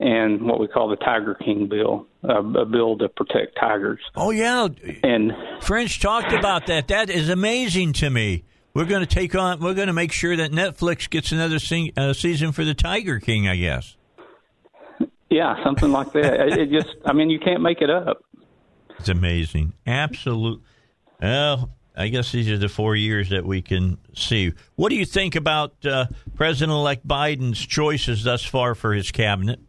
and 0.00 0.42
what 0.42 0.58
we 0.58 0.66
call 0.66 0.88
the 0.88 0.96
Tiger 0.96 1.34
King 1.34 1.68
bill, 1.68 2.06
uh, 2.28 2.42
a 2.42 2.64
bill 2.64 2.98
to 2.98 3.08
protect 3.08 3.56
tigers. 3.58 4.00
Oh 4.16 4.30
yeah, 4.30 4.68
and 5.02 5.32
French 5.62 6.00
talked 6.00 6.32
about 6.32 6.66
that. 6.66 6.88
That 6.88 7.08
is 7.08 7.28
amazing 7.28 7.92
to 7.94 8.10
me. 8.10 8.44
We're 8.74 8.86
going 8.86 9.06
to 9.06 9.14
take 9.14 9.34
on. 9.34 9.60
We're 9.60 9.74
going 9.74 9.88
to 9.88 9.92
make 9.92 10.12
sure 10.12 10.34
that 10.36 10.50
Netflix 10.50 11.08
gets 11.08 11.30
another 11.30 11.58
sing, 11.58 11.92
uh, 11.96 12.14
season 12.14 12.52
for 12.52 12.64
the 12.64 12.74
Tiger 12.74 13.20
King. 13.20 13.46
I 13.46 13.56
guess. 13.56 13.96
Yeah, 15.30 15.62
something 15.64 15.90
like 15.90 16.12
that. 16.12 16.58
it 16.58 16.70
just, 16.70 16.94
I 17.06 17.14
mean, 17.14 17.30
you 17.30 17.38
can't 17.38 17.62
make 17.62 17.80
it 17.80 17.88
up. 17.88 18.22
It's 18.98 19.08
amazing. 19.08 19.72
Absolute. 19.86 20.62
Well, 21.22 21.70
I 21.96 22.08
guess 22.08 22.32
these 22.32 22.48
are 22.50 22.58
the 22.58 22.68
four 22.68 22.96
years 22.96 23.30
that 23.30 23.44
we 23.44 23.60
can 23.60 23.98
see. 24.14 24.52
What 24.76 24.88
do 24.88 24.96
you 24.96 25.04
think 25.04 25.36
about 25.36 25.74
uh, 25.84 26.06
President 26.34 26.72
elect 26.72 27.06
Biden's 27.06 27.60
choices 27.66 28.24
thus 28.24 28.44
far 28.44 28.74
for 28.74 28.94
his 28.94 29.10
cabinet? 29.10 29.60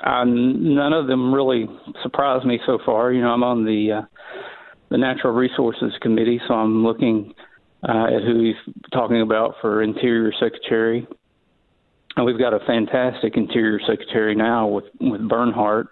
Uh, 0.00 0.24
none 0.24 0.92
of 0.92 1.06
them 1.06 1.32
really 1.32 1.68
surprised 2.02 2.44
me 2.44 2.58
so 2.66 2.78
far. 2.84 3.12
You 3.12 3.22
know, 3.22 3.28
I'm 3.28 3.44
on 3.44 3.64
the 3.64 3.92
uh, 3.92 4.02
the 4.90 4.98
Natural 4.98 5.32
Resources 5.32 5.92
Committee, 6.00 6.40
so 6.48 6.54
I'm 6.54 6.84
looking 6.84 7.32
uh, 7.88 8.06
at 8.16 8.22
who 8.22 8.44
he's 8.44 8.74
talking 8.92 9.22
about 9.22 9.54
for 9.60 9.82
Interior 9.82 10.32
Secretary. 10.40 11.06
And 12.16 12.26
we've 12.26 12.38
got 12.38 12.52
a 12.52 12.58
fantastic 12.66 13.36
Interior 13.36 13.78
Secretary 13.86 14.34
now 14.34 14.66
with 14.66 14.84
with 15.00 15.26
Bernhardt, 15.28 15.88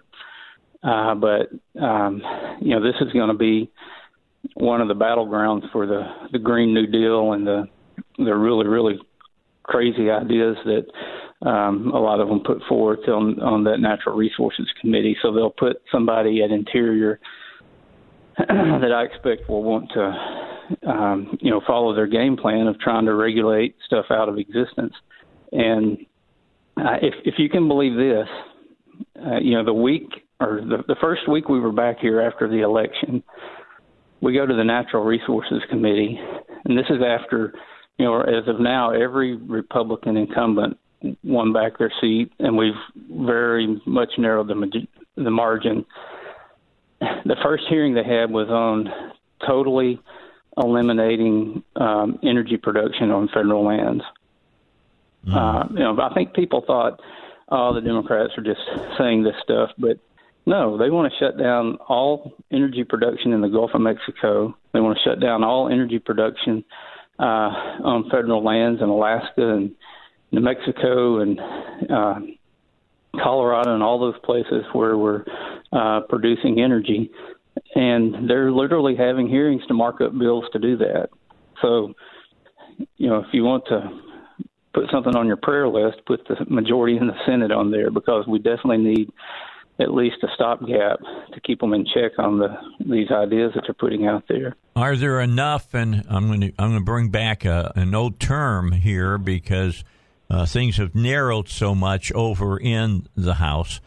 uh, 0.83 1.15
but 1.15 1.49
um, 1.81 2.21
you 2.59 2.75
know 2.75 2.83
this 2.83 2.95
is 2.99 3.13
going 3.13 3.29
to 3.29 3.37
be 3.37 3.71
one 4.55 4.81
of 4.81 4.87
the 4.87 4.95
battlegrounds 4.95 5.69
for 5.71 5.85
the 5.85 6.03
the 6.31 6.39
Green 6.39 6.73
New 6.73 6.87
Deal 6.87 7.33
and 7.33 7.45
the 7.45 7.63
the 8.17 8.35
really 8.35 8.67
really 8.67 8.99
crazy 9.63 10.09
ideas 10.09 10.57
that 10.65 11.47
um, 11.47 11.91
a 11.93 11.99
lot 11.99 12.19
of 12.19 12.27
them 12.27 12.41
put 12.45 12.61
forth 12.67 13.07
on 13.07 13.39
on 13.41 13.63
that 13.65 13.79
Natural 13.79 14.15
Resources 14.15 14.67
Committee. 14.79 15.15
So 15.21 15.33
they'll 15.33 15.49
put 15.49 15.77
somebody 15.91 16.43
at 16.43 16.51
Interior 16.51 17.19
that 18.37 18.91
I 18.93 19.03
expect 19.03 19.49
will 19.49 19.63
want 19.63 19.89
to 19.93 20.89
um, 20.89 21.37
you 21.41 21.51
know 21.51 21.61
follow 21.65 21.95
their 21.95 22.07
game 22.07 22.37
plan 22.37 22.67
of 22.67 22.79
trying 22.79 23.05
to 23.05 23.13
regulate 23.13 23.75
stuff 23.85 24.05
out 24.09 24.29
of 24.29 24.37
existence 24.37 24.93
and 25.51 25.97
uh, 26.77 26.97
if 27.01 27.13
if 27.25 27.35
you 27.37 27.49
can 27.49 27.67
believe 27.67 27.95
this, 27.95 28.27
uh, 29.25 29.39
you 29.39 29.55
know, 29.55 29.65
the 29.65 29.73
week 29.73 30.09
or 30.39 30.61
the, 30.61 30.83
the 30.87 30.95
first 31.01 31.29
week 31.29 31.49
we 31.49 31.59
were 31.59 31.71
back 31.71 31.97
here 31.99 32.21
after 32.21 32.47
the 32.47 32.61
election, 32.61 33.21
we 34.21 34.33
go 34.33 34.45
to 34.45 34.53
the 34.53 34.63
Natural 34.63 35.03
Resources 35.03 35.61
Committee, 35.69 36.19
and 36.65 36.77
this 36.77 36.85
is 36.89 37.01
after, 37.01 37.53
you 37.97 38.05
know, 38.05 38.21
as 38.21 38.47
of 38.47 38.59
now, 38.59 38.91
every 38.91 39.35
Republican 39.35 40.15
incumbent 40.15 40.77
won 41.23 41.51
back 41.51 41.77
their 41.79 41.91
seat, 41.99 42.31
and 42.39 42.55
we've 42.55 42.73
very 43.09 43.81
much 43.85 44.09
narrowed 44.17 44.47
the 44.47 44.87
the 45.15 45.31
margin. 45.31 45.85
The 46.99 47.35
first 47.43 47.63
hearing 47.67 47.95
they 47.95 48.03
had 48.03 48.29
was 48.29 48.49
on 48.49 48.89
totally 49.45 49.99
eliminating 50.57 51.63
um, 51.75 52.19
energy 52.23 52.57
production 52.57 53.09
on 53.09 53.27
federal 53.29 53.65
lands. 53.65 54.03
Mm-hmm. 55.25 55.35
Uh, 55.35 55.63
you 55.71 55.79
know, 55.79 55.99
I 55.99 56.13
think 56.13 56.33
people 56.33 56.63
thought, 56.65 56.99
oh, 57.49 57.73
the 57.73 57.81
Democrats 57.81 58.33
are 58.37 58.43
just 58.43 58.61
saying 58.97 59.23
this 59.23 59.35
stuff, 59.43 59.71
but 59.77 59.97
no, 60.45 60.77
they 60.77 60.89
want 60.89 61.11
to 61.11 61.19
shut 61.19 61.37
down 61.37 61.77
all 61.87 62.33
energy 62.51 62.83
production 62.83 63.33
in 63.33 63.41
the 63.41 63.47
Gulf 63.47 63.71
of 63.73 63.81
Mexico. 63.81 64.55
They 64.73 64.79
want 64.79 64.97
to 64.97 65.09
shut 65.09 65.19
down 65.19 65.43
all 65.43 65.69
energy 65.69 65.99
production 65.99 66.63
uh, 67.19 67.51
on 67.83 68.09
federal 68.09 68.43
lands 68.43 68.81
in 68.81 68.89
Alaska 68.89 69.55
and 69.55 69.71
New 70.31 70.41
Mexico 70.41 71.19
and 71.19 71.39
uh, 71.89 72.19
Colorado 73.21 73.73
and 73.73 73.83
all 73.83 73.99
those 73.99 74.19
places 74.23 74.63
where 74.73 74.97
we're 74.97 75.23
uh, 75.71 76.01
producing 76.09 76.59
energy. 76.59 77.11
And 77.75 78.29
they're 78.29 78.51
literally 78.51 78.95
having 78.95 79.27
hearings 79.27 79.61
to 79.67 79.73
mark 79.73 80.01
up 80.01 80.17
bills 80.17 80.45
to 80.53 80.59
do 80.59 80.77
that. 80.77 81.09
So, 81.61 81.93
you 82.97 83.09
know, 83.09 83.19
if 83.19 83.27
you 83.33 83.43
want 83.43 83.65
to 83.67 83.89
put 84.73 84.85
something 84.91 85.15
on 85.15 85.27
your 85.27 85.37
prayer 85.37 85.67
list, 85.67 85.97
put 86.07 86.25
the 86.27 86.35
majority 86.49 86.97
in 86.97 87.07
the 87.07 87.25
Senate 87.25 87.51
on 87.51 87.69
there 87.71 87.91
because 87.91 88.25
we 88.25 88.39
definitely 88.39 88.77
need 88.77 89.09
at 89.81 89.93
least 89.93 90.17
a 90.23 90.27
stopgap 90.35 90.99
to 91.33 91.41
keep 91.43 91.59
them 91.59 91.73
in 91.73 91.85
check 91.85 92.17
on 92.17 92.39
the 92.39 92.55
these 92.79 93.11
ideas 93.11 93.51
that 93.55 93.63
they're 93.65 93.73
putting 93.73 94.07
out 94.07 94.23
there. 94.27 94.55
Are 94.75 94.95
there 94.95 95.19
enough? 95.19 95.73
And 95.73 96.05
I'm 96.09 96.27
going 96.27 96.41
to 96.41 96.53
I'm 96.59 96.69
going 96.69 96.79
to 96.79 96.85
bring 96.85 97.09
back 97.09 97.45
a, 97.45 97.71
an 97.75 97.93
old 97.95 98.19
term 98.19 98.71
here 98.71 99.17
because 99.17 99.83
uh, 100.29 100.45
things 100.45 100.77
have 100.77 100.95
narrowed 100.95 101.49
so 101.49 101.75
much 101.75 102.11
over 102.13 102.57
in 102.57 103.07
the 103.15 103.35
House 103.35 103.81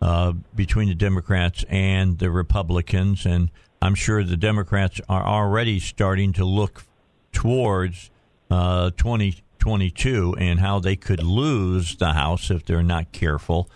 uh, 0.00 0.32
between 0.54 0.88
the 0.88 0.94
Democrats 0.94 1.64
and 1.68 2.18
the 2.18 2.30
Republicans, 2.30 3.26
and 3.26 3.50
I'm 3.82 3.96
sure 3.96 4.22
the 4.22 4.36
Democrats 4.36 5.00
are 5.08 5.26
already 5.26 5.80
starting 5.80 6.32
to 6.34 6.44
look 6.44 6.84
towards 7.32 8.10
uh, 8.50 8.90
20 8.96 9.42
22 9.58 10.36
and 10.38 10.60
how 10.60 10.78
they 10.78 10.96
could 10.96 11.22
lose 11.22 11.96
the 11.96 12.12
House 12.12 12.50
if 12.50 12.64
they're 12.64 12.82
not 12.82 13.12
careful. 13.12 13.68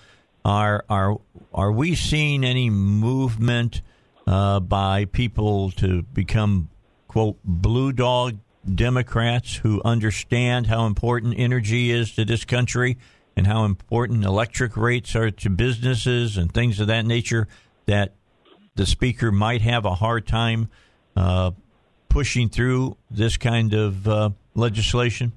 Are 0.44 0.85
are 0.89 1.19
are 1.55 1.73
we 1.73 1.95
seeing 1.95 2.45
any 2.45 2.70
movement 2.70 3.83
uh, 4.27 4.61
by 4.61 5.05
people 5.07 5.70
to 5.73 6.03
become 6.03 6.69
quote 7.09 7.37
blue 7.45 7.93
dog 7.93 8.39
Democrats 8.74 9.57
who 9.57 9.83
understand 9.85 10.66
how 10.69 10.87
important 10.87 11.35
energy 11.37 11.91
is 11.91 12.15
to 12.15 12.24
this 12.24 12.45
country 12.45 12.97
and 13.37 13.47
how 13.47 13.65
important 13.65 14.24
electric 14.24 14.77
rates 14.77 15.16
are 15.16 15.31
to 15.31 15.51
businesses 15.51 16.37
and 16.37 16.53
things 16.53 16.79
of 16.81 16.87
that 16.87 17.05
nature? 17.05 17.49
That 17.87 18.15
the 18.74 18.87
speaker 18.87 19.33
might 19.33 19.62
have 19.62 19.85
a 19.85 19.95
hard 19.95 20.27
time 20.27 20.69
uh, 21.16 21.51
pushing 22.09 22.49
through 22.49 22.97
this 23.11 23.37
kind 23.37 23.74
of 23.74 24.07
uh, 24.07 24.31
legislation. 24.55 25.33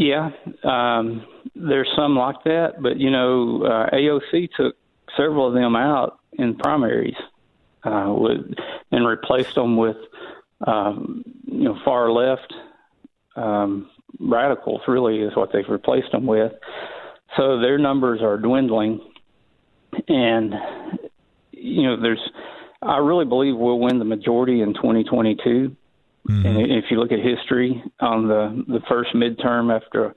Yeah, 0.00 0.30
um, 0.64 1.26
there's 1.54 1.90
some 1.94 2.16
like 2.16 2.42
that, 2.44 2.82
but 2.82 2.96
you 2.96 3.10
know, 3.10 3.62
uh, 3.64 3.94
AOC 3.94 4.48
took 4.56 4.74
several 5.14 5.46
of 5.46 5.52
them 5.52 5.76
out 5.76 6.20
in 6.32 6.56
primaries, 6.56 7.18
uh, 7.84 8.06
with, 8.08 8.40
and 8.92 9.06
replaced 9.06 9.54
them 9.56 9.76
with, 9.76 9.98
um, 10.66 11.22
you 11.44 11.64
know, 11.64 11.78
far 11.84 12.10
left 12.10 12.50
um, 13.36 13.90
radicals. 14.18 14.80
Really, 14.88 15.18
is 15.18 15.36
what 15.36 15.52
they've 15.52 15.68
replaced 15.68 16.12
them 16.12 16.24
with. 16.24 16.52
So 17.36 17.60
their 17.60 17.76
numbers 17.76 18.22
are 18.22 18.38
dwindling, 18.38 19.02
and 20.08 20.54
you 21.50 21.82
know, 21.82 22.00
there's 22.00 22.26
I 22.80 22.96
really 22.96 23.26
believe 23.26 23.54
we'll 23.54 23.78
win 23.78 23.98
the 23.98 24.06
majority 24.06 24.62
in 24.62 24.72
2022. 24.72 25.76
Mm-hmm. 26.28 26.46
And 26.46 26.72
if 26.72 26.84
you 26.90 26.98
look 27.00 27.12
at 27.12 27.18
history 27.18 27.82
on 28.00 28.28
the 28.28 28.64
the 28.68 28.80
first 28.88 29.10
midterm 29.14 29.74
after 29.74 30.06
a 30.06 30.14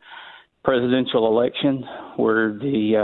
presidential 0.64 1.28
election, 1.28 1.84
where 2.18 2.54
the 2.54 2.96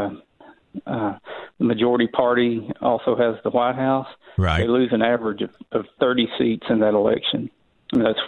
uh, 0.86 0.90
uh, 0.90 1.18
the 1.58 1.66
majority 1.66 2.08
party 2.08 2.70
also 2.82 3.16
has 3.16 3.36
the 3.44 3.50
White 3.50 3.76
House, 3.76 4.08
Right. 4.38 4.62
they 4.62 4.68
lose 4.68 4.90
an 4.94 5.02
average 5.02 5.42
of, 5.42 5.50
of 5.72 5.86
30 6.00 6.28
seats 6.38 6.66
in 6.70 6.80
that 6.80 6.94
election. 6.94 7.50
And 7.92 8.06
that's 8.06 8.20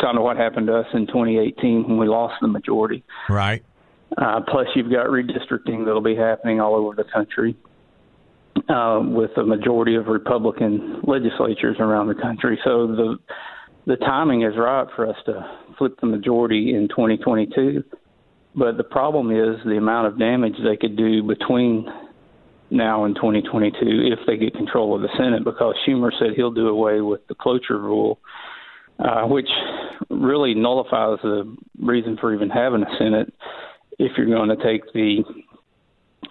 kind 0.00 0.16
of 0.16 0.24
what 0.24 0.36
happened 0.36 0.66
to 0.68 0.76
us 0.76 0.86
in 0.94 1.06
2018 1.06 1.86
when 1.86 1.98
we 1.98 2.08
lost 2.08 2.34
the 2.40 2.48
majority. 2.48 3.04
Right. 3.28 3.62
Uh, 4.18 4.40
plus, 4.48 4.66
you've 4.74 4.90
got 4.90 5.06
redistricting 5.06 5.84
that'll 5.84 6.00
be 6.00 6.16
happening 6.16 6.60
all 6.60 6.74
over 6.74 6.96
the 6.96 7.04
country 7.04 7.54
uh, 8.68 9.00
with 9.04 9.30
a 9.36 9.44
majority 9.44 9.94
of 9.94 10.06
Republican 10.06 11.00
legislatures 11.04 11.76
around 11.78 12.08
the 12.08 12.14
country. 12.14 12.58
So 12.64 12.88
the 12.88 13.18
the 13.90 13.96
timing 13.96 14.42
is 14.42 14.54
right 14.56 14.86
for 14.94 15.08
us 15.08 15.16
to 15.26 15.58
flip 15.76 15.98
the 16.00 16.06
majority 16.06 16.74
in 16.76 16.86
2022. 16.88 17.82
But 18.54 18.76
the 18.76 18.84
problem 18.84 19.32
is 19.32 19.56
the 19.64 19.76
amount 19.76 20.06
of 20.06 20.18
damage 20.18 20.54
they 20.62 20.76
could 20.76 20.96
do 20.96 21.24
between 21.24 21.86
now 22.70 23.04
and 23.04 23.16
2022 23.16 24.12
if 24.12 24.20
they 24.28 24.36
get 24.36 24.54
control 24.54 24.94
of 24.94 25.02
the 25.02 25.08
Senate, 25.18 25.42
because 25.42 25.74
Schumer 25.86 26.10
said 26.20 26.30
he'll 26.36 26.52
do 26.52 26.68
away 26.68 27.00
with 27.00 27.26
the 27.26 27.34
cloture 27.34 27.80
rule, 27.80 28.20
uh, 29.00 29.22
which 29.26 29.48
really 30.08 30.54
nullifies 30.54 31.18
the 31.24 31.56
reason 31.80 32.16
for 32.20 32.32
even 32.32 32.48
having 32.48 32.82
a 32.82 32.96
Senate 32.96 33.32
if 33.98 34.12
you're 34.16 34.26
going 34.26 34.56
to 34.56 34.64
take 34.64 34.82
the 34.92 35.24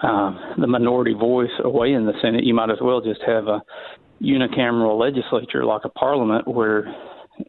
uh, 0.01 0.55
the 0.57 0.67
minority 0.67 1.13
voice 1.13 1.51
away 1.65 1.91
in 1.91 2.05
the 2.05 2.13
Senate, 2.21 2.45
you 2.45 2.53
might 2.53 2.69
as 2.69 2.77
well 2.81 3.01
just 3.01 3.19
have 3.25 3.47
a 3.47 3.61
unicameral 4.21 4.97
legislature 4.97 5.65
like 5.65 5.81
a 5.83 5.89
parliament 5.89 6.47
where 6.47 6.95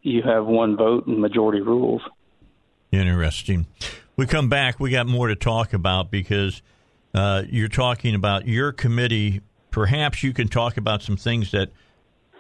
you 0.03 0.23
have 0.23 0.47
one 0.47 0.77
vote 0.77 1.07
and 1.07 1.19
majority 1.19 1.61
rules. 1.61 2.03
Interesting. 2.93 3.67
We 4.17 4.27
come 4.27 4.49
back. 4.49 4.81
We 4.81 4.91
got 4.91 5.07
more 5.07 5.29
to 5.29 5.37
talk 5.37 5.73
about 5.73 6.11
because 6.11 6.63
uh, 7.15 7.45
you're 7.49 7.69
talking 7.69 8.15
about 8.15 8.47
your 8.47 8.73
committee. 8.73 9.41
Perhaps 9.71 10.23
you 10.23 10.33
can 10.33 10.49
talk 10.49 10.77
about 10.77 11.03
some 11.03 11.17
things 11.17 11.53
that 11.53 11.71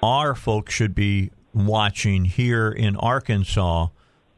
our 0.02 0.34
folks 0.34 0.74
should 0.74 0.94
be 0.94 1.30
watching 1.54 2.24
here 2.24 2.70
in 2.70 2.96
Arkansas 2.96 3.88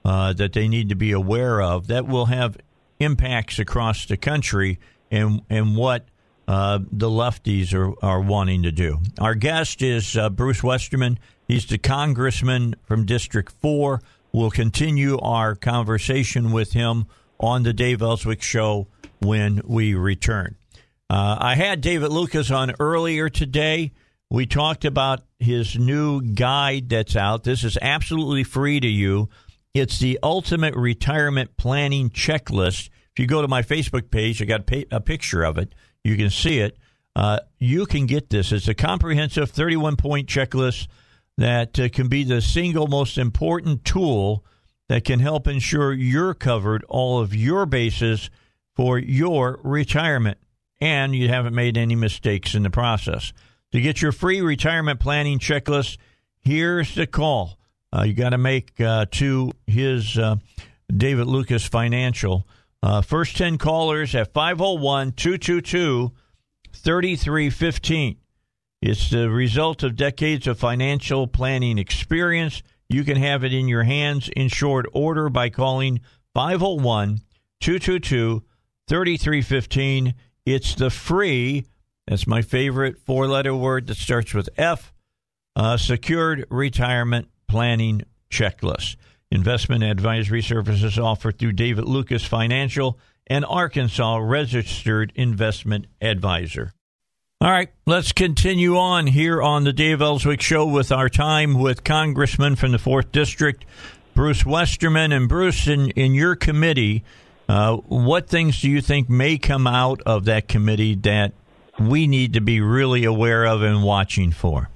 uh, 0.05 0.32
that 0.32 0.52
they 0.52 0.68
need 0.68 0.89
to 0.89 0.94
be 0.94 1.12
aware 1.12 1.60
of 1.62 1.86
that 1.86 2.06
will 2.06 2.26
have 2.26 2.56
impacts 2.98 3.59
across 3.59 4.06
the 4.06 4.16
country 4.16 4.78
and 5.10 5.43
and 5.51 5.76
what 5.76 6.06
uh, 6.48 6.78
the 6.90 7.09
lefties 7.09 7.72
are, 7.72 7.94
are 8.05 8.20
wanting 8.20 8.62
to 8.64 8.72
do. 8.72 8.98
Our 9.18 9.34
guest 9.34 9.82
is 9.82 10.16
uh, 10.16 10.28
Bruce 10.30 10.62
Westerman. 10.62 11.18
He's 11.53 11.66
the 11.66 11.77
congressman 11.77 12.77
from 12.83 13.05
District 13.05 13.53
4. 13.61 14.01
We'll 14.33 14.51
continue 14.51 15.19
our 15.19 15.55
conversation 15.55 16.51
with 16.51 16.73
him 16.73 17.05
on 17.39 17.62
the 17.62 17.74
Dave 17.74 18.01
Elswick 18.01 18.41
Show 18.41 18.87
when 19.20 19.61
we 19.62 19.93
return. 19.93 20.57
Uh, 21.11 21.37
I 21.39 21.57
had 21.57 21.83
David 21.83 22.11
Lukas 22.11 22.51
on 22.51 22.73
earlier 22.81 23.29
today. 23.29 23.93
We 24.31 24.47
talked 24.47 24.87
about 24.87 25.24
his 25.39 25.77
new 25.77 26.23
guide 26.23 26.89
that's 26.89 27.16
out. 27.16 27.45
This 27.45 27.65
is 27.65 27.77
absolutely 27.83 28.45
free 28.45 28.81
to 28.81 28.89
you. 28.89 29.29
It's 29.74 29.99
the 29.99 30.19
Ultimate 30.23 30.74
Retirement 30.74 31.59
Planning 31.59 32.09
Checklist. 32.09 32.89
If 33.15 33.19
you 33.19 33.27
go 33.27 33.43
to 33.43 33.49
my 33.49 33.61
Facebook 33.61 34.11
page, 34.11 34.41
I 34.41 34.47
got 34.47 34.70
a 34.91 35.01
picture 35.03 35.43
of 35.43 35.59
it. 35.59 35.74
You 36.03 36.16
can 36.16 36.31
see 36.31 36.61
it. 36.61 36.79
Uh, 37.15 37.41
you 37.59 37.85
can 37.85 38.07
get 38.07 38.31
this. 38.31 38.53
It's 38.53 38.69
a 38.69 38.74
comprehensive 38.74 39.51
31 39.51 39.97
point 39.97 40.31
checklist 40.31 40.87
that 41.38 41.78
uh, 41.78 41.88
can 41.88 42.09
be 42.09 42.24
the 42.24 42.40
single 42.40 42.86
most 42.86 43.18
important 43.18 43.84
tool 43.84 44.44
that 44.88 45.04
can 45.04 45.20
help 45.20 45.46
ensure 45.46 45.92
you're 45.92 46.34
covered 46.34 46.84
all 46.88 47.20
of 47.20 47.34
your 47.34 47.66
bases 47.66 48.30
for 48.74 48.98
your 48.98 49.59
retirement 49.62 50.38
and 50.80 51.14
you 51.14 51.28
haven't 51.28 51.54
made 51.54 51.78
any 51.78 51.94
mistakes 51.94 52.54
in 52.54 52.62
the 52.62 52.70
process. 52.70 53.32
To 53.72 53.80
get 53.80 54.02
your 54.02 54.12
free 54.12 54.40
retirement 54.40 55.00
planning 55.00 55.38
checklist, 55.38 55.96
here's 56.40 56.94
the 56.94 57.06
call. 57.06 57.59
Uh, 57.94 58.02
you 58.02 58.14
got 58.14 58.30
to 58.30 58.38
make 58.38 58.80
uh, 58.80 59.06
to 59.12 59.52
his 59.66 60.18
uh, 60.18 60.36
David 60.94 61.26
Lukas 61.26 61.64
Financial. 61.64 62.46
Uh, 62.82 63.00
first 63.00 63.36
10 63.36 63.59
callers 63.59 64.14
at 64.14 64.32
501 64.32 65.12
222 65.12 66.12
3315. 66.72 68.16
It's 68.82 69.10
the 69.10 69.30
result 69.30 69.84
of 69.84 69.94
decades 69.94 70.48
of 70.48 70.59
financial 70.59 71.28
planning 71.28 71.78
experience. 71.78 72.64
You 72.88 73.04
can 73.04 73.16
have 73.16 73.44
it 73.44 73.54
in 73.54 73.68
your 73.68 73.84
hands 73.84 74.28
in 74.28 74.48
short 74.48 74.86
order 74.92 75.28
by 75.28 75.50
calling 75.50 76.00
501 76.34 77.20
222 77.60 78.42
3315. 78.88 80.14
It's 80.44 80.74
the 80.74 80.90
free, 80.90 81.64
that's 82.09 82.26
my 82.26 82.42
favorite 82.42 82.98
four 82.98 83.28
letter 83.28 83.54
word 83.54 83.86
that 83.86 83.98
starts 83.98 84.34
with 84.34 84.48
F, 84.59 84.92
uh, 85.54 85.76
secured 85.76 86.44
retirement 86.50 87.28
planning 87.46 88.02
checklist. 88.32 88.96
Investment 89.30 89.84
advisory 89.84 90.42
services 90.42 90.98
offered 90.98 91.38
through 91.38 91.52
David 91.52 91.84
Lukas 91.84 92.24
Financial, 92.24 92.98
an 93.28 93.44
Arkansas 93.44 94.16
registered 94.16 95.12
investment 95.14 95.86
advisor. 96.00 96.72
All 97.43 97.51
right, 97.51 97.70
let's 97.86 98.12
continue 98.12 98.77
on 98.77 99.09
here 99.09 99.43
on 99.43 99.64
the 99.64 99.73
Dave 99.73 100.01
Elswick 100.01 100.40
Show 100.40 100.64
with 100.64 100.93
our 100.93 101.09
time 101.09 101.55
with 101.55 101.82
Congressman 101.82 102.55
from 102.55 102.70
the 102.70 102.78
4th 102.78 103.10
District, 103.10 103.64
Bruce 104.14 104.47
Westerman. 104.47 105.10
And 105.10 105.28
Bruce, 105.28 105.66
in, 105.66 105.90
in 105.90 106.14
your 106.14 106.36
committee, 106.36 107.02
uh, 107.48 107.78
what 107.78 108.28
things 108.28 108.60
do 108.60 108.70
you 108.70 108.81
think 108.81 109.10
may 109.10 109.39
come 109.39 109.66
out 109.66 110.01
of 110.06 110.27
that 110.27 110.47
committee 110.47 110.94
that 110.94 111.32
we 111.81 112.06
need 112.06 112.35
to 112.35 112.40
be 112.40 112.60
really 112.60 113.02
aware 113.02 113.44
of 113.44 113.62
and 113.62 113.82
watching 113.82 114.31
for? 114.31 114.70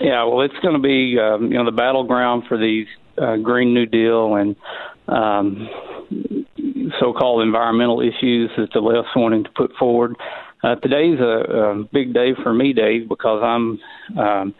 Yeah, 0.00 0.24
well, 0.24 0.40
it's 0.40 0.58
going 0.60 0.74
to 0.74 0.82
be 0.82 1.20
um, 1.20 1.52
you 1.52 1.58
know 1.58 1.66
the 1.66 1.70
battleground 1.70 2.48
for 2.48 2.58
these 2.58 2.88
uh, 3.16 3.36
Green 3.36 3.74
New 3.74 3.86
Deal 3.86 4.34
and 4.34 4.56
um, 5.06 5.68
so-called 6.98 7.42
environmental 7.42 8.00
issues 8.00 8.50
that 8.56 8.70
the 8.74 8.80
left's 8.80 9.14
wanting 9.14 9.44
to 9.44 9.50
put 9.50 9.72
forward. 9.78 10.16
Uh, 10.62 10.74
today's 10.76 11.20
a, 11.20 11.24
a 11.24 11.84
big 11.92 12.12
day 12.12 12.34
for 12.42 12.52
me, 12.52 12.72
Dave, 12.72 13.08
because 13.08 13.42
I'm 13.42 14.18
um, 14.18 14.54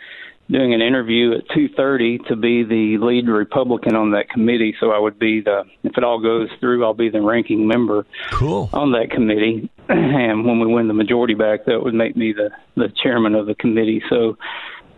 doing 0.51 0.73
an 0.73 0.81
interview 0.81 1.33
at 1.33 1.49
2:30 1.49 2.27
to 2.29 2.37
be 2.37 2.63
the 2.63 2.99
lead 3.05 3.29
Republican 3.29 3.97
on 3.97 4.13
that 4.13 4.31
committee. 4.31 4.75
So 4.81 4.91
I 4.91 4.99
would 4.99 5.19
be 5.19 5.41
the 5.41 5.65
if 5.83 5.97
it 5.97 6.05
all 6.05 6.21
goes 6.21 6.49
through, 6.61 6.85
I'll 6.85 6.95
be 6.95 7.11
the 7.11 7.21
ranking 7.21 7.67
member 7.67 8.07
Cool. 8.31 8.71
on 8.73 8.93
that 8.93 9.11
committee. 9.11 9.71
And 9.89 10.45
when 10.45 10.61
we 10.61 10.67
win 10.67 10.87
the 10.87 10.95
majority 10.95 11.33
back, 11.33 11.65
that 11.65 11.83
would 11.83 11.95
make 11.95 12.15
me 12.17 12.33
the 12.33 12.51
the 12.77 12.93
chairman 13.03 13.35
of 13.35 13.47
the 13.47 13.55
committee. 13.55 14.03
So 14.11 14.37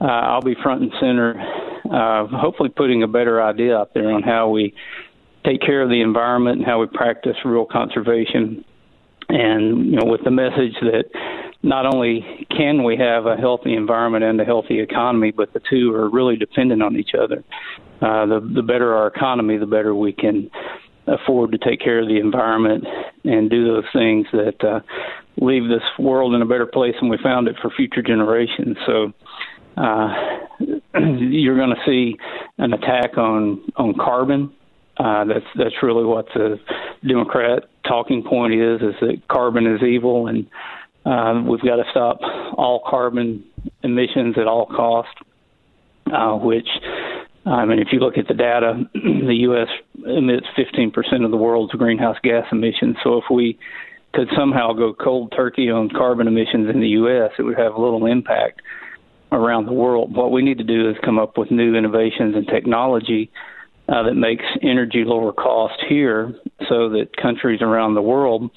uh, 0.01 0.05
I'll 0.05 0.43
be 0.43 0.57
front 0.61 0.83
and 0.83 0.93
center, 0.99 1.39
uh, 1.85 2.27
hopefully 2.27 2.71
putting 2.71 3.03
a 3.03 3.07
better 3.07 3.43
idea 3.43 3.77
out 3.77 3.95
there 3.95 4.11
on 4.11 4.23
how 4.23 4.49
we 4.49 4.75
take 5.45 5.61
care 5.61 5.83
of 5.83 5.91
the 5.91 6.01
environment 6.01 6.59
and 6.59 6.67
how 6.67 6.81
we 6.81 6.87
practice 6.87 7.37
rural 7.45 7.67
conservation. 7.67 8.65
And 9.33 9.87
you 9.87 9.97
know, 9.97 10.07
with 10.07 10.25
the 10.25 10.31
message 10.31 10.75
that 10.81 11.05
not 11.63 11.93
only 11.93 12.47
can 12.51 12.83
we 12.83 12.97
have 12.97 13.27
a 13.27 13.37
healthy 13.37 13.75
environment 13.75 14.25
and 14.25 14.41
a 14.41 14.45
healthy 14.45 14.81
economy, 14.81 15.31
but 15.31 15.53
the 15.53 15.61
two 15.71 15.95
are 15.95 16.09
really 16.09 16.37
dependent 16.37 16.83
on 16.83 16.97
each 16.97 17.11
other. 17.15 17.45
Uh, 18.01 18.27
the 18.27 18.53
the 18.55 18.63
better 18.63 18.95
our 18.95 19.07
economy, 19.07 19.57
the 19.57 19.67
better 19.67 19.95
we 19.95 20.13
can 20.13 20.51
afford 21.07 21.53
to 21.53 21.59
take 21.59 21.81
care 21.81 22.01
of 22.01 22.09
the 22.09 22.19
environment 22.19 22.85
and 23.25 23.51
do 23.51 23.67
those 23.67 23.85
things 23.93 24.27
that 24.33 24.65
uh, 24.65 24.81
leave 25.37 25.69
this 25.69 25.83
world 25.99 26.35
in 26.35 26.43
a 26.43 26.47
better 26.47 26.67
place 26.67 26.95
than 27.01 27.09
we 27.09 27.19
found 27.23 27.49
it 27.49 27.57
for 27.61 27.71
future 27.71 28.03
generations. 28.03 28.77
So 28.87 29.13
uh, 29.77 30.15
you're 30.99 31.57
going 31.57 31.75
to 31.75 31.83
see 31.87 32.17
an 32.59 32.73
attack 32.73 33.17
on 33.19 33.63
on 33.77 33.95
carbon. 33.95 34.53
Uh, 35.01 35.25
that's 35.25 35.47
that's 35.57 35.83
really 35.83 36.05
what 36.05 36.27
the 36.35 36.61
Democrat 37.07 37.63
talking 37.89 38.23
point 38.23 38.53
is: 38.53 38.83
is 38.83 38.95
that 39.01 39.17
carbon 39.29 39.67
is 39.67 39.83
evil, 39.83 40.27
and 40.27 40.47
uh, 41.07 41.43
we've 41.49 41.63
got 41.63 41.77
to 41.77 41.85
stop 41.91 42.19
all 42.59 42.83
carbon 42.87 43.43
emissions 43.83 44.37
at 44.37 44.47
all 44.47 44.67
cost. 44.67 45.09
Uh, 46.13 46.35
which, 46.37 46.67
I 47.47 47.65
mean, 47.67 47.79
if 47.79 47.89
you 47.93 48.01
look 48.01 48.19
at 48.19 48.27
the 48.27 48.35
data, 48.35 48.83
the 48.95 49.37
U.S. 49.43 49.69
emits 50.05 50.47
15% 50.59 51.25
of 51.25 51.31
the 51.31 51.37
world's 51.37 51.73
greenhouse 51.75 52.17
gas 52.25 52.47
emissions. 52.51 52.97
So 53.05 53.19
if 53.19 53.25
we 53.31 53.59
could 54.13 54.29
somehow 54.37 54.73
go 54.73 54.93
cold 54.93 55.33
turkey 55.37 55.71
on 55.71 55.89
carbon 55.89 56.27
emissions 56.27 56.69
in 56.69 56.81
the 56.81 56.89
U.S., 56.89 57.31
it 57.39 57.43
would 57.43 57.57
have 57.57 57.77
little 57.77 58.07
impact 58.07 58.61
around 59.31 59.67
the 59.67 59.73
world. 59.73 60.17
What 60.17 60.33
we 60.33 60.43
need 60.43 60.59
to 60.59 60.65
do 60.65 60.91
is 60.91 60.97
come 61.05 61.21
up 61.21 61.39
with 61.39 61.53
new 61.53 61.77
innovations 61.77 62.35
and 62.35 62.49
technology 62.49 63.31
uh, 63.91 64.03
that 64.05 64.15
makes 64.15 64.45
energy 64.63 65.05
lower 65.05 65.33
cost 65.33 65.83
here 65.89 66.35
so 66.69 66.91
that 66.91 67.17
countries 67.21 67.61
around 67.61 67.95
the 67.95 68.03
world 68.03 68.51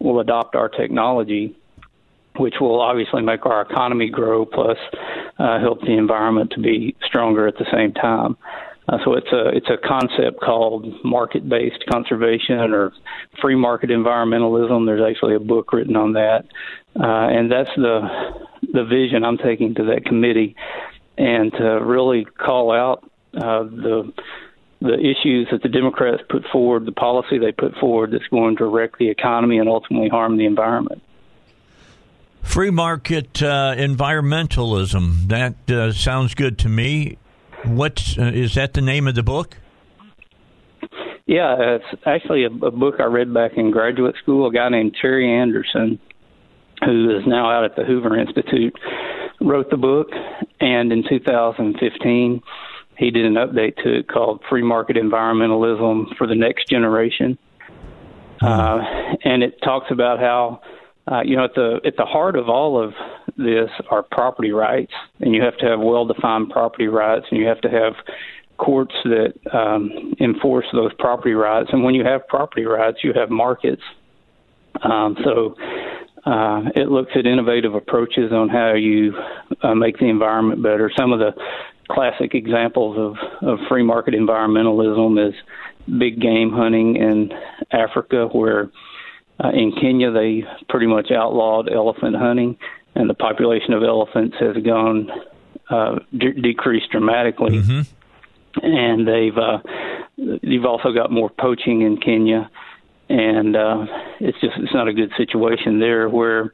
will 0.00 0.20
adopt 0.20 0.56
our 0.56 0.68
technology 0.68 1.56
which 2.36 2.54
will 2.60 2.80
obviously 2.80 3.22
make 3.22 3.44
our 3.46 3.62
economy 3.62 4.08
grow, 4.08 4.46
plus 4.46 4.78
uh, 5.38 5.60
help 5.60 5.80
the 5.82 5.92
environment 5.92 6.50
to 6.52 6.60
be 6.60 6.96
stronger 7.04 7.46
at 7.46 7.56
the 7.56 7.66
same 7.72 7.92
time. 7.92 8.36
Uh, 8.88 8.98
so 9.04 9.14
it's 9.14 9.30
a 9.32 9.48
it's 9.50 9.68
a 9.70 9.76
concept 9.86 10.40
called 10.40 10.86
market-based 11.04 11.84
conservation 11.90 12.72
or 12.72 12.92
free 13.40 13.54
market 13.54 13.90
environmentalism. 13.90 14.86
There's 14.86 15.08
actually 15.08 15.36
a 15.36 15.40
book 15.40 15.72
written 15.72 15.94
on 15.94 16.14
that, 16.14 16.46
uh, 16.98 17.28
and 17.30 17.50
that's 17.50 17.70
the 17.76 18.08
the 18.72 18.84
vision 18.84 19.24
I'm 19.24 19.38
taking 19.38 19.74
to 19.76 19.84
that 19.84 20.04
committee, 20.04 20.56
and 21.16 21.52
to 21.52 21.64
really 21.84 22.24
call 22.24 22.72
out 22.72 23.08
uh, 23.36 23.62
the 23.62 24.12
the 24.82 24.98
issues 24.98 25.48
that 25.52 25.62
the 25.62 25.68
Democrats 25.68 26.22
put 26.28 26.44
forward, 26.52 26.86
the 26.86 26.92
policy 26.92 27.38
they 27.38 27.52
put 27.52 27.74
forward 27.76 28.10
that's 28.12 28.26
going 28.28 28.56
to 28.56 28.66
wreck 28.66 28.98
the 28.98 29.08
economy 29.08 29.58
and 29.58 29.68
ultimately 29.68 30.08
harm 30.08 30.36
the 30.36 30.44
environment. 30.44 31.02
Free 32.42 32.70
market 32.70 33.42
uh, 33.42 33.74
environmentalism. 33.76 35.28
That 35.28 35.70
uh, 35.70 35.92
sounds 35.92 36.34
good 36.34 36.58
to 36.60 36.68
me. 36.68 37.18
What 37.64 38.16
uh, 38.18 38.24
is 38.24 38.54
that? 38.56 38.74
The 38.74 38.80
name 38.80 39.06
of 39.06 39.14
the 39.14 39.22
book? 39.22 39.56
Yeah, 41.26 41.76
it's 41.76 42.02
actually 42.04 42.44
a, 42.44 42.50
a 42.66 42.70
book 42.72 42.96
I 42.98 43.04
read 43.04 43.32
back 43.32 43.52
in 43.56 43.70
graduate 43.70 44.16
school. 44.20 44.48
A 44.48 44.52
guy 44.52 44.68
named 44.68 44.96
Terry 45.00 45.30
Anderson, 45.32 46.00
who 46.84 47.16
is 47.16 47.22
now 47.26 47.48
out 47.48 47.64
at 47.64 47.76
the 47.76 47.84
Hoover 47.84 48.18
Institute, 48.18 48.76
wrote 49.40 49.70
the 49.70 49.76
book, 49.76 50.08
and 50.60 50.92
in 50.92 51.04
2015 51.08 52.42
he 53.02 53.10
did 53.10 53.24
an 53.24 53.34
update 53.34 53.76
to 53.82 53.98
it 53.98 54.08
called 54.08 54.42
"Free 54.48 54.62
Market 54.62 54.96
Environmentalism 54.96 56.16
for 56.16 56.26
the 56.26 56.34
Next 56.34 56.68
Generation," 56.68 57.38
mm-hmm. 58.40 58.46
uh, 58.46 59.16
and 59.24 59.42
it 59.42 59.60
talks 59.62 59.86
about 59.90 60.18
how 60.18 60.60
uh, 61.10 61.20
you 61.24 61.36
know, 61.36 61.44
at 61.44 61.54
the 61.54 61.80
at 61.84 61.96
the 61.96 62.04
heart 62.04 62.36
of 62.36 62.48
all 62.48 62.82
of 62.82 62.92
this 63.36 63.70
are 63.90 64.02
property 64.02 64.52
rights, 64.52 64.92
and 65.20 65.34
you 65.34 65.42
have 65.42 65.56
to 65.58 65.66
have 65.66 65.80
well-defined 65.80 66.50
property 66.50 66.86
rights, 66.86 67.26
and 67.30 67.40
you 67.40 67.46
have 67.46 67.60
to 67.60 67.68
have 67.68 67.94
courts 68.58 68.94
that 69.04 69.32
um, 69.52 70.14
enforce 70.20 70.66
those 70.72 70.92
property 70.98 71.34
rights. 71.34 71.70
And 71.72 71.82
when 71.82 71.94
you 71.94 72.04
have 72.04 72.26
property 72.28 72.64
rights, 72.64 72.98
you 73.02 73.12
have 73.14 73.30
markets. 73.30 73.82
Um, 74.84 75.16
so 75.24 75.56
uh, 76.24 76.62
it 76.76 76.88
looks 76.88 77.10
at 77.16 77.26
innovative 77.26 77.74
approaches 77.74 78.30
on 78.32 78.48
how 78.48 78.74
you 78.74 79.14
uh, 79.62 79.74
make 79.74 79.98
the 79.98 80.08
environment 80.08 80.62
better. 80.62 80.90
Some 80.96 81.12
of 81.12 81.18
the 81.18 81.32
classic 81.90 82.34
examples 82.34 82.96
of, 82.98 83.48
of 83.48 83.58
free 83.68 83.82
market 83.82 84.14
environmentalism 84.14 85.28
is 85.28 85.34
big 85.98 86.20
game 86.20 86.52
hunting 86.52 86.96
in 86.96 87.32
Africa, 87.70 88.28
where 88.32 88.70
uh, 89.42 89.50
in 89.50 89.72
Kenya, 89.72 90.10
they 90.10 90.44
pretty 90.68 90.86
much 90.86 91.10
outlawed 91.10 91.70
elephant 91.70 92.16
hunting, 92.16 92.56
and 92.94 93.08
the 93.08 93.14
population 93.14 93.72
of 93.72 93.82
elephants 93.82 94.36
has 94.38 94.56
gone 94.62 95.10
uh, 95.70 95.98
de- 96.16 96.40
decreased 96.40 96.90
dramatically. 96.90 97.58
Mm-hmm. 97.58 98.64
And 98.64 99.08
they've 99.08 99.36
uh, 99.36 99.58
you've 100.16 100.66
also 100.66 100.92
got 100.92 101.10
more 101.10 101.30
poaching 101.30 101.80
in 101.80 101.96
Kenya, 101.96 102.50
and 103.08 103.56
uh, 103.56 103.86
it's 104.20 104.38
just 104.40 104.54
it's 104.58 104.74
not 104.74 104.88
a 104.88 104.92
good 104.92 105.10
situation 105.16 105.80
there. 105.80 106.08
Where 106.08 106.52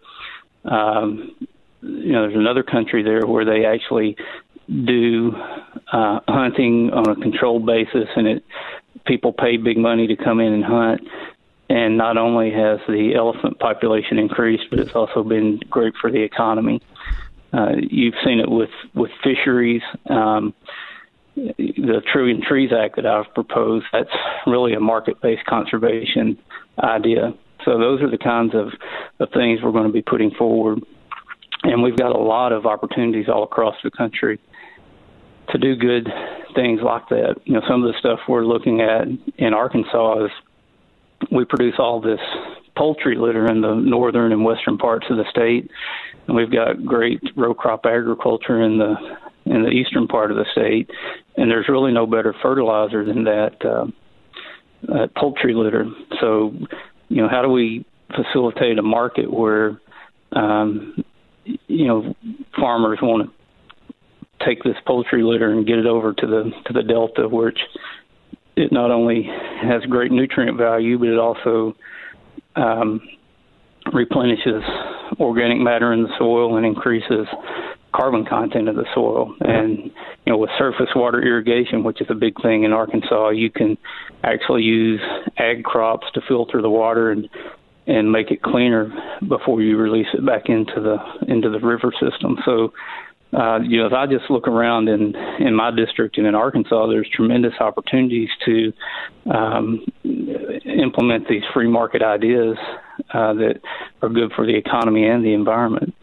um, 0.64 1.34
you 1.82 2.12
know 2.12 2.22
there's 2.22 2.38
another 2.38 2.62
country 2.62 3.02
there 3.02 3.26
where 3.26 3.44
they 3.44 3.64
actually 3.64 4.16
do 4.69 5.32
uh, 5.93 6.20
hunting 6.28 6.90
on 6.93 7.09
a 7.09 7.15
controlled 7.16 7.66
basis, 7.66 8.09
and 8.16 8.27
it 8.27 8.45
people 9.07 9.32
pay 9.32 9.57
big 9.57 9.78
money 9.78 10.07
to 10.07 10.16
come 10.16 10.40
in 10.40 10.53
and 10.53 10.65
hunt 10.65 11.01
and 11.70 11.99
not 11.99 12.16
only 12.16 12.51
has 12.51 12.81
the 12.89 13.15
elephant 13.15 13.59
population 13.59 14.19
increased, 14.19 14.65
but 14.70 14.78
it's 14.78 14.95
also 14.95 15.23
been 15.23 15.61
great 15.69 15.95
for 16.01 16.11
the 16.11 16.23
economy. 16.23 16.81
Uh, 17.53 17.73
you've 17.78 18.15
seen 18.24 18.40
it 18.40 18.51
with 18.51 18.70
with 18.95 19.11
fisheries. 19.23 19.82
Um, 20.09 20.55
the 21.36 22.03
Trillion 22.12 22.43
Trees 22.43 22.70
Act 22.73 22.97
that 22.97 23.07
I've 23.07 23.32
proposed, 23.32 23.86
that's 23.93 24.11
really 24.47 24.74
a 24.74 24.81
market 24.81 25.20
based 25.20 25.45
conservation 25.47 26.36
idea. 26.82 27.32
So 27.65 27.78
those 27.78 28.03
are 28.03 28.11
the 28.11 28.19
kinds 28.19 28.55
of, 28.55 28.73
of 29.20 29.31
things 29.32 29.61
we're 29.62 29.73
going 29.73 29.86
to 29.86 29.93
be 29.93 30.03
putting 30.03 30.32
forward. 30.32 30.81
And 31.62 31.82
we've 31.82 31.97
got 31.97 32.15
a 32.15 32.19
lot 32.19 32.53
of 32.53 32.66
opportunities 32.66 33.28
all 33.28 33.45
across 33.45 33.77
the 33.85 33.90
country 33.90 34.40
to 35.51 35.59
do 35.59 35.77
good 35.77 36.09
things 36.55 36.81
like 36.83 37.09
that. 37.09 37.37
You 37.45 37.55
know, 37.55 37.62
some 37.69 37.85
of 37.85 37.93
the 37.93 37.99
stuff 37.99 38.20
we're 38.29 38.45
looking 38.45 38.81
at 38.81 39.07
in 39.37 39.55
Arkansas 39.55 40.27
is 40.27 40.31
we 41.31 41.45
produce 41.45 41.75
all 41.79 42.01
this 42.01 42.20
poultry 42.77 43.16
litter 43.16 43.47
in 43.51 43.61
the 43.61 43.75
northern 43.75 44.33
and 44.33 44.45
western 44.45 44.79
parts 44.79 45.07
of 45.11 45.16
the 45.16 45.25
state, 45.31 45.70
and 46.27 46.37
we've 46.37 46.53
got 46.53 46.85
great 46.85 47.20
row 47.37 47.55
crop 47.55 47.87
agriculture 47.87 48.62
in 48.62 48.79
the 48.79 48.95
in 49.47 49.62
the 49.62 49.70
eastern 49.70 50.07
part 50.07 50.31
of 50.31 50.37
the 50.37 50.45
state, 50.53 50.91
and 51.37 51.51
there's 51.51 51.69
really 51.69 51.93
no 51.93 52.07
better 52.07 52.35
fertilizer 52.43 53.05
than 53.05 53.25
that 53.25 53.57
uh, 53.65 53.87
uh, 54.93 55.07
poultry 55.16 55.55
litter. 55.55 55.87
So, 56.20 56.53
you 57.09 57.23
know, 57.23 57.29
how 57.29 57.43
do 57.43 57.49
we 57.49 57.85
facilitate 58.15 58.79
a 58.79 58.83
market 58.83 59.33
where 59.33 59.81
um, 60.33 61.03
you 61.45 61.87
know 61.87 62.15
farmers 62.59 62.99
want 63.01 63.29
to 63.29 63.38
take 64.44 64.62
this 64.62 64.77
poultry 64.86 65.23
litter 65.23 65.52
and 65.52 65.66
get 65.66 65.78
it 65.78 65.86
over 65.86 66.12
to 66.12 66.27
the 66.27 66.51
to 66.66 66.73
the 66.73 66.82
delta, 66.82 67.28
which 67.28 67.59
it 68.56 68.73
not 68.73 68.90
only 68.90 69.28
has 69.62 69.82
great 69.89 70.10
nutrient 70.10 70.59
value, 70.59 70.98
but 70.98 71.09
it 71.09 71.19
also 71.19 71.77
um, 72.56 73.01
replenishes 73.93 74.62
organic 75.20 75.59
matter 75.59 75.93
in 75.93 76.02
the 76.02 76.15
soil 76.19 76.56
and 76.56 76.66
increases 76.66 77.27
carbon 77.94 78.24
content 78.24 78.69
of 78.69 78.77
the 78.77 78.86
soil. 78.94 79.35
And 79.40 79.78
you 80.27 80.32
know, 80.32 80.39
with 80.39 80.51
surface 80.59 80.89
water 80.94 81.23
irrigation, 81.23 81.85
which 81.85 82.01
is 82.01 82.09
a 82.10 82.15
big 82.15 82.40
thing 82.43 82.65
in 82.65 82.73
Arkansas, 82.73 83.31
you 83.31 83.51
can 83.51 83.78
actually 84.24 84.62
use 84.62 85.01
ag 85.39 85.65
crops 85.65 86.06
to 86.15 86.20
filter 86.28 86.60
the 86.60 86.70
water 86.70 87.10
and 87.10 87.28
and 87.86 88.12
make 88.12 88.31
it 88.31 88.43
cleaner 88.43 88.93
before 89.27 89.62
you 89.62 89.78
release 89.78 90.09
it 90.12 90.24
back 90.24 90.51
into 90.51 90.74
the 90.81 91.32
into 91.32 91.48
the 91.51 91.60
river 91.60 91.93
system. 91.98 92.36
So 92.44 92.73
uh, 93.32 93.59
you 93.62 93.78
know, 93.78 93.86
if 93.86 93.92
I 93.92 94.06
just 94.06 94.30
look 94.30 94.48
around 94.48 94.88
in 94.88 95.14
in 95.38 95.55
my 95.55 95.70
district 95.70 96.16
and 96.16 96.26
in 96.26 96.34
Arkansas, 96.34 96.86
there's 96.86 97.09
tremendous 97.14 97.52
opportunities 97.60 98.30
to 98.46 98.72
um, 99.30 99.84
implement 100.64 101.28
these 101.28 101.42
free 101.52 101.68
market 101.68 102.02
ideas 102.02 102.56
uh, 103.12 103.34
that 103.34 103.60
are 104.00 104.09
good 104.09 104.32
for 104.34 104.46
the 104.46 104.56
economy 104.56 105.06
and 105.06 105.22
the 105.22 105.34
environment. 105.34 105.94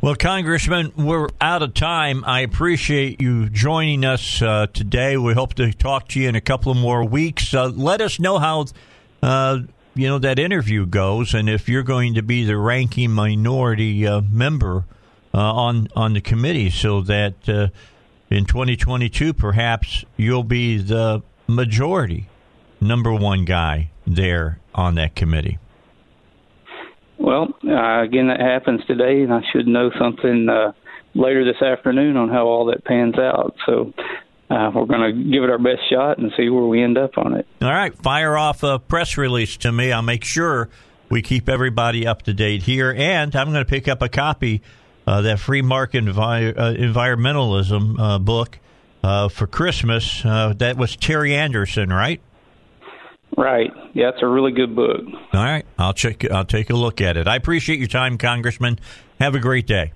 Well, 0.00 0.16
Congressman, 0.16 0.92
we're 0.96 1.28
out 1.40 1.62
of 1.62 1.74
time. 1.74 2.24
I 2.24 2.40
appreciate 2.40 3.20
you 3.20 3.48
joining 3.50 4.04
us 4.04 4.42
uh, 4.42 4.66
today. 4.72 5.16
We 5.16 5.34
hope 5.34 5.54
to 5.54 5.72
talk 5.72 6.08
to 6.08 6.20
you 6.20 6.28
in 6.28 6.34
a 6.34 6.40
couple 6.40 6.72
of 6.72 6.78
more 6.78 7.04
weeks. 7.04 7.52
Uh, 7.54 7.68
let 7.68 8.00
us 8.00 8.18
know 8.18 8.38
how 8.38 8.64
uh, 9.22 9.58
you 9.94 10.08
know 10.08 10.18
that 10.18 10.38
interview 10.38 10.86
goes, 10.86 11.34
and 11.34 11.50
if 11.50 11.68
you're 11.68 11.82
going 11.82 12.14
to 12.14 12.22
be 12.22 12.44
the 12.44 12.56
ranking 12.56 13.10
minority 13.10 14.06
uh, 14.06 14.22
member 14.22 14.86
on 15.38 15.88
on 15.96 16.14
the 16.14 16.20
committee, 16.20 16.70
so 16.70 17.00
that 17.02 17.48
uh, 17.48 17.68
in 18.30 18.44
2022 18.44 19.32
perhaps 19.32 20.04
you'll 20.16 20.44
be 20.44 20.78
the 20.78 21.22
majority 21.46 22.28
number 22.80 23.12
one 23.14 23.44
guy 23.44 23.90
there 24.06 24.58
on 24.74 24.94
that 24.96 25.14
committee. 25.14 25.58
Well, 27.18 27.48
uh, 27.64 28.02
again, 28.02 28.26
that 28.28 28.40
happens 28.40 28.84
today, 28.86 29.22
and 29.22 29.32
I 29.32 29.42
should 29.52 29.68
know 29.68 29.90
something 29.98 30.48
uh, 30.48 30.72
later 31.14 31.44
this 31.44 31.62
afternoon 31.62 32.16
on 32.16 32.28
how 32.28 32.46
all 32.46 32.66
that 32.66 32.84
pans 32.84 33.16
out. 33.16 33.54
So 33.64 33.92
uh, 34.50 34.70
we're 34.74 34.86
going 34.86 35.14
to 35.14 35.30
give 35.30 35.44
it 35.44 35.50
our 35.50 35.58
best 35.58 35.88
shot 35.88 36.18
and 36.18 36.32
see 36.36 36.48
where 36.48 36.64
we 36.64 36.82
end 36.82 36.98
up 36.98 37.16
on 37.16 37.34
it. 37.34 37.46
All 37.60 37.70
right, 37.70 37.94
fire 37.94 38.36
off 38.36 38.64
a 38.64 38.80
press 38.80 39.16
release 39.16 39.56
to 39.58 39.70
me. 39.70 39.92
I'll 39.92 40.02
make 40.02 40.24
sure 40.24 40.68
we 41.08 41.22
keep 41.22 41.48
everybody 41.48 42.06
up 42.06 42.22
to 42.22 42.34
date 42.34 42.62
here, 42.64 42.92
and 42.92 43.34
I'm 43.36 43.52
going 43.52 43.64
to 43.64 43.70
pick 43.70 43.86
up 43.86 44.02
a 44.02 44.08
copy 44.08 44.56
uh, 44.56 44.81
that 45.06 45.38
free 45.38 45.62
market 45.62 46.04
envi- 46.04 46.56
uh, 46.56 46.74
environmentalism 46.74 47.98
uh, 47.98 48.18
book 48.18 48.58
uh, 49.02 49.28
for 49.28 49.46
Christmas. 49.46 50.24
Uh, 50.24 50.54
that 50.58 50.76
was 50.76 50.96
Terry 50.96 51.34
Anderson, 51.34 51.92
right? 51.92 52.20
Right. 53.36 53.70
Yeah, 53.94 54.10
it's 54.10 54.22
a 54.22 54.26
really 54.26 54.52
good 54.52 54.76
book. 54.76 55.00
All 55.32 55.42
right, 55.42 55.64
I'll 55.78 55.94
check. 55.94 56.30
I'll 56.30 56.44
take 56.44 56.70
a 56.70 56.74
look 56.76 57.00
at 57.00 57.16
it. 57.16 57.26
I 57.26 57.36
appreciate 57.36 57.78
your 57.78 57.88
time, 57.88 58.18
Congressman. 58.18 58.78
Have 59.20 59.34
a 59.34 59.40
great 59.40 59.66
day. 59.66 59.92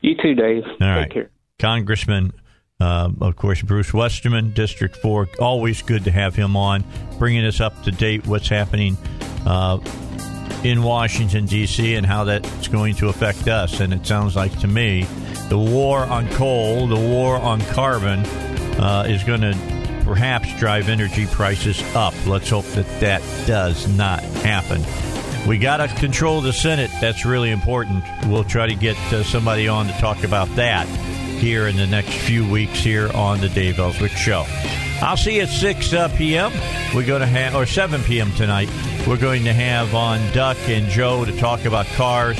You 0.00 0.14
too, 0.22 0.34
Dave. 0.34 0.62
All 0.64 0.72
Take 0.72 0.80
right. 0.80 1.12
care. 1.12 1.30
Congressman, 1.58 2.32
uh, 2.80 3.10
of 3.20 3.36
course, 3.36 3.60
Bruce 3.62 3.92
Westerman, 3.92 4.52
District 4.52 4.96
4. 4.96 5.28
Always 5.40 5.82
good 5.82 6.04
to 6.04 6.10
have 6.10 6.34
him 6.34 6.56
on, 6.56 6.84
bringing 7.18 7.44
us 7.44 7.60
up 7.60 7.82
to 7.84 7.90
date 7.90 8.26
what's 8.26 8.48
happening 8.48 8.96
uh, 9.46 9.78
in 10.66 10.82
Washington, 10.82 11.46
D.C., 11.46 11.94
and 11.94 12.04
how 12.04 12.24
that's 12.24 12.66
going 12.68 12.96
to 12.96 13.08
affect 13.08 13.46
us. 13.46 13.78
And 13.78 13.94
it 13.94 14.04
sounds 14.04 14.34
like 14.34 14.58
to 14.60 14.66
me 14.66 15.06
the 15.48 15.58
war 15.58 16.00
on 16.00 16.28
coal, 16.30 16.88
the 16.88 16.96
war 16.96 17.36
on 17.36 17.60
carbon, 17.66 18.20
uh, 18.80 19.04
is 19.06 19.22
going 19.22 19.42
to 19.42 19.56
perhaps 20.04 20.52
drive 20.58 20.88
energy 20.88 21.26
prices 21.26 21.80
up. 21.94 22.14
Let's 22.26 22.50
hope 22.50 22.64
that 22.66 22.86
that 23.00 23.22
does 23.46 23.86
not 23.96 24.22
happen. 24.22 24.82
we 25.48 25.58
got 25.58 25.76
to 25.76 25.88
control 25.88 26.40
the 26.40 26.52
Senate. 26.52 26.90
That's 27.00 27.24
really 27.24 27.50
important. 27.50 28.04
We'll 28.26 28.44
try 28.44 28.66
to 28.66 28.74
get 28.74 28.96
uh, 29.12 29.22
somebody 29.22 29.68
on 29.68 29.86
to 29.86 29.92
talk 29.94 30.24
about 30.24 30.48
that 30.56 30.88
here 31.38 31.68
in 31.68 31.76
the 31.76 31.86
next 31.86 32.12
few 32.12 32.48
weeks 32.50 32.78
here 32.80 33.10
on 33.14 33.40
the 33.40 33.48
Dave 33.48 33.78
Elswick 33.78 34.12
Show. 34.12 34.44
I'll 35.02 35.16
see 35.16 35.36
you 35.36 35.42
at 35.42 35.48
6 35.48 35.92
uh, 35.92 36.08
p.m. 36.16 36.52
We're 36.94 37.06
going 37.06 37.20
to 37.20 37.26
have, 37.26 37.54
or 37.54 37.66
7 37.66 38.02
p.m. 38.02 38.32
tonight, 38.32 38.70
we're 39.06 39.18
going 39.18 39.44
to 39.44 39.52
have 39.52 39.94
on 39.94 40.20
Duck 40.32 40.56
and 40.68 40.88
Joe 40.88 41.24
to 41.24 41.36
talk 41.36 41.64
about 41.64 41.86
cars. 41.86 42.38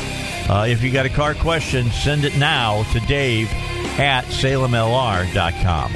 Uh, 0.48 0.66
if 0.68 0.82
you 0.82 0.92
got 0.92 1.06
a 1.06 1.10
car 1.10 1.34
question, 1.34 1.90
send 1.90 2.24
it 2.24 2.36
now 2.38 2.84
to 2.92 3.00
Dave 3.00 3.48
at 3.98 4.24
salemlr.com. 4.24 5.92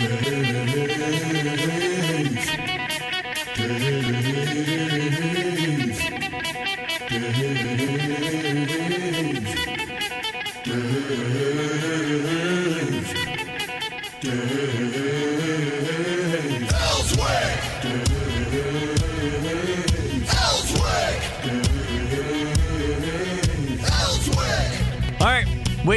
All 0.00 0.59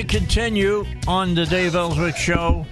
continue 0.04 0.86
on 1.08 1.36
the 1.36 1.46
Dave 1.46 1.76
Elswick 1.76 2.16
Show 2.16 2.66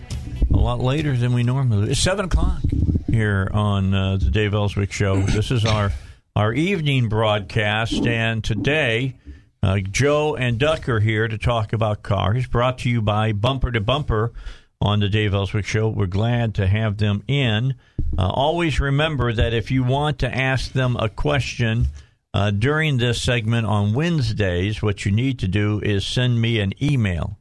a 0.53 0.57
lot 0.57 0.79
later 0.79 1.15
than 1.15 1.33
we 1.33 1.43
normally. 1.43 1.91
It's 1.91 1.99
7 1.99 2.25
o'clock 2.25 2.61
here 3.07 3.49
on 3.53 3.93
uh, 3.93 4.17
the 4.17 4.29
Dave 4.29 4.53
Elswick 4.53 4.91
Show. 4.91 5.21
This 5.21 5.51
is 5.51 5.65
our, 5.65 5.91
our 6.35 6.53
evening 6.53 7.09
broadcast, 7.09 8.05
and 8.05 8.43
today 8.43 9.15
uh, 9.63 9.79
Joe 9.79 10.35
and 10.35 10.59
Duck 10.59 10.89
are 10.89 10.99
here 10.99 11.27
to 11.27 11.37
talk 11.37 11.73
about 11.73 12.03
cars, 12.03 12.47
brought 12.47 12.79
to 12.79 12.89
you 12.89 13.01
by 13.01 13.31
Bumper 13.31 13.71
to 13.71 13.81
Bumper 13.81 14.33
on 14.81 14.99
the 14.99 15.09
Dave 15.09 15.33
Elswick 15.33 15.65
Show. 15.65 15.89
We're 15.89 16.07
glad 16.07 16.55
to 16.55 16.67
have 16.67 16.97
them 16.97 17.23
in. 17.27 17.75
Uh, 18.17 18.29
always 18.29 18.79
remember 18.79 19.31
that 19.33 19.53
if 19.53 19.71
you 19.71 19.83
want 19.83 20.19
to 20.19 20.35
ask 20.35 20.71
them 20.73 20.97
a 20.97 21.07
question 21.07 21.87
uh, 22.33 22.51
during 22.51 22.97
this 22.97 23.21
segment 23.21 23.67
on 23.67 23.93
Wednesdays, 23.93 24.81
what 24.81 25.05
you 25.05 25.11
need 25.11 25.39
to 25.39 25.47
do 25.47 25.79
is 25.81 26.05
send 26.05 26.41
me 26.41 26.59
an 26.59 26.73
email 26.81 27.37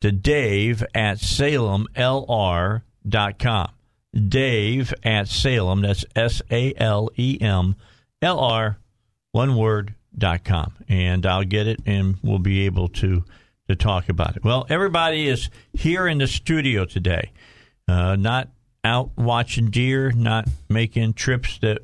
to 0.00 0.10
dave 0.12 0.84
at 0.94 1.18
salemlr.com. 1.18 2.80
Dave 4.28 4.94
at 5.02 5.26
Salem, 5.28 5.82
that's 5.82 6.04
S 6.14 6.40
A 6.50 6.72
L 6.76 7.10
E 7.16 7.36
M 7.40 7.74
L 8.22 8.38
R, 8.38 8.78
one 9.32 9.56
word, 9.56 9.94
dot 10.16 10.44
com. 10.44 10.72
And 10.88 11.26
I'll 11.26 11.44
get 11.44 11.66
it 11.66 11.80
and 11.84 12.16
we'll 12.22 12.38
be 12.38 12.66
able 12.66 12.88
to, 12.88 13.24
to 13.68 13.74
talk 13.74 14.08
about 14.08 14.36
it. 14.36 14.44
Well, 14.44 14.66
everybody 14.68 15.28
is 15.28 15.50
here 15.72 16.06
in 16.06 16.18
the 16.18 16.28
studio 16.28 16.84
today, 16.84 17.32
uh, 17.88 18.14
not 18.16 18.50
out 18.84 19.10
watching 19.16 19.70
deer, 19.70 20.12
not 20.12 20.48
making 20.68 21.14
trips 21.14 21.58
that, 21.58 21.78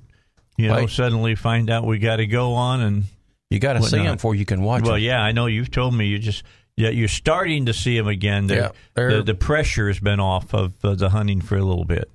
you 0.61 0.69
know, 0.69 0.77
Wait. 0.77 0.91
suddenly 0.91 1.35
find 1.35 1.71
out 1.71 1.85
we 1.87 1.99
got 1.99 2.17
to 2.17 2.27
go 2.27 2.53
on 2.55 2.81
and 2.81 3.05
You 3.51 3.59
got 3.59 3.75
to 3.75 3.83
see 3.83 3.99
them 3.99 4.17
before 4.17 4.35
you 4.35 4.45
can 4.45 4.63
watch 4.63 4.83
well, 4.83 4.93
them. 4.93 5.03
yeah, 5.03 5.21
I 5.23 5.33
know 5.33 5.47
you've 5.47 5.71
told 5.71 5.95
me 5.95 6.07
you 6.07 6.19
just 6.19 6.43
yeah 6.77 6.91
you're 6.91 7.09
starting 7.09 7.67
to 7.67 7.73
see 7.73 7.97
them 7.97 8.09
again. 8.09 8.47
They're- 8.47 8.73
Yeah, 8.97 9.09
the, 9.09 9.23
the 9.23 9.35
pressure 9.35 9.89
has 9.89 9.99
been 10.01 10.21
off 10.21 10.55
of 10.55 10.73
uh, 10.85 10.95
the 10.95 11.11
hunting 11.11 11.41
for 11.41 11.57
a 11.57 11.63
little 11.63 11.85
bit. 11.85 12.11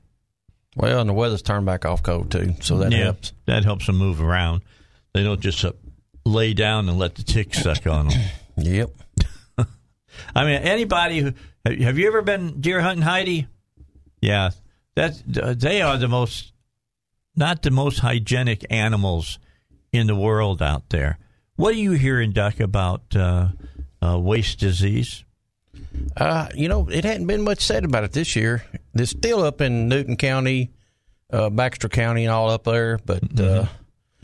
Well, 0.75 0.99
and 0.99 1.09
the 1.09 1.13
weather's 1.13 1.41
turned 1.41 1.65
back 1.65 1.85
off 1.85 2.03
cold 2.03 2.31
too, 2.31 2.53
so 2.61 2.77
that 2.79 2.91
yeah, 2.91 3.05
helps. 3.05 3.31
that 3.45 3.63
helps 3.63 3.85
them 3.85 3.97
move 3.97 4.21
around. 4.21 4.61
They 5.13 5.23
don't 5.23 5.39
just 5.39 5.63
uh, 5.63 5.71
lay 6.25 6.53
down 6.53 6.89
and 6.89 6.97
let 6.99 7.15
the 7.15 7.23
ticks 7.23 7.61
suck 7.63 7.85
on 7.87 8.09
them. 8.09 8.19
Yep. 8.57 8.89
I 10.35 10.43
mean, 10.45 10.61
anybody 10.61 11.19
who 11.19 11.33
have 11.65 11.97
you 11.97 12.07
ever 12.07 12.21
been 12.21 12.61
deer 12.61 12.79
hunting, 12.81 13.01
Heidi? 13.03 13.47
Yeah, 14.21 14.51
that 14.95 15.13
they 15.59 15.81
are 15.81 15.97
the 15.97 16.07
most 16.07 16.53
not 17.35 17.61
the 17.61 17.71
most 17.71 17.99
hygienic 17.99 18.65
animals 18.69 19.39
in 19.91 20.07
the 20.07 20.15
world 20.15 20.61
out 20.61 20.89
there. 20.89 21.17
What 21.55 21.73
are 21.73 21.79
you 21.79 21.93
hearing, 21.93 22.31
Duck, 22.31 22.59
about 22.59 23.15
uh, 23.15 23.49
uh, 24.01 24.19
waste 24.19 24.59
disease? 24.59 25.23
Uh, 26.17 26.47
you 26.53 26.67
know, 26.67 26.87
it 26.89 27.05
hadn't 27.05 27.27
been 27.27 27.43
much 27.43 27.61
said 27.61 27.85
about 27.85 28.03
it 28.03 28.11
this 28.11 28.35
year. 28.35 28.63
It's 28.93 29.11
still 29.11 29.43
up 29.43 29.61
in 29.61 29.87
Newton 29.87 30.17
County, 30.17 30.71
uh, 31.31 31.49
Baxter 31.49 31.89
County, 31.89 32.25
and 32.25 32.33
all 32.33 32.49
up 32.49 32.65
there, 32.65 32.99
but 33.05 33.39
uh, 33.39 33.65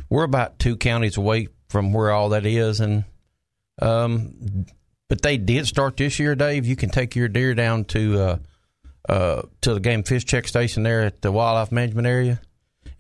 we're 0.09 0.23
about 0.23 0.59
two 0.59 0.75
counties 0.77 1.17
away 1.17 1.49
from 1.69 1.93
where 1.93 2.11
all 2.11 2.29
that 2.29 2.45
is. 2.45 2.79
And 2.79 3.05
um, 3.81 4.65
but 5.09 5.21
they 5.21 5.38
did 5.38 5.67
start 5.67 5.97
this 5.97 6.19
year, 6.19 6.35
Dave. 6.35 6.65
You 6.65 6.75
can 6.75 6.89
take 6.89 7.15
your 7.15 7.27
deer 7.27 7.53
down 7.53 7.85
to 7.85 8.19
uh, 8.19 8.38
uh, 9.09 9.41
to 9.61 9.73
the 9.73 9.79
game 9.79 10.03
fish 10.03 10.25
check 10.25 10.47
station 10.47 10.83
there 10.83 11.01
at 11.01 11.21
the 11.21 11.31
wildlife 11.31 11.71
management 11.71 12.07
area, 12.07 12.39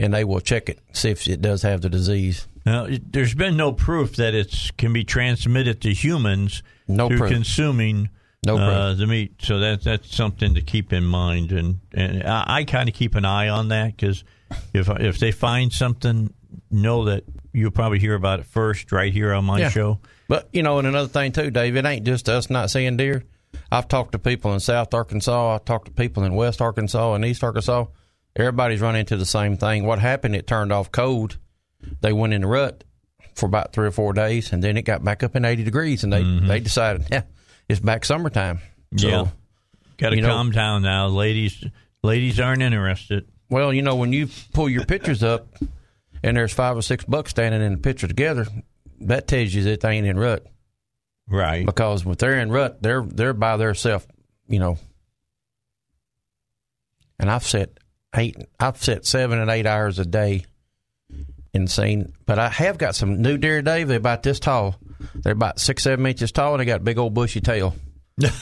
and 0.01 0.13
they 0.13 0.23
will 0.23 0.39
check 0.41 0.67
it, 0.67 0.79
see 0.93 1.11
if 1.11 1.27
it 1.27 1.41
does 1.41 1.61
have 1.61 1.81
the 1.81 1.89
disease. 1.89 2.47
Now, 2.65 2.87
there's 2.89 3.33
been 3.33 3.55
no 3.57 3.71
proof 3.71 4.15
that 4.17 4.33
it 4.35 4.71
can 4.77 4.93
be 4.93 5.03
transmitted 5.03 5.81
to 5.81 5.93
humans 5.93 6.61
No 6.87 7.07
through 7.07 7.17
proof. 7.19 7.31
consuming 7.31 8.09
No 8.45 8.57
uh, 8.57 8.87
proof. 8.89 8.99
the 8.99 9.07
meat. 9.07 9.33
So 9.39 9.59
that 9.59 9.83
that's 9.83 10.15
something 10.15 10.55
to 10.55 10.61
keep 10.61 10.91
in 10.93 11.03
mind, 11.05 11.51
and 11.51 11.79
and 11.93 12.23
I, 12.23 12.43
I 12.47 12.63
kind 12.63 12.89
of 12.89 12.95
keep 12.95 13.15
an 13.15 13.25
eye 13.25 13.49
on 13.49 13.69
that 13.69 13.95
because 13.95 14.23
if 14.73 14.89
if 14.89 15.19
they 15.19 15.31
find 15.31 15.71
something, 15.71 16.33
know 16.69 17.05
that 17.05 17.23
you'll 17.53 17.71
probably 17.71 17.99
hear 17.99 18.13
about 18.15 18.39
it 18.39 18.45
first 18.45 18.91
right 18.91 19.11
here 19.13 19.33
on 19.33 19.45
my 19.45 19.59
Yeah. 19.59 19.69
show. 19.69 19.99
But 20.27 20.47
you 20.53 20.63
know, 20.63 20.77
and 20.79 20.87
another 20.87 21.09
thing 21.09 21.31
too, 21.31 21.51
Dave, 21.51 21.75
it 21.75 21.85
ain't 21.85 22.05
just 22.05 22.29
us 22.29 22.49
not 22.49 22.69
seeing 22.71 22.97
deer. 22.97 23.23
I've 23.71 23.87
talked 23.87 24.11
to 24.13 24.19
people 24.19 24.53
in 24.53 24.59
South 24.59 24.93
Arkansas. 24.93 25.55
I've 25.55 25.65
talked 25.65 25.85
to 25.85 25.91
people 25.91 26.23
in 26.23 26.35
West 26.35 26.61
Arkansas 26.61 27.13
and 27.13 27.25
East 27.25 27.43
Arkansas. 27.43 27.85
Everybody's 28.35 28.81
run 28.81 28.95
into 28.95 29.17
the 29.17 29.25
same 29.25 29.57
thing. 29.57 29.85
What 29.85 29.99
happened? 29.99 30.35
It 30.35 30.47
turned 30.47 30.71
off 30.71 30.91
cold. 30.91 31.37
They 32.01 32.13
went 32.13 32.33
in 32.33 32.41
the 32.41 32.47
rut 32.47 32.83
for 33.35 33.45
about 33.45 33.73
three 33.73 33.87
or 33.87 33.91
four 33.91 34.13
days, 34.13 34.53
and 34.53 34.63
then 34.63 34.77
it 34.77 34.83
got 34.83 35.03
back 35.03 35.23
up 35.23 35.35
in 35.35 35.45
eighty 35.45 35.63
degrees, 35.63 36.03
and 36.03 36.13
they 36.13 36.21
mm-hmm. 36.21 36.47
they 36.47 36.59
decided, 36.59 37.05
yeah, 37.11 37.23
it's 37.67 37.79
back 37.79 38.05
summertime. 38.05 38.59
So, 38.97 39.07
yeah, 39.07 39.27
got 39.97 40.09
to 40.09 40.15
you 40.15 40.21
know- 40.21 40.29
calm 40.29 40.51
down 40.51 40.83
now, 40.83 41.07
ladies. 41.07 41.63
Ladies 42.03 42.39
aren't 42.39 42.63
interested. 42.63 43.27
Well, 43.49 43.71
you 43.71 43.83
know, 43.83 43.95
when 43.95 44.11
you 44.11 44.27
pull 44.53 44.69
your 44.69 44.85
pictures 44.85 45.21
up, 45.23 45.47
and 46.23 46.35
there's 46.37 46.53
five 46.53 46.77
or 46.77 46.81
six 46.81 47.03
bucks 47.03 47.31
standing 47.31 47.61
in 47.61 47.73
the 47.73 47.77
picture 47.77 48.07
together, 48.07 48.47
that 49.01 49.27
tells 49.27 49.53
you 49.53 49.63
that 49.63 49.81
they 49.81 49.91
ain't 49.91 50.07
in 50.07 50.17
rut. 50.17 50.45
Right. 51.27 51.65
because 51.65 52.05
if 52.05 52.17
they're 52.17 52.39
in 52.39 52.51
rut, 52.51 52.81
they're 52.81 53.03
they're 53.03 53.33
by 53.33 53.57
themselves, 53.57 54.05
you 54.47 54.59
know. 54.59 54.77
And 57.19 57.29
I've 57.29 57.43
set 57.43 57.77
eight, 58.15 58.37
I've 58.59 58.81
set 58.81 59.05
seven 59.05 59.39
and 59.39 59.49
eight 59.49 59.65
hours 59.65 59.99
a 59.99 60.05
day, 60.05 60.45
insane. 61.53 62.13
But 62.25 62.39
I 62.39 62.49
have 62.49 62.77
got 62.77 62.95
some 62.95 63.21
new 63.21 63.37
deer, 63.37 63.61
Dave. 63.61 63.87
They're 63.87 63.97
about 63.97 64.23
this 64.23 64.39
tall. 64.39 64.75
They're 65.15 65.33
about 65.33 65.59
six, 65.59 65.83
seven 65.83 66.05
inches 66.05 66.31
tall, 66.31 66.53
and 66.53 66.61
they 66.61 66.65
got 66.65 66.81
a 66.81 66.83
big 66.83 66.97
old 66.97 67.13
bushy 67.13 67.41
tail. 67.41 67.75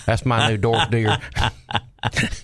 That's 0.06 0.26
my 0.26 0.50
new 0.50 0.58
dwarf 0.58 0.90
deer. 0.90 1.18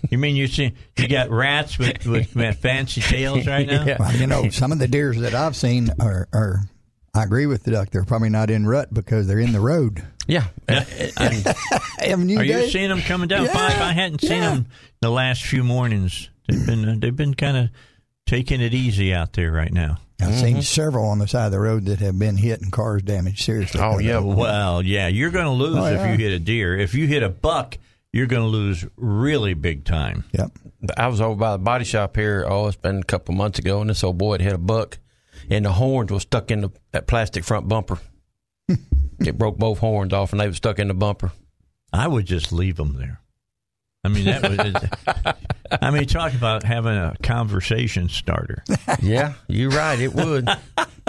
You 0.09 0.17
mean 0.17 0.35
you 0.35 0.47
see 0.47 0.73
you 0.97 1.07
got 1.07 1.29
rats 1.29 1.79
with, 1.79 2.05
with 2.05 2.57
fancy 2.57 2.99
tails 2.99 3.47
right 3.47 3.65
now? 3.65 3.83
Yeah. 3.85 3.97
Well, 3.99 4.13
you 4.13 4.27
know, 4.27 4.49
some 4.49 4.73
of 4.73 4.79
the 4.79 4.87
deers 4.87 5.17
that 5.21 5.33
I've 5.33 5.55
seen 5.55 5.91
are, 5.99 6.27
are 6.33 6.59
I 7.13 7.23
agree 7.23 7.45
with 7.45 7.63
the 7.63 7.71
duck. 7.71 7.89
They're 7.89 8.03
probably 8.03 8.29
not 8.29 8.49
in 8.49 8.67
rut 8.67 8.93
because 8.93 9.27
they're 9.27 9.39
in 9.39 9.53
the 9.53 9.61
road. 9.61 10.03
Yeah, 10.27 10.47
and, 10.67 10.85
and 11.17 11.55
Haven't 11.99 12.29
you, 12.29 12.39
Are 12.39 12.43
you 12.43 12.67
seeing 12.67 12.89
them 12.89 12.99
coming 13.01 13.29
down? 13.29 13.45
Yeah, 13.45 13.53
Five. 13.53 13.79
I 13.79 13.93
hadn't 13.93 14.19
seen 14.21 14.41
them 14.41 14.67
the 14.99 15.09
last 15.09 15.43
few 15.43 15.63
mornings. 15.63 16.29
They've 16.47 16.65
been 16.65 16.87
uh, 16.87 16.95
they've 16.99 17.15
been 17.15 17.33
kind 17.33 17.57
of 17.57 17.69
taking 18.25 18.61
it 18.61 18.73
easy 18.73 19.13
out 19.13 19.33
there 19.33 19.51
right 19.51 19.71
now. 19.73 19.97
I've 20.21 20.29
Mm-hmm. 20.29 20.39
seen 20.39 20.61
several 20.61 21.09
on 21.09 21.19
the 21.19 21.27
side 21.27 21.47
of 21.47 21.51
the 21.51 21.59
road 21.59 21.85
that 21.85 21.99
have 21.99 22.17
been 22.17 22.37
hit 22.37 22.61
and 22.61 22.71
cars 22.71 23.01
damaged 23.03 23.43
seriously. 23.43 23.81
Oh, 23.81 23.99
yeah. 23.99 24.19
Well, 24.19 24.81
yeah, 24.81 25.07
you're 25.09 25.29
going 25.29 25.45
to 25.45 25.51
lose 25.51 25.75
Oh, 25.77 25.85
if 25.87 25.95
yeah. 25.99 26.11
you 26.13 26.17
hit 26.17 26.31
a 26.31 26.39
deer. 26.39 26.77
If 26.77 26.93
you 26.95 27.05
hit 27.05 27.21
a 27.21 27.27
buck, 27.29 27.77
you're 28.13 28.25
going 28.27 28.43
to 28.43 28.47
lose 28.47 28.85
really 28.95 29.53
big 29.55 29.83
time. 29.83 30.23
Yep. 30.31 30.51
I 30.95 31.07
was 31.09 31.19
over 31.19 31.35
by 31.35 31.51
the 31.51 31.57
body 31.57 31.83
shop 31.83 32.15
here. 32.15 32.45
Oh, 32.47 32.67
it's 32.67 32.77
been 32.77 32.99
a 32.99 33.03
couple 33.03 33.35
months 33.35 33.59
ago, 33.59 33.81
and 33.81 33.89
this 33.89 34.05
old 34.05 34.17
boy 34.17 34.33
had 34.35 34.41
hit 34.41 34.53
a 34.53 34.57
buck, 34.57 34.99
and 35.49 35.65
the 35.65 35.73
horns 35.73 36.11
was 36.11 36.21
stuck 36.21 36.49
in 36.49 36.61
the 36.61 36.69
that 36.93 37.07
plastic 37.07 37.43
front 37.43 37.67
bumper. 37.67 37.99
it 39.19 39.37
broke 39.37 39.57
both 39.57 39.79
horns 39.79 40.13
off, 40.13 40.31
and 40.31 40.39
they 40.39 40.47
were 40.47 40.53
stuck 40.53 40.79
in 40.79 40.87
the 40.87 40.93
bumper. 40.93 41.33
I 41.91 42.07
would 42.07 42.25
just 42.25 42.53
leave 42.53 42.77
them 42.77 42.97
there. 42.97 43.19
I 44.05 44.07
mean, 44.07 44.25
that 44.25 44.41
was. 44.43 45.35
I 45.81 45.89
mean, 45.89 46.05
talk 46.05 46.33
about 46.33 46.63
having 46.63 46.95
a 46.95 47.15
conversation 47.23 48.09
starter. 48.09 48.63
Yeah, 49.01 49.33
you're 49.47 49.71
right. 49.71 49.99
It 49.99 50.13
would. 50.13 50.47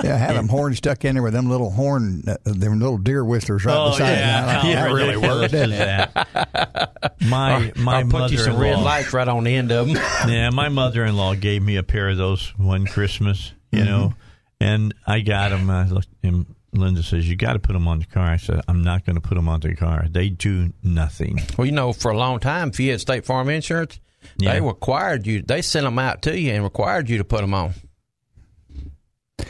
Yeah, 0.02 0.16
have 0.16 0.34
them 0.34 0.48
horns 0.48 0.78
stuck 0.78 1.04
in 1.04 1.14
there 1.14 1.22
with 1.22 1.32
them 1.32 1.48
little 1.48 1.70
horn, 1.70 2.24
uh, 2.26 2.36
them 2.44 2.80
little 2.80 2.98
deer 2.98 3.24
whistlers 3.24 3.64
right 3.64 3.76
oh 3.76 3.90
beside 3.90 4.10
yeah, 4.10 4.46
them. 4.46 4.48
how 4.48 4.62
that 4.68 4.92
really 4.92 5.16
worked, 5.16 5.52
didn't 5.52 5.72
is 5.72 5.80
it? 5.80 5.84
that? 6.14 7.14
My 7.28 7.72
my 7.76 7.98
I'll 8.00 8.06
put 8.06 8.32
you 8.32 8.38
some 8.38 8.58
red 8.58 8.78
lights 8.78 9.12
right 9.12 9.26
on 9.28 9.44
the 9.44 9.54
end 9.54 9.72
of 9.72 9.86
them. 9.88 9.96
Yeah, 10.28 10.50
my 10.50 10.68
mother-in-law 10.68 11.36
gave 11.36 11.62
me 11.62 11.76
a 11.76 11.82
pair 11.82 12.08
of 12.08 12.16
those 12.16 12.52
one 12.58 12.86
Christmas, 12.86 13.52
you 13.70 13.84
know, 13.84 14.14
and 14.60 14.94
I 15.06 15.20
got 15.20 15.50
them. 15.50 15.70
I 15.70 15.86
looked, 15.86 16.08
and 16.22 16.46
Linda 16.76 17.02
says, 17.02 17.28
"You 17.28 17.36
got 17.36 17.54
to 17.54 17.58
put 17.58 17.72
them 17.72 17.88
on 17.88 17.98
the 18.00 18.06
car." 18.06 18.24
I 18.26 18.36
said, 18.36 18.60
"I'm 18.68 18.82
not 18.84 19.04
going 19.04 19.16
to 19.16 19.20
put 19.20 19.34
them 19.34 19.48
on 19.48 19.60
the 19.60 19.74
car. 19.74 20.06
They 20.10 20.28
do 20.28 20.72
nothing." 20.82 21.40
Well, 21.56 21.66
you 21.66 21.72
know, 21.72 21.92
for 21.92 22.10
a 22.10 22.16
long 22.16 22.38
time, 22.40 22.68
if 22.68 22.78
you 22.80 22.90
had 22.90 23.00
State 23.00 23.24
Farm 23.24 23.48
insurance, 23.48 23.98
Yeah. 24.38 24.54
they 24.54 24.60
required 24.60 25.26
you. 25.26 25.42
They 25.42 25.62
sent 25.62 25.84
them 25.84 25.98
out 25.98 26.22
to 26.22 26.38
you 26.38 26.52
and 26.52 26.62
required 26.64 27.08
you 27.08 27.18
to 27.18 27.24
put 27.24 27.40
them 27.40 27.54
on. 27.54 27.74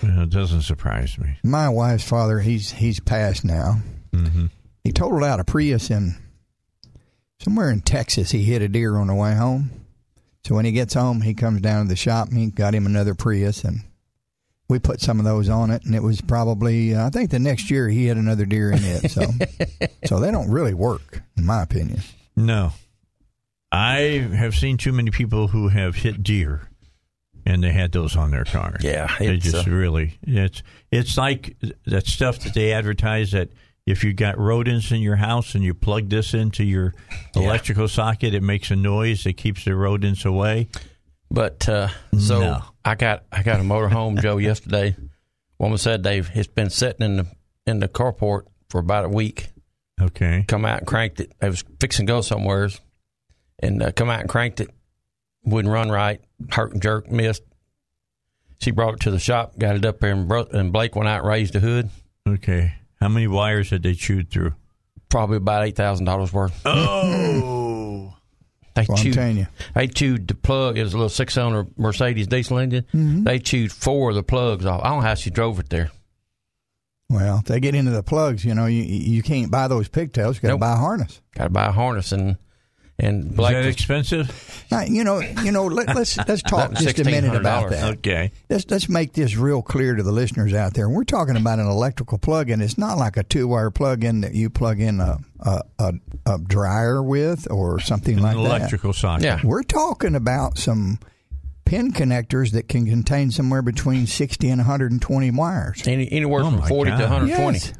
Well, 0.03 0.23
it 0.23 0.31
doesn't 0.31 0.63
surprise 0.63 1.19
me. 1.19 1.39
My 1.43 1.69
wife's 1.69 2.05
father, 2.05 2.41
he's 2.41 2.71
he's 2.73 3.01
passed 3.01 3.45
now. 3.45 3.81
Mm-hmm. 4.13 4.47
He 4.85 4.93
totaled 4.93 5.25
out 5.25 5.41
a 5.41 5.45
Prius 5.45 5.91
in 5.91 6.17
somewhere 7.41 7.71
in 7.71 7.81
Texas. 7.81 8.31
He 8.31 8.45
hit 8.45 8.63
a 8.63 8.69
deer 8.69 8.97
on 8.97 9.07
the 9.09 9.15
way 9.15 9.35
home. 9.35 9.71
So 10.45 10.55
when 10.55 10.65
he 10.65 10.73
gets 10.73 10.95
home, 10.95 11.23
he 11.23 11.35
comes 11.35 11.61
down 11.61 11.85
to 11.85 11.89
the 11.89 11.97
shop 11.97 12.29
and 12.29 12.39
he 12.39 12.47
got 12.51 12.75
him 12.75 12.87
another 12.87 13.15
Prius, 13.15 13.65
and 13.65 13.81
we 14.69 14.79
put 14.79 15.01
some 15.01 15.19
of 15.19 15.25
those 15.25 15.49
on 15.49 15.71
it. 15.71 15.85
And 15.85 15.95
it 15.95 16.03
was 16.03 16.21
probably, 16.21 16.95
uh, 16.95 17.07
I 17.07 17.11
think, 17.11 17.31
the 17.31 17.39
next 17.39 17.71
year 17.71 17.89
he 17.89 18.07
had 18.07 18.17
another 18.17 18.45
deer 18.45 18.71
in 18.71 18.81
it. 18.83 19.11
So, 19.11 19.23
so 20.07 20.21
they 20.21 20.31
don't 20.31 20.51
really 20.51 20.75
work, 20.75 21.23
in 21.37 21.47
my 21.47 21.63
opinion. 21.63 22.01
No, 22.37 22.73
I 23.73 24.29
have 24.35 24.55
seen 24.55 24.77
too 24.77 24.93
many 24.93 25.11
people 25.11 25.49
who 25.49 25.69
have 25.69 25.97
hit 25.97 26.23
deer, 26.23 26.69
and 27.45 27.63
they 27.63 27.73
had 27.73 27.93
those 27.93 28.17
on 28.17 28.31
their 28.31 28.45
cars. 28.45 28.83
Yeah, 28.83 29.15
they 29.19 29.39
just 29.39 29.67
uh, 29.67 29.71
really 29.71 30.19
it's 30.23 30.63
it's 30.91 31.17
like 31.17 31.57
that 31.87 32.07
stuff 32.07 32.41
that 32.41 32.55
they 32.55 32.73
advertise 32.73 33.33
that 33.33 33.51
if 33.87 34.03
you 34.03 34.13
got 34.13 34.39
rodents 34.39 34.91
in 34.91 35.01
your 35.01 35.17
house 35.17 35.55
and 35.55 35.63
you 35.63 35.73
plug 35.73 36.09
this 36.09 36.35
into 36.35 36.65
your 36.65 36.93
electrical 37.35 37.87
socket, 37.89 38.35
it 38.35 38.43
makes 38.43 38.71
a 38.71 38.77
noise 38.77 39.25
that 39.25 39.37
keeps 39.37 39.65
the 39.65 39.77
rodents 39.77 40.25
away. 40.25 40.69
But 41.31 41.69
uh, 41.69 41.89
so 42.19 42.41
No. 42.41 42.63
I 42.85 42.95
got 42.95 43.25
I 43.33 43.43
got 43.43 43.61
a 43.61 43.63
motorhome 43.65 44.19
Joe 44.23 44.39
yesterday. 44.39 44.97
Woman 45.59 45.79
said 45.79 46.03
Dave 46.03 46.31
it's 46.35 46.47
been 46.47 46.71
sitting 46.71 47.05
in 47.05 47.17
the 47.17 47.27
in 47.67 47.81
the 47.81 47.89
carport 47.89 48.43
for 48.71 48.79
about 48.79 49.05
a 49.05 49.09
week. 49.09 49.49
Okay, 50.01 50.45
Come 50.47 50.65
out 50.67 50.79
and 50.81 50.87
cranked 50.87 51.21
it. 51.21 51.33
I 51.41 51.49
was 51.49 51.65
fixing 51.81 52.07
to 52.07 52.13
go 52.13 52.21
somewheres, 52.21 52.81
and 53.61 53.83
uh, 53.83 53.93
come 53.93 54.11
out 54.11 54.21
and 54.21 54.29
cranked 54.29 54.61
it. 54.61 54.69
Wouldn't 55.45 55.73
run 55.73 55.89
right. 55.91 56.21
Hurt 56.51 56.73
and 56.75 56.83
jerk 56.83 57.11
missed. 57.11 57.43
She 58.59 58.73
brought 58.73 58.95
it 58.95 59.01
to 59.01 59.11
the 59.11 59.19
shop, 59.19 59.59
got 59.59 59.75
it 59.77 59.85
up 59.87 60.01
there, 60.01 60.13
and, 60.13 60.29
bro- 60.29 60.49
and 60.53 60.71
Blake 60.73 60.95
went 60.97 61.09
out 61.09 61.21
and 61.21 61.29
raised 61.29 61.55
the 61.55 61.61
hood. 61.61 61.89
okay. 62.29 62.75
How 63.01 63.09
many 63.09 63.27
wires 63.27 63.71
had 63.71 63.83
they 63.83 63.95
chewed 63.95 64.31
through? 64.31 64.55
Probably 65.09 65.37
about 65.39 65.65
eight 65.65 65.77
thousand 65.77 66.05
dollars 66.07 66.31
worth. 66.33 66.61
Oh, 66.67 67.66
They 68.77 68.87
Well, 68.89 68.99
chewed. 68.99 69.49
They 69.75 69.89
chewed 69.89 70.29
the 70.29 70.35
plug. 70.35 70.77
It 70.79 70.83
was 70.85 70.93
a 70.93 70.97
little 70.97 71.09
six 71.09 71.35
cylinder 71.35 71.67
Mercedes 71.77 72.27
diesel 72.29 72.59
engine. 72.59 72.85
Mm-hmm. 72.95 73.25
They 73.25 73.39
chewed 73.41 73.73
four 73.73 74.11
of 74.11 74.17
the 74.17 74.23
plugs 74.23 74.65
off. 74.67 74.83
I 74.85 74.89
don't 74.91 74.99
know 74.99 75.07
how 75.09 75.15
she 75.15 75.31
drove 75.31 75.59
it 75.59 75.71
there. 75.71 75.91
Well, 77.09 77.39
if 77.39 77.45
they 77.47 77.59
get 77.61 77.75
into 77.75 77.91
the 77.93 78.03
plugs, 78.03 78.45
you 78.45 78.55
know, 78.55 78.67
you 78.67 78.83
you 78.83 79.23
can't 79.23 79.51
buy 79.51 79.67
those 79.69 79.89
pigtails. 79.89 80.37
You 80.37 80.43
got 80.43 80.49
to 80.49 80.53
Nope. 80.55 80.61
buy 80.61 80.73
a 80.73 80.77
harness. 80.77 81.21
Got 81.35 81.45
to 81.45 81.51
buy 81.51 81.67
a 81.67 81.73
harness 81.73 82.13
and 82.13 82.37
and 82.99 83.31
is 83.31 83.37
Blake 83.37 83.53
that 83.53 83.67
expensive? 83.67 84.65
Now, 84.71 84.83
you 84.83 85.05
know, 85.05 85.21
you 85.21 85.53
know. 85.53 85.67
Let, 85.67 85.95
let's 85.95 86.17
let's 86.29 86.43
talk 86.43 86.73
just 86.75 86.99
a 86.99 87.05
minute 87.05 87.35
about 87.35 87.71
that. 87.71 87.99
Okay, 87.99 88.33
Let's 88.49 88.71
let's 88.71 88.89
make 88.89 89.13
this 89.13 89.37
real 89.37 89.63
clear 89.63 89.95
to 89.95 90.03
the 90.03 90.13
listeners 90.13 90.55
out 90.55 90.75
there. 90.75 90.89
We're 90.89 91.05
talking 91.05 91.37
about 91.37 91.59
an 91.59 91.67
electrical 91.67 92.19
plug-in. 92.19 92.61
It's 92.61 92.79
not 92.79 92.97
like 92.97 93.17
a 93.17 93.23
two-wire 93.23 93.71
plug-in 93.71 94.23
that 94.23 94.35
you 94.35 94.49
plug 94.51 94.81
in 94.81 95.01
a 95.01 95.19
a, 95.41 95.63
a, 95.79 95.93
a 96.25 96.39
dryer 96.39 97.03
with 97.03 97.51
or 97.51 97.81
something 97.81 98.19
like 98.19 98.35
that. 98.35 98.41
an 98.41 98.49
like 98.49 98.61
electrical 98.61 98.93
socket. 98.93 99.25
Yeah. 99.25 99.41
We're 99.45 99.63
talking 99.63 100.15
about 100.15 100.57
some 100.59 100.99
pin 101.67 101.93
connectors 101.93 102.53
that 102.53 102.69
can 102.69 102.87
contain 102.87 103.31
somewhere 103.31 103.61
between 103.61 104.07
60 104.07 104.49
and 104.49 104.61
120 104.61 105.31
wires. 105.33 105.83
any, 105.87 106.11
anywhere 106.11 106.43
Oh 106.45 106.51
from 106.53 106.63
40 106.63 106.91
God. 106.93 106.97
to 106.97 107.03
120. 107.05 107.59
Yes. 107.59 107.73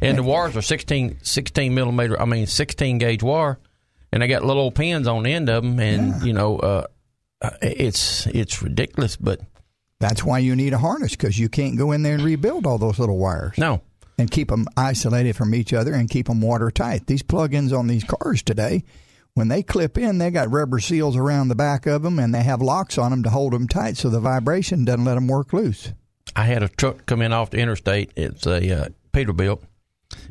And 0.00 0.18
the 0.18 0.22
wires 0.22 0.56
are 0.56 0.62
16, 0.62 1.18
16 1.22 1.74
millimeter, 1.74 2.20
I 2.20 2.24
mean, 2.24 2.46
16 2.46 2.98
gauge 2.98 3.22
wire. 3.22 3.58
And 4.12 4.22
they 4.22 4.26
got 4.28 4.44
little 4.44 4.62
old 4.62 4.74
pins 4.74 5.06
on 5.06 5.22
the 5.22 5.32
end 5.32 5.48
of 5.48 5.62
them. 5.62 5.78
And, 5.78 6.22
you 6.22 6.32
know, 6.32 6.58
uh, 6.58 6.86
uh, 7.42 7.50
it's 7.60 8.26
it's 8.28 8.62
ridiculous, 8.62 9.16
but 9.16 9.40
That's 10.00 10.24
why 10.24 10.38
you 10.38 10.56
need 10.56 10.72
a 10.72 10.78
harness 10.78 11.12
because 11.12 11.38
you 11.38 11.48
can't 11.48 11.76
go 11.76 11.92
in 11.92 12.02
there 12.02 12.14
and 12.14 12.22
rebuild 12.24 12.66
all 12.66 12.78
those 12.78 12.98
little 12.98 13.18
wires. 13.18 13.56
no. 13.58 13.80
and 14.16 14.30
keep 14.30 14.48
them 14.48 14.66
isolated 14.76 15.36
from 15.36 15.54
each 15.54 15.72
other 15.72 15.92
and 15.94 16.10
keep 16.10 16.26
them 16.26 16.40
watertight. 16.40 17.06
These 17.06 17.22
plug-ins 17.22 17.72
on 17.72 17.86
these 17.86 18.02
cars 18.02 18.42
today, 18.42 18.82
when 19.34 19.46
they 19.46 19.62
clip 19.62 19.96
in, 19.96 20.18
they 20.18 20.30
got 20.32 20.50
rubber 20.50 20.80
seals 20.80 21.16
around 21.16 21.46
the 21.46 21.54
back 21.54 21.86
of 21.86 22.02
them 22.02 22.18
and 22.18 22.34
they 22.34 22.42
have 22.42 22.60
locks 22.60 22.98
on 22.98 23.12
them 23.12 23.22
to 23.22 23.30
hold 23.30 23.52
them 23.52 23.68
tight 23.68 23.96
so 23.96 24.08
the 24.08 24.18
vibration 24.18 24.84
doesn't 24.84 25.04
let 25.04 25.14
them 25.14 25.28
work 25.28 25.52
loose. 25.52 25.92
I 26.34 26.44
had 26.44 26.64
a 26.64 26.68
truck 26.68 27.06
come 27.06 27.22
in 27.22 27.32
off 27.32 27.50
the 27.50 27.58
interstate. 27.58 28.10
It's 28.16 28.46
a 28.46 28.86
uh, 28.86 28.88
Peterbilt. 29.12 29.62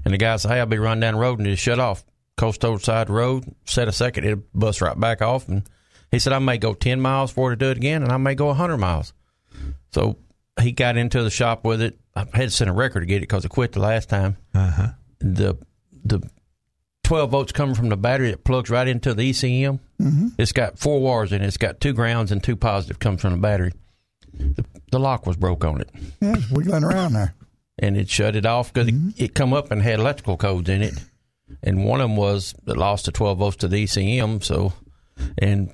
And 0.03 0.13
the 0.13 0.17
guy 0.17 0.35
said, 0.35 0.51
Hey, 0.51 0.59
I'll 0.59 0.65
be 0.65 0.77
running 0.77 0.99
down 1.01 1.13
the 1.13 1.19
road 1.21 1.39
and 1.39 1.47
just 1.47 1.63
shut 1.63 1.79
off. 1.79 2.03
Coast 2.37 2.63
side 2.85 3.09
road, 3.09 3.43
set 3.65 3.87
a 3.87 3.91
second, 3.91 4.23
it'll 4.25 4.43
bust 4.53 4.79
right 4.81 4.97
back 4.99 5.21
off. 5.21 5.47
And 5.49 5.63
he 6.11 6.19
said, 6.19 6.33
I 6.33 6.39
may 6.39 6.57
go 6.57 6.73
10 6.73 7.01
miles 7.01 7.31
for 7.31 7.51
it 7.51 7.57
to 7.57 7.65
do 7.65 7.71
it 7.71 7.77
again, 7.77 8.03
and 8.03 8.11
I 8.11 8.17
may 8.17 8.35
go 8.35 8.45
100 8.47 8.77
miles. 8.77 9.11
So 9.91 10.17
he 10.61 10.71
got 10.71 10.97
into 10.97 11.23
the 11.23 11.29
shop 11.29 11.65
with 11.65 11.81
it. 11.81 11.97
I 12.15 12.21
had 12.33 12.49
to 12.49 12.51
send 12.51 12.69
a 12.69 12.73
record 12.73 13.01
to 13.01 13.05
get 13.05 13.17
it 13.17 13.21
because 13.21 13.43
it 13.45 13.49
quit 13.49 13.71
the 13.73 13.79
last 13.79 14.07
time. 14.09 14.37
Uh-huh. 14.55 14.87
The 15.19 15.57
the 16.05 16.21
12 17.03 17.29
volts 17.31 17.51
coming 17.51 17.73
from 17.75 17.89
the 17.89 17.97
battery 17.97 18.31
that 18.31 18.43
plugs 18.43 18.69
right 18.69 18.87
into 18.87 19.13
the 19.13 19.29
ECM. 19.31 19.79
Mm-hmm. 20.01 20.27
It's 20.37 20.51
got 20.51 20.77
four 20.77 20.99
wires 21.01 21.31
in 21.31 21.41
it. 21.41 21.47
It's 21.47 21.57
got 21.57 21.79
two 21.79 21.93
grounds 21.93 22.31
and 22.31 22.43
two 22.43 22.55
positive 22.55 22.99
comes 22.99 23.21
from 23.21 23.31
the 23.31 23.37
battery. 23.37 23.71
The, 24.33 24.63
the 24.91 24.99
lock 24.99 25.25
was 25.25 25.37
broke 25.37 25.63
on 25.65 25.81
it 25.81 25.89
Yeah, 26.21 26.35
wiggling 26.51 26.83
around 26.83 27.13
there. 27.13 27.33
and 27.79 27.97
it 27.97 28.09
shut 28.09 28.35
it 28.35 28.45
off 28.45 28.71
because 28.73 28.89
it, 28.89 28.95
it 29.17 29.33
come 29.33 29.53
up 29.53 29.71
and 29.71 29.81
had 29.81 29.99
electrical 29.99 30.37
codes 30.37 30.69
in 30.69 30.81
it, 30.81 30.93
and 31.63 31.85
one 31.85 32.01
of 32.01 32.09
them 32.09 32.17
was 32.17 32.53
it 32.67 32.77
lost 32.77 33.05
the 33.05 33.11
12 33.11 33.37
volts 33.37 33.57
to 33.57 33.67
the 33.67 33.83
ECM. 33.83 34.43
So, 34.43 34.73
and 35.37 35.73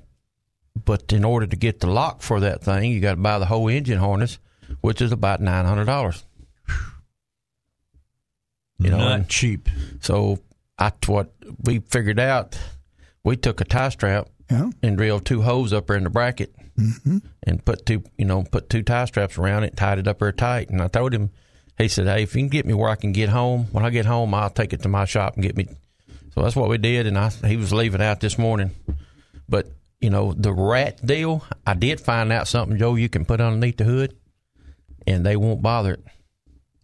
but 0.86 1.12
in 1.14 1.24
order 1.24 1.46
to 1.48 1.56
get 1.56 1.80
the 1.80 1.88
lock 1.88 2.22
for 2.22 2.40
that 2.40 2.64
thing, 2.64 2.92
you 2.92 3.00
got 3.00 3.12
to 3.12 3.22
buy 3.22 3.40
the 3.40 3.46
whole 3.46 3.68
engine 3.68 4.00
harness, 4.00 4.40
which 4.82 5.02
is 5.02 5.12
about 5.12 5.42
nine 5.42 5.66
hundred 5.66 5.86
dollars. 5.86 6.24
You 8.80 8.90
know, 8.90 8.98
Not 8.98 9.30
cheap. 9.30 9.70
So 10.02 10.40
I 10.78 10.92
what 11.08 11.32
we 11.64 11.80
figured 11.80 12.20
out, 12.20 12.58
we 13.24 13.38
took 13.38 13.62
a 13.62 13.66
tie 13.66 13.90
strap 13.90 14.30
Yeah. 14.52 14.72
and 14.82 14.98
drilled 14.98 15.26
two 15.26 15.42
holes 15.42 15.72
up 15.72 15.88
there 15.88 15.96
in 15.96 16.04
the 16.04 16.10
bracket 16.10 16.54
mm-hmm. 16.78 17.20
and 17.44 17.64
put 17.64 17.86
two, 17.86 18.04
you 18.18 18.26
know, 18.26 18.44
put 18.44 18.70
two 18.70 18.84
tie 18.84 19.06
straps 19.06 19.38
around 19.38 19.64
it, 19.64 19.78
tied 19.78 20.00
it 20.00 20.08
up 20.08 20.20
there 20.20 20.32
tight. 20.32 20.70
And 20.70 20.82
I 20.82 20.88
told 20.88 21.14
him, 21.14 21.30
he 21.84 21.90
said, 21.90 22.08
"Hey, 22.08 22.24
if 22.24 22.36
you 22.36 22.42
can 22.42 22.50
get 22.50 22.66
me 22.66 22.74
where 22.74 22.90
I 22.90 22.96
can 22.96 23.12
get 23.12 23.30
home, 23.30 23.68
when 23.72 23.86
I 23.86 23.90
get 23.90 24.06
home, 24.06 24.34
I'll 24.34 24.50
take 24.50 24.74
it 24.74 24.82
to 24.84 24.90
my 24.90 25.06
shop 25.06 25.36
and 25.36 25.44
get 25.44 25.56
me." 25.56 25.68
So 26.34 26.42
that's 26.42 26.56
what 26.56 26.70
we 26.70 26.78
did, 26.78 27.06
and 27.06 27.18
I 27.18 27.30
he 27.30 27.58
was 27.58 27.72
leaving 27.72 28.02
out 28.02 28.20
this 28.20 28.38
morning. 28.38 28.72
But 29.48 29.68
you 30.04 30.10
know, 30.10 30.34
the 30.34 30.52
rat 30.52 31.06
deal, 31.06 31.46
I 31.66 31.76
did 31.76 32.02
find 32.02 32.32
out 32.34 32.50
something, 32.50 32.78
Joe, 32.78 32.96
you 32.96 33.08
can 33.08 33.24
put 33.24 33.40
underneath 33.40 33.78
the 33.78 33.86
hood, 33.86 34.18
and 35.08 35.26
they 35.26 35.38
won't 35.38 35.62
bother 35.62 35.94
it. 35.94 36.04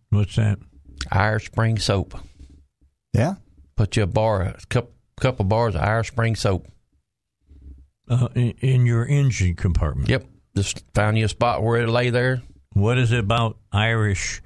What's 0.09 0.37
that? 0.37 0.59
Irish 1.11 1.47
Spring 1.47 1.77
soap. 1.77 2.17
Yeah. 3.13 3.35
Put 3.75 3.97
you 3.97 4.03
a 4.03 4.07
bar, 4.07 4.43
a 4.43 4.59
couple, 4.69 4.91
couple 5.19 5.45
bars 5.45 5.75
of 5.75 5.81
Irish 5.81 6.07
Spring 6.07 6.35
soap. 6.35 6.67
Uh, 8.07 8.29
in, 8.35 8.51
in 8.59 8.85
your 8.85 9.05
engine 9.05 9.55
compartment. 9.55 10.09
Yep. 10.09 10.25
Just 10.55 10.83
found 10.93 11.17
you 11.17 11.25
a 11.25 11.29
spot 11.29 11.61
where 11.61 11.81
it 11.81 11.89
lay 11.89 12.09
there. 12.09 12.41
What 12.73 12.97
is 12.97 13.11
it 13.11 13.19
about 13.19 13.57
Irish 13.71 14.41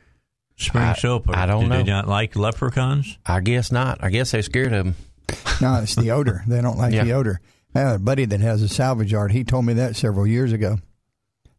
spring 0.58 0.84
I- 0.84 0.94
soap? 0.94 1.26
I 1.30 1.46
don't 1.46 1.64
Do 1.64 1.70
they 1.70 1.84
know. 1.84 1.94
not 1.98 2.08
like 2.08 2.36
leprechauns? 2.36 3.18
I 3.26 3.40
guess 3.42 3.72
not. 3.72 4.04
I 4.04 4.10
guess 4.10 4.32
they're 4.32 4.42
scared 4.42 4.74
of 4.74 4.86
them. 4.86 4.96
No, 5.62 5.76
it's 5.82 5.96
the 5.96 6.12
odor. 6.12 6.44
They 6.48 6.62
don't 6.62 6.78
like 6.78 6.94
Yeah. 6.94 7.04
the 7.06 7.14
odor. 7.14 7.40
I 7.76 7.80
have 7.80 7.96
a 7.96 8.04
buddy 8.04 8.26
that 8.26 8.40
has 8.42 8.62
a 8.62 8.68
salvage 8.68 9.12
yard. 9.12 9.32
He 9.32 9.44
told 9.44 9.66
me 9.66 9.74
that 9.74 9.96
several 9.96 10.28
years 10.28 10.52
ago. 10.52 10.80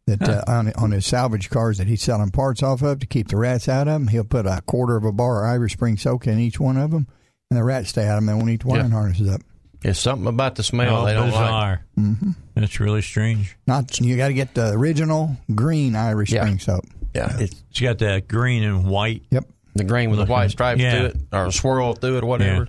That 0.07 0.21
uh, 0.21 0.43
on 0.47 0.71
on 0.73 0.91
his 0.91 1.05
salvage 1.05 1.49
cars 1.49 1.79
that 1.79 1.87
he's 1.87 2.03
selling 2.03 2.29
parts 2.29 2.61
off 2.61 2.83
of 2.83 2.99
to 2.99 3.07
keep 3.07 3.29
the 3.29 3.37
rats 3.37 3.67
out 3.67 3.87
of 3.87 3.93
them, 3.93 4.07
he'll 4.09 4.23
put 4.23 4.45
a 4.45 4.61
quarter 4.67 4.95
of 4.95 5.03
a 5.03 5.11
bar 5.11 5.43
of 5.45 5.49
Irish 5.51 5.73
Spring 5.73 5.97
soak 5.97 6.27
in 6.27 6.37
each 6.37 6.59
one 6.59 6.77
of 6.77 6.91
them, 6.91 7.07
and 7.49 7.57
the 7.57 7.63
rats 7.63 7.89
stay 7.89 8.05
out 8.07 8.19
of 8.19 8.23
them. 8.23 8.27
They 8.27 8.33
won't 8.39 8.49
eat 8.51 8.61
the 8.61 8.67
wiring 8.67 8.87
Yeah. 8.91 8.91
harnesses 8.93 9.29
up. 9.29 9.41
It's 9.81 9.99
something 9.99 10.27
about 10.27 10.55
the 10.55 10.63
smell 10.63 10.97
oh, 10.97 11.05
they 11.05 11.13
don't 11.13 11.31
like. 11.31 11.79
Mm-hmm. 11.97 12.31
That's 12.53 12.79
really 12.79 13.01
strange. 13.01 13.57
Not 13.65 13.99
you 13.99 14.15
got 14.15 14.27
to 14.27 14.33
get 14.35 14.53
the 14.53 14.73
original 14.73 15.37
green 15.55 15.95
Irish 15.95 16.31
Yeah. 16.31 16.41
Spring 16.43 16.59
soap. 16.59 16.85
Yeah, 17.15 17.35
it's 17.39 17.63
It's 17.71 17.79
got 17.81 17.97
that 17.99 18.27
green 18.27 18.63
and 18.63 18.85
white. 18.87 19.23
Yep. 19.31 19.45
the 19.75 19.83
green 19.83 20.09
with 20.09 20.19
the 20.19 20.25
white 20.25 20.51
stripes 20.51 20.81
Yeah. 20.81 20.99
to 20.99 21.05
it, 21.05 21.17
or 21.31 21.45
a 21.47 21.51
swirl 21.51 21.93
through 21.93 22.17
it, 22.17 22.23
or 22.23 22.27
whatever. 22.27 22.67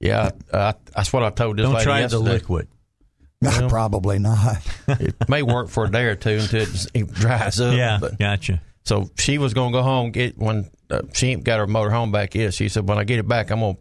Yeah, 0.00 0.30
uh, 0.52 0.74
that's 0.94 1.12
what 1.12 1.22
I 1.22 1.30
told 1.30 1.56
this 1.56 1.64
Don't 1.64 1.72
lady 1.74 1.84
try 1.84 1.96
the 1.98 2.02
yesterday. 2.02 2.24
liquid. 2.32 2.68
Well- 3.42 3.68
Probably 3.70 4.18
not. 4.18 4.58
it 4.88 5.14
may 5.28 5.42
work 5.42 5.68
for 5.68 5.84
a 5.84 5.90
day 5.90 6.04
or 6.04 6.14
two 6.16 6.38
until 6.40 6.62
it, 6.62 6.86
it 6.94 7.12
dries 7.12 7.60
up. 7.60 7.74
yeah, 7.76 7.98
but- 8.00 8.18
gotcha. 8.18 8.60
so 8.84 9.10
she 9.18 9.38
was 9.38 9.54
going 9.54 9.72
to 9.72 9.78
go 9.78 9.82
home 9.82 10.10
get 10.10 10.38
when 10.38 10.70
uh, 10.90 11.02
she 11.14 11.28
ain't 11.28 11.44
got 11.44 11.58
her 11.58 11.66
motor 11.66 11.90
home 11.90 12.12
back 12.12 12.34
yet. 12.34 12.54
She 12.54 12.68
said, 12.68 12.88
"When 12.88 12.96
I 12.98 13.04
get 13.04 13.18
it 13.18 13.26
back, 13.28 13.50
I'm 13.50 13.60
gonna 13.60 13.76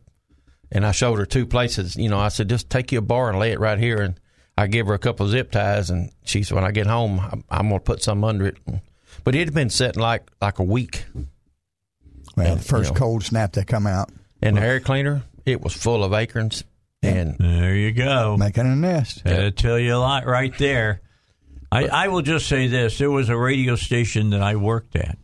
And 0.72 0.86
I 0.86 0.92
showed 0.92 1.20
her 1.20 1.26
two 1.26 1.46
places. 1.46 1.96
You 1.96 2.10
know, 2.10 2.20
I 2.20 2.30
said, 2.30 2.50
just 2.50 2.70
take 2.70 2.92
you 2.92 3.00
a 3.00 3.02
bar 3.02 3.30
and 3.30 3.38
lay 3.40 3.52
it 3.52 3.60
right 3.60 3.78
here. 3.78 4.02
And 4.02 4.20
I 4.58 4.68
give 4.68 4.88
her 4.88 4.94
a 4.96 5.00
couple 5.00 5.26
of 5.28 5.32
zip 5.32 5.52
ties. 5.52 5.90
And 5.92 6.12
she 6.24 6.42
said, 6.44 6.56
when 6.56 6.64
I 6.64 6.72
get 6.72 6.88
home, 6.88 7.20
I'm, 7.20 7.44
I'm 7.50 7.70
going 7.70 7.80
to 7.80 7.84
put 7.84 8.02
some 8.02 8.24
under 8.24 8.48
it. 8.48 8.58
But 9.26 9.36
it 9.36 9.40
had 9.40 9.54
been 9.54 9.70
sitting 9.70 10.02
like 10.02 10.24
like 10.42 10.60
a 10.60 10.64
week. 10.64 11.04
Well, 12.38 12.48
And, 12.48 12.60
the 12.60 12.64
first 12.64 12.92
you 12.92 12.94
know. 12.94 13.00
cold 13.00 13.24
snap 13.24 13.54
that 13.54 13.68
come 13.68 13.88
out, 13.88 14.10
And 14.42 14.56
the 14.58 14.62
air 14.62 14.80
cleaner, 14.80 15.24
it 15.46 15.62
was 15.62 15.74
full 15.74 16.04
of 16.04 16.14
acorns. 16.14 16.64
And 17.02 17.36
There 17.38 17.76
you 17.76 17.92
go. 17.92 18.36
making 18.38 18.66
a 18.66 18.76
nest. 18.76 19.24
That'll 19.26 19.52
tell 19.52 19.78
you 19.78 19.96
a 19.96 19.98
lot 19.98 20.26
right 20.26 20.58
there. 20.58 21.02
I, 21.72 21.88
I 21.88 22.08
will 22.08 22.22
just 22.22 22.48
say 22.48 22.68
this: 22.68 22.98
there 23.00 23.12
was 23.12 23.28
a 23.30 23.36
radio 23.38 23.76
station 23.76 24.30
that 24.30 24.42
I 24.42 24.56
worked 24.56 24.96
at, 24.96 25.18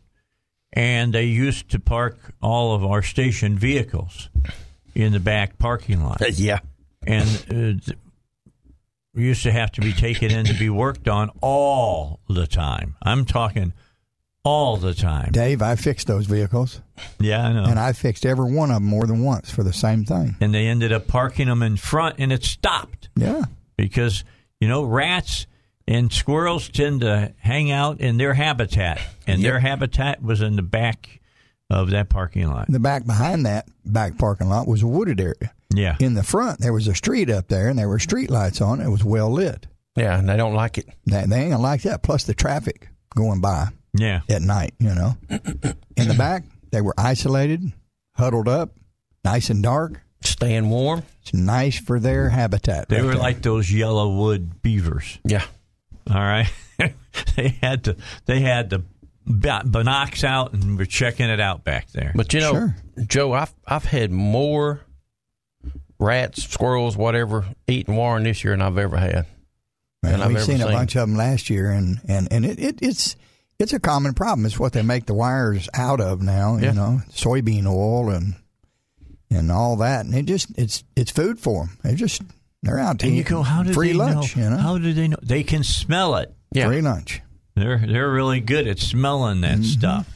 and 0.74 1.14
they 1.14 1.26
used 1.26 1.70
to 1.70 1.80
park 1.80 2.18
all 2.42 2.76
of 2.76 2.84
our 2.84 3.02
station 3.04 3.58
vehicles 3.58 4.30
in 4.96 5.14
the 5.14 5.20
back 5.20 5.58
parking 5.58 6.04
lot, 6.04 6.22
yeah, 6.38 6.60
and 7.06 7.28
uh, 7.50 7.86
th- 7.86 7.98
we 9.14 9.24
used 9.24 9.44
to 9.44 9.52
have 9.52 9.72
to 9.74 9.82
be 9.82 9.94
taken 9.94 10.32
in 10.32 10.46
to 10.46 10.54
be 10.56 10.70
worked 10.70 11.08
on 11.08 11.30
all 11.42 12.20
the 12.28 12.48
time. 12.48 12.96
I'm 13.02 13.24
talking 13.26 13.72
all 14.44 14.78
the 14.78 14.94
time. 14.94 15.32
Dave, 15.32 15.62
I 15.62 15.76
fixed 15.76 16.08
those 16.08 16.26
vehicles, 16.26 16.82
Yeah, 17.20 17.46
I 17.48 17.54
know. 17.54 17.64
and 17.66 17.80
I 17.80 17.94
fixed 17.94 18.26
every 18.26 18.52
one 18.52 18.70
of 18.72 18.76
them 18.78 18.86
more 18.86 19.06
than 19.06 19.24
once 19.24 19.52
for 19.52 19.64
the 19.64 19.74
same 19.74 20.04
thing. 20.06 20.36
and 20.42 20.54
they 20.54 20.68
ended 20.68 20.92
up 20.92 21.08
parking 21.08 21.48
them 21.48 21.62
in 21.62 21.78
front, 21.78 22.16
and 22.20 22.32
it 22.32 22.44
stopped. 22.44 23.10
Yeah, 23.16 23.44
because 23.78 24.24
you 24.60 24.68
know 24.68 24.84
rats 24.84 25.46
and 25.88 26.12
squirrels 26.12 26.70
tend 26.70 27.02
to 27.02 27.34
hang 27.40 27.72
out 27.72 28.00
in 28.00 28.18
their 28.18 28.34
habitat, 28.34 29.00
and 29.28 29.44
their 29.44 29.60
habitat 29.60 30.22
was 30.24 30.42
in 30.42 30.56
the 30.56 30.62
back 30.62 31.20
of 31.70 31.92
that 31.92 32.10
parking 32.10 32.48
lot. 32.50 32.68
the 32.70 32.80
back 32.80 33.06
behind 33.06 33.46
that 33.46 33.66
back 33.86 34.18
parking 34.18 34.50
lot 34.50 34.68
was 34.68 34.82
a 34.84 34.88
wooded 34.88 35.22
area. 35.22 35.54
Yeah, 35.74 35.96
In 36.02 36.16
the 36.16 36.24
front, 36.24 36.60
there 36.60 36.74
was 36.74 36.88
a 36.88 36.94
street 36.96 37.30
up 37.30 37.48
there, 37.48 37.70
and 37.70 37.80
there 37.80 37.88
were 37.88 37.98
street 38.00 38.30
lights 38.30 38.60
on. 38.60 38.82
It 38.82 38.90
was 38.90 39.06
well 39.06 39.32
lit. 39.32 39.68
yeah, 39.96 40.20
and 40.20 40.28
they 40.28 40.36
don't 40.36 40.54
like 40.54 40.78
it. 40.78 40.90
They, 41.06 41.24
they 41.26 41.40
ain't 41.44 41.52
gonna 41.52 41.64
like 41.64 41.84
that. 41.84 42.04
Plus 42.04 42.26
the 42.26 42.34
traffic 42.34 42.90
going 43.16 43.40
by 43.40 43.68
yeah. 43.94 44.22
at 44.30 44.42
night. 44.42 44.74
You 44.80 44.94
know, 44.96 45.18
in 45.30 46.08
the 46.08 46.16
back, 46.18 46.44
they 46.72 46.82
were 46.82 46.94
isolated, 46.98 47.72
huddled 48.16 48.48
up, 48.48 48.72
nice 49.24 49.50
and 49.50 49.62
dark. 49.64 50.02
Staying 50.24 50.70
warm. 50.70 51.02
It's 51.24 51.34
nice 51.34 51.80
for 51.80 52.00
their 52.00 52.30
habitat. 52.30 52.90
They 52.90 52.98
right 52.98 53.06
were 53.06 53.12
there. 53.14 53.20
like 53.20 53.42
those 53.42 53.72
yellow 53.72 54.10
wood 54.18 54.62
beavers. 54.62 55.18
Yeah. 55.24 55.44
All 56.10 56.20
right, 56.22 56.48
they 57.36 57.50
had 57.62 57.86
to 57.86 57.96
they 58.26 58.42
had 58.42 58.70
the 58.70 58.84
binocs 59.28 60.24
out 60.24 60.54
and 60.54 60.78
were 60.78 60.86
checking 60.86 61.30
it 61.30 61.40
out 61.40 61.64
back 61.64 61.90
there. 61.92 62.12
But 62.16 62.34
you 62.34 62.40
know, 62.40 62.52
Sure. 62.52 62.76
Joe, 63.08 63.34
I've 63.34 63.54
I've 63.68 63.86
had 63.86 64.12
more 64.12 64.82
rats, 66.00 66.44
squirrels, 66.44 66.98
whatever, 66.98 67.46
eating 67.68 67.96
Warren 67.96 68.24
this 68.24 68.44
year 68.44 68.54
than 68.54 68.62
I've 68.62 68.78
ever 68.78 68.98
had. 68.98 69.26
Man, 70.04 70.14
than 70.14 70.22
I've 70.22 70.28
we've 70.30 70.38
ever 70.38 70.46
seen 70.46 70.62
a 70.62 70.68
bunch 70.68 70.96
of 70.96 71.08
them 71.08 71.16
last 71.18 71.50
year, 71.50 71.70
and 71.70 72.02
and 72.08 72.28
and 72.32 72.46
it, 72.46 72.60
it 72.60 72.80
it's 72.82 73.16
it's 73.62 73.74
a 73.74 73.80
common 73.80 74.14
problem. 74.14 74.46
It's 74.46 74.60
what 74.60 74.74
they 74.74 74.82
make 74.82 75.06
the 75.06 75.14
wires 75.14 75.70
out 75.74 76.00
of 76.02 76.22
now. 76.22 76.58
Yeah. 76.58 76.70
You 76.70 76.74
know, 76.76 77.02
soybean 77.12 77.66
oil 77.68 78.10
and 78.10 78.36
and 79.30 79.52
all 79.52 79.78
that, 79.78 80.06
and 80.06 80.14
it 80.14 80.26
just 80.26 80.48
it's 80.58 80.84
it's 80.96 81.12
food 81.12 81.40
for 81.40 81.66
them. 81.66 81.78
They 81.84 81.96
just 81.96 82.22
they're 82.64 82.80
out 82.80 83.00
to 83.00 83.08
and 83.08 83.16
you 83.16 83.24
go, 83.24 83.42
how 83.44 83.64
do 83.64 83.74
free 83.74 83.90
they 83.90 83.94
lunch? 83.94 84.36
know? 84.36 84.44
You 84.44 84.50
know, 84.52 84.58
How 84.58 84.78
do 84.78 84.94
they 84.94 85.08
know? 85.08 85.18
They 85.24 85.44
can 85.44 85.64
smell 85.64 86.16
it. 86.18 86.34
Yeah. 86.54 86.68
free 86.68 86.82
lunch. 86.82 87.22
They're 87.56 87.78
they're 87.80 88.12
really 88.12 88.40
good 88.42 88.68
at 88.68 88.80
smelling 88.80 89.42
Mm-hmm. 89.42 89.62
that 89.62 89.66
stuff. 89.68 90.08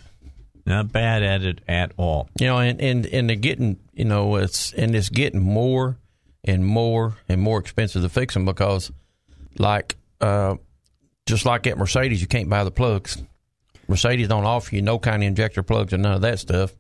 Not 0.66 0.92
bad 0.92 1.22
at 1.22 1.44
it 1.44 1.62
at 1.68 1.92
all. 1.98 2.28
You 2.40 2.48
know, 2.48 2.58
and 2.58 2.82
and 2.82 3.06
and 3.06 3.30
they're 3.30 3.36
getting, 3.36 3.78
you 3.94 4.06
know, 4.06 4.36
it's 4.38 4.74
and 4.74 4.96
it's 4.96 5.10
getting 5.10 5.40
more 5.42 5.98
and 6.44 6.66
more 6.66 7.16
and 7.30 7.40
more 7.42 7.60
expensive 7.60 8.02
to 8.02 8.10
fix 8.10 8.34
them 8.34 8.46
because, 8.46 8.92
like, 9.58 9.96
uh, 10.22 10.56
just 11.26 11.46
like 11.46 11.68
at 11.68 11.78
Mercedes, 11.78 12.22
you 12.22 12.28
can't 12.28 12.50
buy 12.50 12.64
the 12.64 12.72
plugs. 12.72 13.22
Mercedes 13.88 14.28
don't 14.28 14.46
offer 14.46 14.76
you 14.76 14.82
no 14.82 15.00
kind 15.00 15.24
of 15.24 15.28
injector 15.28 15.64
plugs 15.64 15.94
and 15.94 16.04
none 16.04 16.14
of 16.14 16.22
that 16.22 16.40
stuff. 16.40 16.76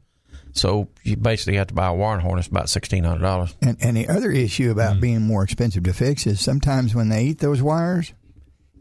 So 0.53 0.87
you 1.03 1.17
basically 1.17 1.57
have 1.57 1.67
to 1.67 1.73
buy 1.73 1.87
a 1.87 1.95
horn. 1.95 2.39
It's 2.39 2.47
about 2.47 2.69
sixteen 2.69 3.03
hundred 3.03 3.23
dollars. 3.23 3.55
And 3.61 3.77
and 3.81 3.97
the 3.97 4.07
other 4.07 4.31
issue 4.31 4.71
about 4.71 4.93
mm-hmm. 4.93 5.01
being 5.01 5.21
more 5.21 5.43
expensive 5.43 5.83
to 5.83 5.93
fix 5.93 6.25
is 6.25 6.39
sometimes 6.39 6.95
when 6.95 7.09
they 7.09 7.25
eat 7.25 7.39
those 7.39 7.61
wires, 7.61 8.13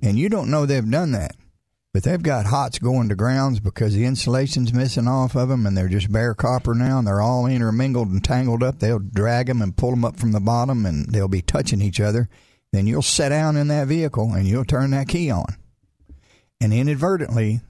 and 0.01 0.16
you 0.16 0.28
don't 0.28 0.51
know 0.51 0.66
they've 0.66 0.88
done 0.88 1.10
that, 1.12 1.34
but 1.92 2.05
they've 2.05 2.22
got 2.22 2.46
hots 2.46 2.78
going 2.78 3.09
to 3.09 3.16
grounds 3.16 3.59
because 3.59 3.92
the 3.94 4.05
insulation's 4.05 4.72
missing 4.72 5.09
off 5.09 5.34
of 5.34 5.48
them, 5.48 5.66
and 5.66 5.76
they're 5.76 5.88
just 5.88 6.12
bare 6.12 6.32
copper 6.34 6.74
now, 6.74 6.98
and 6.98 7.09
they're 7.09 7.20
all 7.20 7.46
intermingled 7.46 8.09
and 8.09 8.22
tangled 8.22 8.62
up. 8.62 8.78
They'll 8.78 9.01
drag 9.01 9.48
them 9.48 9.60
and 9.60 9.76
pull 9.76 9.90
them 9.90 10.05
up 10.05 10.16
from 10.16 10.30
the 10.30 10.38
bottom, 10.38 10.86
and 10.86 11.12
they'll 11.12 11.26
be 11.26 11.42
touching 11.42 11.82
each 11.82 11.98
other. 11.98 12.28
Then 12.72 12.86
you'll 12.86 13.02
sit 13.02 13.30
down 13.30 13.56
in 13.56 13.66
that 13.68 13.88
vehicle 13.88 14.32
and 14.32 14.46
you'll 14.46 14.64
turn 14.64 14.92
that 14.92 15.09
key 15.09 15.28
on, 15.28 15.56
and 16.60 16.72
inadvertently. 16.72 17.62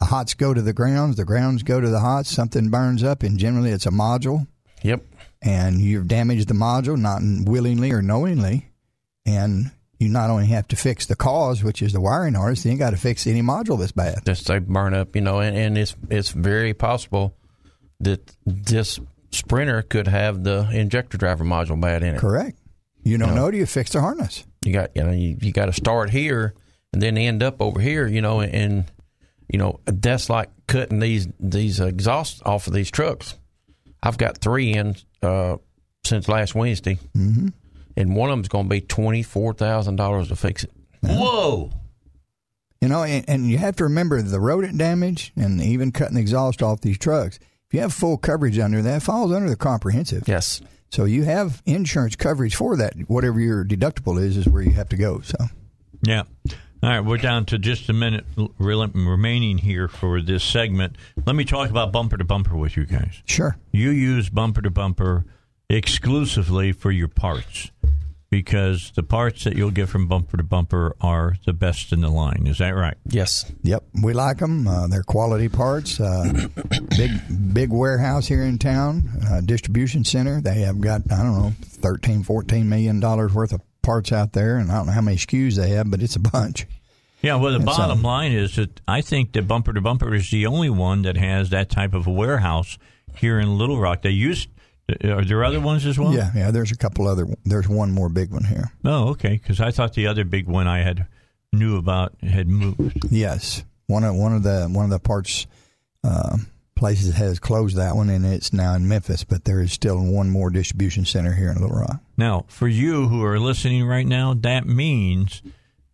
The 0.00 0.06
hots 0.06 0.34
go 0.34 0.54
to 0.54 0.62
the 0.62 0.72
grounds, 0.72 1.16
the 1.16 1.24
grounds 1.24 1.62
go 1.62 1.80
to 1.80 1.88
the 1.88 2.00
hots, 2.00 2.30
something 2.30 2.70
burns 2.70 3.02
up, 3.04 3.22
and 3.22 3.38
generally 3.38 3.70
it's 3.70 3.86
a 3.86 3.90
module 3.90 4.46
Yep. 4.82 5.02
and 5.42 5.80
you've 5.80 6.08
damaged 6.08 6.48
the 6.48 6.54
module 6.54 6.98
not 6.98 7.20
willingly 7.46 7.92
or 7.92 8.00
knowingly, 8.02 8.70
and 9.26 9.70
you 9.98 10.08
not 10.08 10.30
only 10.30 10.46
have 10.46 10.66
to 10.68 10.76
fix 10.76 11.04
the 11.04 11.16
cause, 11.16 11.62
which 11.62 11.82
is 11.82 11.92
the 11.92 12.00
wiring 12.00 12.32
harness, 12.34 12.64
you 12.64 12.74
got 12.78 12.90
to 12.90 12.96
fix 12.96 13.26
any 13.26 13.42
module 13.42 13.78
that's 13.78 13.92
bad. 13.92 14.24
Just 14.24 14.46
they 14.46 14.58
burn 14.58 14.94
up, 14.94 15.14
you 15.14 15.20
know, 15.20 15.40
and, 15.40 15.54
and 15.56 15.76
it's 15.76 15.94
it's 16.08 16.30
very 16.30 16.72
possible 16.72 17.36
that 18.00 18.34
this 18.46 18.98
Sprinter 19.32 19.82
could 19.82 20.08
have 20.08 20.42
the 20.42 20.68
injector 20.72 21.18
driver 21.18 21.44
module 21.44 21.78
bad 21.80 22.02
in 22.02 22.14
it. 22.14 22.18
Correct. 22.18 22.58
You 23.04 23.18
don't 23.18 23.28
Yeah. 23.28 23.34
know 23.34 23.50
till 23.50 23.60
you 23.60 23.66
fix 23.66 23.90
the 23.92 24.00
harness. 24.00 24.44
You 24.64 24.72
got 24.72 24.90
you 24.96 25.02
know 25.04 25.12
you, 25.12 25.36
you 25.42 25.52
got 25.52 25.66
to 25.66 25.72
start 25.74 26.08
here 26.08 26.54
and 26.94 27.02
then 27.02 27.18
end 27.18 27.42
up 27.42 27.60
over 27.60 27.78
here, 27.80 28.06
you 28.08 28.22
know, 28.22 28.40
and 28.40 28.86
you 29.52 29.58
know 29.58 29.80
that's 29.84 30.30
like 30.30 30.48
cutting 30.66 31.00
these 31.00 31.28
these 31.38 31.80
exhausts 31.80 32.40
off 32.46 32.66
of 32.66 32.72
these 32.72 32.90
trucks. 32.90 33.36
I've 34.02 34.18
got 34.18 34.38
three 34.38 34.72
in 34.72 34.96
uh, 35.22 35.56
since 36.04 36.28
last 36.28 36.54
Wednesday, 36.54 36.98
mm-hmm. 37.16 37.48
and 37.96 38.16
one 38.16 38.30
of 38.30 38.34
them's 38.34 38.48
going 38.48 38.66
to 38.66 38.70
be 38.70 38.80
twenty 38.80 39.22
four 39.22 39.52
thousand 39.52 39.96
dollars 39.96 40.28
to 40.28 40.36
fix 40.36 40.64
it. 40.64 40.72
Whoa! 41.02 41.70
You 42.80 42.88
know, 42.88 43.02
and, 43.02 43.28
and 43.28 43.50
you 43.50 43.58
have 43.58 43.76
to 43.76 43.84
remember 43.84 44.22
the 44.22 44.40
rodent 44.40 44.78
damage 44.78 45.32
and 45.36 45.60
even 45.60 45.92
cutting 45.92 46.14
the 46.14 46.20
exhaust 46.20 46.62
off 46.62 46.80
these 46.80 46.98
trucks. 46.98 47.38
If 47.38 47.74
you 47.74 47.80
have 47.80 47.92
full 47.92 48.16
coverage 48.16 48.58
under 48.58 48.80
that, 48.82 48.96
it 48.96 49.02
falls 49.02 49.32
under 49.32 49.48
the 49.48 49.56
comprehensive. 49.56 50.26
Yes, 50.26 50.60
So 50.90 51.04
you 51.04 51.24
have 51.24 51.62
insurance 51.66 52.16
coverage 52.16 52.56
for 52.56 52.76
that. 52.78 52.94
Whatever 53.06 53.38
your 53.38 53.64
deductible 53.64 54.20
is, 54.20 54.36
is 54.36 54.48
where 54.48 54.62
you 54.62 54.72
have 54.72 54.88
to 54.88 54.96
go. 54.96 55.20
So 55.20 55.36
Yeah. 56.02 56.22
All 56.82 56.88
right, 56.88 57.00
we're 57.00 57.18
down 57.18 57.44
to 57.46 57.58
just 57.58 57.90
a 57.90 57.92
minute 57.92 58.24
remaining 58.58 59.58
here 59.58 59.86
for 59.86 60.22
this 60.22 60.42
segment. 60.42 60.96
Let 61.26 61.36
me 61.36 61.44
talk 61.44 61.68
about 61.68 61.92
bumper 61.92 62.16
to 62.16 62.24
bumper 62.24 62.56
with 62.56 62.74
you 62.74 62.86
guys. 62.86 63.22
sure. 63.26 63.58
You 63.70 63.90
use 63.90 64.30
bumper 64.30 64.62
to 64.62 64.70
bumper 64.70 65.26
exclusively 65.68 66.72
for 66.72 66.90
your 66.90 67.08
parts 67.08 67.70
because 68.30 68.92
the 68.94 69.02
parts 69.02 69.44
that 69.44 69.56
you'll 69.56 69.70
get 69.72 69.90
from 69.90 70.06
bumper 70.08 70.38
to 70.38 70.42
bumper 70.42 70.96
are 71.02 71.34
the 71.44 71.52
best 71.52 71.92
in 71.92 72.00
the 72.00 72.08
line. 72.08 72.46
Is 72.46 72.58
that 72.58 72.70
right? 72.70 72.96
yes, 73.04 73.52
Yep, 73.62 73.84
we 74.02 74.14
like 74.14 74.38
them. 74.38 74.66
Uh, 74.66 74.86
they're 74.86 75.02
quality 75.02 75.50
parts. 75.50 76.00
Uh, 76.00 76.46
big 76.96 77.10
big 77.52 77.70
warehouse 77.70 78.26
here 78.26 78.44
in 78.44 78.56
town, 78.56 79.02
uh, 79.30 79.42
distribution 79.42 80.02
center. 80.04 80.40
They 80.40 80.60
have 80.60 80.80
got 80.80 81.02
I 81.12 81.22
don't 81.22 81.36
know 81.36 81.52
13, 81.60 82.22
14 82.22 82.66
million 82.68 83.00
dollars 83.00 83.34
worth 83.34 83.52
of 83.52 83.60
parts 83.82 84.12
out 84.12 84.32
there, 84.32 84.56
and 84.56 84.70
I 84.70 84.76
don't 84.76 84.86
know 84.86 84.92
how 84.92 85.00
many 85.00 85.16
SKUs 85.16 85.56
they 85.56 85.70
have, 85.70 85.90
but 85.90 86.02
it's 86.02 86.16
a 86.16 86.20
bunch. 86.20 86.66
Yeah, 87.22 87.36
well, 87.36 87.52
the 87.52 87.56
It's, 87.56 87.64
bottom 87.66 87.98
um, 87.98 88.02
line 88.02 88.32
is 88.32 88.56
that 88.56 88.80
I 88.88 89.02
think 89.02 89.32
that 89.32 89.46
Bumper 89.46 89.72
to 89.74 89.80
Bumper 89.80 90.14
is 90.14 90.30
the 90.30 90.46
only 90.46 90.70
one 90.70 91.02
that 91.02 91.16
has 91.16 91.50
that 91.50 91.68
type 91.68 91.92
of 91.92 92.06
a 92.06 92.10
warehouse 92.10 92.78
here 93.14 93.38
in 93.38 93.58
Little 93.58 93.78
Rock. 93.78 94.02
They 94.02 94.10
used, 94.10 94.48
are 95.04 95.24
there 95.24 95.44
other 95.44 95.60
ones 95.60 95.84
as 95.84 95.98
well? 95.98 96.14
Yeah, 96.14 96.30
yeah. 96.34 96.50
There's 96.50 96.72
a 96.72 96.76
couple 96.76 97.06
other. 97.06 97.26
There's 97.44 97.68
one 97.68 97.92
more 97.92 98.08
big 98.08 98.32
one 98.32 98.44
here. 98.44 98.72
Oh, 98.84 99.08
okay. 99.10 99.32
Because 99.32 99.60
I 99.60 99.70
thought 99.70 99.92
the 99.92 100.06
other 100.06 100.24
big 100.24 100.46
one 100.48 100.66
I 100.66 100.78
had 100.78 101.06
knew 101.52 101.76
about 101.76 102.14
had 102.22 102.48
moved. 102.48 103.04
Yes, 103.10 103.64
one 103.86 104.02
of 104.04 104.14
one 104.14 104.34
of 104.34 104.42
the 104.42 104.66
one 104.72 104.84
of 104.84 104.90
the 104.90 104.98
parts 104.98 105.46
uh, 106.02 106.38
places 106.80 107.14
has 107.14 107.38
closed 107.38 107.76
that 107.76 107.94
one, 107.94 108.08
and 108.10 108.24
it's 108.26 108.52
now 108.52 108.74
in 108.74 108.88
Memphis. 108.88 109.22
But 109.22 109.44
there 109.44 109.60
is 109.60 109.70
still 109.72 110.02
one 110.02 110.30
more 110.30 110.50
distribution 110.50 111.04
center 111.04 111.32
here 111.34 111.50
in 111.50 111.60
Little 111.60 111.76
Rock. 111.78 112.00
Now, 112.16 112.46
for 112.48 112.66
you 112.66 113.06
who 113.06 113.22
are 113.22 113.38
listening 113.38 113.86
right 113.86 114.06
now, 114.06 114.34
that 114.34 114.66
means 114.66 115.42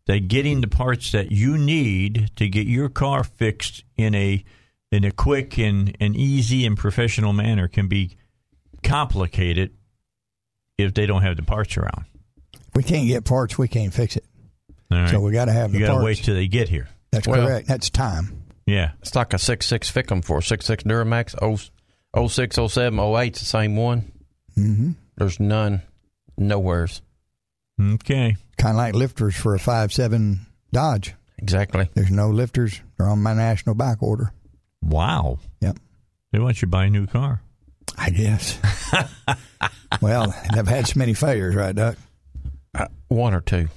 that 0.07 0.29
getting 0.29 0.61
the 0.63 0.69
parts 0.69 1.13
that 1.13 1.33
you 1.33 1.59
need 1.59 2.31
to 2.37 2.49
get 2.49 2.67
your 2.67 2.89
car 2.89 3.25
fixed 3.25 3.85
in 3.97 4.15
a 4.15 4.43
in 4.93 5.05
a 5.05 5.11
quick 5.11 5.59
and, 5.59 5.95
and 6.01 6.15
easy 6.17 6.65
and 6.65 6.79
professional 6.79 7.33
manner 7.33 7.67
can 7.67 7.89
be 7.89 8.17
complicated 8.85 9.75
if 10.79 10.95
they 10.95 11.07
don't 11.07 11.23
have 11.23 11.37
the 11.37 11.43
parts 11.43 11.77
around. 11.77 12.05
We 12.75 12.85
can't 12.85 13.07
get 13.09 13.25
parts, 13.25 13.59
we 13.59 13.67
can't 13.67 13.93
fix 13.93 14.17
it. 14.17 14.25
All 14.91 14.99
right. 14.99 15.11
So 15.11 15.19
we 15.21 15.33
got 15.33 15.47
to 15.47 15.53
have 15.53 15.73
the 15.73 15.79
you 15.79 15.85
got 15.87 15.95
to 15.95 15.99
parts. 15.99 16.05
wait 16.05 16.17
till 16.19 16.35
they 16.37 16.47
get 16.47 16.69
here. 16.69 16.89
That's 17.11 17.27
Well- 17.27 17.45
correct. 17.45 17.67
That's 17.67 17.91
time. 17.91 18.45
Yeah. 18.67 18.93
it's 19.01 19.15
like 19.15 19.33
a 19.33 19.39
six 19.39 19.67
six 19.67 19.91
FICM 19.91 20.25
for 20.25 20.39
a 20.39 20.43
six 20.43 20.67
six 20.67 20.83
Duramax. 20.85 21.35
Oh, 21.41 21.59
oh 22.15 22.29
six, 22.29 22.59
oh 22.59 22.69
seven, 22.69 22.99
oh 22.99 23.17
eight, 23.19 23.35
the 23.35 23.45
same 23.45 23.77
one. 23.77 24.11
hmm 24.55 24.93
There's 25.17 25.39
none, 25.41 25.83
nowheres. 26.37 27.03
Okay. 27.81 28.37
Kind 28.59 28.73
of 28.73 28.77
like 28.79 28.95
lifters 28.95 29.37
for 29.37 29.55
a 29.55 29.59
five 29.59 29.93
seven 29.93 30.47
Dodge. 30.73 31.15
Exactly. 31.39 31.89
There's 31.95 32.11
no 32.11 32.31
lifters. 32.31 32.81
They're 32.97 33.09
on 33.09 33.23
my 33.23 33.35
national 33.35 33.75
back 33.75 34.03
order. 34.03 34.33
Wow. 34.83 35.39
Yep. 35.61 35.79
They 36.33 36.39
want 36.39 36.57
you 36.57 36.61
to 36.63 36.67
buy 36.69 36.87
a 36.87 36.91
new 36.91 37.07
car. 37.07 37.43
I 37.97 38.11
guess. 38.11 38.59
well, 40.03 40.35
they've 40.55 40.67
had 40.67 40.87
so 40.87 40.99
many 40.99 41.15
failures, 41.15 41.55
right, 41.55 41.75
Doc? 41.75 41.97
Uh, 42.75 42.87
one 43.09 43.33
or 43.35 43.41
two. 43.41 43.69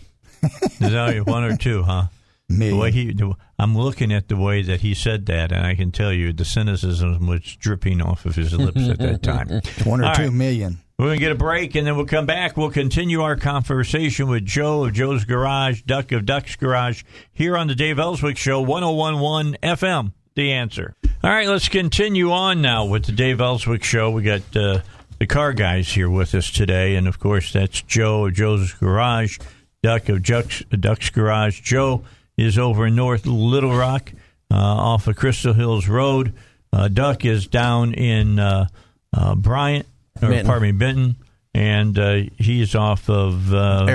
Is 0.41 0.79
that 0.79 1.23
one 1.25 1.43
or 1.43 1.57
two, 1.57 1.83
huh? 1.83 2.03
Me. 2.49 2.55
The 2.55 2.57
Million. 2.57 2.79
way 2.79 2.91
he, 2.91 3.13
the, 3.13 3.33
I'm 3.59 3.77
looking 3.77 4.13
at 4.13 4.29
the 4.29 4.37
way 4.37 4.61
that 4.63 4.79
he 4.81 4.93
said 4.93 5.25
that, 5.25 5.51
and 5.51 5.65
I 5.65 5.75
can 5.75 5.91
tell 5.91 6.13
you 6.13 6.31
the 6.31 6.45
cynicism 6.45 7.27
was 7.27 7.41
dripping 7.41 8.01
off 8.01 8.25
of 8.25 8.35
his 8.35 8.53
lips 8.53 8.87
at 8.87 8.99
that 8.99 9.21
time. 9.21 9.49
One 9.83 9.99
or 10.01 10.05
All 10.05 10.15
two 10.15 10.23
right. 10.23 10.33
million. 10.33 10.77
We're 10.97 11.07
going 11.07 11.17
to 11.19 11.25
get 11.25 11.31
a 11.33 11.35
break, 11.35 11.75
and 11.75 11.85
then 11.85 11.95
we'll 11.97 12.05
come 12.05 12.25
back. 12.25 12.57
We'll 12.57 12.71
continue 12.71 13.21
our 13.21 13.35
conversation 13.35 14.27
with 14.29 14.45
Joe 14.45 14.85
of 14.85 14.93
Joe's 14.93 15.25
Garage, 15.25 15.81
Duck 15.83 16.11
of 16.11 16.25
Duck's 16.25 16.55
Garage, 16.55 17.03
here 17.31 17.55
on 17.57 17.67
the 17.67 17.75
Dave 17.75 17.99
Elswick 17.99 18.37
Show, 18.37 18.61
1011 18.61 19.57
FM. 19.61 20.13
The 20.35 20.51
answer. 20.53 20.95
All 21.23 21.29
right, 21.29 21.47
let's 21.47 21.67
continue 21.67 22.31
on 22.31 22.61
now 22.61 22.85
with 22.85 23.05
the 23.05 23.11
Dave 23.11 23.41
Elswick 23.41 23.83
Show. 23.83 24.09
We 24.11 24.23
got 24.23 24.41
uh, 24.55 24.81
the 25.19 25.27
car 25.27 25.51
guys 25.53 25.89
here 25.89 26.09
with 26.09 26.33
us 26.33 26.49
today, 26.49 26.95
and 26.95 27.07
of 27.09 27.19
course, 27.19 27.51
that's 27.51 27.81
Joe 27.81 28.25
of 28.27 28.33
Joe's 28.33 28.73
Garage, 28.73 29.37
Duck 29.83 30.07
of 30.07 30.23
Duck's, 30.23 30.63
Duck's 30.69 31.09
Garage. 31.09 31.59
Joe 31.61 32.03
is 32.39 32.57
over 32.57 32.87
in 32.87 32.95
North 32.95 33.25
Little 33.25 33.75
Rock 33.75 34.11
uh, 34.51 34.55
off 34.55 35.07
of 35.07 35.15
Crystal 35.15 35.53
Hills 35.53 35.87
Road. 35.87 36.33
Uh, 36.71 36.87
Duck 36.87 37.25
is 37.25 37.47
down 37.47 37.93
in 37.93 38.39
uh, 38.39 38.67
uh, 39.15 39.35
Bryant, 39.35 39.85
or 40.21 40.29
Benton. 40.29 40.45
pardon 40.45 40.67
me, 40.67 40.71
Benton, 40.71 41.15
and 41.53 41.97
uh, 41.99 42.21
he's 42.37 42.75
off 42.75 43.09
of 43.09 43.53
uh, 43.53 43.85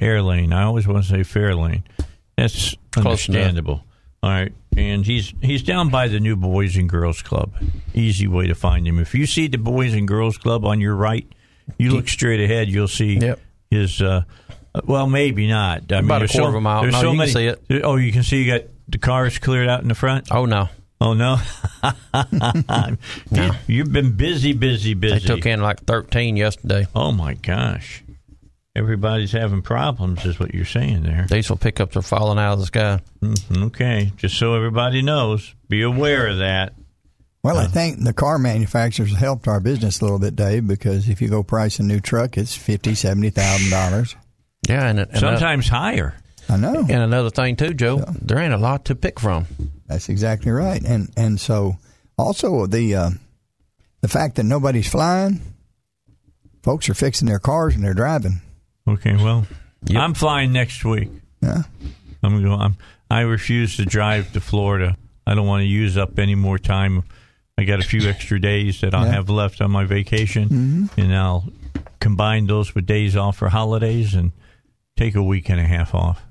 Air 0.00 0.22
Lane. 0.22 0.52
I 0.52 0.64
always 0.64 0.86
want 0.88 1.04
to 1.04 1.08
say 1.10 1.18
Fairlane. 1.20 1.82
That's 2.36 2.74
understandable. 2.96 3.82
All 4.22 4.30
right, 4.30 4.52
and 4.76 5.04
he's 5.06 5.32
he's 5.42 5.62
down 5.62 5.90
by 5.90 6.08
the 6.08 6.18
new 6.18 6.36
Boys 6.36 6.76
and 6.76 6.88
Girls 6.88 7.22
Club. 7.22 7.52
Easy 7.94 8.26
way 8.26 8.46
to 8.48 8.54
find 8.54 8.88
him. 8.88 8.98
If 8.98 9.14
you 9.14 9.26
see 9.26 9.46
the 9.46 9.58
Boys 9.58 9.92
and 9.94 10.08
Girls 10.08 10.36
Club 10.38 10.64
on 10.64 10.80
your 10.80 10.94
right, 10.96 11.26
you 11.78 11.92
look 11.92 12.08
straight 12.08 12.40
ahead. 12.40 12.68
You'll 12.68 12.88
see 12.88 13.18
Yep. 13.18 13.38
his. 13.70 14.02
Uh, 14.76 14.80
well, 14.84 15.06
maybe 15.06 15.46
not. 15.48 15.90
I 15.92 15.96
mean, 15.96 16.04
About 16.06 16.22
a 16.22 16.28
quarter 16.28 16.42
so, 16.44 16.48
of 16.48 16.54
a 16.54 16.60
mile. 16.60 16.82
There's 16.82 16.92
No, 16.94 17.00
so 17.00 17.12
you 17.12 17.18
can 17.18 17.28
see 17.28 17.46
it. 17.46 17.84
Oh, 17.84 17.96
you 17.96 18.12
can 18.12 18.22
see 18.22 18.42
you 18.42 18.52
got 18.58 18.68
the 18.88 18.98
cars 18.98 19.38
cleared 19.38 19.68
out 19.68 19.82
in 19.82 19.88
the 19.88 19.94
front. 19.94 20.28
Oh 20.30 20.44
no, 20.46 20.68
Oh 20.98 21.12
no, 21.12 21.36
you, 23.30 23.50
you've 23.66 23.92
been 23.92 24.16
busy, 24.16 24.54
busy, 24.54 24.94
busy. 24.94 25.14
they 25.14 25.16
busy. 25.16 25.26
took 25.26 25.44
in 25.44 25.60
like 25.60 25.80
thirteen 25.84 26.36
yesterday. 26.36 26.86
Oh 26.94 27.12
my 27.12 27.34
gosh. 27.34 28.02
Everybody's 28.74 29.32
having 29.32 29.62
problems, 29.62 30.24
is 30.26 30.38
what 30.38 30.54
you're 30.54 30.66
saying 30.66 31.02
there. 31.02 31.26
Diesel 31.28 31.56
pickups 31.56 31.96
are 31.96 32.02
falling 32.02 32.38
out 32.38 32.54
of 32.54 32.60
the 32.60 32.66
sky. 32.66 33.00
Mhm, 33.22 33.64
Okay, 33.68 34.12
just 34.18 34.36
so 34.38 34.54
everybody 34.54 35.00
knows, 35.02 35.54
be 35.68 35.82
aware 35.82 36.26
of 36.28 36.38
that. 36.38 36.74
Well, 37.42 37.58
I 37.58 37.66
think 37.66 38.02
the 38.02 38.12
car 38.12 38.38
manufacturers 38.38 39.14
helped 39.14 39.48
our 39.48 39.60
business 39.60 40.00
a 40.00 40.04
little 40.04 40.18
bit, 40.18 40.34
Dave, 40.34 40.66
because 40.66 41.08
if 41.08 41.22
you 41.22 41.28
go 41.28 41.42
price 41.42 41.78
a 41.78 41.82
new 41.82 42.00
truck, 42.00 42.36
it's 42.36 42.54
fifty, 42.56 42.94
seventy 42.94 43.30
thousand 43.30 43.70
dollars. 43.70 44.16
Yeah, 44.68 44.86
and, 44.88 44.98
and 45.00 45.16
Sometimes 45.18 45.68
higher. 45.68 46.14
I 46.48 46.56
know. 46.56 46.78
and 46.80 46.90
another 46.90 47.30
thing 47.30 47.56
too, 47.56 47.74
Joe. 47.74 48.04
There 48.20 48.38
ain't 48.38 48.54
a 48.54 48.58
lot 48.58 48.84
to 48.86 48.94
pick 48.94 49.18
from. 49.20 49.46
That's 49.86 50.08
exactly 50.08 50.50
right. 50.52 50.82
And 50.82 51.10
and 51.16 51.40
so 51.40 51.76
also 52.18 52.66
the 52.66 52.94
uh, 52.94 53.10
the 54.00 54.08
fact 54.08 54.36
that 54.36 54.44
nobody's 54.44 54.88
flying, 54.88 55.40
folks 56.62 56.88
are 56.88 56.94
fixing 56.94 57.26
their 57.28 57.38
cars 57.38 57.74
and 57.74 57.84
they're 57.84 57.94
driving. 57.94 58.40
Okay, 58.88 59.16
well, 59.16 59.46
Yep. 59.86 60.02
I'm 60.02 60.14
flying 60.14 60.52
next 60.52 60.84
week. 60.84 61.10
Yeah. 61.40 61.62
I'm 62.22 62.42
going. 62.42 62.60
I'm, 62.60 62.76
I 63.10 63.20
refuse 63.20 63.76
to 63.76 63.84
drive 63.84 64.32
to 64.32 64.40
Florida. 64.40 64.96
I 65.26 65.34
don't 65.34 65.46
want 65.46 65.60
to 65.62 65.66
use 65.66 65.96
up 65.96 66.18
any 66.18 66.34
more 66.34 66.58
time. 66.58 67.04
I 67.58 67.64
got 67.64 67.78
a 67.80 67.84
few 67.84 68.08
extra 68.08 68.40
days 68.40 68.80
that 68.80 68.94
I'll 68.94 69.06
Yeah. 69.06 69.12
have 69.12 69.30
left 69.30 69.60
on 69.60 69.70
my 69.70 69.84
vacation, 69.84 70.88
and 70.96 71.14
I'll 71.16 71.48
combine 72.00 72.46
those 72.46 72.74
with 72.74 72.86
days 72.86 73.16
off 73.16 73.36
for 73.38 73.48
holidays 73.48 74.14
and 74.14 74.32
take 74.96 75.14
a 75.14 75.22
week 75.22 75.48
and 75.50 75.60
a 75.60 75.64
half 75.64 75.94
off. 75.94 76.22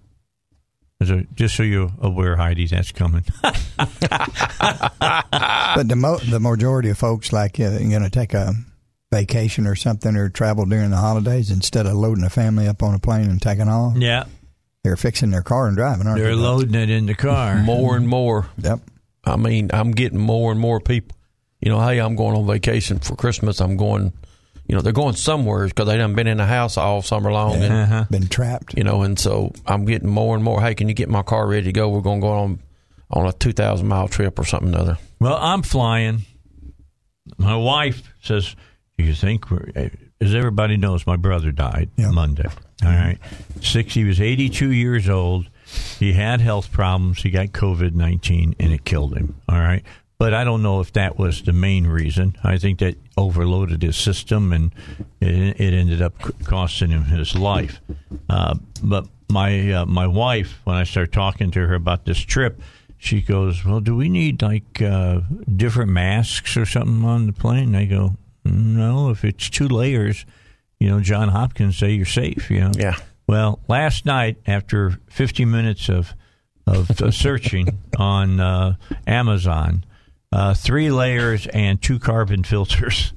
As 1.02 1.10
a, 1.10 1.24
just 1.36 1.56
so 1.56 1.64
you're 1.64 1.92
aware, 2.02 2.36
Heidi, 2.38 2.68
that's 2.68 2.92
coming. 2.92 3.24
But 5.76 5.90
the 5.90 5.96
mo- 5.98 6.18
the 6.20 6.40
majority 6.40 6.90
of 6.90 6.98
folks 6.98 7.34
like 7.34 7.60
uh, 7.60 7.78
going 7.78 8.02
to 8.04 8.10
take 8.10 8.34
a 8.34 8.54
vacation 9.12 9.68
or 9.68 9.76
something 9.76 10.16
or 10.16 10.30
travel 10.30 10.66
during 10.66 10.90
the 10.92 10.98
holidays 10.98 11.52
instead 11.52 11.86
of 11.86 11.94
loading 11.94 12.24
a 12.24 12.30
family 12.30 12.68
up 12.68 12.82
on 12.82 12.94
a 12.96 13.00
plane 13.00 13.30
and 13.30 13.42
taking 13.42 13.68
off. 13.68 13.98
yeah, 13.98 14.24
They're 14.84 14.96
fixing 14.96 15.32
their 15.32 15.42
car 15.42 15.68
and 15.68 15.76
driving, 15.76 16.08
aren't 16.08 16.20
they're 16.22 16.36
they? 16.36 16.42
loading 16.42 16.76
it 16.76 16.90
in 16.90 17.06
the 17.08 17.16
car. 17.16 17.56
More 17.64 17.98
and 17.98 18.08
more. 18.08 18.48
Yep. 18.58 18.80
I 19.26 19.36
mean, 19.38 19.70
I'm 19.74 19.92
getting 19.92 20.20
more 20.20 20.52
and 20.52 20.60
more 20.62 20.80
people. 20.80 21.18
You 21.60 21.72
know, 21.72 21.80
hey, 21.86 22.00
I'm 22.00 22.16
going 22.16 22.36
on 22.38 22.46
vacation 22.48 23.00
for 23.00 23.16
Christmas. 23.16 23.60
I'm 23.60 23.76
going. 23.76 24.14
You 24.68 24.76
know, 24.76 24.82
they're 24.82 24.94
going 24.94 25.16
somewhere 25.16 25.68
because 25.68 25.88
they 25.88 25.96
done 25.98 26.16
been 26.16 26.26
in 26.28 26.38
the 26.38 26.46
house 26.46 26.76
all 26.78 27.02
summer 27.04 27.32
long, 27.32 27.56
and 27.62 27.72
Uh-huh. 27.74 28.06
Been 28.10 28.28
trapped. 28.28 28.76
you 28.76 28.84
know, 28.84 29.04
and 29.04 29.18
so 29.20 29.54
I'm 29.68 29.86
getting 29.86 30.10
more 30.10 30.34
and 30.36 30.44
more. 30.44 30.60
Hey, 30.62 30.74
can 30.76 30.88
you 30.88 30.96
get 30.96 31.08
my 31.10 31.22
car 31.22 31.48
ready 31.48 31.66
to 31.66 31.72
go? 31.72 31.90
We're 31.90 32.02
going 32.02 32.20
to 32.22 32.26
go 32.28 32.34
on 32.34 32.60
on 33.12 33.28
a 33.28 33.32
two 33.34 33.52
thousand 33.54 33.88
mile 33.88 34.08
trip 34.08 34.40
or 34.40 34.44
something 34.46 34.74
or 34.74 34.80
other. 34.80 34.98
Well, 35.20 35.38
I'm 35.40 35.62
flying. 35.62 36.22
My 37.38 37.56
wife 37.56 38.02
says, 38.22 38.56
"Do 38.98 39.04
you 39.04 39.14
think 39.14 39.50
we're?" 39.52 39.92
As 40.22 40.34
everybody 40.34 40.78
knows, 40.78 41.06
my 41.06 41.18
brother 41.18 41.52
died 41.52 41.90
Yeah. 41.98 42.10
Monday. 42.12 42.48
All 42.84 42.90
right, 42.90 43.18
six. 43.62 43.94
He 43.94 44.04
was 44.04 44.20
82 44.22 44.72
years 44.72 45.10
old. 45.10 45.48
He 46.00 46.14
had 46.14 46.42
health 46.42 46.72
problems. 46.72 47.22
He 47.22 47.30
got 47.32 47.48
COVID 47.48 47.94
19, 47.94 48.56
and 48.60 48.72
it 48.74 48.86
killed 48.86 49.16
him. 49.16 49.36
All 49.50 49.60
right, 49.60 49.84
but 50.18 50.34
I 50.34 50.44
don't 50.44 50.62
know 50.62 50.80
if 50.80 50.94
that 50.94 51.18
was 51.18 51.42
the 51.42 51.54
main 51.54 51.88
reason. 51.88 52.36
I 52.44 52.58
think 52.58 52.80
that 52.80 52.96
overloaded 53.18 53.82
his 53.82 53.98
system, 53.98 54.54
and 54.54 54.72
it, 55.20 55.60
it 55.60 55.74
ended 55.74 56.02
up 56.02 56.18
costing 56.46 56.90
him 56.90 57.04
his 57.06 57.36
life. 57.36 57.82
Uh, 58.30 58.56
but 58.84 59.08
my 59.30 59.72
uh, 59.74 59.86
my 59.86 60.08
wife, 60.08 60.60
when 60.64 60.76
I 60.76 60.84
started 60.84 61.14
talking 61.14 61.52
to 61.52 61.68
her 61.68 61.76
about 61.76 62.06
this 62.06 62.20
trip, 62.20 62.62
she 62.98 63.22
goes, 63.22 63.66
"Well, 63.66 63.80
do 63.80 63.96
we 63.96 64.10
need 64.10 64.42
like 64.42 64.82
uh, 64.82 65.22
different 65.56 65.92
masks 65.92 66.56
or 66.58 66.66
something 66.66 67.04
on 67.04 67.28
the 67.28 67.34
plane?" 67.34 67.76
I 67.76 67.86
go, 67.86 68.16
"No, 68.44 69.10
if 69.10 69.26
it's 69.26 69.50
two 69.50 69.68
layers, 69.68 70.26
you 70.80 70.90
know, 70.90 71.02
John 71.02 71.30
Hopkins 71.30 71.78
say 71.78 71.92
you're 71.92 72.06
safe." 72.06 72.50
You 72.50 72.62
know. 72.62 72.72
Yeah. 72.78 72.96
Well, 73.28 73.60
last 73.68 74.06
night 74.06 74.38
after 74.46 75.00
50 75.10 75.46
minutes 75.46 75.90
of 75.90 76.14
of 76.68 77.02
uh, 77.02 77.12
searching 77.12 77.78
on 77.98 78.40
uh, 78.40 78.76
Amazon, 79.08 79.84
uh, 80.36 80.54
three 80.54 80.92
layers 80.92 81.48
and 81.48 81.82
two 81.82 81.98
carbon 82.00 82.44
filters. 82.44 83.14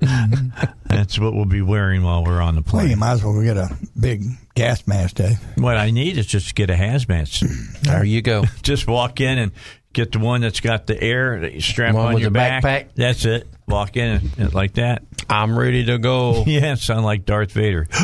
That's 0.86 1.18
what 1.18 1.34
we'll 1.34 1.44
be 1.44 1.60
wearing 1.62 2.02
while 2.02 2.24
we're 2.24 2.40
on 2.40 2.54
the 2.54 2.62
Well, 2.72 2.82
you 2.82 2.88
plane. 2.88 2.98
might 3.00 3.12
as 3.12 3.24
well 3.24 3.42
get 3.42 3.56
a 3.58 3.76
big 3.98 4.22
gas 4.54 4.86
mask, 4.86 5.16
Dave. 5.16 5.38
What 5.56 5.76
I 5.76 5.90
need 5.90 6.16
is 6.16 6.26
just 6.26 6.54
get 6.54 6.70
a 6.70 6.74
hazmat 6.74 7.28
suit. 7.28 7.50
There 7.82 8.04
you 8.04 8.22
go. 8.22 8.44
just 8.62 8.86
walk 8.86 9.20
in 9.20 9.38
and 9.38 9.52
get 9.92 10.12
the 10.12 10.18
one 10.20 10.40
that's 10.42 10.60
got 10.60 10.86
the 10.86 10.98
air 11.02 11.40
that 11.40 11.52
you 11.52 11.60
strap 11.60 11.94
One 11.94 12.06
on 12.06 12.14
with 12.14 12.22
your 12.22 12.30
the 12.30 12.34
back. 12.34 12.62
backpack? 12.62 12.86
That's 12.94 13.24
it. 13.26 13.46
Walk 13.68 13.96
in 13.96 14.08
and, 14.08 14.30
and 14.38 14.54
like 14.54 14.74
that. 14.74 15.02
I'm 15.28 15.58
ready 15.58 15.84
to 15.86 15.98
go. 15.98 16.44
Yeah, 16.46 16.74
sound 16.76 17.04
like 17.04 17.24
Darth 17.26 17.52
Vader. 17.52 17.86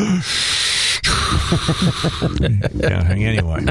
yeah, 2.74 3.08
anyway, 3.10 3.66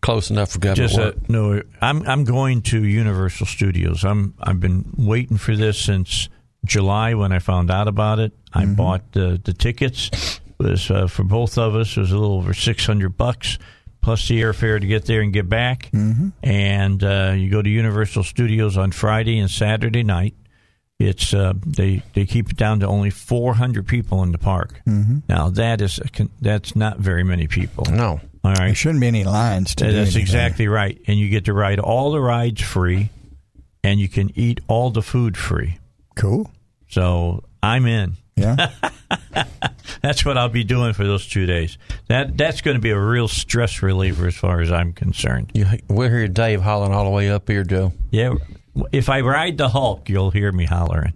Close 0.00 0.30
enough 0.30 0.52
for 0.52 0.58
government 0.60 0.90
just 0.90 0.98
uh, 0.98 1.12
work. 1.14 1.28
no. 1.28 1.62
I'm 1.80 2.02
I'm 2.08 2.24
going 2.24 2.62
to 2.62 2.84
Universal 2.84 3.46
Studios. 3.46 4.04
I'm 4.04 4.34
I've 4.40 4.60
been 4.60 4.84
waiting 4.96 5.36
for 5.36 5.56
this 5.56 5.78
since 5.80 6.28
July 6.64 7.14
when 7.14 7.32
I 7.32 7.40
found 7.40 7.70
out 7.70 7.88
about 7.88 8.18
it. 8.18 8.32
I 8.52 8.64
bought 8.66 9.12
the 9.12 9.40
the 9.42 9.52
tickets. 9.52 10.10
It 10.60 10.62
was 10.62 10.90
uh, 10.90 11.06
for 11.08 11.24
both 11.24 11.58
of 11.58 11.74
us. 11.74 11.96
It 11.96 12.00
was 12.00 12.12
a 12.12 12.18
little 12.18 12.36
over 12.36 12.54
six 12.54 12.86
hundred 12.86 13.16
bucks 13.16 13.58
plus 14.00 14.28
the 14.28 14.40
airfare 14.40 14.80
to 14.80 14.86
get 14.86 15.04
there 15.06 15.20
and 15.20 15.32
get 15.32 15.48
back. 15.48 15.90
Mm-hmm. 15.92 16.28
And 16.42 17.02
uh, 17.04 17.34
you 17.36 17.50
go 17.50 17.60
to 17.62 17.68
Universal 17.68 18.22
Studios 18.24 18.76
on 18.76 18.92
Friday 18.92 19.38
and 19.38 19.50
Saturday 19.50 20.02
night. 20.02 20.34
It's 20.98 21.32
uh, 21.32 21.52
they 21.64 22.02
they 22.14 22.26
keep 22.26 22.50
it 22.50 22.56
down 22.56 22.80
to 22.80 22.86
only 22.86 23.10
400 23.10 23.86
people 23.86 24.22
in 24.22 24.32
the 24.32 24.38
park. 24.38 24.80
Mm-hmm. 24.86 25.18
Now 25.28 25.48
that 25.50 25.80
is 25.80 25.98
a 25.98 26.08
con- 26.08 26.30
that's 26.40 26.74
not 26.74 26.98
very 26.98 27.22
many 27.22 27.46
people. 27.46 27.84
No. 27.90 28.20
All 28.48 28.54
There 28.54 28.66
right, 28.66 28.76
shouldn't 28.76 29.00
be 29.00 29.06
any 29.08 29.24
lines 29.24 29.74
to 29.76 29.84
do 29.86 29.92
that's 29.92 30.08
anything. 30.16 30.22
exactly 30.22 30.68
right. 30.68 31.00
And 31.06 31.18
you 31.18 31.28
get 31.28 31.44
to 31.46 31.52
ride 31.52 31.78
all 31.78 32.12
the 32.12 32.20
rides 32.20 32.62
free, 32.62 33.10
and 33.84 33.98
you 34.00 34.08
can 34.08 34.30
eat 34.38 34.60
all 34.68 34.90
the 34.90 35.02
food 35.02 35.36
free. 35.36 35.78
cool. 36.16 36.50
So 36.90 37.44
I'm 37.62 37.84
in. 37.86 38.16
Yeah. 38.36 38.70
That's 40.02 40.24
what 40.24 40.38
I'll 40.38 40.48
be 40.48 40.64
doing 40.64 40.92
for 40.92 41.04
those 41.04 41.26
two 41.26 41.44
days. 41.44 41.76
That 42.06 42.36
that's 42.36 42.60
going 42.60 42.76
to 42.76 42.80
be 42.80 42.90
a 42.90 42.98
real 42.98 43.26
stress 43.28 43.82
reliever 43.82 44.26
as 44.28 44.36
far 44.36 44.60
as 44.60 44.70
I'm 44.70 44.92
concerned. 44.92 45.50
You, 45.54 45.66
we'll 45.88 46.08
hear 46.08 46.28
Dave 46.28 46.60
hollering 46.62 46.92
all 46.92 47.04
the 47.04 47.10
way 47.10 47.30
up 47.30 47.48
here, 47.48 47.64
Joe. 47.64 47.92
Yeah, 48.10 48.34
if 48.92 49.08
I 49.08 49.20
ride 49.22 49.58
the 49.58 49.68
Hulk, 49.70 50.08
you'll 50.08 50.30
hear 50.30 50.52
me 50.52 50.66
hollering 50.66 51.14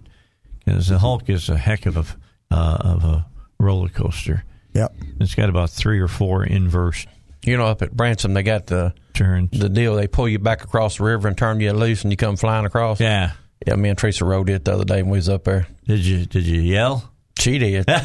because 0.65 0.89
the 0.89 0.99
Hulk 0.99 1.29
is 1.29 1.47
a 1.49 1.57
heck 1.57 1.85
of 1.85 1.97
a 1.97 2.05
uh, 2.53 2.77
of 2.81 3.03
a 3.03 3.25
roller 3.57 3.89
coaster. 3.89 4.43
Yep. 4.73 4.93
It's 5.21 5.35
got 5.35 5.49
about 5.49 5.69
three 5.69 5.99
or 5.99 6.07
four 6.09 6.43
inverse 6.43 7.05
You 7.43 7.57
know, 7.57 7.65
up 7.65 7.81
at 7.81 7.91
Branson, 7.91 8.33
they 8.33 8.43
got 8.43 8.67
the 8.67 8.93
turns. 9.13 9.51
the 9.51 9.69
deal. 9.69 9.95
They 9.95 10.07
pull 10.07 10.27
you 10.29 10.39
back 10.39 10.63
across 10.63 10.97
the 10.97 11.03
river 11.03 11.27
and 11.27 11.37
turn 11.37 11.59
you 11.59 11.73
loose, 11.73 12.03
and 12.03 12.11
you 12.11 12.17
come 12.17 12.37
flying 12.37 12.65
across. 12.65 12.99
Yeah. 12.99 13.33
Yeah, 13.65 13.75
me 13.75 13.89
and 13.89 13.97
Teresa 13.97 14.25
rode 14.25 14.49
it 14.49 14.65
the 14.65 14.73
other 14.73 14.83
day 14.85 15.01
when 15.03 15.11
we 15.11 15.17
was 15.17 15.29
up 15.29 15.45
there. 15.45 15.67
Did 15.87 15.99
you 16.05 16.25
did 16.25 16.45
you 16.45 16.59
yell? 16.61 17.09
She 17.39 17.57
did. 17.59 17.85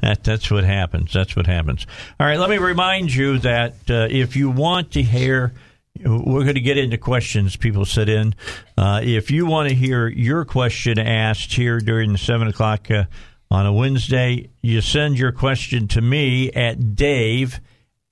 That, 0.00 0.22
that's 0.24 0.50
what 0.50 0.64
happens. 0.64 1.12
That's 1.12 1.34
what 1.36 1.46
happens. 1.46 1.86
All 2.18 2.26
right, 2.26 2.38
let 2.38 2.50
me 2.50 2.58
remind 2.58 3.14
you 3.14 3.38
that 3.38 3.74
uh, 3.88 4.08
if 4.10 4.36
you 4.36 4.50
want 4.50 4.92
to 4.92 5.02
hear, 5.02 5.52
we're 6.00 6.42
going 6.42 6.54
to 6.54 6.60
get 6.60 6.76
into 6.76 6.98
questions 6.98 7.56
people 7.56 7.84
sit 7.84 8.08
in. 8.08 8.34
Uh, 8.76 9.00
if 9.02 9.30
you 9.30 9.46
want 9.46 9.68
to 9.68 9.74
hear 9.74 10.08
your 10.08 10.44
question 10.44 10.98
asked 10.98 11.52
here 11.52 11.78
during 11.78 12.12
the 12.12 12.18
7 12.18 12.48
o'clock 12.48 12.90
uh, 12.90 13.04
on 13.52 13.66
a 13.66 13.72
Wednesday, 13.72 14.48
you 14.62 14.80
send 14.80 15.18
your 15.18 15.30
question 15.30 15.86
to 15.86 16.00
me 16.00 16.50
at 16.52 16.94
dave 16.94 17.60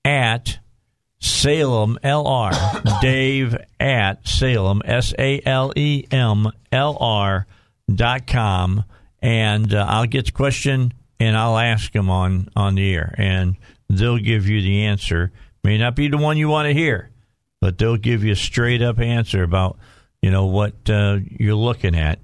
at 0.05 0.59
Salem 1.19 1.99
LR. 2.05 3.01
Dave 3.01 3.57
at 3.79 4.29
Salem, 4.29 4.83
S 4.85 5.15
A 5.19 5.41
L 5.47 5.73
E 5.77 6.05
M 6.11 6.51
L 6.71 6.97
R 7.01 7.47
dot 7.93 8.27
com. 8.27 8.85
And 9.23 9.73
uh, 9.73 9.87
I'll 9.89 10.07
get 10.07 10.27
the 10.27 10.33
question 10.33 10.93
and 11.19 11.37
I'll 11.37 11.59
ask 11.59 11.91
them 11.93 12.11
on, 12.11 12.49
on 12.55 12.75
the 12.75 12.95
air. 12.95 13.15
And 13.17 13.57
they'll 13.89 14.19
give 14.19 14.47
you 14.47 14.61
the 14.61 14.85
answer. 14.85 15.33
May 15.65 15.79
not 15.79 15.97
be 15.97 16.09
the 16.09 16.19
one 16.19 16.37
you 16.37 16.49
want 16.49 16.69
to 16.69 16.75
hear, 16.75 17.09
but 17.63 17.79
they'll 17.79 17.97
give 17.97 18.25
you 18.25 18.33
a 18.33 18.37
straight 18.37 18.83
up 18.83 18.99
answer 18.99 19.43
about, 19.43 19.79
you 20.21 20.31
know, 20.31 20.47
what 20.47 20.89
uh, 20.91 21.19
you're 21.31 21.55
looking 21.55 21.95
at. 21.95 22.19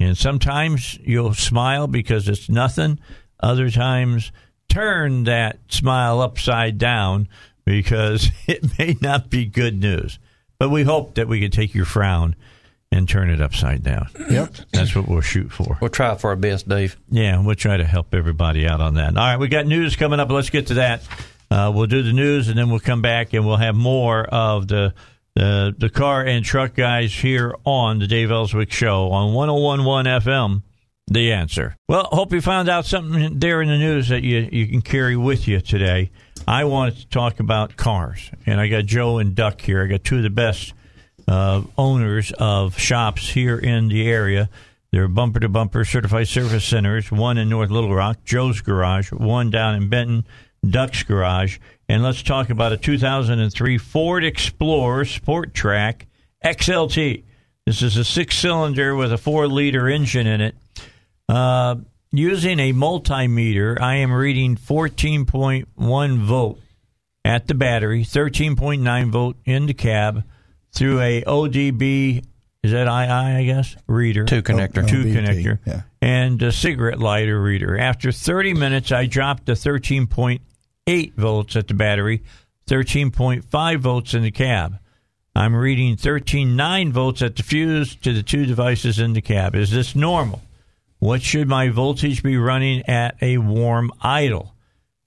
And 0.00 0.16
sometimes 0.16 0.98
you'll 1.02 1.34
smile 1.34 1.86
because 1.86 2.28
it's 2.28 2.48
nothing. 2.48 2.98
Other 3.40 3.70
times, 3.70 4.32
turn 4.68 5.24
that 5.24 5.58
smile 5.68 6.20
upside 6.20 6.78
down 6.78 7.28
because 7.64 8.30
it 8.46 8.78
may 8.78 8.96
not 9.00 9.30
be 9.30 9.44
good 9.44 9.80
news. 9.80 10.18
But 10.58 10.70
we 10.70 10.82
hope 10.82 11.14
that 11.14 11.28
we 11.28 11.40
can 11.40 11.50
take 11.50 11.74
your 11.74 11.84
frown 11.84 12.34
and 12.90 13.08
turn 13.08 13.30
it 13.30 13.40
upside 13.40 13.82
down. 13.82 14.08
Yep. 14.30 14.54
That's 14.72 14.94
what 14.94 15.06
we'll 15.08 15.20
shoot 15.20 15.52
for. 15.52 15.78
We'll 15.80 15.90
try 15.90 16.16
for 16.16 16.30
our 16.30 16.36
best, 16.36 16.68
Dave. 16.68 16.96
Yeah, 17.10 17.40
we'll 17.40 17.54
try 17.54 17.76
to 17.76 17.84
help 17.84 18.14
everybody 18.14 18.66
out 18.66 18.80
on 18.80 18.94
that. 18.94 19.16
All 19.16 19.24
right, 19.24 19.38
we 19.38 19.48
got 19.48 19.66
news 19.66 19.94
coming 19.94 20.20
up. 20.20 20.30
Let's 20.30 20.50
get 20.50 20.68
to 20.68 20.74
that. 20.74 21.02
Uh, 21.50 21.70
we'll 21.74 21.86
do 21.86 22.02
the 22.02 22.12
news, 22.12 22.48
and 22.48 22.58
then 22.58 22.70
we'll 22.70 22.80
come 22.80 23.02
back 23.02 23.34
and 23.34 23.46
we'll 23.46 23.56
have 23.56 23.74
more 23.74 24.24
of 24.24 24.68
the 24.68 24.94
the, 25.38 25.72
the 25.78 25.88
car 25.88 26.24
and 26.24 26.44
truck 26.44 26.74
guys 26.74 27.14
here 27.14 27.54
on 27.64 28.00
the 28.00 28.08
Dave 28.08 28.32
Elswick 28.32 28.72
Show 28.72 29.12
on 29.12 29.34
1011 29.34 30.06
FM. 30.22 30.62
The 31.06 31.30
answer. 31.30 31.76
Well, 31.88 32.08
hope 32.10 32.32
you 32.32 32.40
found 32.40 32.68
out 32.68 32.86
something 32.86 33.38
there 33.38 33.62
in 33.62 33.68
the 33.68 33.78
news 33.78 34.08
that 34.08 34.24
you, 34.24 34.48
you 34.50 34.66
can 34.66 34.82
carry 34.82 35.16
with 35.16 35.46
you 35.46 35.60
today. 35.60 36.10
I 36.48 36.64
wanted 36.64 36.96
to 36.96 37.08
talk 37.08 37.38
about 37.38 37.76
cars, 37.76 38.32
and 38.46 38.60
I 38.60 38.66
got 38.66 38.86
Joe 38.86 39.18
and 39.18 39.36
Duck 39.36 39.60
here. 39.60 39.84
I 39.84 39.86
got 39.86 40.02
two 40.02 40.16
of 40.16 40.24
the 40.24 40.30
best 40.30 40.74
uh, 41.28 41.62
owners 41.78 42.32
of 42.32 42.76
shops 42.76 43.28
here 43.28 43.58
in 43.58 43.86
the 43.88 44.10
area. 44.10 44.50
They're 44.90 45.06
bumper 45.06 45.38
to 45.38 45.48
bumper 45.48 45.84
certified 45.84 46.26
service 46.26 46.64
centers, 46.64 47.12
one 47.12 47.38
in 47.38 47.48
North 47.48 47.70
Little 47.70 47.94
Rock, 47.94 48.24
Joe's 48.24 48.60
Garage, 48.60 49.12
one 49.12 49.50
down 49.50 49.76
in 49.76 49.88
Benton, 49.88 50.26
Duck's 50.68 51.04
Garage. 51.04 51.58
And 51.88 52.02
let's 52.02 52.22
talk 52.22 52.50
about 52.50 52.72
a 52.72 52.76
2003 52.76 53.78
Ford 53.78 54.24
Explorer 54.24 55.04
Sport 55.06 55.54
Trac 55.54 56.02
XLT. 56.44 57.24
This 57.64 57.82
is 57.82 57.96
a 57.96 58.04
six 58.04 58.36
cylinder 58.36 58.94
with 58.94 59.12
a 59.12 59.18
four 59.18 59.48
liter 59.48 59.88
engine 59.88 60.26
in 60.26 60.40
it. 60.40 60.54
Uh, 61.28 61.76
using 62.12 62.58
a 62.60 62.72
multimeter, 62.72 63.80
I 63.80 63.96
am 63.96 64.12
reading 64.12 64.56
14.1 64.56 66.18
volt 66.18 66.60
at 67.24 67.46
the 67.46 67.54
battery, 67.54 68.04
13.9 68.04 69.10
volt 69.10 69.36
in 69.44 69.66
the 69.66 69.74
cab 69.74 70.24
through 70.72 71.00
a 71.00 71.22
ODB, 71.22 72.24
is 72.62 72.72
that 72.72 72.86
II, 72.86 72.88
I 72.88 73.44
guess, 73.44 73.76
reader. 73.86 74.24
Two 74.24 74.42
connector. 74.42 74.86
Two 74.86 75.04
OBP, 75.04 75.14
connector. 75.14 75.58
yeah. 75.66 75.82
And 76.00 76.42
a 76.42 76.52
cigarette 76.52 76.98
lighter 76.98 77.40
reader. 77.40 77.78
After 77.78 78.12
30 78.12 78.54
minutes, 78.54 78.92
I 78.92 79.06
dropped 79.06 79.46
to 79.46 79.52
13.8 79.52 80.40
volts 81.16 81.54
at 81.54 81.68
the 81.68 81.74
battery, 81.74 82.22
13.5 82.66 83.78
volts 83.78 84.14
in 84.14 84.22
the 84.22 84.30
cab. 84.30 84.78
I'm 85.34 85.54
reading 85.54 85.96
13.9 85.96 86.92
volts 86.92 87.20
at 87.20 87.36
the 87.36 87.42
fuse 87.42 87.94
to 87.96 88.14
the 88.14 88.22
two 88.22 88.46
devices 88.46 88.98
in 88.98 89.12
the 89.12 89.20
cab. 89.20 89.54
Is 89.54 89.70
this 89.70 89.94
normal? 89.94 90.40
What 90.98 91.20
should 91.20 91.46
my 91.46 91.68
voltage 91.68 92.22
be 92.22 92.38
running 92.38 92.88
at 92.88 93.22
a 93.22 93.36
warm 93.36 93.92
idle? 94.00 94.54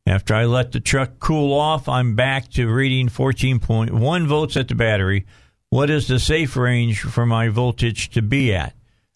After 0.06 0.36
I 0.36 0.46
let 0.46 0.72
the 0.72 0.80
truck 0.80 1.20
cool 1.20 1.52
off, 1.52 1.90
I'm 1.90 2.16
back 2.16 2.50
to 2.52 2.72
reading 2.72 3.10
14.1 3.10 4.28
volts 4.28 4.56
at 4.56 4.68
the 4.68 4.76
battery. 4.76 5.26
What 5.70 5.90
is 5.90 6.08
the 6.08 6.20
safe 6.20 6.56
range 6.56 7.02
for 7.02 7.26
my 7.26 7.50
voltage 7.50 8.12
to 8.12 8.22
be 8.22 8.54
at? 8.54 8.76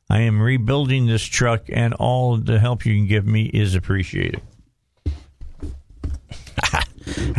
I 0.09 0.21
am 0.21 0.41
rebuilding 0.41 1.05
this 1.05 1.23
truck, 1.23 1.65
and 1.69 1.93
all 1.93 2.37
the 2.37 2.59
help 2.59 2.85
you 2.85 2.95
can 2.95 3.07
give 3.07 3.27
me 3.27 3.45
is 3.45 3.75
appreciated. 3.75 4.41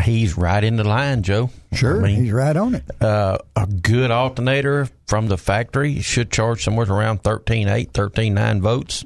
He's 0.03 0.37
right 0.37 0.63
in 0.63 0.77
the 0.77 0.85
line, 0.85 1.23
Joe. 1.23 1.51
Sure, 1.73 1.99
I 2.01 2.09
mean, 2.09 2.23
he's 2.25 2.33
right 2.33 2.57
on 2.57 2.75
it. 2.77 2.85
uh, 3.01 3.39
a 3.57 3.67
good 3.67 4.11
alternator 4.11 4.89
from 5.07 5.27
the 5.29 5.37
factory 5.37 6.01
should 6.01 6.31
charge 6.31 6.63
somewhere 6.65 6.91
around 6.91 7.23
13.8, 7.23 7.91
13.9 7.93 8.61
volts. 8.61 9.05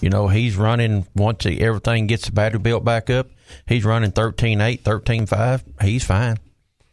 You 0.00 0.08
know, 0.08 0.28
he's 0.28 0.56
running 0.56 1.06
once 1.14 1.44
he, 1.44 1.60
everything 1.60 2.06
gets 2.06 2.26
the 2.26 2.32
battery 2.32 2.58
built 2.60 2.84
back 2.84 3.10
up. 3.10 3.28
He's 3.66 3.84
running 3.84 4.12
13.8, 4.12 4.80
13.5. 4.82 5.82
He's 5.82 6.04
fine. 6.04 6.38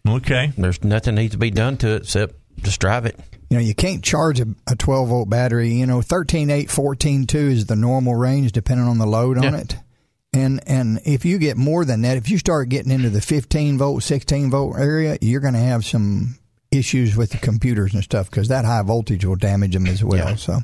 Okay. 0.07 0.51
There's 0.57 0.84
nothing 0.84 1.15
needs 1.15 1.31
to 1.34 1.38
be 1.38 1.51
done 1.51 1.77
to 1.77 1.95
it 1.95 2.03
except 2.03 2.35
just 2.61 2.79
drive 2.81 3.05
it. 3.05 3.17
You 3.49 3.57
know, 3.57 3.63
you 3.63 3.73
can't 3.75 4.03
charge 4.03 4.41
a, 4.41 4.47
a 4.69 4.75
12 4.75 5.07
volt 5.07 5.29
battery. 5.29 5.69
You 5.75 5.85
know, 5.85 5.99
13.8, 5.99 6.65
14.2 6.65 7.35
is 7.35 7.65
the 7.67 7.75
normal 7.77 8.15
range 8.15 8.51
depending 8.51 8.88
on 8.88 8.97
the 8.97 9.05
load 9.05 9.38
on 9.38 9.55
it. 9.55 9.77
And 10.33 10.61
and 10.67 10.99
if 11.05 11.25
you 11.25 11.37
get 11.37 11.57
more 11.57 11.85
than 11.85 12.01
that, 12.01 12.17
if 12.17 12.29
you 12.29 12.37
start 12.37 12.69
getting 12.69 12.91
into 12.91 13.09
the 13.09 13.21
15 13.21 13.77
volt, 13.77 14.03
16 14.03 14.51
volt 14.51 14.77
area, 14.77 15.17
you're 15.21 15.41
going 15.41 15.53
to 15.53 15.59
have 15.59 15.85
some 15.85 16.37
issues 16.71 17.15
with 17.15 17.31
the 17.31 17.37
computers 17.37 17.93
and 17.93 18.03
stuff 18.03 18.29
because 18.29 18.49
that 18.49 18.65
high 18.65 18.81
voltage 18.81 19.23
will 19.25 19.35
damage 19.37 19.73
them 19.73 19.87
as 19.87 20.03
well. 20.03 20.29
Yeah. 20.29 20.35
So 20.35 20.59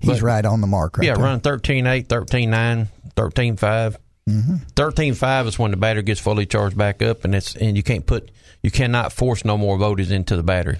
he's 0.00 0.10
But- 0.18 0.22
right 0.22 0.44
on 0.44 0.60
the 0.60 0.66
mark 0.66 0.98
right 0.98 1.06
yeah, 1.06 1.14
there. 1.14 1.24
running 1.24 1.40
13.8, 1.40 2.06
13.9, 2.08 2.88
13.5. 3.16 3.96
Mm-hmm. 4.28 4.54
13.5 4.76 5.46
is 5.48 5.58
when 5.58 5.70
the 5.72 5.76
battery 5.76 6.02
gets 6.02 6.20
fully 6.20 6.46
charged 6.46 6.76
back 6.76 7.02
up, 7.02 7.24
and 7.24 7.34
it's 7.34 7.56
and 7.56 7.76
you 7.76 7.82
can't 7.82 8.06
put 8.06 8.30
you 8.62 8.70
cannot 8.70 9.12
force 9.12 9.44
no 9.44 9.56
more 9.58 9.76
voltage 9.78 10.10
into 10.12 10.36
the 10.36 10.42
battery. 10.44 10.78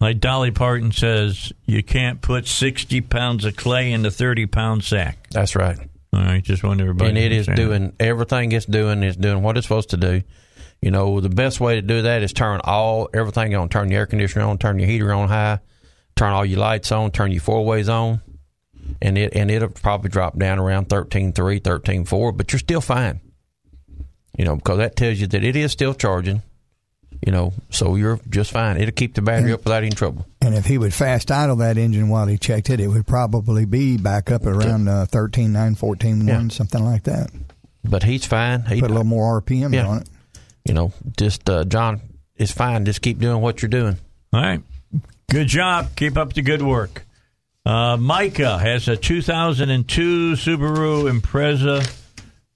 Like 0.00 0.18
Dolly 0.20 0.50
Parton 0.50 0.90
says, 0.92 1.52
you 1.66 1.82
can't 1.82 2.20
put 2.20 2.46
60 2.46 3.00
pounds 3.02 3.44
of 3.44 3.56
clay 3.56 3.92
in 3.92 4.04
a 4.04 4.10
30 4.10 4.46
pound 4.46 4.84
sack. 4.84 5.28
That's 5.30 5.54
right. 5.56 5.78
All 6.14 6.22
right, 6.22 6.42
just 6.42 6.62
want 6.62 6.80
everybody 6.80 7.08
and 7.08 7.18
it 7.18 7.32
is 7.32 7.48
doing 7.48 7.92
everything 7.98 8.52
it's 8.52 8.66
doing 8.66 9.02
is 9.02 9.16
doing 9.16 9.42
what 9.42 9.56
it's 9.56 9.66
supposed 9.66 9.90
to 9.90 9.96
do. 9.96 10.22
You 10.80 10.92
know, 10.92 11.20
the 11.20 11.28
best 11.28 11.60
way 11.60 11.74
to 11.74 11.82
do 11.82 12.02
that 12.02 12.22
is 12.22 12.32
turn 12.32 12.60
all 12.62 13.08
everything 13.12 13.54
on, 13.56 13.68
turn 13.68 13.90
your 13.90 14.00
air 14.00 14.06
conditioner 14.06 14.44
on, 14.44 14.58
turn 14.58 14.78
your 14.78 14.86
heater 14.86 15.12
on 15.12 15.28
high, 15.28 15.58
turn 16.14 16.32
all 16.32 16.44
your 16.44 16.60
lights 16.60 16.92
on, 16.92 17.10
turn 17.10 17.32
your 17.32 17.40
four 17.40 17.64
ways 17.64 17.88
on, 17.88 18.20
and 19.02 19.18
it 19.18 19.34
and 19.34 19.50
it'll 19.50 19.70
probably 19.70 20.08
drop 20.08 20.38
down 20.38 20.60
around 20.60 20.88
13.3, 20.88 21.32
13.4, 21.34 22.36
but 22.36 22.52
you're 22.52 22.60
still 22.60 22.80
fine. 22.80 23.20
You 24.38 24.44
know, 24.44 24.54
because 24.56 24.78
that 24.78 24.94
tells 24.94 25.18
you 25.18 25.26
that 25.28 25.42
it 25.42 25.56
is 25.56 25.72
still 25.72 25.94
charging. 25.94 26.42
You 27.24 27.32
know, 27.32 27.54
so 27.70 27.94
you're 27.96 28.20
just 28.28 28.50
fine. 28.50 28.76
It'll 28.76 28.92
keep 28.92 29.14
the 29.14 29.22
battery 29.22 29.52
up 29.52 29.64
without 29.64 29.82
any 29.82 29.90
trouble. 29.94 30.26
And 30.42 30.54
if 30.54 30.66
he 30.66 30.76
would 30.76 30.92
fast 30.92 31.30
idle 31.30 31.56
that 31.56 31.78
engine 31.78 32.08
while 32.10 32.26
he 32.26 32.36
checked 32.36 32.68
it, 32.68 32.80
it 32.80 32.88
would 32.88 33.06
probably 33.06 33.64
be 33.64 33.96
back 33.96 34.30
up 34.30 34.44
around 34.44 34.88
uh, 34.88 35.06
13.9, 35.10 35.78
14.1, 35.78 36.28
Yeah. 36.28 36.48
something 36.48 36.84
like 36.84 37.04
that. 37.04 37.30
But 37.82 38.02
he's 38.02 38.26
fine. 38.26 38.62
He, 38.62 38.80
Put 38.80 38.90
a 38.90 38.92
little 38.92 39.04
more 39.04 39.40
RPM 39.40 39.72
Yeah. 39.72 39.86
on 39.86 39.98
it. 40.02 40.08
you 40.66 40.74
know, 40.74 40.92
just 41.16 41.48
uh, 41.48 41.64
John, 41.64 42.02
it's 42.36 42.52
fine. 42.52 42.84
Just 42.84 43.00
keep 43.00 43.18
doing 43.20 43.40
what 43.40 43.62
you're 43.62 43.68
doing. 43.70 43.96
All 44.32 44.42
right. 44.42 44.60
Good 45.30 45.48
job. 45.48 45.96
Keep 45.96 46.18
up 46.18 46.34
the 46.34 46.42
good 46.42 46.60
work. 46.62 47.06
Uh, 47.64 47.96
Micah 47.96 48.58
has 48.58 48.86
a 48.88 48.96
2002 48.98 50.32
Subaru 50.34 51.10
Impreza. 51.10 51.90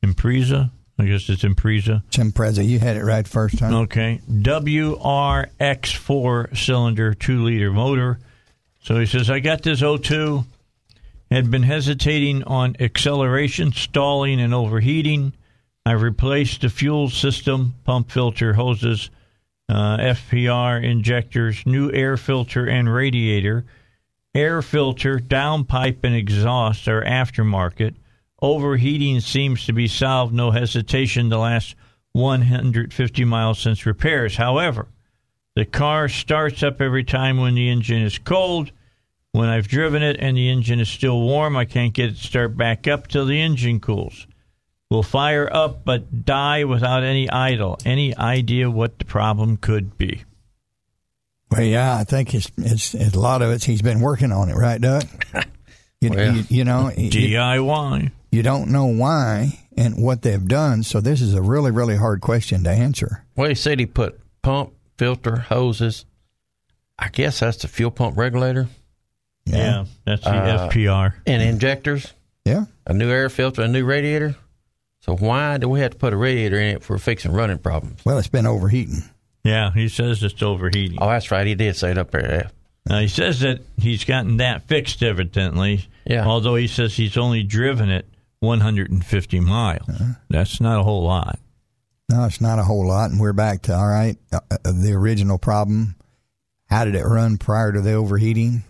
Impreza? 0.04 0.70
I 0.98 1.06
guess 1.06 1.28
it's 1.28 1.44
Impreza. 1.44 2.02
Jim 2.10 2.32
Preza, 2.32 2.66
you 2.66 2.80
had 2.80 2.96
it 2.96 3.04
right 3.04 3.28
first 3.28 3.58
time. 3.58 3.72
Okay. 3.72 4.20
WRX4 4.28 6.56
cylinder, 6.56 7.14
2 7.14 7.44
liter 7.44 7.70
motor. 7.70 8.18
So 8.82 8.98
he 8.98 9.06
says, 9.06 9.30
I 9.30 9.38
got 9.38 9.62
this 9.62 9.80
O2. 9.80 10.44
had 11.30 11.50
been 11.50 11.62
hesitating 11.62 12.42
on 12.44 12.74
acceleration, 12.80 13.72
stalling, 13.72 14.40
and 14.40 14.52
overheating. 14.52 15.34
I 15.86 15.92
replaced 15.92 16.62
the 16.62 16.68
fuel 16.68 17.08
system, 17.10 17.74
pump 17.84 18.10
filter, 18.10 18.54
hoses, 18.54 19.10
uh, 19.68 19.98
FPR 19.98 20.82
injectors, 20.82 21.64
new 21.64 21.92
air 21.92 22.16
filter, 22.16 22.66
and 22.66 22.92
radiator. 22.92 23.64
Air 24.34 24.62
filter, 24.62 25.18
downpipe, 25.18 25.98
and 26.02 26.14
exhaust 26.14 26.88
are 26.88 27.02
aftermarket. 27.02 27.94
Overheating 28.40 29.20
seems 29.20 29.66
to 29.66 29.73
be 29.73 29.89
solved, 29.89 30.32
no 30.32 30.51
hesitation, 30.51 31.28
the 31.28 31.39
last 31.39 31.74
150 32.12 33.24
miles 33.24 33.59
since 33.59 33.85
repairs. 33.85 34.36
However, 34.36 34.89
the 35.56 35.65
car 35.65 36.09
starts 36.09 36.62
up 36.62 36.81
every 36.81 37.05
time 37.05 37.39
when 37.39 37.55
the 37.55 37.69
engine 37.69 38.02
is 38.02 38.19
cold. 38.19 38.70
When 39.32 39.48
I've 39.48 39.69
driven 39.69 40.02
it 40.02 40.16
and 40.20 40.36
the 40.36 40.48
engine 40.48 40.81
is 40.81 40.89
still 40.89 41.20
warm, 41.20 41.56
I 41.56 41.65
can't 41.65 41.93
get 41.93 42.10
it 42.10 42.16
to 42.16 42.27
start 42.27 42.56
back 42.56 42.86
up 42.86 43.09
till 43.09 43.27
the 43.27 43.40
engine 43.40 43.81
cools. 43.81 44.27
Will 44.90 45.02
fire 45.02 45.48
up 45.52 45.85
but 45.85 46.24
die 46.24 46.65
without 46.65 47.02
any 47.02 47.28
idle. 47.28 47.78
Any 47.85 48.16
idea 48.16 48.70
what 48.70 48.98
the 48.98 49.05
problem 49.05 49.56
could 49.56 49.98
be? 49.98 50.24
Well, 51.51 51.62
yeah, 51.62 51.97
I 51.97 52.05
think 52.05 52.35
it's, 52.35 52.51
it's, 52.56 52.94
it's 52.94 53.15
a 53.15 53.20
lot 53.20 53.43
of 53.43 53.51
it. 53.51 53.65
He's 53.65 53.82
been 53.82 54.01
working 54.01 54.32
on 54.32 54.48
it, 54.48 54.55
right, 54.55 54.81
Doug? 54.81 55.05
You, 56.01 56.10
Well, 56.10 56.36
you, 56.36 56.44
you 56.48 56.65
know, 56.65 56.93
you, 56.97 57.10
DIY. 57.10 58.12
You 58.30 58.42
don't 58.42 58.70
know 58.70 58.86
why 58.86 59.60
and 59.76 60.02
what 60.02 60.22
they've 60.22 60.46
done. 60.46 60.82
So 60.82 61.00
this 61.00 61.20
is 61.20 61.34
a 61.34 61.42
really, 61.42 61.70
really 61.70 61.96
hard 61.96 62.20
question 62.20 62.64
to 62.64 62.70
answer. 62.70 63.24
Well, 63.36 63.48
he 63.48 63.55
said 63.55 63.78
he 63.78 63.86
put 63.86 64.20
pump, 64.42 64.72
filter, 64.96 65.36
hoses. 65.36 66.05
I 66.98 67.09
guess 67.09 67.40
that's 67.40 67.59
the 67.59 67.68
fuel 67.68 67.90
pump 67.92 68.16
regulator 68.18 68.68
Yeah, 69.46 69.84
that's 70.05 70.24
the 70.24 70.30
Uh, 70.30 70.68
FPR. 70.68 71.14
and 71.26 71.40
injectors, 71.42 72.12
Yeah. 72.44 72.64
a 72.86 72.92
new 72.92 73.09
air 73.10 73.28
filter, 73.30 73.62
a 73.62 73.68
new 73.68 73.84
radiator. 73.84 74.34
So 75.00 75.16
why 75.16 75.56
do 75.59 75.68
we 75.68 75.80
have 75.80 75.92
to 75.92 75.96
put 75.96 76.12
a 76.12 76.16
radiator 76.16 76.59
in 76.59 76.76
it 76.76 76.82
for 76.82 76.98
fixing 76.98 77.32
running 77.32 77.59
problems? 77.59 78.05
Well, 78.05 78.18
it's 78.18 78.28
been 78.28 78.46
overheating. 78.46 79.05
Yeah, 79.44 79.70
he 79.72 79.88
says 79.88 80.22
it's 80.22 80.42
overheating. 80.42 80.98
Oh, 81.00 81.09
that's 81.09 81.30
right. 81.30 81.46
He 81.46 81.55
did 81.55 81.76
say 81.76 81.92
it 81.92 81.98
up 81.98 82.10
there. 82.10 82.50
Now, 82.84 82.98
he 82.98 83.09
says 83.09 83.40
that 83.40 83.60
he's 83.78 84.05
gotten 84.05 84.38
that 84.38 84.66
fixed, 84.66 85.02
evidently. 85.02 85.86
Yeah. 86.05 86.26
Although 86.26 86.56
he 86.56 86.66
says 86.66 86.94
he's 86.96 87.16
only 87.16 87.42
driven 87.44 87.88
it 87.90 88.06
150 88.40 89.40
miles. 89.40 89.89
Uh-huh. 89.89 90.05
That's 90.28 90.60
not 90.60 90.81
a 90.81 90.82
whole 90.82 91.02
lot. 91.02 91.39
No, 92.09 92.24
it's 92.24 92.40
not 92.40 92.59
a 92.59 92.62
whole 92.65 92.86
lot. 92.86 93.10
And 93.10 93.20
we're 93.20 93.32
back 93.32 93.62
to, 93.62 93.74
all 93.74 93.86
right, 93.89 94.16
uh, 94.32 94.40
uh, 94.51 94.56
the 94.73 94.93
original 94.93 95.39
problem. 95.39 95.94
How 96.66 96.85
did 96.85 96.94
it 96.94 97.05
run 97.05 97.36
prior 97.39 97.73
to 97.73 97.81
the 97.81 97.93
overheating? 97.94 98.65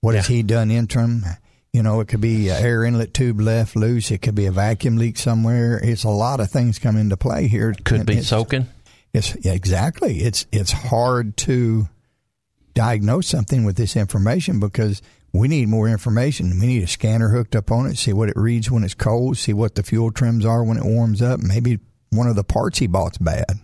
What 0.00 0.14
has 0.14 0.26
he 0.26 0.42
done 0.42 0.70
interim? 0.70 1.24
You 1.72 1.82
know, 1.82 2.00
it 2.00 2.08
could 2.08 2.20
be 2.20 2.48
a 2.48 2.58
air 2.60 2.84
inlet 2.84 3.14
tube 3.14 3.40
left 3.40 3.76
loose. 3.76 4.10
It 4.10 4.18
could 4.18 4.34
be 4.34 4.46
a 4.46 4.52
vacuum 4.52 4.96
leak 4.98 5.16
somewhere. 5.16 5.80
It's 5.82 6.04
a 6.04 6.08
lot 6.10 6.40
of 6.40 6.50
things 6.50 6.78
come 6.78 6.96
into 6.96 7.16
play 7.16 7.46
here. 7.48 7.72
Could 7.84 7.98
And 7.98 8.06
be 8.06 8.12
it's- 8.14 8.28
soaking. 8.28 8.66
It's 9.14 9.36
yeah, 9.44 9.52
exactly. 9.52 10.20
It's 10.20 10.46
it's 10.52 10.72
hard 10.72 11.36
to 11.38 11.86
diagnose 12.74 13.26
something 13.28 13.64
with 13.64 13.76
this 13.76 13.94
information 13.94 14.58
because 14.58 15.02
we 15.32 15.48
need 15.48 15.68
more 15.68 15.88
information. 15.88 16.60
We 16.60 16.66
need 16.66 16.82
a 16.82 16.86
scanner 16.86 17.30
hooked 17.30 17.56
up 17.56 17.70
on 17.70 17.86
it, 17.86 17.96
see 17.96 18.12
what 18.12 18.28
it 18.28 18.36
reads 18.36 18.70
when 18.70 18.84
it's 18.84 18.94
cold, 18.94 19.38
see 19.38 19.52
what 19.52 19.74
the 19.74 19.82
fuel 19.82 20.10
trims 20.10 20.44
are 20.44 20.62
when 20.62 20.76
it 20.76 20.84
warms 20.84 21.22
up. 21.22 21.40
Maybe 21.40 21.78
one 22.10 22.26
of 22.26 22.36
the 22.36 22.44
parts 22.44 22.78
he 22.78 22.86
bought's 22.86 23.18
bad. 23.18 23.58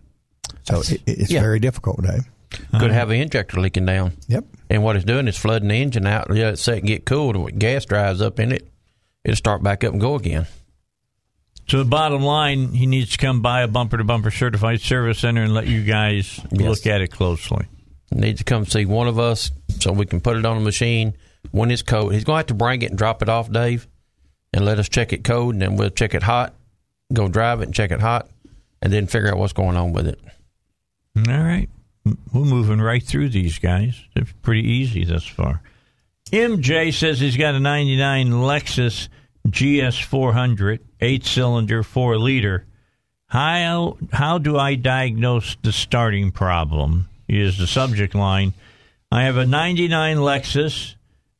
So 0.64 0.80
it, 0.80 1.02
it's 1.06 1.30
yeah. 1.30 1.40
very 1.40 1.60
difficult, 1.60 2.02
Dave. 2.02 2.28
Could 2.50 2.74
uh-huh. 2.74 2.88
have 2.88 3.10
an 3.10 3.20
injector 3.20 3.60
leaking 3.60 3.84
down. 3.84 4.12
Yep. 4.28 4.44
And 4.70 4.82
what 4.82 4.96
it's 4.96 5.04
doing 5.04 5.28
is 5.28 5.36
flooding 5.36 5.68
the 5.68 5.74
engine 5.74 6.06
out. 6.06 6.34
Yeah, 6.34 6.50
it's 6.50 6.62
set 6.62 6.78
and 6.78 6.86
get 6.86 7.04
cooled. 7.04 7.36
When 7.36 7.58
gas 7.58 7.84
dries 7.84 8.22
up 8.22 8.40
in 8.40 8.52
it, 8.52 8.66
it'll 9.24 9.36
start 9.36 9.62
back 9.62 9.84
up 9.84 9.92
and 9.92 10.00
go 10.00 10.14
again. 10.14 10.46
So 11.68 11.78
the 11.78 11.84
bottom 11.84 12.22
line, 12.22 12.72
he 12.72 12.86
needs 12.86 13.10
to 13.10 13.18
come 13.18 13.42
by 13.42 13.60
a 13.60 13.68
bumper 13.68 13.98
to 13.98 14.04
bumper 14.04 14.30
certified 14.30 14.80
service 14.80 15.18
center 15.18 15.42
and 15.42 15.52
let 15.52 15.66
you 15.66 15.84
guys 15.84 16.40
Yes. 16.50 16.60
look 16.60 16.86
at 16.86 17.02
it 17.02 17.08
closely. 17.08 17.66
Needs 18.10 18.38
to 18.38 18.44
come 18.44 18.64
see 18.64 18.86
one 18.86 19.06
of 19.06 19.18
us 19.18 19.50
so 19.80 19.92
we 19.92 20.06
can 20.06 20.22
put 20.22 20.38
it 20.38 20.46
on 20.46 20.56
a 20.56 20.60
machine 20.60 21.14
when 21.50 21.70
it's 21.70 21.82
cold. 21.82 22.12
He's 22.12 22.24
going 22.24 22.36
to 22.36 22.38
have 22.38 22.46
to 22.46 22.54
bring 22.54 22.82
it 22.82 22.90
and 22.90 22.98
drop 22.98 23.22
it 23.22 23.28
off, 23.28 23.50
Dave, 23.50 23.86
and 24.52 24.64
let 24.64 24.78
us 24.78 24.88
check 24.88 25.12
it 25.12 25.24
cold, 25.24 25.54
and 25.54 25.62
then 25.62 25.76
we'll 25.76 25.90
check 25.90 26.14
it 26.14 26.22
hot, 26.22 26.54
go 27.12 27.28
drive 27.28 27.60
it 27.60 27.64
and 27.64 27.74
check 27.74 27.90
it 27.90 28.00
hot, 28.00 28.28
and 28.82 28.92
then 28.92 29.06
figure 29.06 29.28
out 29.28 29.38
what's 29.38 29.52
going 29.52 29.76
on 29.76 29.92
with 29.92 30.06
it. 30.06 30.20
All 31.16 31.42
right. 31.42 31.68
We're 32.32 32.44
moving 32.44 32.80
right 32.80 33.02
through 33.02 33.30
these 33.30 33.58
guys. 33.58 34.00
It's 34.14 34.32
pretty 34.42 34.66
easy 34.66 35.04
thus 35.04 35.26
far. 35.26 35.60
MJ 36.30 36.92
says 36.92 37.20
he's 37.20 37.36
got 37.36 37.54
a 37.54 37.60
99 37.60 38.30
Lexus 38.30 39.08
GS 39.48 39.98
400, 39.98 40.80
eight 41.00 41.24
cylinder, 41.24 41.82
four 41.82 42.18
liter. 42.18 42.66
How, 43.26 43.98
how 44.12 44.38
do 44.38 44.58
I 44.58 44.74
diagnose 44.74 45.56
the 45.62 45.72
starting 45.72 46.30
problem? 46.30 47.08
Is 47.28 47.58
the 47.58 47.66
subject 47.66 48.14
line. 48.14 48.54
I 49.12 49.24
have 49.24 49.36
a 49.36 49.44
99 49.44 50.16
Lexus 50.18 50.94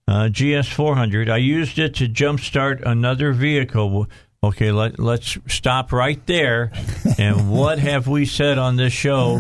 uh, 0.08 0.28
GS 0.30 0.68
400. 0.68 1.28
I 1.28 1.36
used 1.36 1.78
it 1.78 1.94
to 1.96 2.08
jumpstart 2.08 2.82
another 2.84 3.32
vehicle. 3.32 4.06
Okay, 4.42 4.72
let, 4.72 4.98
let's 4.98 5.36
stop 5.48 5.92
right 5.92 6.24
there. 6.26 6.72
And 7.18 7.50
what 7.50 7.80
have 7.80 8.06
we 8.06 8.26
said 8.26 8.58
on 8.58 8.76
this 8.76 8.92
show 8.92 9.38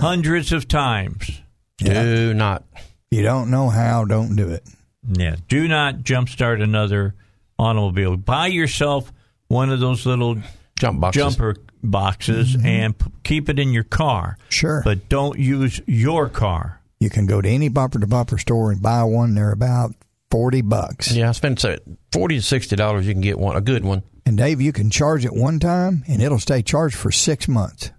hundreds 0.00 0.52
of 0.52 0.68
times? 0.68 1.40
Do 1.78 2.32
not. 2.32 2.62
You 3.10 3.22
don't 3.22 3.50
know 3.50 3.68
how, 3.70 4.04
don't 4.04 4.36
do 4.36 4.48
it. 4.50 4.62
Yeah, 5.10 5.34
do 5.48 5.66
not 5.66 5.96
jumpstart 5.96 6.62
another 6.62 7.14
automobile. 7.58 8.16
Buy 8.16 8.46
yourself 8.48 9.12
one 9.48 9.70
of 9.70 9.80
those 9.80 10.06
little 10.06 10.36
Jump 10.78 11.00
boxes. 11.00 11.22
jumper 11.36 11.56
boxes 11.82 12.56
and 12.62 12.96
p- 12.96 13.06
keep 13.24 13.48
it 13.48 13.58
in 13.58 13.72
your 13.72 13.84
car. 13.84 14.38
Sure. 14.48 14.82
But 14.84 15.08
don't 15.08 15.38
use 15.38 15.80
your 15.86 16.28
car. 16.28 16.77
You 17.00 17.10
can 17.10 17.26
go 17.26 17.40
to 17.40 17.48
any 17.48 17.68
bumper 17.68 17.98
to 17.98 18.06
bumper 18.06 18.38
store 18.38 18.72
and 18.72 18.82
buy 18.82 19.04
one. 19.04 19.34
They're 19.34 19.52
about 19.52 19.94
40 20.30 20.62
bucks. 20.62 21.12
Yeah, 21.12 21.28
I 21.28 21.32
spend 21.32 21.60
say, 21.60 21.78
forty 22.12 22.36
to 22.36 22.42
sixty 22.42 22.76
dollars. 22.76 23.06
You 23.06 23.14
can 23.14 23.20
get 23.22 23.38
one, 23.38 23.56
a 23.56 23.60
good 23.60 23.84
one. 23.84 24.02
And 24.26 24.36
Dave, 24.36 24.60
you 24.60 24.72
can 24.72 24.90
charge 24.90 25.24
it 25.24 25.32
one 25.32 25.58
time 25.58 26.04
and 26.06 26.20
it'll 26.20 26.38
stay 26.38 26.60
charged 26.62 26.96
for 26.96 27.10
six 27.10 27.48
months. 27.48 27.90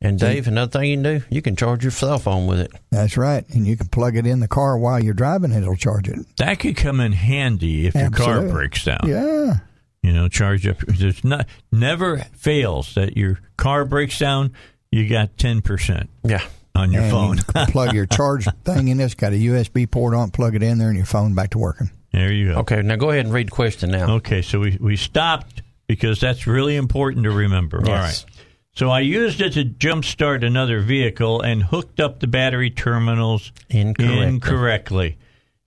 And 0.00 0.18
Dave, 0.18 0.46
another 0.46 0.70
thing 0.70 0.90
you 0.90 0.96
can 0.96 1.02
do, 1.02 1.22
you 1.28 1.42
can 1.42 1.56
charge 1.56 1.82
your 1.82 1.90
cell 1.90 2.18
phone 2.18 2.46
with 2.46 2.60
it. 2.60 2.70
That's 2.90 3.16
right. 3.16 3.44
And 3.50 3.66
you 3.66 3.76
can 3.76 3.88
plug 3.88 4.16
it 4.16 4.26
in 4.26 4.38
the 4.40 4.46
car 4.48 4.78
while 4.78 5.02
you're 5.02 5.14
driving 5.14 5.52
it'll 5.52 5.76
charge 5.76 6.08
it. 6.08 6.18
That 6.36 6.60
could 6.60 6.76
come 6.76 7.00
in 7.00 7.12
handy 7.12 7.86
if 7.86 7.94
your 7.94 8.10
car 8.10 8.42
breaks 8.42 8.84
down. 8.84 9.00
Yeah. 9.04 9.56
You 10.02 10.12
know, 10.12 10.28
charge 10.28 10.66
up. 10.66 10.78
There's 10.78 11.24
not 11.24 11.46
never 11.72 12.18
fails 12.36 12.94
that 12.94 13.16
your 13.16 13.40
car 13.56 13.84
breaks 13.84 14.18
down. 14.18 14.52
You 14.90 15.08
got 15.08 15.36
ten 15.36 15.60
percent 15.62 16.10
Yeah. 16.24 16.42
On 16.78 16.92
your 16.92 17.02
and 17.02 17.10
phone. 17.10 17.36
You 17.38 17.72
plug 17.72 17.94
your 17.94 18.06
charge 18.06 18.46
thing 18.64 18.88
in 18.88 18.96
this, 18.98 19.14
got 19.14 19.32
a 19.32 19.36
USB 19.36 19.90
port 19.90 20.14
on, 20.14 20.30
plug 20.30 20.54
it 20.54 20.62
in 20.62 20.78
there, 20.78 20.88
and 20.88 20.96
your 20.96 21.06
phone 21.06 21.34
back 21.34 21.50
to 21.50 21.58
working. 21.58 21.90
there 22.12 22.32
you 22.32 22.52
go. 22.52 22.60
Okay, 22.60 22.82
now 22.82 22.96
go 22.96 23.10
ahead 23.10 23.24
and 23.24 23.34
read 23.34 23.48
the 23.48 23.52
question 23.52 23.90
now. 23.90 24.14
Okay, 24.16 24.42
so 24.42 24.60
we, 24.60 24.78
we 24.80 24.96
stopped 24.96 25.62
because 25.86 26.20
that's 26.20 26.46
really 26.46 26.76
important 26.76 27.24
to 27.24 27.30
remember. 27.30 27.78
All 27.78 27.86
Yes. 27.86 28.24
right. 28.24 28.34
So 28.74 28.90
I 28.90 29.00
used 29.00 29.40
it 29.40 29.54
to 29.54 29.64
jumpstart 29.64 30.44
another 30.46 30.80
vehicle 30.80 31.40
and 31.40 31.64
hooked 31.64 31.98
up 31.98 32.20
the 32.20 32.28
battery 32.28 32.70
terminals 32.70 33.50
Incorrectly. 33.70 34.22
incorrectly. 34.26 35.18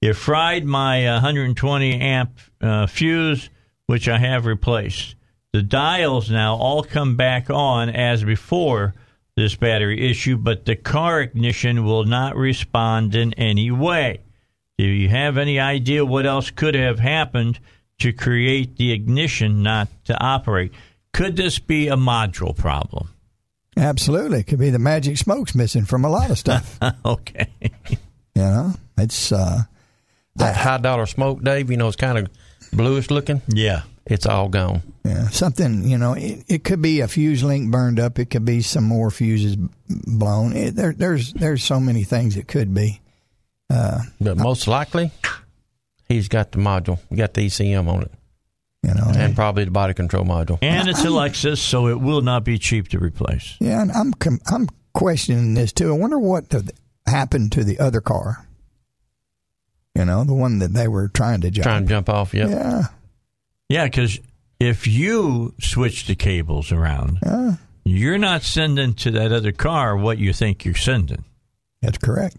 It 0.01 0.13
fried 0.13 0.63
my 0.65 1.05
uh, 1.07 1.13
120 1.15 1.99
amp 1.99 2.39
uh, 2.61 2.87
fuse, 2.87 3.49
which 3.87 4.07
I 4.07 4.17
have 4.17 4.45
replaced. 4.45 5.15
The 5.51 5.61
dials 5.61 6.31
now 6.31 6.55
all 6.55 6.83
come 6.83 7.17
back 7.17 7.49
on 7.49 7.89
as 7.89 8.23
before 8.23 8.93
this 9.35 9.55
battery 9.55 10.09
issue, 10.09 10.37
but 10.37 10.65
the 10.65 10.75
car 10.75 11.21
ignition 11.21 11.85
will 11.85 12.03
not 12.03 12.35
respond 12.35 13.15
in 13.15 13.33
any 13.33 13.71
way. 13.71 14.21
Do 14.77 14.85
you 14.85 15.09
have 15.09 15.37
any 15.37 15.59
idea 15.59 16.03
what 16.05 16.25
else 16.25 16.49
could 16.51 16.75
have 16.75 16.99
happened 16.99 17.59
to 17.99 18.11
create 18.11 18.77
the 18.77 18.91
ignition 18.91 19.61
not 19.63 19.87
to 20.05 20.19
operate? 20.19 20.71
Could 21.13 21.35
this 21.35 21.59
be 21.59 21.87
a 21.87 21.95
module 21.95 22.55
problem? 22.57 23.09
Absolutely. 23.77 24.39
It 24.39 24.47
could 24.47 24.59
be 24.59 24.69
the 24.69 24.79
magic 24.79 25.17
smoke's 25.17 25.55
missing 25.55 25.85
from 25.85 26.03
a 26.03 26.09
lot 26.09 26.29
of 26.29 26.37
stuff. 26.37 26.77
okay. 27.05 27.47
you 27.89 27.97
know, 28.35 28.73
it's, 28.97 29.31
uh, 29.31 29.63
That 30.35 30.55
high 30.55 30.77
dollar 30.77 31.05
smoke, 31.05 31.43
Dave, 31.43 31.71
you 31.71 31.77
know, 31.77 31.87
it's 31.87 31.95
kind 31.95 32.17
of 32.17 32.27
bluish 32.73 33.09
looking. 33.11 33.41
Yeah. 33.47 33.83
It's 34.05 34.25
all 34.25 34.49
gone. 34.49 34.81
yeah, 35.05 35.29
something, 35.29 35.83
you 35.87 35.97
know, 35.97 36.13
it, 36.13 36.43
it 36.47 36.63
could 36.63 36.81
be 36.81 37.01
a 37.01 37.07
fuse 37.07 37.43
link 37.43 37.71
burned 37.71 37.99
up. 37.99 38.17
It 38.19 38.29
could 38.31 38.45
be 38.45 38.61
some 38.61 38.83
more 38.83 39.11
fuses 39.11 39.57
blown. 39.87 40.55
It, 40.55 40.75
there, 40.75 40.93
there's, 40.93 41.33
there's 41.33 41.63
so 41.63 41.79
many 41.79 42.03
things 42.03 42.35
it 42.35 42.47
could 42.47 42.73
be. 42.73 42.99
Uh, 43.69 44.01
but 44.19 44.37
most 44.37 44.67
likely, 44.67 45.11
he's 46.09 46.27
got 46.27 46.51
the 46.51 46.57
module. 46.57 46.99
He 47.09 47.15
got 47.15 47.33
the 47.35 47.45
ECM 47.45 47.87
on 47.87 48.01
it. 48.03 48.11
You 48.83 48.95
know, 48.95 49.11
And 49.15 49.35
probably 49.35 49.63
the 49.65 49.71
body 49.71 49.93
control 49.93 50.25
module. 50.25 50.57
And 50.61 50.89
it's 50.89 51.03
a 51.03 51.07
Lexus, 51.07 51.59
so 51.59 51.87
it 51.87 52.01
will 52.01 52.21
not 52.21 52.43
be 52.43 52.57
cheap 52.57 52.87
to 52.89 52.99
replace. 52.99 53.55
Yeah, 53.59 53.81
and 53.81 53.91
I'm 53.91 54.11
com- 54.13 54.41
I'm 54.47 54.67
questioning 54.93 55.53
this 55.53 55.71
too. 55.71 55.89
I 55.93 55.97
wonder 55.97 56.17
what 56.17 56.49
the, 56.49 56.67
happened 57.05 57.51
to 57.51 57.63
the 57.63 57.77
other 57.79 58.01
car. 58.01 58.47
You 59.95 60.05
know, 60.05 60.23
the 60.23 60.33
one 60.33 60.59
that 60.59 60.73
they 60.73 60.87
were 60.87 61.09
trying 61.09 61.41
to 61.41 61.51
jump. 61.51 61.63
Trying 61.63 61.83
to 61.83 61.89
jump 61.89 62.09
off. 62.09 62.33
Yep. 62.33 62.49
Yeah, 62.49 62.83
Yeah, 63.71 63.85
because 63.85 64.19
if 64.59 64.85
you 64.85 65.53
switch 65.59 66.05
the 66.05 66.15
cables 66.15 66.71
around, 66.71 67.19
yeah, 67.23 67.55
you're 67.85 68.17
not 68.17 68.43
sending 68.43 68.93
to 68.95 69.11
that 69.11 69.31
other 69.31 69.51
car 69.51 69.95
what 69.95 70.17
you 70.17 70.33
think 70.33 70.65
you're 70.65 70.75
sending. 70.75 71.23
that's 71.81 71.97
correct. 71.97 72.35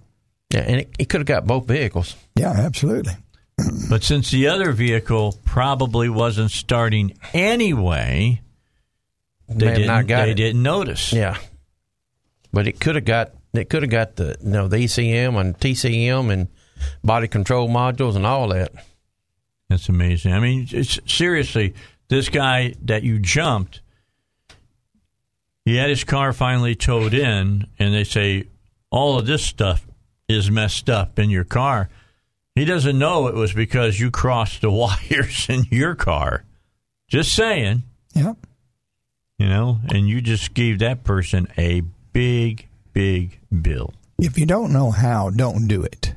Yeah, 0.53 0.61
and 0.61 0.81
it, 0.81 0.91
he 0.99 1.05
could 1.07 1.21
have 1.21 1.27
got 1.27 1.47
both 1.47 1.67
vehicles. 1.67 2.15
Yeah, 2.37 2.51
absolutely. 2.53 3.15
but 3.89 4.03
since 4.03 4.31
the 4.31 4.49
other 4.49 4.73
vehicle 4.73 5.39
probably 5.47 6.11
wasn't 6.11 6.51
starting 6.51 7.15
anyway, 7.33 8.43
they 9.49 9.67
May 9.67 9.75
didn't, 9.75 10.07
got 10.07 10.27
they 10.27 10.33
it. 10.33 10.35
didn't 10.35 10.63
notice. 10.63 11.13
Yeah, 11.13 11.39
but 12.53 12.67
it 12.69 12.79
could 12.79 12.97
have 12.97 13.07
got 13.07 13.33
it 13.55 13.71
could 13.71 13.83
have 13.83 13.91
got 13.91 14.17
the 14.17 14.37
you 14.43 14.51
know 14.51 14.69
the 14.69 14.77
ECM 14.77 15.41
and 15.41 15.59
TCM 15.59 16.31
and 16.31 16.49
body 17.03 17.29
control 17.29 17.69
modules 17.69 18.17
and 18.17 18.27
all 18.27 18.49
that. 18.49 18.73
That's 19.73 19.89
amazing. 19.89 20.35
I 20.35 20.39
mean, 20.41 20.69
it's, 20.71 20.99
seriously, 21.07 21.73
this 22.09 22.29
guy 22.29 22.75
that 22.83 23.03
you 23.05 23.19
jumped, 23.19 23.81
he 25.65 25.77
had 25.77 25.89
his 25.89 26.05
car 26.05 26.35
finally 26.35 26.75
towed 26.75 27.15
in, 27.15 27.67
and 27.79 27.95
they 27.95 28.05
say 28.05 28.45
all 28.91 29.19
of 29.19 29.25
this 29.27 29.43
stuff 29.43 29.87
is 30.29 30.51
messed 30.51 30.91
up 30.91 31.19
in 31.19 31.31
your 31.31 31.45
car. 31.45 31.89
He 32.55 32.67
doesn't 32.67 32.99
know 32.99 33.29
it 33.29 33.35
was 33.35 33.55
because 33.55 33.99
you 33.99 34.11
crossed 34.11 34.61
the 34.61 34.71
wires 34.71 35.47
in 35.49 35.65
your 35.71 35.95
car. 35.95 36.45
Just 37.09 37.35
saying, 37.35 37.85
Yep. 38.15 38.37
you 39.39 39.49
know, 39.49 39.81
and 39.89 40.07
you 40.07 40.21
just 40.21 40.53
gave 40.53 40.81
that 40.81 41.03
person 41.03 41.49
a 41.57 41.81
big, 42.13 42.69
big 42.93 43.39
bill. 43.63 43.95
If 44.19 44.39
you 44.39 44.45
don't 44.45 44.71
know 44.71 44.91
how, 44.91 45.31
don't 45.31 45.67
do 45.67 45.83
it. 45.83 46.12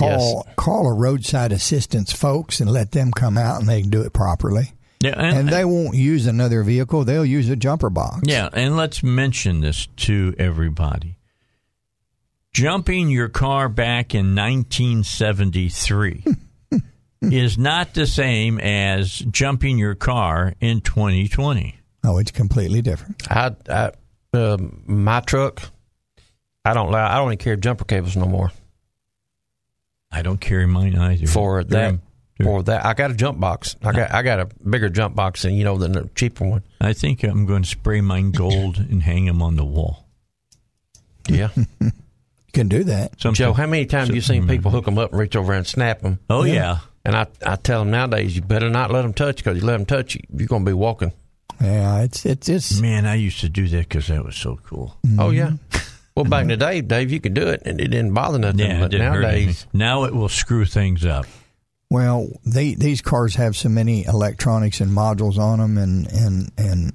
Call 0.00 0.48
call 0.56 0.86
a 0.86 0.94
roadside 0.94 1.52
assistance 1.52 2.12
folks 2.12 2.60
and 2.60 2.70
let 2.70 2.92
them 2.92 3.10
come 3.12 3.38
out 3.38 3.60
and 3.60 3.68
they 3.68 3.80
can 3.82 3.90
do 3.90 4.02
it 4.02 4.12
properly. 4.12 4.72
Yeah, 5.02 5.14
And 5.18 5.48
they 5.48 5.64
won't 5.64 5.94
use 5.94 6.26
another 6.26 6.62
vehicle; 6.62 7.04
they'll 7.04 7.24
use 7.24 7.48
a 7.48 7.56
jumper 7.56 7.88
box. 7.88 8.20
Yeah, 8.24 8.50
and 8.52 8.76
let's 8.76 9.02
mention 9.02 9.62
this 9.62 9.86
to 9.96 10.34
everybody. 10.38 11.16
Jumping 12.52 13.08
your 13.08 13.28
car 13.28 13.70
back 13.70 14.14
in 14.14 14.34
1973 14.34 16.24
is 17.22 17.56
not 17.56 17.94
the 17.94 18.06
same 18.06 18.58
as 18.60 19.20
jumping 19.30 19.78
your 19.78 19.94
car 19.94 20.54
in 20.60 20.82
2020. 20.82 21.76
Oh, 22.04 22.18
it's 22.18 22.30
completely 22.30 22.82
different. 22.82 23.22
I, 23.30 23.54
I 23.70 23.92
uh, 24.32 24.58
my 24.86 25.20
truck, 25.20 25.62
I 26.64 26.74
don't 26.74 26.88
allow, 26.88 27.10
I 27.10 27.16
don't 27.16 27.28
even 27.28 27.38
carry 27.38 27.56
jumper 27.56 27.84
cables 27.84 28.16
no 28.16 28.26
more 28.26 28.52
I 30.10 30.22
don't 30.22 30.40
carry 30.40 30.66
mine 30.66 30.96
either. 30.96 31.26
for 31.26 31.64
They're- 31.64 31.92
that. 31.92 32.00
For 32.42 32.62
that, 32.62 32.86
I 32.86 32.94
got 32.94 33.10
a 33.10 33.14
jump 33.14 33.38
box. 33.38 33.76
I 33.82 33.92
got 33.92 34.14
I 34.14 34.22
got 34.22 34.40
a 34.40 34.46
bigger 34.66 34.88
jump 34.88 35.14
box 35.14 35.42
than 35.42 35.52
you 35.52 35.62
know 35.62 35.76
than 35.76 35.92
the 35.92 36.08
cheaper 36.14 36.46
one. 36.48 36.62
I 36.80 36.94
think 36.94 37.22
I'm 37.22 37.44
going 37.44 37.64
to 37.64 37.68
spray 37.68 38.00
mine 38.00 38.30
gold 38.30 38.78
and 38.78 39.02
hang 39.02 39.26
them 39.26 39.42
on 39.42 39.56
the 39.56 39.64
wall. 39.66 40.06
Yeah, 41.28 41.50
You 41.80 41.92
can 42.54 42.68
do 42.68 42.84
that. 42.84 43.20
Some 43.20 43.34
Joe, 43.34 43.52
how 43.52 43.66
many 43.66 43.84
times 43.84 44.08
so- 44.08 44.14
you 44.14 44.22
seen 44.22 44.42
mm-hmm. 44.42 44.52
people 44.52 44.70
hook 44.70 44.86
them 44.86 44.96
up 44.96 45.10
and 45.10 45.20
reach 45.20 45.36
over 45.36 45.52
and 45.52 45.66
snap 45.66 46.00
them? 46.00 46.18
Oh 46.30 46.44
yeah. 46.44 46.78
And 47.04 47.14
I 47.14 47.26
I 47.44 47.56
tell 47.56 47.80
them 47.80 47.90
nowadays 47.90 48.34
you 48.34 48.40
better 48.40 48.70
not 48.70 48.90
let 48.90 49.02
them 49.02 49.12
touch 49.12 49.36
because 49.36 49.58
you 49.58 49.66
let 49.66 49.76
them 49.76 49.84
touch 49.84 50.14
you, 50.14 50.22
you're 50.34 50.48
gonna 50.48 50.64
be 50.64 50.72
walking. 50.72 51.12
Yeah, 51.60 52.00
it's 52.04 52.24
it's 52.24 52.48
it's 52.48 52.80
Man, 52.80 53.04
I 53.04 53.16
used 53.16 53.40
to 53.40 53.50
do 53.50 53.68
that 53.68 53.86
because 53.86 54.06
that 54.08 54.24
was 54.24 54.36
so 54.36 54.58
cool. 54.64 54.96
Mm-hmm. 55.06 55.20
Oh 55.20 55.28
yeah. 55.28 55.52
Well, 56.16 56.24
back 56.24 56.42
in 56.42 56.48
the 56.48 56.56
day, 56.56 56.80
Dave, 56.80 57.10
you 57.10 57.20
could 57.20 57.34
do 57.34 57.46
it 57.48 57.62
and 57.64 57.80
it 57.80 57.88
didn't 57.88 58.12
bother 58.12 58.38
nothing. 58.38 58.58
Yeah, 58.60 58.80
but 58.80 58.90
didn't 58.90 59.12
hurt 59.12 59.24
anything. 59.24 59.46
nowadays, 59.46 59.66
Now 59.72 60.04
it 60.04 60.14
will 60.14 60.28
screw 60.28 60.64
things 60.64 61.04
up. 61.06 61.26
well. 61.90 62.28
They 62.44 62.74
these 62.74 63.00
cars 63.00 63.36
have 63.36 63.56
so 63.56 63.68
many 63.68 64.04
electronics 64.04 64.80
and 64.80 64.90
modules 64.90 65.38
on 65.38 65.58
them, 65.60 65.78
and 65.78 66.06
and 66.08 66.50
and 66.58 66.92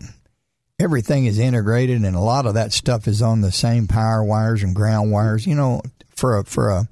everything 0.79 1.25
is 1.25 1.39
integrated, 1.39 2.03
and 2.03 2.15
a 2.15 2.19
lot 2.19 2.45
of 2.45 2.53
that 2.55 2.73
stuff 2.73 3.07
is 3.07 3.21
on 3.21 3.41
the 3.41 3.51
same 3.51 3.87
power 3.87 4.23
wires 4.23 4.61
and 4.63 4.75
ground 4.75 5.11
wires. 5.11 5.47
You 5.47 5.55
know, 5.55 5.81
for 6.15 6.37
a 6.37 6.43
for 6.43 6.69
a 6.69 6.87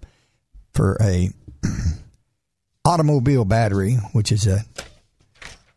for 0.74 0.98
a 1.02 1.30
automobile 2.86 3.46
battery, 3.46 3.96
which 4.14 4.32
is 4.32 4.48
a 4.48 4.62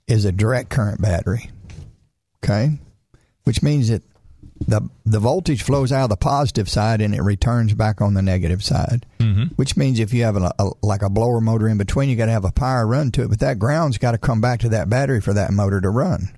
is 0.07 0.25
a 0.25 0.33
direct 0.33 0.71
current 0.71 1.01
battery. 1.03 1.51
Okay, 2.45 2.79
which 3.45 3.63
means 3.63 3.89
that 3.89 4.03
the 4.61 4.89
the 5.05 5.21
voltage 5.21 5.63
flows 5.63 5.93
out 5.93 6.05
of 6.05 6.11
the 6.11 6.17
positive 6.17 6.69
side 6.69 7.01
and 7.01 7.15
it 7.15 7.23
returns 7.23 7.75
back 7.75 8.01
on 8.01 8.15
the 8.15 8.23
negative 8.23 8.63
side. 8.65 9.07
Mm-hmm. 9.19 9.55
Which 9.57 9.77
means 9.77 10.01
if 10.01 10.13
you 10.13 10.25
have 10.25 10.37
a, 10.37 10.53
a 10.59 10.71
like 10.83 11.03
a 11.03 11.11
blower 11.11 11.41
motor 11.41 11.69
in 11.69 11.79
between, 11.79 12.09
you 12.09 12.17
got 12.17 12.27
to 12.27 12.33
have 12.33 12.45
a 12.45 12.53
power 12.53 12.87
run 12.87 13.11
to 13.13 13.23
it, 13.25 13.29
but 13.29 13.41
that 13.41 13.59
ground's 13.59 13.99
got 13.99 14.13
to 14.13 14.19
come 14.19 14.41
back 14.41 14.61
to 14.61 14.69
that 14.71 14.89
battery 14.89 15.21
for 15.21 15.35
that 15.35 15.53
motor 15.53 15.81
to 15.81 15.91
run. 15.91 16.31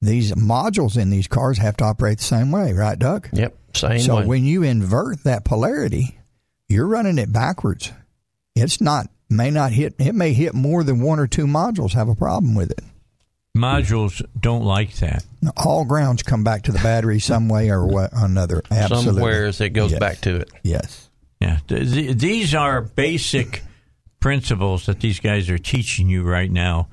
These 0.00 0.32
modules 0.32 0.96
in 1.00 1.10
these 1.10 1.28
cars 1.28 1.58
have 1.58 1.76
to 1.76 1.84
operate 1.84 2.18
the 2.18 2.24
same 2.24 2.50
way, 2.50 2.72
right, 2.72 2.98
Doug? 2.98 3.28
yep, 3.32 3.56
same 3.74 4.00
So 4.00 4.16
way. 4.16 4.26
when 4.26 4.44
you 4.44 4.64
invert 4.64 5.22
that 5.24 5.44
polarity, 5.44 6.18
you're 6.68 6.88
running 6.88 7.18
it 7.18 7.32
backwards. 7.32 7.92
It's 8.56 8.80
not 8.80 9.06
may 9.30 9.50
not 9.50 9.72
hit. 9.72 9.94
It 9.98 10.14
may 10.14 10.32
hit 10.32 10.54
more 10.54 10.82
than 10.84 11.00
one 11.00 11.18
or 11.20 11.26
two 11.28 11.46
modules 11.46 11.92
have 11.92 12.08
a 12.08 12.14
problem 12.14 12.54
with 12.54 12.70
it. 12.72 12.80
Modules 13.56 14.22
don't 14.38 14.64
like 14.64 14.94
that. 14.96 15.24
All 15.58 15.84
grounds 15.84 16.22
come 16.22 16.42
back 16.42 16.62
to 16.64 16.72
the 16.72 16.78
battery 16.78 17.18
some 17.20 17.48
way 17.48 17.70
or 17.70 17.86
what 17.86 18.10
another. 18.14 18.62
Absolutely. 18.70 19.20
Somewheres 19.20 19.60
it 19.60 19.70
goes 19.70 19.90
Yes. 19.90 20.00
back 20.00 20.20
to 20.22 20.36
it. 20.36 20.50
Yes. 20.62 21.10
Yeah, 21.40 21.58
th- 21.68 21.92
th- 21.92 22.16
these 22.18 22.54
are 22.54 22.80
basic 22.80 23.62
principles 24.20 24.86
that 24.86 25.00
these 25.00 25.20
guys 25.20 25.50
are 25.50 25.58
teaching 25.58 26.08
you 26.08 26.22
right 26.22 26.50
now. 26.50 26.88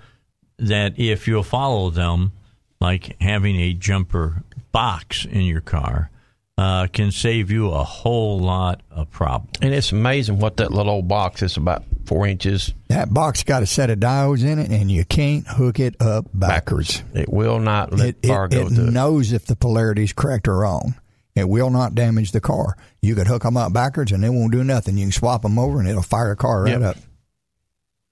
That 0.58 1.00
if 1.00 1.28
you'll 1.28 1.44
follow 1.44 1.92
them, 1.92 2.34
like 2.82 3.16
having 3.22 3.56
a 3.56 3.74
jumper 3.74 4.44
box 4.74 5.24
in 5.26 5.42
your 5.42 5.62
car, 5.62 6.10
uh, 6.58 6.88
can 6.88 7.12
save 7.12 7.50
you 7.52 7.70
a 7.70 7.84
whole 7.86 8.38
lot 8.40 8.82
of 8.92 9.10
problems. 9.12 9.54
And 9.62 9.74
it's 9.74 9.94
amazing 9.94 10.40
what 10.40 10.58
that 10.58 10.72
little 10.74 10.92
old 10.92 11.08
box 11.08 11.42
is 11.42 11.56
about 11.56 11.84
four 12.10 12.28
inches. 12.28 12.74
That 12.90 13.14
box 13.14 13.44
got 13.44 13.64
a 13.64 13.66
set 13.66 13.90
of 13.90 14.00
diodes 14.00 14.44
in 14.44 14.60
it, 14.60 14.70
and 14.72 14.92
you 14.92 15.06
can't 15.06 15.48
hook 15.48 15.80
it 15.80 15.96
up 16.02 16.26
backwards. 16.34 17.04
It 17.14 17.32
will 17.32 17.60
not 17.60 17.94
let 17.94 18.10
It, 18.10 18.18
it, 18.24 18.28
go 18.28 18.44
it 18.46 18.50
to 18.50 18.88
it. 18.88 18.92
knows 18.92 19.32
if 19.32 19.46
the 19.46 19.56
polarity 19.56 20.04
is 20.04 20.12
correct 20.14 20.48
or 20.48 20.58
wrong. 20.58 20.96
It 21.36 21.48
will 21.48 21.70
not 21.70 21.96
damage 21.96 22.32
the 22.34 22.42
car. 22.42 22.76
You 23.02 23.16
could 23.16 23.28
hook 23.28 23.44
them 23.44 23.56
up 23.56 23.72
backwards, 23.72 24.12
and 24.12 24.26
it 24.26 24.30
won't 24.32 24.52
do 24.52 24.64
nothing. 24.64 24.98
You 24.98 25.06
can 25.06 25.12
swap 25.14 25.44
them 25.44 25.58
over, 25.58 25.80
and 25.80 25.88
it'll 25.88 26.02
fire 26.02 26.32
a 26.32 26.36
car 26.36 26.64
right 26.64 26.72
Yep. 26.72 26.82
up. 26.82 26.98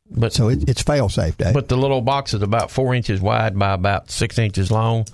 But 0.09 0.31
So 0.31 0.47
it, 0.47 0.69
it's 0.69 0.81
fail 0.83 1.09
safe, 1.09 1.35
Dave. 1.37 1.53
but 1.53 1.67
the 1.67 1.75
little 1.75 1.99
box 2.01 2.33
is 2.33 2.41
about 2.41 2.71
four 2.71 2.95
inches 2.95 3.19
wide 3.19 3.57
by 3.59 3.73
about 3.73 4.09
six 4.09 4.37
inches 4.39 4.71
long, 4.71 5.05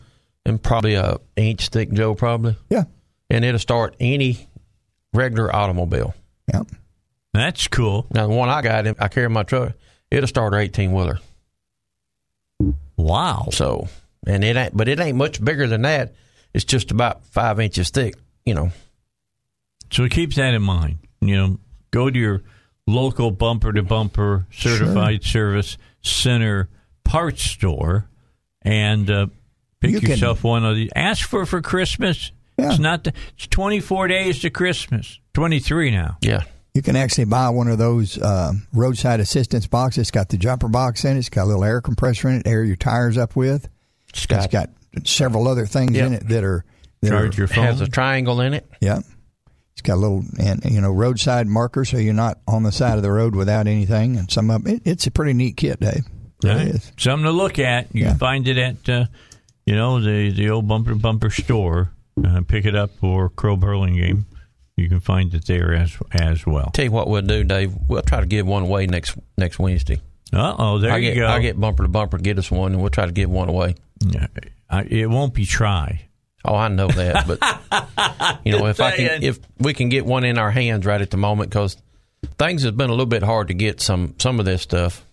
and 0.46 0.62
probably 0.62 0.94
a 0.96 1.18
inch 1.36 1.70
thick, 1.70 1.92
Joe, 1.92 2.14
probably. 2.14 2.56
yeah, 2.70 2.84
And 3.30 3.44
it'll 3.44 3.58
start 3.60 3.96
any 4.00 4.48
regular 5.14 5.56
automobile. 5.56 6.14
yeah. 6.54 6.64
That's 7.34 7.68
cool. 7.68 8.06
Now 8.12 8.28
the 8.28 8.34
one 8.34 8.50
I 8.50 8.62
got, 8.62 8.86
I 9.02 9.08
carry 9.08 9.26
in 9.26 9.34
my 9.34 9.44
truck. 9.44 9.74
It'll 10.12 10.28
start 10.28 10.54
an 10.54 10.60
eighteen 10.60 10.94
wheeler. 10.94 11.20
Wow. 12.98 13.50
So, 13.52 13.88
and 14.26 14.44
it 14.44 14.56
ain't, 14.56 14.76
but 14.78 14.88
it 14.88 15.00
ain't 15.00 15.18
much 15.18 15.44
bigger 15.44 15.68
than 15.68 15.82
that. 15.84 16.14
It's 16.54 16.66
just 16.66 16.92
about 16.92 17.26
five 17.26 17.60
inches 17.60 17.90
thick. 17.90 18.16
You 18.46 18.54
know, 18.54 18.72
So 19.92 20.08
keep 20.10 20.34
that 20.36 20.54
in 20.54 20.62
mind. 20.62 21.00
You 21.22 21.36
know, 21.38 21.60
go 21.92 22.10
to 22.10 22.20
your 22.20 22.42
local 22.86 23.32
bumper 23.32 23.72
to 23.74 23.82
bumper 23.82 24.46
certified 24.52 25.24
service 25.24 25.78
center 26.02 26.68
parts 27.06 27.42
store 27.44 28.08
and 28.62 29.10
uh, 29.10 29.28
pick 29.80 29.92
You 29.92 30.00
can- 30.02 30.10
yourself 30.12 30.44
one 30.44 30.66
of 30.66 30.76
these. 30.76 30.92
Ask 30.96 31.28
for 31.28 31.46
for 31.46 31.62
Christmas. 31.62 32.32
Yeah. 32.58 32.70
It's 32.70 32.80
not. 32.80 33.06
The, 33.06 33.14
it's 33.36 33.48
twenty 33.48 33.80
four 33.80 34.08
days 34.08 34.42
to 34.42 34.50
Christmas. 34.52 35.20
Twenty 35.34 35.60
three 35.60 35.90
now. 35.90 36.18
yeah. 36.22 36.44
You 36.74 36.82
can 36.82 36.96
actually 36.96 37.26
buy 37.26 37.50
one 37.50 37.68
of 37.68 37.78
those 37.78 38.18
uh, 38.18 38.54
roadside 38.74 39.20
assistance 39.20 39.68
boxes. 39.68 40.02
It's 40.04 40.12
got 40.12 40.30
the 40.30 40.38
jumper 40.38 40.68
box 40.68 41.06
in 41.06 41.16
it. 41.16 41.20
It's 41.20 41.30
got 41.30 41.44
a 41.44 41.46
little 41.46 41.64
air 41.64 41.82
compressor 41.82 42.30
in 42.30 42.40
it, 42.40 42.48
air 42.48 42.64
your 42.64 42.76
tires 42.76 43.16
up 43.18 43.36
with. 43.36 43.70
It's 44.10 44.26
got, 44.26 44.46
It's 44.46 44.52
got 44.54 44.70
several 45.08 45.48
other 45.48 45.66
things 45.68 45.92
Yep. 45.92 46.08
in 46.08 46.14
it 46.14 46.28
that 46.30 46.44
are 46.44 46.66
that 47.02 47.10
Charge 47.10 47.38
are, 47.38 47.42
your 47.42 47.48
phone. 47.48 47.66
has 47.66 47.82
a 47.82 47.88
triangle 47.88 48.42
in 48.42 48.54
it. 48.56 48.68
Yeah. 48.82 49.00
It's 49.74 49.82
got 49.84 49.96
a 49.96 49.98
little, 49.98 50.24
and 50.40 50.64
you 50.66 50.82
know, 50.82 50.92
roadside 50.92 51.46
marker, 51.48 51.84
so 51.86 51.98
you're 51.98 52.14
not 52.14 52.40
on 52.48 52.64
the 52.64 52.72
side 52.72 52.98
of 52.98 53.04
the 53.04 53.12
road 53.12 53.36
without 53.36 53.68
anything. 53.68 54.18
And 54.18 54.32
some 54.32 54.50
of 54.50 54.66
it, 54.68 54.82
it's 54.86 55.06
a 55.06 55.12
pretty 55.12 55.34
neat 55.34 55.58
kit, 55.58 55.80
Dave. 55.80 56.06
It 56.44 56.48
really 56.48 56.56
Right. 56.58 56.68
is. 56.76 56.92
Something 56.98 57.26
to 57.26 57.32
look 57.32 57.60
at. 57.60 57.94
You 57.94 58.04
Yeah. 58.04 58.10
can 58.10 58.18
find 58.20 58.48
it 58.48 58.58
at, 58.58 58.90
uh, 58.90 59.06
you 59.66 59.76
know, 59.76 60.00
the 60.02 60.32
the 60.32 60.50
old 60.50 60.68
bumper 60.68 60.92
to 60.92 60.96
bumper 60.96 61.30
store. 61.30 61.92
Uh, 62.24 62.42
pick 62.48 62.66
it 62.66 62.76
up 62.76 62.92
for 63.00 63.30
Crow 63.30 63.58
Burlingame. 63.58 64.26
You 64.78 64.90
can 64.90 65.00
find 65.00 65.34
it 65.34 65.46
there 65.46 65.74
as 65.74 65.96
as 66.12 66.46
well. 66.46 66.72
Tell 66.74 66.86
you 66.86 66.92
what 66.92 67.08
we'll 67.08 67.22
do, 67.22 67.44
Dave. 67.44 67.74
We'll 67.88 68.02
try 68.02 68.20
to 68.22 68.26
give 68.26 68.48
one 68.48 68.64
away 68.64 68.88
next 68.88 69.16
next 69.38 69.60
Wednesday. 69.60 70.02
Uh 70.32 70.56
oh, 70.58 70.80
there 70.80 70.92
I 70.92 70.98
you 70.98 71.14
get 71.14 71.20
go. 71.20 71.28
I 71.28 71.40
get 71.40 71.60
bumper 71.60 71.84
to 71.84 71.90
bumper, 71.90 72.18
get 72.18 72.40
us 72.40 72.50
one, 72.50 72.72
and 72.74 72.82
we'll 72.82 72.90
try 72.90 73.06
to 73.06 73.12
give 73.12 73.30
one 73.30 73.50
away. 73.50 73.76
I, 74.70 74.82
it 74.84 75.08
won't 75.10 75.34
be 75.36 75.46
try. 75.46 76.08
Oh, 76.44 76.56
I 76.56 76.68
know 76.70 76.88
that, 76.88 77.28
but 77.28 78.40
you 78.46 78.52
know, 78.58 78.66
if 78.66 78.82
I 78.82 78.96
can, 78.96 79.22
if 79.24 79.40
we 79.60 79.74
can 79.76 79.90
get 79.90 80.06
one 80.06 80.24
in 80.24 80.38
our 80.40 80.50
hands 80.52 80.86
right 80.86 81.00
at 81.00 81.12
the 81.12 81.18
moment, 81.18 81.52
because 81.52 81.78
things 82.40 82.64
have 82.64 82.76
been 82.76 82.90
a 82.90 82.94
little 82.94 83.06
bit 83.06 83.22
hard 83.24 83.50
to 83.50 83.54
get 83.54 83.80
some 83.80 84.16
some 84.18 84.40
of 84.40 84.46
this 84.46 84.64
stuff. 84.64 85.06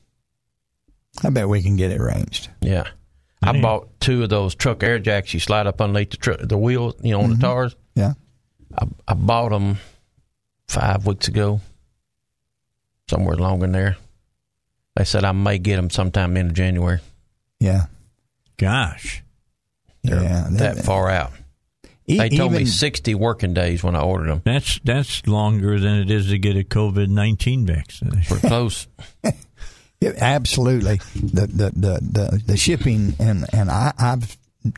I 1.22 1.28
bet 1.30 1.48
we 1.48 1.62
can 1.62 1.76
get 1.76 1.90
it 1.90 2.00
arranged. 2.00 2.48
Yeah, 2.62 2.84
I 3.42 3.52
Yeah. 3.52 3.60
bought 3.60 4.00
two 4.00 4.22
of 4.22 4.30
those 4.30 4.54
truck 4.54 4.82
air 4.82 4.98
jacks. 4.98 5.34
You 5.34 5.40
slide 5.40 5.66
up 5.66 5.80
underneath 5.82 6.10
the 6.12 6.16
tr- 6.16 6.32
the 6.46 6.56
wheels, 6.56 6.94
you 7.02 7.12
know, 7.12 7.20
on 7.20 7.30
the 7.30 7.36
tires. 7.36 7.76
Yeah. 7.94 8.14
I, 8.76 8.86
I 9.08 9.14
bought 9.14 9.50
them 9.50 9.78
five 10.68 11.06
weeks 11.06 11.28
ago, 11.28 11.60
somewhere 13.08 13.34
along 13.34 13.62
in 13.62 13.72
there. 13.72 13.96
They 14.96 15.04
said 15.04 15.24
I 15.24 15.32
may 15.32 15.58
get 15.58 15.76
them 15.76 15.90
sometime 15.90 16.36
in 16.36 16.54
January. 16.54 16.98
Yeah. 17.58 17.86
Gosh. 18.56 19.22
They're 20.02 20.22
Yeah, 20.22 20.46
that 20.50 20.76
that- 20.76 20.84
far 20.84 21.10
out. 21.10 21.32
E- 22.06 22.18
They 22.18 22.28
told 22.30 22.52
me 22.52 22.64
60 22.64 23.14
working 23.14 23.54
days 23.54 23.84
when 23.84 23.94
I 23.94 24.00
ordered 24.00 24.28
them. 24.30 24.42
That's 24.44 24.80
that's 24.82 25.24
longer 25.28 25.78
than 25.78 26.00
it 26.00 26.10
is 26.10 26.28
to 26.30 26.38
get 26.38 26.56
a 26.56 26.64
COVID 26.64 27.08
nineteen 27.08 27.66
vaccine. 27.66 28.22
We're 28.30 28.38
close. 28.38 28.86
Yeah, 30.02 30.12
absolutely. 30.16 30.96
The, 31.14 31.46
the 31.46 31.70
the 31.76 31.98
the 32.00 32.42
the 32.46 32.56
shipping 32.56 33.12
and 33.18 33.44
and 33.52 33.70
I, 33.70 33.92
I've 33.98 34.34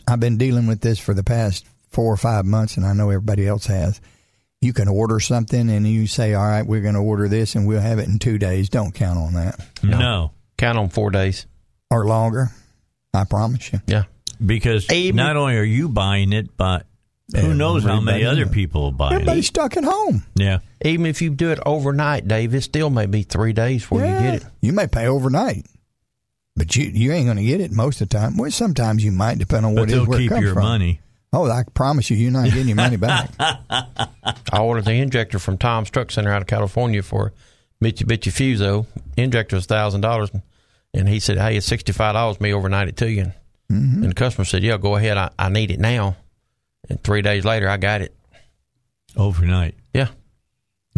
I've 0.09 0.19
been 0.19 0.36
dealing 0.36 0.66
with 0.66 0.81
this 0.81 0.98
for 0.98 1.14
the 1.14 1.23
past 1.23 1.64
four 1.93 2.12
or 2.12 2.16
five 2.16 2.44
months, 2.44 2.77
and 2.77 2.85
I 2.86 2.93
know 2.93 3.10
everybody 3.10 3.47
else 3.47 3.66
has. 3.66 4.01
You 4.60 4.73
can 4.73 4.89
order 4.89 5.19
something, 5.20 5.69
and 5.70 5.86
you 5.86 6.06
say, 6.06 6.35
"All 6.35 6.47
right, 6.47 6.66
we're 6.66 6.81
going 6.82 6.94
to 6.94 7.01
order 7.01 7.28
this, 7.28 7.55
and 7.55 7.66
we'll 7.66 7.81
have 7.81 7.98
it 7.98 8.09
in 8.09 8.19
two 8.19 8.39
days." 8.39 8.69
Don't 8.69 8.94
count 8.94 9.19
on 9.19 9.35
that 9.35 9.59
No, 9.82 10.31
Count 10.56 10.78
on 10.78 10.89
four 10.89 11.10
days. 11.10 11.47
or 11.90 12.06
longer. 12.06 12.51
I 13.14 13.24
promise 13.24 13.73
you. 13.73 13.81
Yeah. 13.86 14.05
because 14.44 14.90
Even- 14.90 15.16
not 15.16 15.36
only 15.36 15.56
are 15.56 15.62
you 15.64 15.89
buying 15.89 16.32
it, 16.32 16.56
but 16.56 16.86
who 17.35 17.55
knows 17.55 17.82
how 17.85 18.01
many 18.01 18.24
other 18.24 18.44
knows. 18.47 18.55
people 18.55 18.82
will 18.82 18.93
buy 18.93 19.10
it. 19.10 19.14
Everybody's 19.14 19.47
stuck 19.47 19.77
at 19.77 19.85
home. 19.85 20.24
Yeah. 20.35 20.59
Even 20.85 21.06
if 21.06 21.20
you 21.23 21.31
do 21.31 21.51
it 21.51 21.59
overnight, 21.66 22.27
Dave, 22.28 22.55
it 22.55 22.62
still 22.62 22.89
may 22.90 23.06
be 23.06 23.23
three 23.23 23.52
days 23.52 23.82
before 23.82 24.01
you 24.01 24.06
get 24.06 24.35
it. 24.35 24.44
You 24.60 24.73
may 24.73 24.86
pay 24.86 25.06
overnight, 25.06 25.66
but 26.56 26.74
you 26.77 26.85
you 26.86 27.12
ain't 27.12 27.27
going 27.27 27.36
to 27.36 27.43
get 27.44 27.60
it 27.60 27.70
most 27.73 28.01
of 28.01 28.09
the 28.09 28.19
time. 28.19 28.36
Well, 28.36 28.51
sometimes 28.51 29.05
you 29.05 29.12
might, 29.12 29.39
depend 29.39 29.66
on 29.66 29.74
But 29.74 29.81
what 29.82 29.89
it 29.90 29.93
is 29.93 29.98
they'll 29.98 30.06
where 30.06 30.19
it 30.19 30.23
keep 30.23 30.31
comes 30.31 30.43
your 30.43 30.55
from. 30.55 30.62
money. 30.64 31.01
Oh, 31.32 31.48
I 31.50 31.62
promise 31.74 32.10
you, 32.10 32.16
you're 32.16 32.30
not 32.30 32.44
getting 32.50 32.68
your 32.68 32.76
money 32.76 32.96
back. 32.96 33.30
I 33.40 34.59
ordered 34.60 34.84
the 34.84 34.92
injector 34.92 35.38
from 35.38 35.56
Tom's 35.56 35.90
Truck 35.90 36.10
Center 36.10 36.30
out 36.30 36.42
of 36.42 36.48
California 36.48 37.02
for 37.02 37.32
Mitsubishi 37.82 38.30
Fuso. 38.30 38.86
Injector 39.16 39.56
was 39.56 39.66
thousand 39.66 40.02
dollars, 40.02 40.30
and 40.92 41.09
he 41.09 41.20
said, 41.20 41.38
"Hey, 41.38 41.56
it's 41.56 41.66
sixty 41.66 41.92
five 41.92 42.14
dollars. 42.14 42.40
Me 42.40 42.52
overnight 42.52 42.88
it 42.88 42.96
to 42.98 43.10
you." 43.10 43.32
And 43.68 44.04
the 44.04 44.14
customer 44.14 44.44
said, 44.44 44.62
"Yeah, 44.62 44.76
go 44.76 44.96
ahead. 44.96 45.16
I, 45.16 45.30
I 45.38 45.48
need 45.48 45.70
it 45.70 45.80
now." 45.80 46.16
And 46.90 47.02
three 47.02 47.22
days 47.22 47.44
later, 47.46 47.68
I 47.68 47.78
got 47.78 48.02
it. 48.02 48.14
overnight. 49.16 49.74
Yeah. 49.94 50.09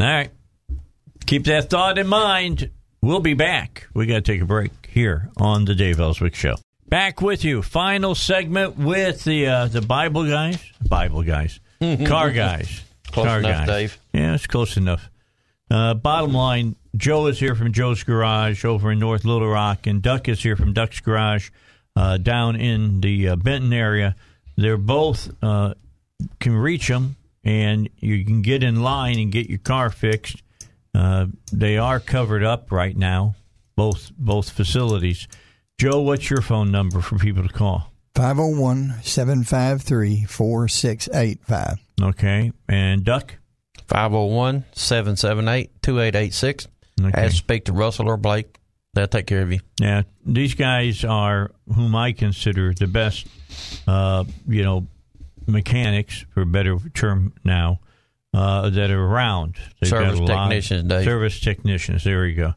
All 0.00 0.06
right. 0.06 0.30
Keep 1.26 1.44
that 1.44 1.70
thought 1.70 1.98
in 1.98 2.08
mind. 2.08 2.70
We'll 3.00 3.20
be 3.20 3.34
back. 3.34 3.86
We 3.94 4.06
got 4.06 4.14
to 4.14 4.20
take 4.22 4.40
a 4.40 4.46
break 4.46 4.72
here 4.90 5.30
on 5.36 5.64
the 5.66 5.74
Dave 5.76 6.00
Elswick 6.00 6.34
Show. 6.34 6.56
Back 6.88 7.20
with 7.20 7.44
you. 7.44 7.62
Final 7.62 8.14
segment 8.14 8.76
with 8.76 9.24
the 9.24 9.46
uh, 9.46 9.66
the 9.66 9.80
Bible 9.80 10.24
guys. 10.28 10.62
Bible 10.88 11.22
guys. 11.22 11.60
Car 12.06 12.30
guys. 12.30 12.82
Close 13.10 13.26
Car 13.26 13.38
enough, 13.38 13.66
guys. 13.66 13.66
Dave. 13.66 13.98
Yeah, 14.12 14.34
it's 14.34 14.46
close 14.46 14.76
enough. 14.76 15.10
Uh, 15.70 15.94
bottom 15.94 16.32
line, 16.32 16.76
Joe 16.96 17.26
is 17.26 17.40
here 17.40 17.54
from 17.54 17.72
Joe's 17.72 18.02
Garage 18.02 18.64
over 18.64 18.92
in 18.92 18.98
North 18.98 19.24
Little 19.24 19.48
Rock, 19.48 19.86
and 19.86 20.02
Duck 20.02 20.28
is 20.28 20.42
here 20.42 20.56
from 20.56 20.72
Duck's 20.72 21.00
Garage 21.00 21.50
uh, 21.96 22.18
down 22.18 22.56
in 22.56 23.00
the 23.00 23.28
uh, 23.30 23.36
Benton 23.36 23.72
area. 23.72 24.14
They're 24.56 24.76
both 24.76 25.30
uh, 25.42 25.74
can 26.38 26.54
reach 26.54 26.88
them, 26.88 27.16
and 27.44 27.88
you 27.98 28.24
can 28.24 28.42
get 28.42 28.62
in 28.62 28.82
line 28.82 29.18
and 29.18 29.32
get 29.32 29.48
your 29.48 29.58
car 29.58 29.90
fixed. 29.90 30.42
Uh, 30.94 31.26
they 31.52 31.76
are 31.76 31.98
covered 31.98 32.44
up 32.44 32.70
right 32.70 32.96
now, 32.96 33.34
both 33.74 34.12
both 34.16 34.50
facilities. 34.50 35.26
Joe, 35.78 36.00
what's 36.00 36.30
your 36.30 36.40
phone 36.40 36.70
number 36.70 37.00
for 37.00 37.18
people 37.18 37.42
to 37.42 37.52
call? 37.52 37.92
501 38.14 39.02
753 39.02 40.24
4685. 40.24 41.78
Okay, 42.00 42.52
and 42.68 43.04
Duck. 43.04 43.36
501 43.88 44.64
778 44.72 45.82
2886. 45.82 46.68
Okay. 47.02 47.28
To 47.28 47.30
speak 47.34 47.64
to 47.66 47.72
Russell 47.72 48.08
or 48.08 48.16
Blake. 48.16 48.56
They'll 48.94 49.08
take 49.08 49.26
care 49.26 49.42
of 49.42 49.52
you. 49.52 49.58
Yeah, 49.80 50.02
these 50.24 50.54
guys 50.54 51.04
are 51.04 51.50
whom 51.74 51.96
I 51.96 52.12
consider 52.12 52.72
the 52.72 52.86
best, 52.86 53.26
uh, 53.88 54.22
you 54.46 54.62
know, 54.62 54.86
mechanics 55.48 56.24
for 56.30 56.42
a 56.42 56.46
better 56.46 56.78
term 56.94 57.32
now 57.42 57.80
uh, 58.32 58.70
that 58.70 58.90
are 58.92 59.04
around. 59.04 59.56
They've 59.80 59.90
Service 59.90 60.20
technicians, 60.20 60.88
Dave. 60.88 61.04
Service 61.04 61.40
technicians. 61.40 62.04
There 62.04 62.24
you 62.26 62.36
go. 62.36 62.54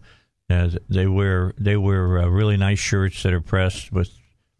Uh, 0.49 0.69
they 0.90 1.07
wear 1.07 1.53
they 1.57 1.76
wear 1.76 2.19
uh, 2.19 2.28
really 2.28 2.56
nice 2.57 2.80
shirts 2.80 3.22
that 3.24 3.34
are 3.34 3.41
pressed 3.41 3.91
with 3.91 4.10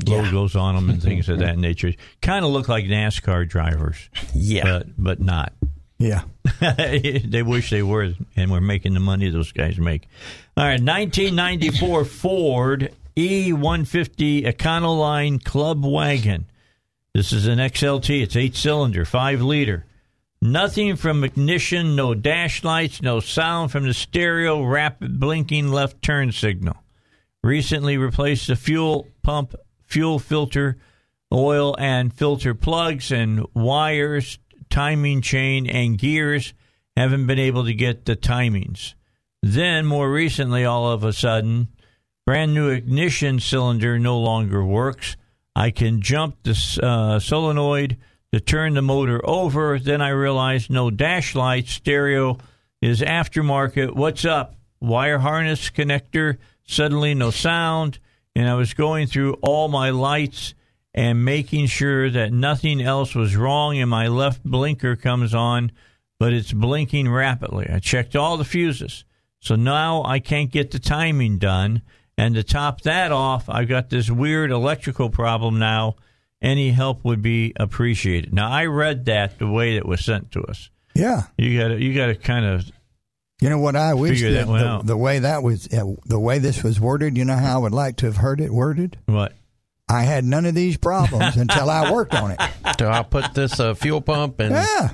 logos 0.06 0.56
on 0.56 0.76
them 0.76 0.90
and 0.90 1.02
things 1.02 1.30
of 1.30 1.40
that 1.40 1.58
nature. 1.58 1.94
Kind 2.22 2.44
of 2.46 2.52
look 2.52 2.68
like 2.68 2.86
NASCAR 2.86 3.48
drivers, 3.48 4.10
Yeah. 4.34 4.64
but 4.64 4.88
but 4.98 5.20
not. 5.22 5.54
Yeah. 6.00 6.24
they 6.60 7.42
wish 7.44 7.70
they 7.72 7.82
were, 7.84 8.14
and 8.36 8.52
we're 8.52 8.62
making 8.62 8.94
the 8.94 9.00
money 9.00 9.30
those 9.32 9.52
guys 9.52 9.80
make. 9.80 10.08
All 10.56 10.64
right, 10.64 10.80
1994 10.82 12.06
Ford 12.06 12.94
E150 13.16 14.46
Econoline 14.46 15.44
Club 15.44 15.84
Wagon. 15.84 16.46
This 17.14 17.32
is 17.34 17.48
an 17.48 17.58
XLT. 17.58 18.22
It's 18.22 18.36
eight 18.36 18.56
cylinder, 18.56 19.06
five 19.06 19.42
liter. 19.42 19.86
Nothing 20.42 20.96
from 20.96 21.24
ignition, 21.24 21.96
no 21.96 22.14
dash 22.14 22.64
lights, 22.64 23.02
no 23.02 23.20
sound 23.20 23.72
from 23.72 23.86
the 23.86 23.94
stereo, 23.94 24.64
rapid 24.64 25.20
blinking 25.20 25.70
left 25.70 26.02
turn 26.02 26.32
signal. 26.32 26.78
Recently 27.44 27.98
replaced 27.98 28.48
the 28.48 28.56
fuel 28.56 29.08
pump, 29.24 29.56
fuel 29.84 30.20
filter, 30.20 30.78
oil 31.34 31.76
and 31.80 32.14
filter 32.14 32.54
plugs 32.54 33.12
and 33.12 33.46
wires, 33.54 34.38
timing 34.70 35.22
chain, 35.22 35.68
and 35.68 35.98
gears. 35.98 36.54
Haven't 36.96 37.28
been 37.28 37.40
able 37.40 37.66
to 37.66 37.74
get 37.74 38.06
the 38.06 38.16
timings. 38.16 38.94
Then, 39.42 39.86
more 39.86 40.12
recently, 40.12 40.66
all 40.66 40.92
of 40.92 41.04
a 41.04 41.14
sudden, 41.14 41.70
brand 42.26 42.54
new 42.54 42.70
ignition 42.70 43.40
cylinder 43.40 44.00
no 44.00 44.20
longer 44.20 44.64
works. 44.64 45.16
I 45.56 45.72
can 45.72 46.02
jump 46.02 46.44
the 46.44 46.80
uh, 46.82 47.20
solenoid 47.20 47.98
to 48.38 48.44
turn 48.44 48.76
the 48.76 48.82
motor 48.84 49.20
over. 49.28 49.80
Then 49.80 50.00
I 50.00 50.10
realized 50.10 50.70
no 50.70 50.92
dash 50.92 51.34
light, 51.34 51.68
stereo 51.68 52.38
is 52.84 53.02
aftermarket. 53.02 53.96
What's 53.96 54.26
up? 54.26 54.56
Wire 54.80 55.18
harness 55.18 55.72
connector, 55.72 56.38
suddenly 56.64 57.16
no 57.16 57.32
sound. 57.32 57.98
And 58.36 58.48
I 58.48 58.54
was 58.54 58.76
going 58.76 59.08
through 59.08 59.34
all 59.42 59.70
my 59.70 59.90
lights 59.90 60.54
and 60.94 61.26
making 61.26 61.66
sure 61.66 62.12
that 62.12 62.32
nothing 62.32 62.80
else 62.80 63.16
was 63.16 63.36
wrong. 63.36 63.80
And 63.80 63.90
my 63.90 64.08
left 64.08 64.44
blinker 64.44 64.96
comes 64.96 65.34
on, 65.34 65.72
but 66.20 66.32
it's 66.32 66.54
blinking 66.54 67.10
rapidly. 67.10 67.68
I 67.68 67.80
checked 67.80 68.16
all 68.16 68.38
the 68.38 68.46
fuses. 68.46 69.04
So 69.40 69.56
now 69.56 70.04
I 70.04 70.20
can't 70.20 70.52
get 70.52 70.70
the 70.70 70.80
timing 70.80 71.40
done. 71.40 71.82
And 72.20 72.36
to 72.36 72.44
top 72.44 72.82
that 72.82 73.12
off, 73.12 73.50
I've 73.50 73.68
got 73.68 73.90
this 73.90 74.12
weird 74.12 74.52
electrical 74.52 75.10
problem 75.10 75.58
now. 75.58 75.96
Any 76.42 76.72
help 76.72 77.04
would 77.04 77.22
be 77.22 77.54
appreciated. 77.56 78.34
Now 78.34 78.50
I 78.52 78.66
read 78.66 79.06
that 79.06 79.40
the 79.40 79.48
way 79.48 79.76
it 79.76 79.86
was 79.86 80.04
sent 80.06 80.32
to 80.34 80.42
us. 80.44 80.70
Yeah. 80.94 81.24
You 81.38 81.60
got 81.60 81.68
to 81.70 81.82
you 81.84 81.94
got 81.96 82.08
to 82.08 82.16
kind 82.16 82.46
of 82.46 82.70
You 83.42 83.50
know 83.50 83.60
what 83.60 83.76
I 83.76 83.94
wish 83.96 84.22
that 84.22 84.30
that 84.32 84.48
the, 84.48 84.54
out. 84.54 84.86
the 84.86 84.98
way 84.98 85.20
that 85.20 85.42
was 85.44 85.68
uh, 85.74 85.84
the 86.06 86.20
way 86.20 86.40
this 86.40 86.64
was 86.64 86.80
worded. 86.80 87.18
You 87.18 87.26
know 87.26 87.36
how 87.36 87.56
I 87.56 87.62
would 87.62 87.74
like 87.74 87.98
to 87.98 88.06
have 88.08 88.18
heard 88.18 88.40
it 88.42 88.52
worded. 88.52 88.98
what? 89.06 89.34
I 89.90 90.04
had 90.04 90.26
none 90.26 90.46
of 90.46 90.54
these 90.54 90.76
problems 90.78 91.38
until 91.38 91.70
I 91.70 91.92
worked 91.92 92.14
on 92.14 92.32
it. 92.32 92.40
So 92.78 92.90
I 92.92 93.02
put 93.02 93.34
this 93.34 93.60
uh, 93.60 93.74
fuel 93.74 94.02
pump 94.02 94.40
and 94.40 94.52
Yeah, 94.52 94.90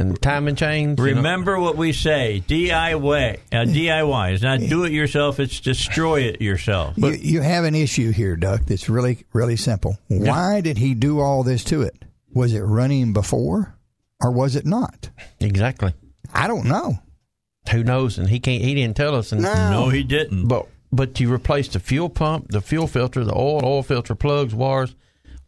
and 0.00 0.20
timing 0.20 0.56
chains. 0.56 0.98
you 0.98 1.04
know. 1.10 1.16
Remember 1.16 1.60
what 1.60 1.76
we 1.76 1.92
say: 1.92 2.42
DIY. 2.48 3.38
Uh, 3.52 3.56
DIY 3.64 4.32
is 4.32 4.42
not 4.42 4.58
do 4.60 4.84
it 4.84 4.92
yourself; 4.92 5.38
it's 5.38 5.60
destroy 5.60 6.22
it 6.22 6.40
yourself. 6.40 6.94
you, 6.96 7.10
you 7.10 7.40
have 7.40 7.64
an 7.64 7.74
issue 7.74 8.10
here, 8.10 8.36
Duck. 8.36 8.62
That's 8.66 8.88
really 8.88 9.24
really 9.32 9.56
simple. 9.56 9.98
Why 10.08 10.60
did 10.60 10.78
he 10.78 10.94
do 10.94 11.20
all 11.20 11.42
this 11.44 11.62
to 11.64 11.82
it? 11.82 12.04
Was 12.32 12.54
it 12.54 12.60
running 12.60 13.12
before, 13.12 13.76
or 14.20 14.32
was 14.32 14.56
it 14.56 14.66
not? 14.66 15.10
exactly. 15.38 15.94
I 16.32 16.46
don't 16.48 16.66
know. 16.66 16.98
Who 17.70 17.84
knows? 17.84 18.18
And 18.18 18.28
he 18.28 18.40
can't. 18.40 18.62
He 18.62 18.74
didn't 18.74 18.96
tell 18.96 19.14
us. 19.14 19.32
And 19.32 19.42
No, 19.42 19.88
he 19.88 20.02
didn't. 20.02 20.48
But 20.48 20.66
but 20.92 21.20
you 21.20 21.30
replaced 21.30 21.74
the 21.74 21.80
fuel 21.80 22.08
pump, 22.08 22.48
the 22.50 22.60
fuel 22.60 22.86
filter, 22.86 23.24
the 23.24 23.34
oil, 23.34 23.60
oil 23.64 23.82
filter, 23.82 24.14
plugs, 24.14 24.54
wires. 24.54 24.94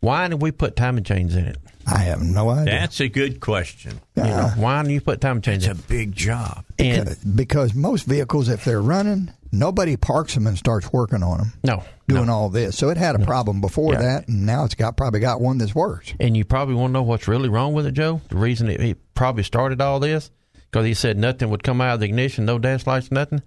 Why 0.03 0.27
did 0.27 0.43
we 0.43 0.51
put 0.51 0.75
timing 0.75 1.05
chains 1.05 1.37
in 1.37 1.45
it? 1.45 1.59
I 1.87 1.99
have 1.99 2.21
no 2.21 2.51
idea. 2.51 2.75
That's 2.75 3.01
a 3.01 3.09
good 3.09 3.39
question. 3.41 4.01
You 4.17 4.25
know, 4.25 4.51
why 4.57 4.83
did 4.83 4.91
you 4.91 5.01
put 5.01 5.21
timing 5.21 5.43
chains 5.43 5.65
It's 5.65 5.81
a 5.81 5.83
big 5.85 6.13
job. 6.13 6.65
And 6.77 7.17
because 7.37 7.73
most 7.73 8.05
vehicles, 8.07 8.49
if 8.49 8.65
they're 8.65 8.83
running, 8.83 9.33
nobody 9.53 9.97
parks 9.97 10.35
them 10.35 10.49
and 10.49 10.59
starts 10.59 10.93
working 10.93 11.23
on 11.23 11.39
them, 11.39 11.53
no, 11.63 11.85
doing 12.09 12.27
no. 12.27 12.33
all 12.33 12.49
this. 12.49 12.77
So 12.77 12.89
it 12.91 12.97
had 12.97 13.15
a 13.15 13.25
problem 13.25 13.61
before 13.61 13.93
Yeah. 13.95 14.03
that, 14.03 14.29
and 14.29 14.45
now 14.45 14.65
it's 14.65 14.75
got 14.75 14.97
probably 14.97 15.21
got 15.21 15.41
one 15.41 15.59
that's 15.59 15.75
worse. 15.75 16.13
And 16.19 16.37
you 16.37 16.45
probably 16.45 16.75
want 16.75 16.91
to 16.91 16.95
know 16.95 17.03
what's 17.05 17.29
really 17.29 17.49
wrong 17.49 17.73
with 17.73 17.87
it, 17.87 17.93
Joe. 17.93 18.21
The 18.29 18.37
reason 18.37 18.69
it, 18.71 18.81
it 18.81 19.15
probably 19.15 19.45
started 19.45 19.81
all 19.81 20.01
this 20.01 20.33
because 20.71 20.85
he 20.85 20.95
said 20.95 21.17
nothing 21.17 21.49
would 21.51 21.63
come 21.63 21.81
out 21.81 21.95
of 21.95 22.01
the 22.01 22.07
ignition, 22.07 22.45
no 22.45 22.59
dash 22.59 22.89
lights, 22.89 23.13
nothing. 23.13 23.43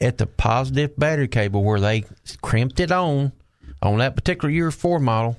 At 0.00 0.18
the 0.18 0.26
positive 0.26 0.96
battery 0.96 1.26
cable 1.28 1.64
where 1.64 1.80
they 1.80 2.04
crimped 2.40 2.78
it 2.78 2.92
on, 2.92 3.32
on 3.80 3.98
that 3.98 4.14
particular 4.14 4.50
year 4.50 4.70
four 4.70 5.00
model, 5.00 5.38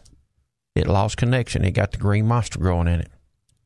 it 0.76 0.88
lost 0.88 1.18
connection. 1.18 1.64
It 1.64 1.72
got 1.72 1.92
the 1.92 1.98
green 1.98 2.28
monster 2.28 2.60
growing 2.60 2.88
in 2.88 3.00
it. 3.02 3.10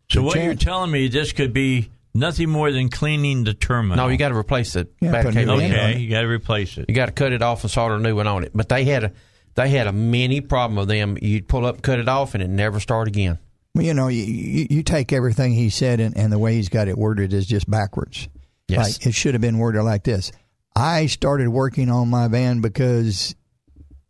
So 0.09 0.21
Good 0.21 0.25
what 0.25 0.43
you're 0.43 0.55
telling 0.55 0.91
me, 0.91 1.07
this 1.07 1.33
could 1.33 1.53
be 1.53 1.89
Nothing 2.17 2.49
more 2.49 2.71
than 2.71 2.89
cleaning 2.89 3.43
the 3.43 3.53
terminal. 3.53 3.95
No, 3.97 4.11
you 4.11 4.17
got 4.17 4.29
to 4.29 4.35
replace 4.35 4.75
it. 4.75 4.91
Yeah, 4.99 5.11
battery 5.11 5.33
put 5.33 5.37
a 5.37 5.45
new 5.45 5.45
cable 5.45 5.55
one 5.55 5.63
in. 5.65 5.71
on 5.71 5.89
Okay, 5.91 5.99
you 5.99 6.09
got 6.09 6.21
to 6.21 6.27
replace 6.27 6.77
it. 6.79 6.85
You 6.89 6.95
got 6.95 7.05
to 7.05 7.11
cut 7.11 7.31
it 7.31 7.43
off 7.43 7.63
and 7.63 7.69
solder 7.69 7.95
a 7.95 7.99
new 7.99 8.15
one 8.15 8.25
on 8.25 8.43
it. 8.43 8.51
But 8.55 8.69
they 8.69 8.85
had 8.85 9.03
a 9.03 9.11
they 9.53 9.69
had 9.69 9.85
a 9.85 9.91
mini 9.91 10.41
problem 10.41 10.77
with 10.77 10.87
them. 10.87 11.17
You'd 11.21 11.47
pull 11.47 11.63
up, 11.63 11.83
cut 11.83 11.99
it 11.99 12.09
off, 12.09 12.33
and 12.33 12.41
it 12.41 12.49
never 12.49 12.79
start 12.79 13.07
again. 13.07 13.37
Well, 13.75 13.85
you 13.85 13.93
know, 13.93 14.07
you, 14.07 14.23
you, 14.23 14.67
you 14.67 14.83
take 14.83 15.13
everything 15.13 15.53
he 15.53 15.69
said 15.69 15.99
and, 15.99 16.17
and 16.17 16.31
the 16.31 16.39
way 16.39 16.55
he's 16.55 16.69
got 16.69 16.87
it 16.87 16.97
worded 16.97 17.33
is 17.33 17.45
just 17.45 17.69
backwards. 17.69 18.27
Yes. 18.67 18.97
Like 18.97 19.05
it 19.05 19.13
should 19.13 19.35
have 19.35 19.41
been 19.41 19.59
worded 19.59 19.83
like 19.83 20.03
this. 20.03 20.31
I 20.75 21.05
started 21.05 21.49
working 21.49 21.91
on 21.91 22.09
my 22.09 22.27
van 22.27 22.61
because 22.61 23.35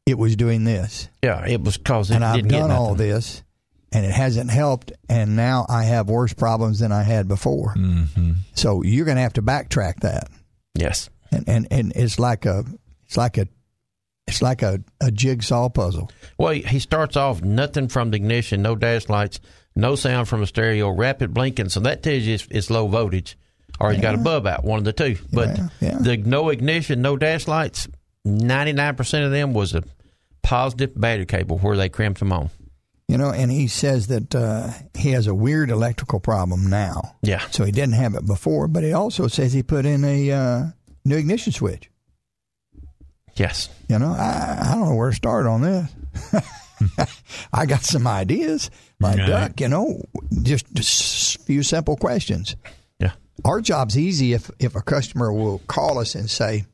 it 0.08 0.18
was 0.18 0.36
doing 0.36 0.64
this. 0.64 1.10
Yeah, 1.22 1.46
it 1.46 1.62
was 1.62 1.78
cause 1.78 2.10
and 2.10 2.24
I've 2.26 2.48
done 2.48 2.72
all 2.72 2.96
this 2.96 3.44
and 3.92 4.06
it 4.06 4.12
hasn't 4.12 4.50
helped 4.50 4.92
and 5.10 5.36
now 5.36 5.66
I 5.70 5.84
have 5.84 6.10
worse 6.10 6.34
problems 6.34 6.80
than 6.80 6.92
I 6.92 7.04
had 7.04 7.28
before. 7.28 7.74
Mm-hmm. 7.76 8.34
So 8.56 8.82
you're 8.84 9.06
going 9.06 9.18
to 9.18 9.22
have 9.24 9.34
to 9.34 9.42
backtrack 9.42 10.00
that. 10.02 10.30
Yes. 10.74 11.10
And, 11.32 11.48
and 11.48 11.68
and 11.72 11.94
it's 11.96 12.20
like 12.20 12.46
a 12.46 12.64
it's 13.06 13.18
like 13.18 13.38
a 13.38 13.48
it's 14.28 14.42
like 14.42 14.62
a, 14.62 14.82
a 15.02 15.12
jigsaw 15.12 15.70
puzzle. 15.70 16.10
Well, 16.38 16.52
he- 16.54 16.80
starts 16.80 17.16
off 17.16 17.42
nothing 17.42 17.88
from 17.88 18.12
the 18.12 18.18
ignition, 18.18 18.62
no 18.62 18.76
dash 18.76 19.08
lights, 19.08 19.40
no 19.76 19.96
sound 19.96 20.28
from 20.28 20.42
the 20.42 20.48
stereo, 20.48 20.90
rapid 20.90 21.34
blinking. 21.34 21.70
So 21.70 21.80
that 21.82 22.04
tells 22.04 22.24
you 22.24 22.34
it's, 22.36 22.48
it's 22.52 22.70
low 22.70 22.88
voltage, 22.88 23.38
or 23.80 23.92
he's 23.92 24.02
got 24.02 24.16
a 24.16 24.18
bulb 24.18 24.46
out, 24.48 24.66
one 24.66 24.80
of 24.80 24.84
the 24.86 24.92
two. 24.94 25.18
But 25.32 25.58
Yeah, 25.58 25.68
yeah. 25.80 25.98
the 26.00 26.18
no 26.18 26.50
ignition, 26.50 27.02
no 27.02 27.16
dash 27.16 27.48
lights, 27.48 27.88
ninety 28.26 28.74
nine 28.74 28.96
percent 28.96 29.24
of 29.26 29.32
them 29.32 29.54
was 29.54 29.74
a 29.76 29.84
positive 30.48 31.00
battery 31.00 31.26
cable 31.26 31.58
where 31.58 31.76
they 31.76 31.90
crimped 31.90 32.20
them 32.20 32.32
on. 32.32 32.50
You 33.10 33.18
know, 33.18 33.32
and 33.32 33.50
he 33.52 33.68
says 33.68 34.08
that 34.08 34.34
uh, 34.36 34.70
he 34.94 35.12
has 35.12 35.28
a 35.28 35.36
weird 35.36 35.70
electrical 35.70 36.20
problem 36.20 36.70
now. 36.70 37.16
Yeah. 37.22 37.40
So 37.52 37.64
he 37.64 37.72
didn't 37.72 37.96
have 37.96 38.16
it 38.16 38.26
before, 38.26 38.68
but 38.68 38.84
he 38.84 38.92
also 38.94 39.28
says 39.28 39.54
he 39.54 39.64
put 39.64 39.86
in 39.86 40.04
a 40.04 40.32
uh, 40.32 40.64
new 41.06 41.16
ignition 41.18 41.54
switch. 41.54 41.90
Yes. 43.36 43.70
You 43.88 44.00
know, 44.00 44.12
I, 44.12 44.58
I 44.62 44.72
don't 44.76 44.90
know 44.90 44.96
where 44.96 45.10
to 45.12 45.16
start 45.16 45.46
on 45.46 45.62
this. 45.62 45.94
I 47.54 47.66
got 47.66 47.84
some 47.84 48.08
ideas. 48.08 48.70
My 49.00 49.16
Yeah. 49.16 49.28
duck, 49.28 49.62
you 49.62 49.70
know, 49.70 50.02
just, 50.44 50.72
just 50.74 51.36
a 51.36 51.40
few 51.44 51.64
simple 51.64 51.96
questions. 51.98 52.56
Yeah. 53.00 53.12
Our 53.46 53.62
job's 53.62 53.98
easy 53.98 54.34
if, 54.34 54.50
if 54.60 54.76
a 54.76 54.82
customer 54.82 55.32
will 55.32 55.60
call 55.68 56.00
us 56.00 56.16
and 56.16 56.30
say, 56.30 56.66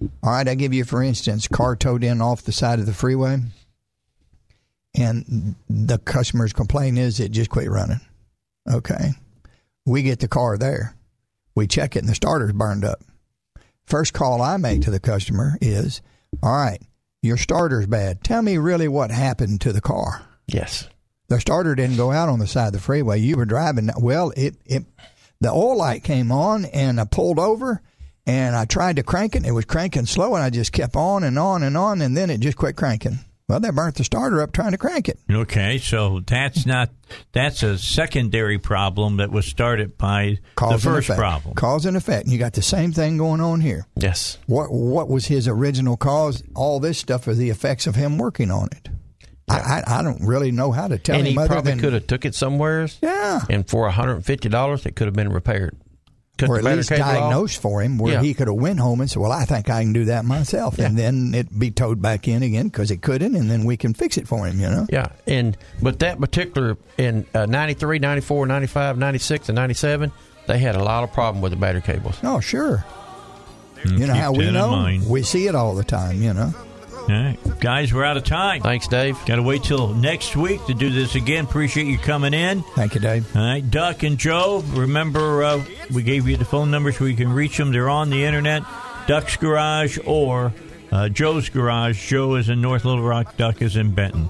All 0.00 0.10
right, 0.22 0.48
I 0.48 0.54
give 0.54 0.72
you, 0.72 0.84
for 0.84 1.02
instance, 1.02 1.48
car 1.48 1.74
towed 1.74 2.04
in 2.04 2.20
off 2.20 2.42
the 2.42 2.52
side 2.52 2.78
of 2.78 2.86
the 2.86 2.94
freeway, 2.94 3.40
and 4.94 5.56
the 5.68 5.98
customer's 5.98 6.52
complaint 6.52 6.98
is 6.98 7.18
it 7.18 7.32
just 7.32 7.50
quit 7.50 7.70
running. 7.70 8.00
Okay. 8.70 9.12
We 9.84 10.02
get 10.02 10.20
the 10.20 10.28
car 10.28 10.56
there. 10.56 10.94
We 11.54 11.66
check 11.66 11.96
it, 11.96 12.00
and 12.00 12.08
the 12.08 12.14
starter's 12.14 12.52
burned 12.52 12.84
up. 12.84 13.02
First 13.86 14.12
call 14.12 14.42
I 14.42 14.56
make 14.58 14.82
to 14.82 14.90
the 14.90 15.00
customer 15.00 15.56
is, 15.60 16.02
All 16.42 16.52
right, 16.52 16.80
your 17.22 17.36
starter's 17.36 17.86
bad. 17.86 18.22
Tell 18.22 18.42
me 18.42 18.58
really 18.58 18.86
what 18.86 19.10
happened 19.10 19.60
to 19.62 19.72
the 19.72 19.80
car. 19.80 20.22
Yes. 20.46 20.88
The 21.28 21.40
starter 21.40 21.74
didn't 21.74 21.96
go 21.96 22.12
out 22.12 22.28
on 22.28 22.38
the 22.38 22.46
side 22.46 22.68
of 22.68 22.72
the 22.74 22.80
freeway. 22.80 23.18
You 23.18 23.36
were 23.36 23.44
driving. 23.44 23.90
Well, 23.98 24.32
it, 24.36 24.56
it 24.64 24.84
the 25.40 25.50
oil 25.50 25.76
light 25.76 26.04
came 26.04 26.32
on 26.32 26.64
and 26.66 27.00
I 27.00 27.04
pulled 27.04 27.38
over 27.38 27.82
and 28.28 28.54
I 28.54 28.66
tried 28.66 28.96
to 28.96 29.02
crank 29.02 29.34
it. 29.34 29.44
It 29.44 29.52
was 29.52 29.64
cranking 29.64 30.06
slow 30.06 30.34
and 30.34 30.44
I 30.44 30.50
just 30.50 30.70
kept 30.70 30.94
on 30.94 31.24
and 31.24 31.38
on 31.38 31.62
and 31.62 31.76
on 31.76 32.00
and 32.02 32.16
then 32.16 32.30
it 32.30 32.38
just 32.40 32.56
quit 32.58 32.76
cranking. 32.76 33.18
Well, 33.48 33.60
that 33.60 33.74
burnt 33.74 33.94
the 33.94 34.04
starter 34.04 34.42
up 34.42 34.52
trying 34.52 34.72
to 34.72 34.78
crank 34.78 35.08
it. 35.08 35.18
Okay, 35.30 35.78
so 35.78 36.20
that's 36.20 36.66
not 36.66 36.90
that's 37.32 37.62
a 37.62 37.78
secondary 37.78 38.58
problem 38.58 39.16
that 39.16 39.30
was 39.30 39.46
started 39.46 39.96
by 39.96 40.38
Cause 40.54 40.68
the 40.68 40.74
and 40.90 40.96
first 40.96 41.06
effect. 41.08 41.18
problem. 41.18 41.54
Cause 41.54 41.86
and 41.86 41.96
effect. 41.96 42.24
And 42.24 42.32
you 42.32 42.38
got 42.38 42.52
the 42.52 42.60
same 42.60 42.92
thing 42.92 43.16
going 43.16 43.40
on 43.40 43.62
here. 43.62 43.86
Yes. 43.96 44.36
What 44.46 44.70
what 44.70 45.08
was 45.08 45.26
his 45.26 45.48
original 45.48 45.96
cause? 45.96 46.42
All 46.54 46.78
this 46.78 46.98
stuff 46.98 47.26
are 47.26 47.34
the 47.34 47.48
effects 47.48 47.86
of 47.86 47.94
him 47.94 48.18
working 48.18 48.50
on 48.50 48.68
it. 48.72 48.90
I, 49.48 49.82
I 49.86 50.00
I 50.00 50.02
don't 50.02 50.22
really 50.26 50.50
know 50.50 50.70
how 50.70 50.86
to 50.88 50.98
tell 50.98 51.16
and 51.16 51.26
him 51.26 51.32
he 51.32 51.38
other 51.38 51.48
probably 51.48 51.72
than 51.72 51.80
could 51.80 51.94
have 51.94 52.06
took 52.06 52.26
it 52.26 52.34
somewhere. 52.34 52.86
Yeah. 53.00 53.40
And 53.48 53.66
for 53.66 53.88
hundred 53.88 54.16
and 54.16 54.26
fifty 54.26 54.50
dollars, 54.50 54.84
it 54.84 54.94
could 54.94 55.06
have 55.06 55.16
been 55.16 55.32
repaired. 55.32 55.74
Cut 56.38 56.48
or 56.48 56.58
at 56.58 56.64
least 56.64 56.88
cable 56.88 57.04
diagnosed 57.04 57.60
for 57.60 57.82
him 57.82 57.98
where 57.98 58.14
Yeah. 58.14 58.22
he 58.22 58.32
could 58.32 58.46
have 58.48 58.56
went 58.56 58.78
home 58.80 59.00
and 59.00 59.10
said, 59.10 59.20
"Well, 59.20 59.32
I 59.32 59.44
think 59.44 59.68
I 59.68 59.82
can 59.82 59.92
do 59.92 60.04
that 60.06 60.24
myself," 60.24 60.78
and 60.78 60.96
then 60.96 61.34
it 61.34 61.58
be 61.58 61.70
towed 61.70 62.00
back 62.00 62.28
in 62.28 62.42
again 62.42 62.68
because 62.68 62.90
it 62.90 63.02
couldn't, 63.02 63.34
and 63.34 63.50
then 63.50 63.64
we 63.64 63.76
can 63.76 63.92
fix 63.92 64.16
it 64.16 64.26
for 64.28 64.46
him. 64.46 64.60
You 64.60 64.70
know. 64.70 64.86
Yeah, 64.88 65.08
and 65.26 65.56
but 65.82 65.98
that 65.98 66.20
particular 66.20 66.76
in 66.96 67.26
uh, 67.34 67.46
93, 67.46 67.98
94, 67.98 68.46
95, 68.46 68.96
96, 68.98 69.48
and 69.48 69.56
97, 69.56 70.12
they 70.46 70.58
had 70.58 70.76
a 70.76 70.82
lot 70.82 71.02
of 71.04 71.12
problem 71.12 71.42
with 71.42 71.50
the 71.52 71.56
battery 71.58 71.82
cables. 71.82 72.16
Oh, 72.22 72.40
sure. 72.40 72.84
Mm, 73.82 73.98
You 73.98 74.06
know 74.06 74.14
how 74.14 74.32
we 74.32 74.50
know? 74.50 74.98
We 75.08 75.22
see 75.22 75.46
it 75.46 75.54
all 75.54 75.74
the 75.74 75.84
time. 75.84 76.22
You 76.22 76.34
know. 76.34 76.54
All 77.08 77.14
right. 77.14 77.38
Guys, 77.60 77.92
we're 77.92 78.04
out 78.04 78.18
of 78.18 78.24
time. 78.24 78.60
Thanks, 78.60 78.86
Dave. 78.86 79.16
Got 79.24 79.36
to 79.36 79.42
wait 79.42 79.62
till 79.62 79.88
next 79.94 80.36
week 80.36 80.64
to 80.66 80.74
do 80.74 80.90
this 80.90 81.14
again. 81.14 81.44
Appreciate 81.44 81.86
you 81.86 81.96
coming 81.98 82.34
in. 82.34 82.62
Thank 82.74 82.94
you, 82.94 83.00
Dave. 83.00 83.34
All 83.34 83.42
right, 83.42 83.68
Duck 83.70 84.02
and 84.02 84.18
Joe. 84.18 84.62
Remember, 84.68 85.42
uh, 85.42 85.64
we 85.92 86.02
gave 86.02 86.28
you 86.28 86.36
the 86.36 86.44
phone 86.44 86.70
numbers 86.70 87.00
where 87.00 87.08
you 87.08 87.16
can 87.16 87.32
reach 87.32 87.56
them. 87.56 87.72
They're 87.72 87.88
on 87.88 88.10
the 88.10 88.24
internet. 88.24 88.62
Duck's 89.06 89.36
Garage 89.36 89.98
or 90.04 90.52
uh, 90.92 91.08
Joe's 91.08 91.48
Garage. 91.48 92.10
Joe 92.10 92.34
is 92.34 92.50
in 92.50 92.60
North 92.60 92.84
Little 92.84 93.02
Rock. 93.02 93.36
Duck 93.38 93.62
is 93.62 93.76
in 93.76 93.94
Benton. 93.94 94.28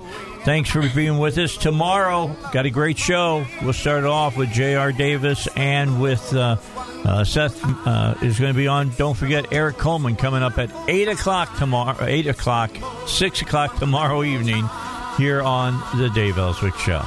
Thanks 0.48 0.70
for 0.70 0.80
being 0.94 1.18
with 1.18 1.36
us. 1.36 1.58
Tomorrow, 1.58 2.34
got 2.52 2.64
a 2.64 2.70
great 2.70 2.96
show. 2.96 3.44
We'll 3.60 3.74
start 3.74 4.04
off 4.04 4.38
with 4.38 4.50
J.R. 4.50 4.92
Davis 4.92 5.46
and 5.54 6.00
with 6.00 6.34
uh, 6.34 6.56
uh, 7.04 7.24
Seth 7.24 7.60
uh, 7.62 8.14
is 8.22 8.40
going 8.40 8.54
to 8.54 8.56
be 8.56 8.66
on. 8.66 8.88
Don't 8.96 9.14
forget 9.14 9.52
Eric 9.52 9.76
Coleman 9.76 10.16
coming 10.16 10.42
up 10.42 10.56
at 10.56 10.70
eight 10.88 11.08
o'clock 11.08 11.54
tomorrow. 11.58 12.02
Eight 12.02 12.28
o'clock, 12.28 12.70
six 13.06 13.42
o'clock 13.42 13.78
tomorrow 13.78 14.22
evening 14.22 14.66
here 15.18 15.42
on 15.42 15.82
the 15.98 16.08
Dave 16.08 16.38
Elswick 16.38 16.76
Show. 16.76 17.02